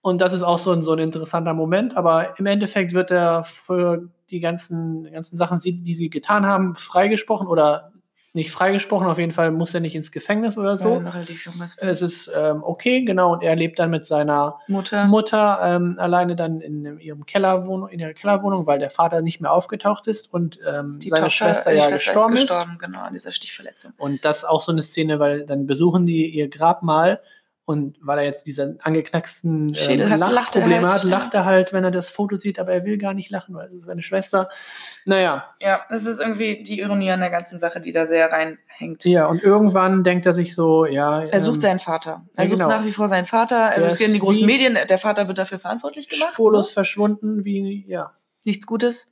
und 0.10 0.20
das 0.20 0.34
ist 0.34 0.44
auch 0.44 0.58
so 0.58 0.72
ein, 0.72 0.82
so 0.82 0.92
ein 0.92 1.00
interessanter 1.00 1.54
Moment, 1.54 1.96
aber 1.96 2.38
im 2.40 2.46
Endeffekt 2.46 2.94
wird 2.94 3.12
er 3.12 3.44
für 3.44 4.10
die 4.30 4.40
ganzen, 4.40 5.10
ganzen 5.12 5.38
Sachen, 5.38 5.60
die 5.64 5.94
sie 5.94 6.10
getan 6.10 6.46
haben, 6.46 6.76
freigesprochen 6.76 7.48
oder 7.48 7.92
nicht 8.34 8.52
freigesprochen, 8.52 9.08
auf 9.08 9.18
jeden 9.18 9.32
Fall 9.32 9.52
muss 9.52 9.74
er 9.74 9.80
nicht 9.80 9.96
ins 9.96 10.12
Gefängnis 10.12 10.56
oder 10.58 10.78
So. 10.78 11.02
Ja, 11.02 11.10
relativ 11.10 11.46
jung 11.46 11.60
ist. 11.64 11.82
Es 11.82 12.02
ist 12.02 12.30
ähm, 12.36 12.64
okay, 12.64 13.04
genau, 13.04 13.34
und 13.34 13.42
er 13.42 13.56
lebt 13.56 13.80
dann 13.80 13.90
mit 13.90 14.06
seiner 14.06 14.60
Mutter. 14.68 15.06
Mutter 15.08 15.60
ähm, 15.64 15.96
alleine 15.98 16.36
dann 16.36 16.62
in 16.62 17.00
ihrem 17.00 17.26
Kellerwohnung, 17.26 17.90
in 17.90 18.00
ihrer 18.00 18.14
Kellerwohnung, 18.14 18.68
weil 18.68 18.78
der 18.78 18.92
Vater 18.92 19.22
nicht 19.22 19.42
mehr 19.42 19.52
aufgetaucht 19.52 20.06
ist 20.08 20.32
und 20.32 20.60
ähm, 20.68 21.00
die 21.00 21.10
seine 21.10 21.24
Tochter, 21.24 21.46
Schwester 21.46 21.72
ja 21.72 21.90
Schwester 21.90 22.14
gestorben 22.14 22.34
ist 22.34 22.44
ist. 22.44 22.50
gestorben, 22.50 22.78
genau, 22.78 23.02
an 23.02 23.14
dieser 23.14 23.32
Stichverletzung. 23.32 23.94
Und 23.98 24.24
das 24.24 24.40
ist 24.40 24.46
auch 24.46 24.62
so 24.62 24.72
eine 24.72 24.84
Szene, 24.84 25.20
weil 25.20 25.46
dann 25.48 25.66
besuchen 25.66 26.06
die 26.06 26.28
ihr 26.28 26.50
Grabmal 26.50 27.22
Und 27.70 27.98
weil 28.02 28.18
er 28.18 28.24
jetzt 28.24 28.48
diese 28.48 28.80
angeknacksten 28.82 29.76
Schädel 29.76 30.08
ähm, 30.08 30.14
hat, 30.14 30.20
lacht 30.20 30.32
er 30.56 30.62
Lachprobleme 30.62 30.92
halt, 30.92 31.04
lacht 31.04 31.36
er 31.36 31.46
halt, 31.46 31.72
wenn 31.72 31.84
er 31.84 31.92
das 31.92 32.10
Foto 32.10 32.38
sieht, 32.38 32.58
aber 32.58 32.72
er 32.74 32.84
will 32.84 32.98
gar 32.98 33.14
nicht 33.14 33.30
lachen, 33.30 33.54
weil 33.54 33.68
es 33.68 33.74
ist 33.74 33.84
seine 33.84 34.02
Schwester. 34.02 34.50
Naja, 35.06 35.54
Ja, 35.62 35.82
das 35.88 36.08
ist 36.08 36.20
irgendwie 36.20 36.64
die 36.64 36.80
Ironie 36.80 37.12
an 37.12 37.20
der 37.20 37.30
ganzen 37.30 37.60
Sache, 37.60 37.80
die 37.80 37.92
da 37.92 38.08
sehr 38.08 38.32
reinhängt. 38.32 39.06
ja, 39.06 39.28
und 39.28 39.44
irgendwann 39.44 40.04
denkt 40.04 40.26
er 40.26 40.34
sich 40.34 40.56
so, 40.56 40.88
ja. 40.88 41.22
Er 41.22 41.42
sucht 41.42 41.58
ähm, 41.58 41.62
seinen 41.62 41.80
Vater. 41.80 42.26
Er 42.36 42.46
ja, 42.46 42.50
sucht 42.50 42.58
genau. 42.58 42.72
nach 42.72 42.86
wie 42.86 42.92
vor 42.92 43.08
seinen 43.08 43.28
Vater. 43.28 43.70
Also 43.70 43.86
es 43.86 44.00
werden 44.00 44.14
die 44.14 44.20
großen 44.20 44.48
Medien, 44.48 44.74
der 44.74 44.98
Vater 44.98 45.28
wird 45.28 45.38
dafür 45.38 45.60
verantwortlich 45.60 46.10
gemacht. 46.10 46.34
spurlos 46.34 46.70
ne? 46.70 46.74
verschwunden, 46.74 47.46
wie, 47.46 47.86
ja. 47.88 48.14
Nichts 48.46 48.66
Gutes. 48.66 49.12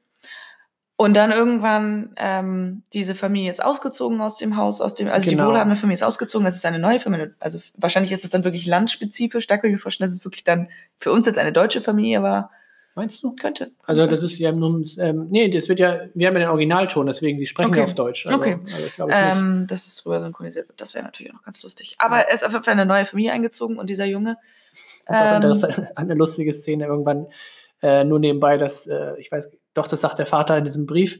Und 0.99 1.15
dann 1.15 1.31
irgendwann, 1.31 2.09
ähm, 2.17 2.81
diese 2.91 3.13
Familie 3.13 3.51
ist 3.51 3.63
ausgezogen 3.63 4.19
aus 4.19 4.37
dem 4.39 4.57
Haus, 4.57 4.81
aus 4.81 4.95
dem, 4.95 5.09
also 5.09 5.29
Genau. 5.29 5.43
die 5.43 5.49
wohlhabende 5.49 5.75
Familie 5.75 5.93
ist 5.93 6.03
ausgezogen, 6.03 6.43
das 6.43 6.55
ist 6.55 6.65
eine 6.65 6.79
neue 6.79 6.99
Familie. 6.99 7.35
Also 7.39 7.59
wahrscheinlich 7.77 8.11
ist 8.11 8.23
es 8.23 8.31
dann 8.31 8.43
wirklich 8.43 8.65
landspezifisch. 8.65 9.45
Da 9.45 9.57
kann 9.57 9.69
ich 9.69 9.75
mir 9.75 9.79
vorstellen, 9.79 10.09
dass 10.09 10.17
es 10.17 10.25
wirklich 10.25 10.43
dann 10.43 10.69
für 10.99 11.11
uns 11.11 11.27
jetzt 11.27 11.37
eine 11.37 11.53
deutsche 11.53 11.81
Familie 11.81 12.23
war. 12.23 12.49
Meinst 12.95 13.21
du? 13.21 13.35
Könnte. 13.35 13.69
Also 13.85 14.07
das 14.07 14.23
ist 14.23 14.39
ja 14.39 14.51
nun, 14.51 14.89
ähm, 14.97 15.27
nee, 15.29 15.49
das 15.49 15.69
wird 15.69 15.77
ja, 15.79 15.99
wir 16.15 16.27
haben 16.27 16.33
ja 16.33 16.39
den 16.39 16.49
Originalton, 16.49 17.05
deswegen, 17.05 17.37
die 17.37 17.45
sprechen 17.45 17.69
Okay. 17.69 17.77
ja 17.81 17.85
auf 17.85 17.93
Deutsch. 17.93 18.25
Also, 18.25 18.39
Okay. 18.39 18.57
Also 18.73 18.85
ich 18.87 18.93
glaube 18.95 19.11
ich 19.11 19.17
nicht. 19.17 19.35
ähm, 19.35 19.67
dass 19.69 19.85
es 19.85 19.97
drüber 20.01 20.19
synchronisiert 20.19 20.67
wird. 20.67 20.81
Das 20.81 20.95
wäre 20.95 21.05
natürlich 21.05 21.31
auch 21.31 21.35
noch 21.35 21.43
ganz 21.45 21.61
lustig. 21.61 21.93
Aber 21.99 22.17
er 22.27 22.33
ist 22.33 22.43
auf 22.43 22.53
jeden 22.53 22.63
Fall 22.63 22.71
eine 22.73 22.87
neue 22.87 23.05
Familie 23.05 23.33
eingezogen 23.33 23.77
und 23.77 23.87
dieser 23.91 24.05
Junge. 24.05 24.37
Das 25.05 25.57
ist 25.61 25.63
auch 25.63 25.77
ähm, 25.77 25.87
eine 25.95 26.15
lustige 26.15 26.51
Szene 26.55 26.85
irgendwann 26.87 27.27
äh, 27.83 28.03
nur 28.03 28.17
nebenbei, 28.17 28.57
dass, 28.57 28.87
äh, 28.87 29.11
ich 29.19 29.31
weiß, 29.31 29.51
doch, 29.77 29.87
das 29.87 30.01
sagt 30.01 30.19
der 30.19 30.25
Vater 30.25 30.57
in 30.57 30.63
diesem 30.65 30.85
Brief, 30.85 31.19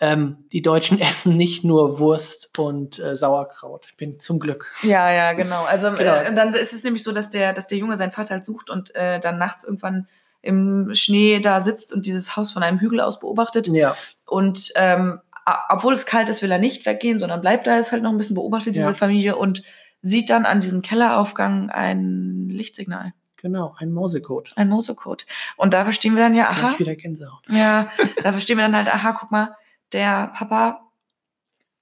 ähm, 0.00 0.44
die 0.52 0.62
Deutschen 0.62 1.00
essen 1.00 1.36
nicht 1.36 1.64
nur 1.64 1.98
Wurst 1.98 2.56
und 2.58 2.98
äh, 2.98 3.16
Sauerkraut. 3.16 3.86
Ich 3.88 3.96
bin 3.96 4.20
zum 4.20 4.38
Glück. 4.38 4.66
Ja, 4.82 5.10
ja, 5.10 5.32
genau. 5.32 5.64
Also 5.64 5.90
Genau. 5.96 6.14
Äh, 6.14 6.34
dann 6.34 6.52
ist 6.54 6.72
es 6.72 6.84
nämlich 6.84 7.02
so, 7.02 7.12
dass 7.12 7.30
der, 7.30 7.52
dass 7.52 7.66
der 7.66 7.78
Junge 7.78 7.96
seinen 7.96 8.12
Vater 8.12 8.30
halt 8.34 8.44
sucht 8.44 8.70
und 8.70 8.94
äh, 8.94 9.20
dann 9.20 9.38
nachts 9.38 9.64
irgendwann 9.64 10.06
im 10.40 10.90
Schnee 10.94 11.40
da 11.40 11.60
sitzt 11.60 11.92
und 11.92 12.06
dieses 12.06 12.36
Haus 12.36 12.52
von 12.52 12.62
einem 12.62 12.78
Hügel 12.78 13.00
aus 13.00 13.18
beobachtet. 13.18 13.66
Ja, 13.68 13.96
Und 14.24 14.72
ähm, 14.76 15.20
obwohl 15.68 15.94
es 15.94 16.06
kalt 16.06 16.28
ist, 16.28 16.42
will 16.42 16.52
er 16.52 16.58
nicht 16.58 16.86
weggehen, 16.86 17.18
sondern 17.18 17.40
bleibt 17.40 17.66
da 17.66 17.76
jetzt 17.76 17.90
halt 17.90 18.02
noch 18.02 18.10
ein 18.10 18.18
bisschen 18.18 18.36
beobachtet, 18.36 18.76
diese 18.76 18.88
Ja. 18.88 18.94
Familie, 18.94 19.36
und 19.36 19.62
sieht 20.00 20.30
dann 20.30 20.44
an 20.46 20.60
diesem 20.60 20.82
Kelleraufgang 20.82 21.70
ein 21.70 22.48
Lichtsignal, 22.50 23.14
genau, 23.40 23.74
ein 23.78 23.92
Morsecode. 23.92 24.52
ein 24.56 24.68
Morsecode. 24.68 25.26
Und 25.56 25.74
da 25.74 25.84
verstehen 25.84 26.14
wir 26.14 26.22
dann 26.22 26.34
ja, 26.34 26.48
aha, 26.50 26.68
Gleich 26.68 26.78
wieder 26.80 26.96
Gänsehaut. 26.96 27.42
ja, 27.50 27.90
da 28.22 28.32
verstehen 28.32 28.58
wir 28.58 28.64
dann 28.64 28.76
halt, 28.76 28.88
aha, 28.92 29.12
guck 29.18 29.30
mal, 29.30 29.54
der 29.92 30.28
Papa 30.34 30.82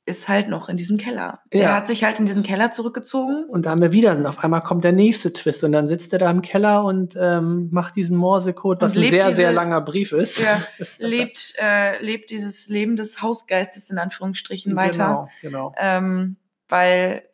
ist 0.09 0.29
halt 0.29 0.47
noch 0.49 0.69
in 0.69 0.77
diesem 0.77 0.99
Keller. 0.99 1.41
Der 1.53 1.63
Ja. 1.63 1.75
hat 1.75 1.89
sich 1.89 2.05
halt 2.05 2.21
in 2.21 2.27
diesen 2.27 2.45
Keller 2.45 2.71
zurückgezogen. 2.71 3.45
Und 3.49 3.67
da 3.67 3.71
haben 3.71 3.81
wir 3.81 3.91
wieder, 3.91 4.13
und 4.13 4.25
auf 4.25 4.45
einmal 4.45 4.61
kommt 4.63 4.85
der 4.85 4.93
nächste 4.93 5.33
Twist 5.33 5.65
und 5.65 5.73
dann 5.73 5.89
sitzt 5.89 6.13
er 6.13 6.21
da 6.21 6.31
im 6.31 6.43
Keller 6.43 6.85
und 6.85 7.17
ähm, 7.21 7.69
macht 7.73 7.97
diesen 7.97 8.17
Morsecode, 8.17 8.81
was 8.83 8.95
ein 8.97 9.03
sehr, 9.03 9.25
diese- 9.25 9.37
sehr 9.39 9.53
langer 9.53 9.81
Brief 9.81 10.13
ist. 10.13 10.39
Ja, 10.39 10.63
Das- 10.79 11.01
lebt, 11.01 11.55
äh, 11.61 12.01
lebt 12.05 12.31
dieses 12.31 12.69
Leben 12.69 12.95
des 12.95 13.21
Hausgeistes 13.21 13.91
in 13.91 13.99
Anführungsstrichen 13.99 14.77
weiter, 14.77 15.29
Genau, 15.43 15.73
genau. 15.73 15.75
ähm, 15.77 16.37
weil 16.69 17.25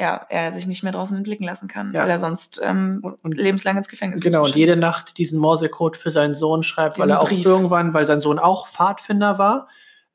ja, 0.00 0.24
er 0.30 0.50
sich 0.52 0.66
nicht 0.66 0.82
mehr 0.82 0.92
draußen 0.92 1.16
entblicken 1.16 1.44
lassen 1.44 1.68
kann, 1.68 1.92
Ja. 1.92 2.02
weil 2.02 2.10
er 2.10 2.18
sonst 2.18 2.60
ähm, 2.64 3.00
Und, 3.02 3.22
und 3.22 3.36
lebenslang 3.36 3.76
ins 3.76 3.88
Gefängnis 3.88 4.20
Genau, 4.20 4.44
und 4.44 4.56
jede 4.56 4.76
Nacht 4.76 5.18
diesen 5.18 5.38
Morsecode 5.38 5.96
für 5.96 6.10
seinen 6.10 6.34
Sohn 6.34 6.62
schreibt, 6.62 6.98
weil 6.98 7.06
Diesen 7.08 7.16
er 7.16 7.20
auch 7.20 7.28
Brief. 7.28 7.44
irgendwann, 7.46 7.92
weil 7.94 8.06
sein 8.06 8.20
Sohn 8.20 8.38
auch 8.38 8.66
Pfadfinder 8.66 9.38
war, 9.38 9.68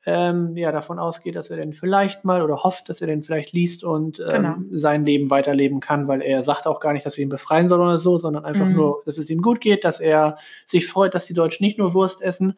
ähm, 0.08 0.56
ja, 0.56 0.70
davon 0.70 1.00
ausgeht, 1.00 1.34
dass 1.34 1.50
er 1.50 1.56
den 1.56 1.72
vielleicht 1.72 2.24
mal 2.24 2.40
oder 2.42 2.62
hofft, 2.62 2.88
dass 2.88 3.00
er 3.00 3.08
den 3.08 3.24
vielleicht 3.24 3.52
liest 3.52 3.82
und 3.82 4.20
ähm, 4.20 4.26
Genau. 4.30 4.54
sein 4.70 5.04
Leben 5.04 5.30
weiterleben 5.30 5.80
kann, 5.80 6.06
weil 6.06 6.22
er 6.22 6.44
sagt 6.44 6.68
auch 6.68 6.78
gar 6.78 6.92
nicht, 6.92 7.04
dass 7.04 7.18
er 7.18 7.22
ihn 7.24 7.28
befreien 7.28 7.68
soll 7.68 7.80
oder 7.80 7.98
so, 7.98 8.16
sondern 8.16 8.44
einfach 8.44 8.68
Mhm. 8.68 8.74
nur, 8.76 9.02
dass 9.04 9.18
es 9.18 9.28
ihm 9.30 9.42
gut 9.42 9.60
geht, 9.60 9.82
dass 9.82 9.98
er 9.98 10.38
sich 10.64 10.86
freut, 10.86 11.12
dass 11.14 11.26
die 11.26 11.34
Deutschen 11.34 11.64
nicht 11.64 11.76
nur 11.78 11.92
Wurst 11.92 12.22
essen, 12.22 12.56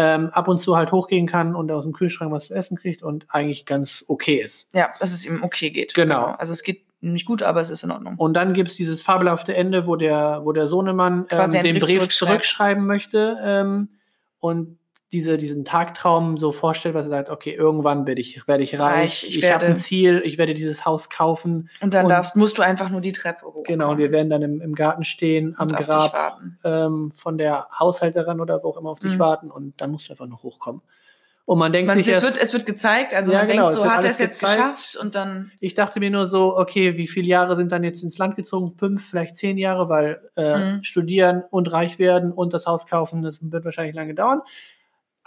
ähm, 0.00 0.30
ab 0.30 0.46
und 0.46 0.58
zu 0.58 0.76
halt 0.76 0.92
hochgehen 0.92 1.26
kann 1.26 1.56
und 1.56 1.72
aus 1.72 1.82
dem 1.82 1.92
Kühlschrank 1.92 2.30
was 2.30 2.46
zu 2.46 2.54
essen 2.54 2.76
kriegt 2.76 3.02
und 3.02 3.26
eigentlich 3.30 3.66
ganz 3.66 4.04
okay 4.06 4.36
ist. 4.36 4.72
Ja, 4.72 4.90
dass 5.00 5.12
es 5.12 5.26
ihm 5.26 5.42
okay 5.42 5.70
geht. 5.70 5.92
Genau. 5.92 6.26
Also 6.26 6.52
es 6.52 6.62
geht 6.62 6.84
nicht 7.00 7.26
gut, 7.26 7.42
aber 7.42 7.60
es 7.60 7.68
ist 7.68 7.82
in 7.82 7.90
Ordnung. 7.90 8.14
Und 8.16 8.34
dann 8.34 8.54
gibt 8.54 8.70
es 8.70 8.76
dieses 8.76 9.02
fabelhafte 9.02 9.56
Ende, 9.56 9.88
wo 9.88 9.96
der, 9.96 10.42
wo 10.44 10.52
der 10.52 10.68
Sohnemann 10.68 11.26
ähm, 11.30 11.50
den 11.50 11.80
Brief 11.80 12.08
zurückschreiben 12.10 12.86
möchte 12.86 13.38
ähm, 13.42 13.88
und 14.38 14.78
diese, 15.12 15.38
diesen 15.38 15.64
Tagtraum 15.64 16.36
so 16.36 16.52
vorstellt, 16.52 16.94
was 16.94 17.06
er 17.06 17.10
sagt, 17.10 17.30
okay, 17.30 17.54
irgendwann 17.54 18.06
werde 18.06 18.20
ich, 18.20 18.46
werde 18.46 18.62
ich 18.62 18.78
reich, 18.78 18.80
Reich, 18.80 19.24
ich, 19.28 19.38
ich 19.38 19.50
habe 19.50 19.64
ein 19.66 19.76
Ziel, 19.76 20.20
ich 20.24 20.36
werde 20.36 20.52
dieses 20.52 20.84
Haus 20.84 21.08
kaufen. 21.08 21.70
Und 21.80 21.94
dann 21.94 22.04
Und- 22.04 22.10
darfst, 22.10 22.36
musst 22.36 22.58
du 22.58 22.62
einfach 22.62 22.90
nur 22.90 23.00
die 23.00 23.12
Treppe 23.12 23.46
hoch. 23.46 23.64
Genau, 23.64 23.92
und 23.92 23.98
wir 23.98 24.10
werden 24.12 24.28
dann 24.28 24.42
im, 24.42 24.60
im 24.60 24.74
Garten 24.74 25.04
stehen, 25.04 25.54
am 25.58 25.68
Grab 25.68 26.40
ähm, 26.62 27.10
von 27.16 27.38
der 27.38 27.68
Haushälterin 27.78 28.40
oder 28.40 28.62
wo 28.62 28.68
auch 28.68 28.76
immer 28.76 28.90
auf 28.90 28.98
dich 29.00 29.14
Mhm. 29.14 29.18
warten 29.18 29.50
und 29.50 29.80
dann 29.80 29.90
musst 29.90 30.08
du 30.08 30.12
einfach 30.12 30.26
nur 30.26 30.42
hochkommen. 30.42 30.82
Und 31.46 31.58
man 31.58 31.72
denkt 31.72 31.86
Man, 31.86 31.96
sich 31.96 32.06
es, 32.08 32.12
erst, 32.12 32.24
wird, 32.24 32.36
es 32.42 32.52
wird 32.52 32.66
gezeigt, 32.66 33.14
also 33.14 33.32
Ja, 33.32 33.38
man 33.38 33.46
genau, 33.46 33.68
denkt, 33.68 33.80
so 33.82 33.90
hat 33.90 34.04
er 34.04 34.10
es 34.10 34.18
jetzt 34.18 34.40
gezeigt. 34.40 34.58
geschafft 34.60 34.96
und 34.96 35.14
dann 35.14 35.50
Ich 35.60 35.72
dachte 35.74 35.98
mir 36.00 36.10
nur 36.10 36.26
so, 36.26 36.54
okay, 36.54 36.98
wie 36.98 37.08
viele 37.08 37.26
Jahre 37.28 37.56
sind 37.56 37.72
dann 37.72 37.82
jetzt 37.82 38.02
ins 38.02 38.18
Land 38.18 38.36
gezogen? 38.36 38.70
Fünf, 38.72 39.08
vielleicht 39.08 39.36
zehn 39.36 39.56
Jahre, 39.56 39.88
weil 39.88 40.20
äh, 40.36 40.58
Mhm. 40.74 40.84
studieren 40.84 41.44
und 41.50 41.72
reich 41.72 41.98
werden 41.98 42.32
und 42.32 42.52
das 42.52 42.66
Haus 42.66 42.86
kaufen, 42.86 43.22
das 43.22 43.38
wird 43.40 43.64
wahrscheinlich 43.64 43.94
lange 43.96 44.14
dauern. 44.14 44.42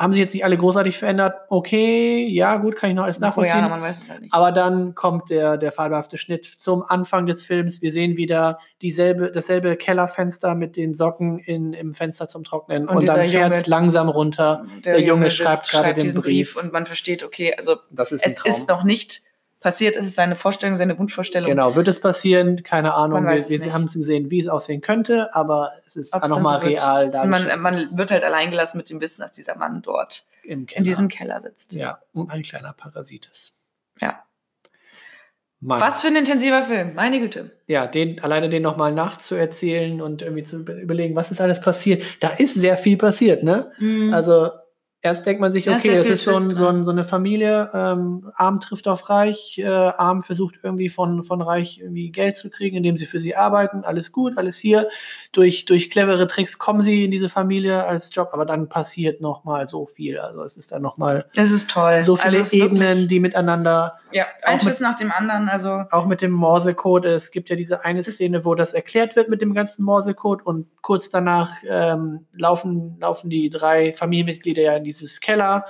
Haben 0.01 0.13
sich 0.13 0.19
jetzt 0.19 0.33
nicht 0.33 0.43
alle 0.43 0.57
großartig 0.57 0.97
verändert? 0.97 1.35
Okay, 1.49 2.27
ja, 2.27 2.57
gut, 2.57 2.75
kann 2.75 2.89
ich 2.89 2.95
noch 2.95 3.03
alles 3.03 3.19
nachvollziehen. 3.19 3.53
Koreaner, 3.53 3.69
man 3.69 3.81
weiß 3.81 3.99
es 3.99 4.09
halt 4.09 4.21
nicht. 4.21 4.33
Aber 4.33 4.51
dann 4.51 4.95
kommt 4.95 5.29
der, 5.29 5.57
der 5.57 5.71
fabelhafte 5.71 6.17
Schnitt 6.17 6.45
zum 6.45 6.81
Anfang 6.83 7.25
des 7.27 7.43
Films. 7.45 7.81
Wir 7.81 7.91
sehen 7.91 8.17
wieder 8.17 8.57
dieselbe, 8.81 9.31
dasselbe 9.31 9.75
Kellerfenster 9.75 10.55
mit 10.55 10.75
den 10.75 10.93
Socken 10.93 11.37
in, 11.39 11.73
im 11.73 11.93
Fenster 11.93 12.27
zum 12.27 12.43
Trocknen. 12.43 12.87
Und 12.87 12.97
Und, 12.97 13.07
dann 13.07 13.25
fährt 13.27 13.53
es 13.53 13.59
Junge- 13.59 13.69
langsam 13.69 14.09
runter. 14.09 14.65
Der, 14.83 14.99
Junge, 15.01 15.29
schreibt 15.29 15.65
sitzt, 15.65 15.71
gerade 15.71 15.93
den 15.93 16.01
diesen 16.03 16.21
Brief. 16.21 16.55
und 16.55 16.73
man 16.73 16.85
versteht, 16.87 17.23
okay, 17.23 17.53
also 17.55 17.75
das 17.91 18.11
ist 18.11 18.25
es 18.25 18.35
Traum. 18.35 18.51
ist 18.51 18.69
noch 18.69 18.83
nicht 18.83 19.21
passiert, 19.61 19.95
es 19.95 20.05
ist 20.07 20.15
seine 20.15 20.35
Vorstellung, 20.35 20.75
seine 20.75 20.99
Wunschvorstellung. 20.99 21.49
Genau, 21.49 21.75
wird 21.75 21.87
es 21.87 21.99
passieren? 22.01 22.63
Keine 22.63 22.93
Ahnung. 22.93 23.23
Wir, 23.25 23.35
es 23.35 23.49
wir 23.49 23.73
haben 23.73 23.87
gesehen, 23.87 24.29
wie 24.29 24.39
es 24.39 24.47
aussehen 24.49 24.81
könnte, 24.81 25.33
aber 25.33 25.71
es 25.87 25.95
ist 25.95 26.13
Ob's 26.13 26.25
auch 26.25 26.29
nochmal 26.35 26.57
real 26.59 27.09
dargestellt. 27.09 27.61
man, 27.61 27.75
Es 27.75 27.87
man 27.91 27.97
wird 27.97 28.11
halt 28.11 28.23
alleingelassen 28.25 28.77
mit 28.77 28.89
dem 28.89 28.99
Wissen, 28.99 29.21
dass 29.21 29.31
dieser 29.31 29.55
Mann 29.55 29.81
dort 29.81 30.25
in 30.43 30.65
diesem 30.79 31.07
Keller 31.07 31.39
sitzt. 31.41 31.73
ja, 31.73 31.99
und 32.13 32.29
ein 32.31 32.41
kleiner 32.41 32.73
Parasit 32.73 33.27
ist. 33.31 33.53
Ja. 34.01 34.23
Mann. 35.63 35.79
Was 35.79 36.01
für 36.01 36.07
ein 36.07 36.15
intensiver 36.15 36.63
Film, 36.63 36.95
meine 36.95 37.19
Güte. 37.19 37.51
Ja, 37.67 37.85
den, 37.85 38.19
alleine 38.23 38.49
den 38.49 38.63
nochmal 38.63 38.93
nachzuerzählen 38.95 40.01
und 40.01 40.23
irgendwie 40.23 40.41
zu 40.41 40.61
über- 40.61 40.73
überlegen, 40.73 41.15
was 41.15 41.29
ist 41.29 41.39
alles 41.39 41.61
passiert. 41.61 42.01
Da 42.19 42.29
ist 42.29 42.55
sehr 42.55 42.77
viel 42.77 42.97
passiert, 42.97 43.43
ne? 43.43 43.71
Also 44.11 44.49
erst 45.01 45.25
denkt 45.25 45.41
man 45.41 45.51
sich, 45.51 45.69
okay, 45.69 45.79
viel 46.03 46.13
ist 46.13 46.23
so, 46.23 46.31
ein, 46.31 46.43
Twist 46.43 46.57
so, 46.57 46.67
ein, 46.67 46.83
so 46.83 46.91
eine 46.91 47.03
Familie, 47.03 47.69
ähm, 47.73 48.31
Arm 48.35 48.59
trifft 48.59 48.87
auf 48.87 49.09
Reich, 49.09 49.57
äh, 49.57 49.65
Arm 49.67 50.23
versucht 50.23 50.55
irgendwie 50.63 50.89
von, 50.89 51.23
von 51.23 51.41
Reich 51.41 51.79
irgendwie 51.81 52.11
Geld 52.11 52.35
zu 52.37 52.49
kriegen, 52.49 52.77
indem 52.77 52.97
sie 52.97 53.05
für 53.05 53.19
sie 53.19 53.35
arbeiten, 53.35 53.83
alles 53.83 54.11
gut, 54.11 54.37
alles 54.37 54.57
hier. 54.57 54.87
Durch, 55.31 55.65
durch 55.65 55.89
clevere 55.89 56.27
Tricks 56.27 56.57
kommen 56.57 56.81
sie 56.81 57.05
in 57.05 57.11
diese 57.11 57.29
Familie 57.29 57.85
als 57.85 58.13
Job, 58.13 58.29
aber 58.33 58.45
dann 58.45 58.69
passiert 58.69 59.21
nochmal 59.21 59.67
so 59.67 59.85
viel. 59.85 60.19
Also 60.19 60.43
es 60.43 60.57
ist 60.57 60.71
dann 60.71 60.81
nochmal 60.81 61.25
Es 61.35 61.51
so 62.05 62.15
viele 62.15 62.27
Also 62.27 62.37
es 62.39 62.53
Ebenen, 62.53 63.07
die 63.07 63.19
miteinander 63.19 63.93
Ja, 64.11 64.25
ein 64.43 64.49
auch 64.59 64.63
mit- 64.63 64.73
Twist 64.73 64.81
nach 64.81 64.97
dem 64.97 65.11
anderen. 65.11 65.49
Also 65.49 65.83
auch 65.91 66.05
mit 66.05 66.21
dem 66.21 66.31
Morsecode. 66.31 67.05
Es 67.05 67.31
gibt 67.31 67.49
ja 67.49 67.55
diese 67.55 67.85
eine 67.85 68.03
Szene, 68.03 68.45
wo 68.45 68.55
das 68.55 68.73
erklärt 68.73 69.15
wird 69.15 69.29
mit 69.29 69.41
dem 69.41 69.53
ganzen 69.53 69.83
Morsecode 69.83 70.45
und 70.45 70.67
kurz 70.81 71.09
danach 71.09 71.55
ähm, 71.67 72.25
laufen, 72.33 72.97
laufen 72.99 73.29
die 73.29 73.49
drei 73.49 73.93
Familienmitglieder 73.93 74.61
ja 74.61 74.75
in 74.75 74.83
dieses 74.99 75.19
Keller, 75.19 75.65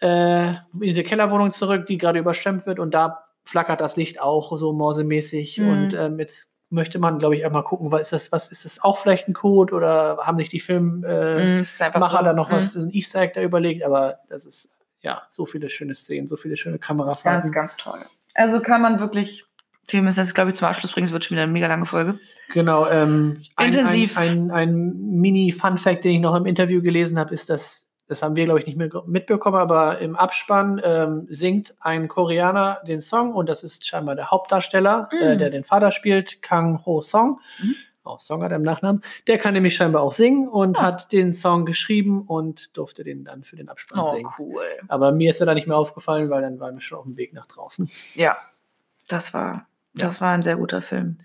äh, 0.00 0.48
in 0.48 0.80
diese 0.80 1.04
Kellerwohnung 1.04 1.52
zurück, 1.52 1.86
die 1.86 1.98
gerade 1.98 2.18
überschwemmt 2.18 2.66
wird 2.66 2.78
und 2.78 2.92
da 2.92 3.24
flackert 3.44 3.80
das 3.80 3.96
Licht 3.96 4.20
auch 4.20 4.56
so 4.56 4.72
morsemäßig 4.72 5.58
Mhm. 5.58 5.68
und 5.68 5.94
ähm, 5.94 6.18
jetzt 6.18 6.54
möchte 6.70 6.98
man, 6.98 7.18
glaube 7.18 7.36
ich, 7.36 7.44
einmal 7.44 7.62
gucken, 7.62 7.92
was 7.92 8.02
ist 8.02 8.12
das, 8.12 8.32
was 8.32 8.48
ist 8.48 8.64
das 8.64 8.82
auch 8.82 8.98
vielleicht 8.98 9.28
ein 9.28 9.34
Code 9.34 9.74
oder 9.74 10.18
haben 10.22 10.36
sich 10.36 10.48
die 10.48 10.60
Filmmacher 10.60 11.38
äh, 11.46 11.60
mm, 11.60 11.64
so, 11.64 11.84
da 12.24 12.32
noch 12.32 12.50
mm, 12.50 12.52
was, 12.52 12.74
ein 12.74 12.90
Easter 12.90 13.20
Egg 13.20 13.32
da 13.34 13.42
überlegt, 13.42 13.84
aber 13.84 14.18
das 14.28 14.44
ist 14.44 14.70
ja 15.00 15.22
so 15.28 15.46
viele 15.46 15.70
schöne 15.70 15.94
Szenen, 15.94 16.26
so 16.26 16.36
viele 16.36 16.56
schöne 16.56 16.78
Kamerafahrten. 16.78 17.52
Ganz, 17.52 17.52
ganz 17.52 17.76
toll. 17.76 18.00
Also 18.34 18.60
kann 18.60 18.82
man 18.82 18.98
wirklich, 18.98 19.44
wir 19.88 20.02
müssen 20.02 20.20
das, 20.20 20.34
glaube 20.34 20.50
ich, 20.50 20.56
zum 20.56 20.66
Abschluss 20.66 20.92
bringen. 20.92 21.06
Es 21.06 21.12
wird 21.12 21.24
schon 21.24 21.36
wieder 21.36 21.44
eine 21.44 21.52
mega 21.52 21.68
lange 21.68 21.86
Folge. 21.86 22.18
Genau, 22.52 22.88
ähm, 22.88 23.42
ein, 23.56 23.66
Intensiv. 23.72 24.16
Ein, 24.16 24.50
ein, 24.50 24.70
ein 24.70 25.20
Mini-Fun-Fact, 25.20 26.04
den 26.04 26.12
ich 26.12 26.20
noch 26.20 26.34
im 26.34 26.46
Interview 26.46 26.82
gelesen 26.82 27.18
habe, 27.18 27.32
ist, 27.34 27.50
dass, 27.50 27.83
das 28.06 28.22
haben 28.22 28.36
wir, 28.36 28.44
glaube 28.44 28.60
ich, 28.60 28.66
nicht 28.66 28.76
mehr 28.76 28.90
mitbekommen, 29.06 29.56
aber 29.56 29.98
im 29.98 30.14
Abspann 30.16 30.80
ähm, 30.84 31.26
singt 31.30 31.74
ein 31.80 32.08
Koreaner 32.08 32.80
den 32.86 33.00
Song 33.00 33.34
und 33.34 33.48
das 33.48 33.62
ist 33.64 33.86
scheinbar 33.86 34.14
der 34.14 34.30
Hauptdarsteller, 34.30 35.08
Mm. 35.12 35.16
äh, 35.22 35.36
der 35.36 35.50
den 35.50 35.64
Vater 35.64 35.90
spielt, 35.90 36.42
Kang 36.42 36.84
Ho 36.84 37.00
Song. 37.02 37.40
Mhm. 37.62 37.74
Auch 38.02 38.20
Song 38.20 38.42
hat 38.44 38.50
er 38.50 38.56
im 38.58 38.62
Nachnamen. 38.62 39.00
Der 39.26 39.38
kann 39.38 39.54
nämlich 39.54 39.74
scheinbar 39.76 40.02
auch 40.02 40.12
singen 40.12 40.46
und 40.46 40.76
Ah. 40.78 40.82
hat 40.82 41.12
den 41.12 41.32
Song 41.32 41.64
geschrieben 41.64 42.20
und 42.26 42.76
durfte 42.76 43.02
den 43.02 43.24
dann 43.24 43.44
für 43.44 43.56
den 43.56 43.70
Abspann 43.70 43.98
Oh, 44.00 44.14
singen. 44.14 44.30
cool. 44.38 44.62
Aber 44.88 45.10
mir 45.12 45.30
ist 45.30 45.40
er 45.40 45.46
da 45.46 45.54
nicht 45.54 45.66
mehr 45.66 45.78
aufgefallen, 45.78 46.28
weil 46.28 46.42
dann 46.42 46.60
waren 46.60 46.74
wir 46.74 46.82
schon 46.82 46.98
auf 46.98 47.04
dem 47.04 47.16
Weg 47.16 47.32
nach 47.32 47.46
draußen. 47.46 47.90
Ja, 48.14 48.36
das 49.08 49.32
war, 49.32 49.66
das 49.94 50.20
war 50.20 50.32
ein 50.32 50.42
sehr 50.42 50.56
guter 50.56 50.82
Film. 50.82 51.16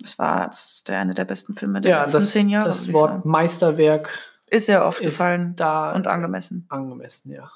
Das 0.00 0.16
war 0.20 0.48
ist 0.50 0.88
der, 0.88 1.00
eine 1.00 1.14
der 1.14 1.24
besten 1.24 1.56
Filme 1.56 1.80
der 1.80 1.90
Ja, 1.90 2.00
letzten 2.02 2.12
das, 2.18 2.30
zehn 2.30 2.48
Jahre. 2.50 2.66
das 2.68 2.92
Wort. 2.92 3.24
Meisterwerk 3.24 4.08
ist 4.50 4.66
sehr 4.66 4.84
oft 4.86 5.00
ist 5.00 5.10
gefallen 5.10 5.54
da 5.56 5.92
und 5.92 6.06
angemessen. 6.06 6.66
angemessen, 6.68 7.32
ja. 7.32 7.50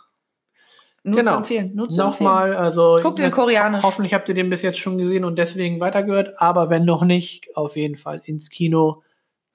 Nur 1.03 1.17
Genau. 1.21 1.31
zu 1.33 1.37
empfehlen. 1.39 1.75
Nur 1.75 1.89
zu 1.89 1.99
Nochmal, 1.99 2.55
also 2.55 2.99
Guck 3.01 3.17
dir 3.17 3.31
koreanisch. 3.31 3.83
hoffentlich 3.83 4.13
habt 4.13 4.29
ihr 4.29 4.35
den 4.35 4.51
bis 4.51 4.61
jetzt 4.63 4.79
schon 4.79 4.99
gesehen 4.99 5.25
und 5.25 5.37
deswegen 5.39 5.81
weitergehört, 5.81 6.35
aber 6.41 6.69
wenn 6.69 6.85
noch 6.85 7.03
nicht, 7.05 7.57
auf 7.57 7.77
jeden 7.77 7.97
Fall 7.97 8.21
ins 8.25 8.51
Kino. 8.51 9.03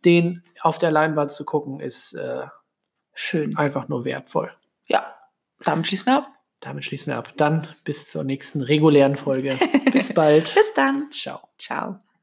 Den 0.04 0.44
auf 0.62 0.78
der 0.80 0.92
Leinwand 0.92 1.32
zu 1.32 1.46
gucken, 1.46 1.80
ist 1.80 2.14
äh, 2.14 2.20
empfehlen. 2.20 2.52
Schön. 3.14 3.58
einfach 3.58 3.88
nur 3.88 4.06
wertvoll. 4.06 4.52
Ja, 4.88 5.16
damit 5.62 5.88
schließen 5.88 6.06
wir 6.08 6.18
ab. 6.18 6.28
Damit 6.60 6.86
schließen 6.86 7.08
wir 7.12 7.18
ab. 7.18 7.34
Dann 7.38 7.68
bis 7.84 8.10
zur 8.10 8.24
nächsten 8.24 8.62
regulären 8.62 9.16
Folge. 9.16 9.58
Bis 9.92 10.14
bald. 10.14 10.54
Bis 10.54 10.74
dann. 10.74 11.10
Ciao. 11.12 11.40
Ciao. 11.58 12.06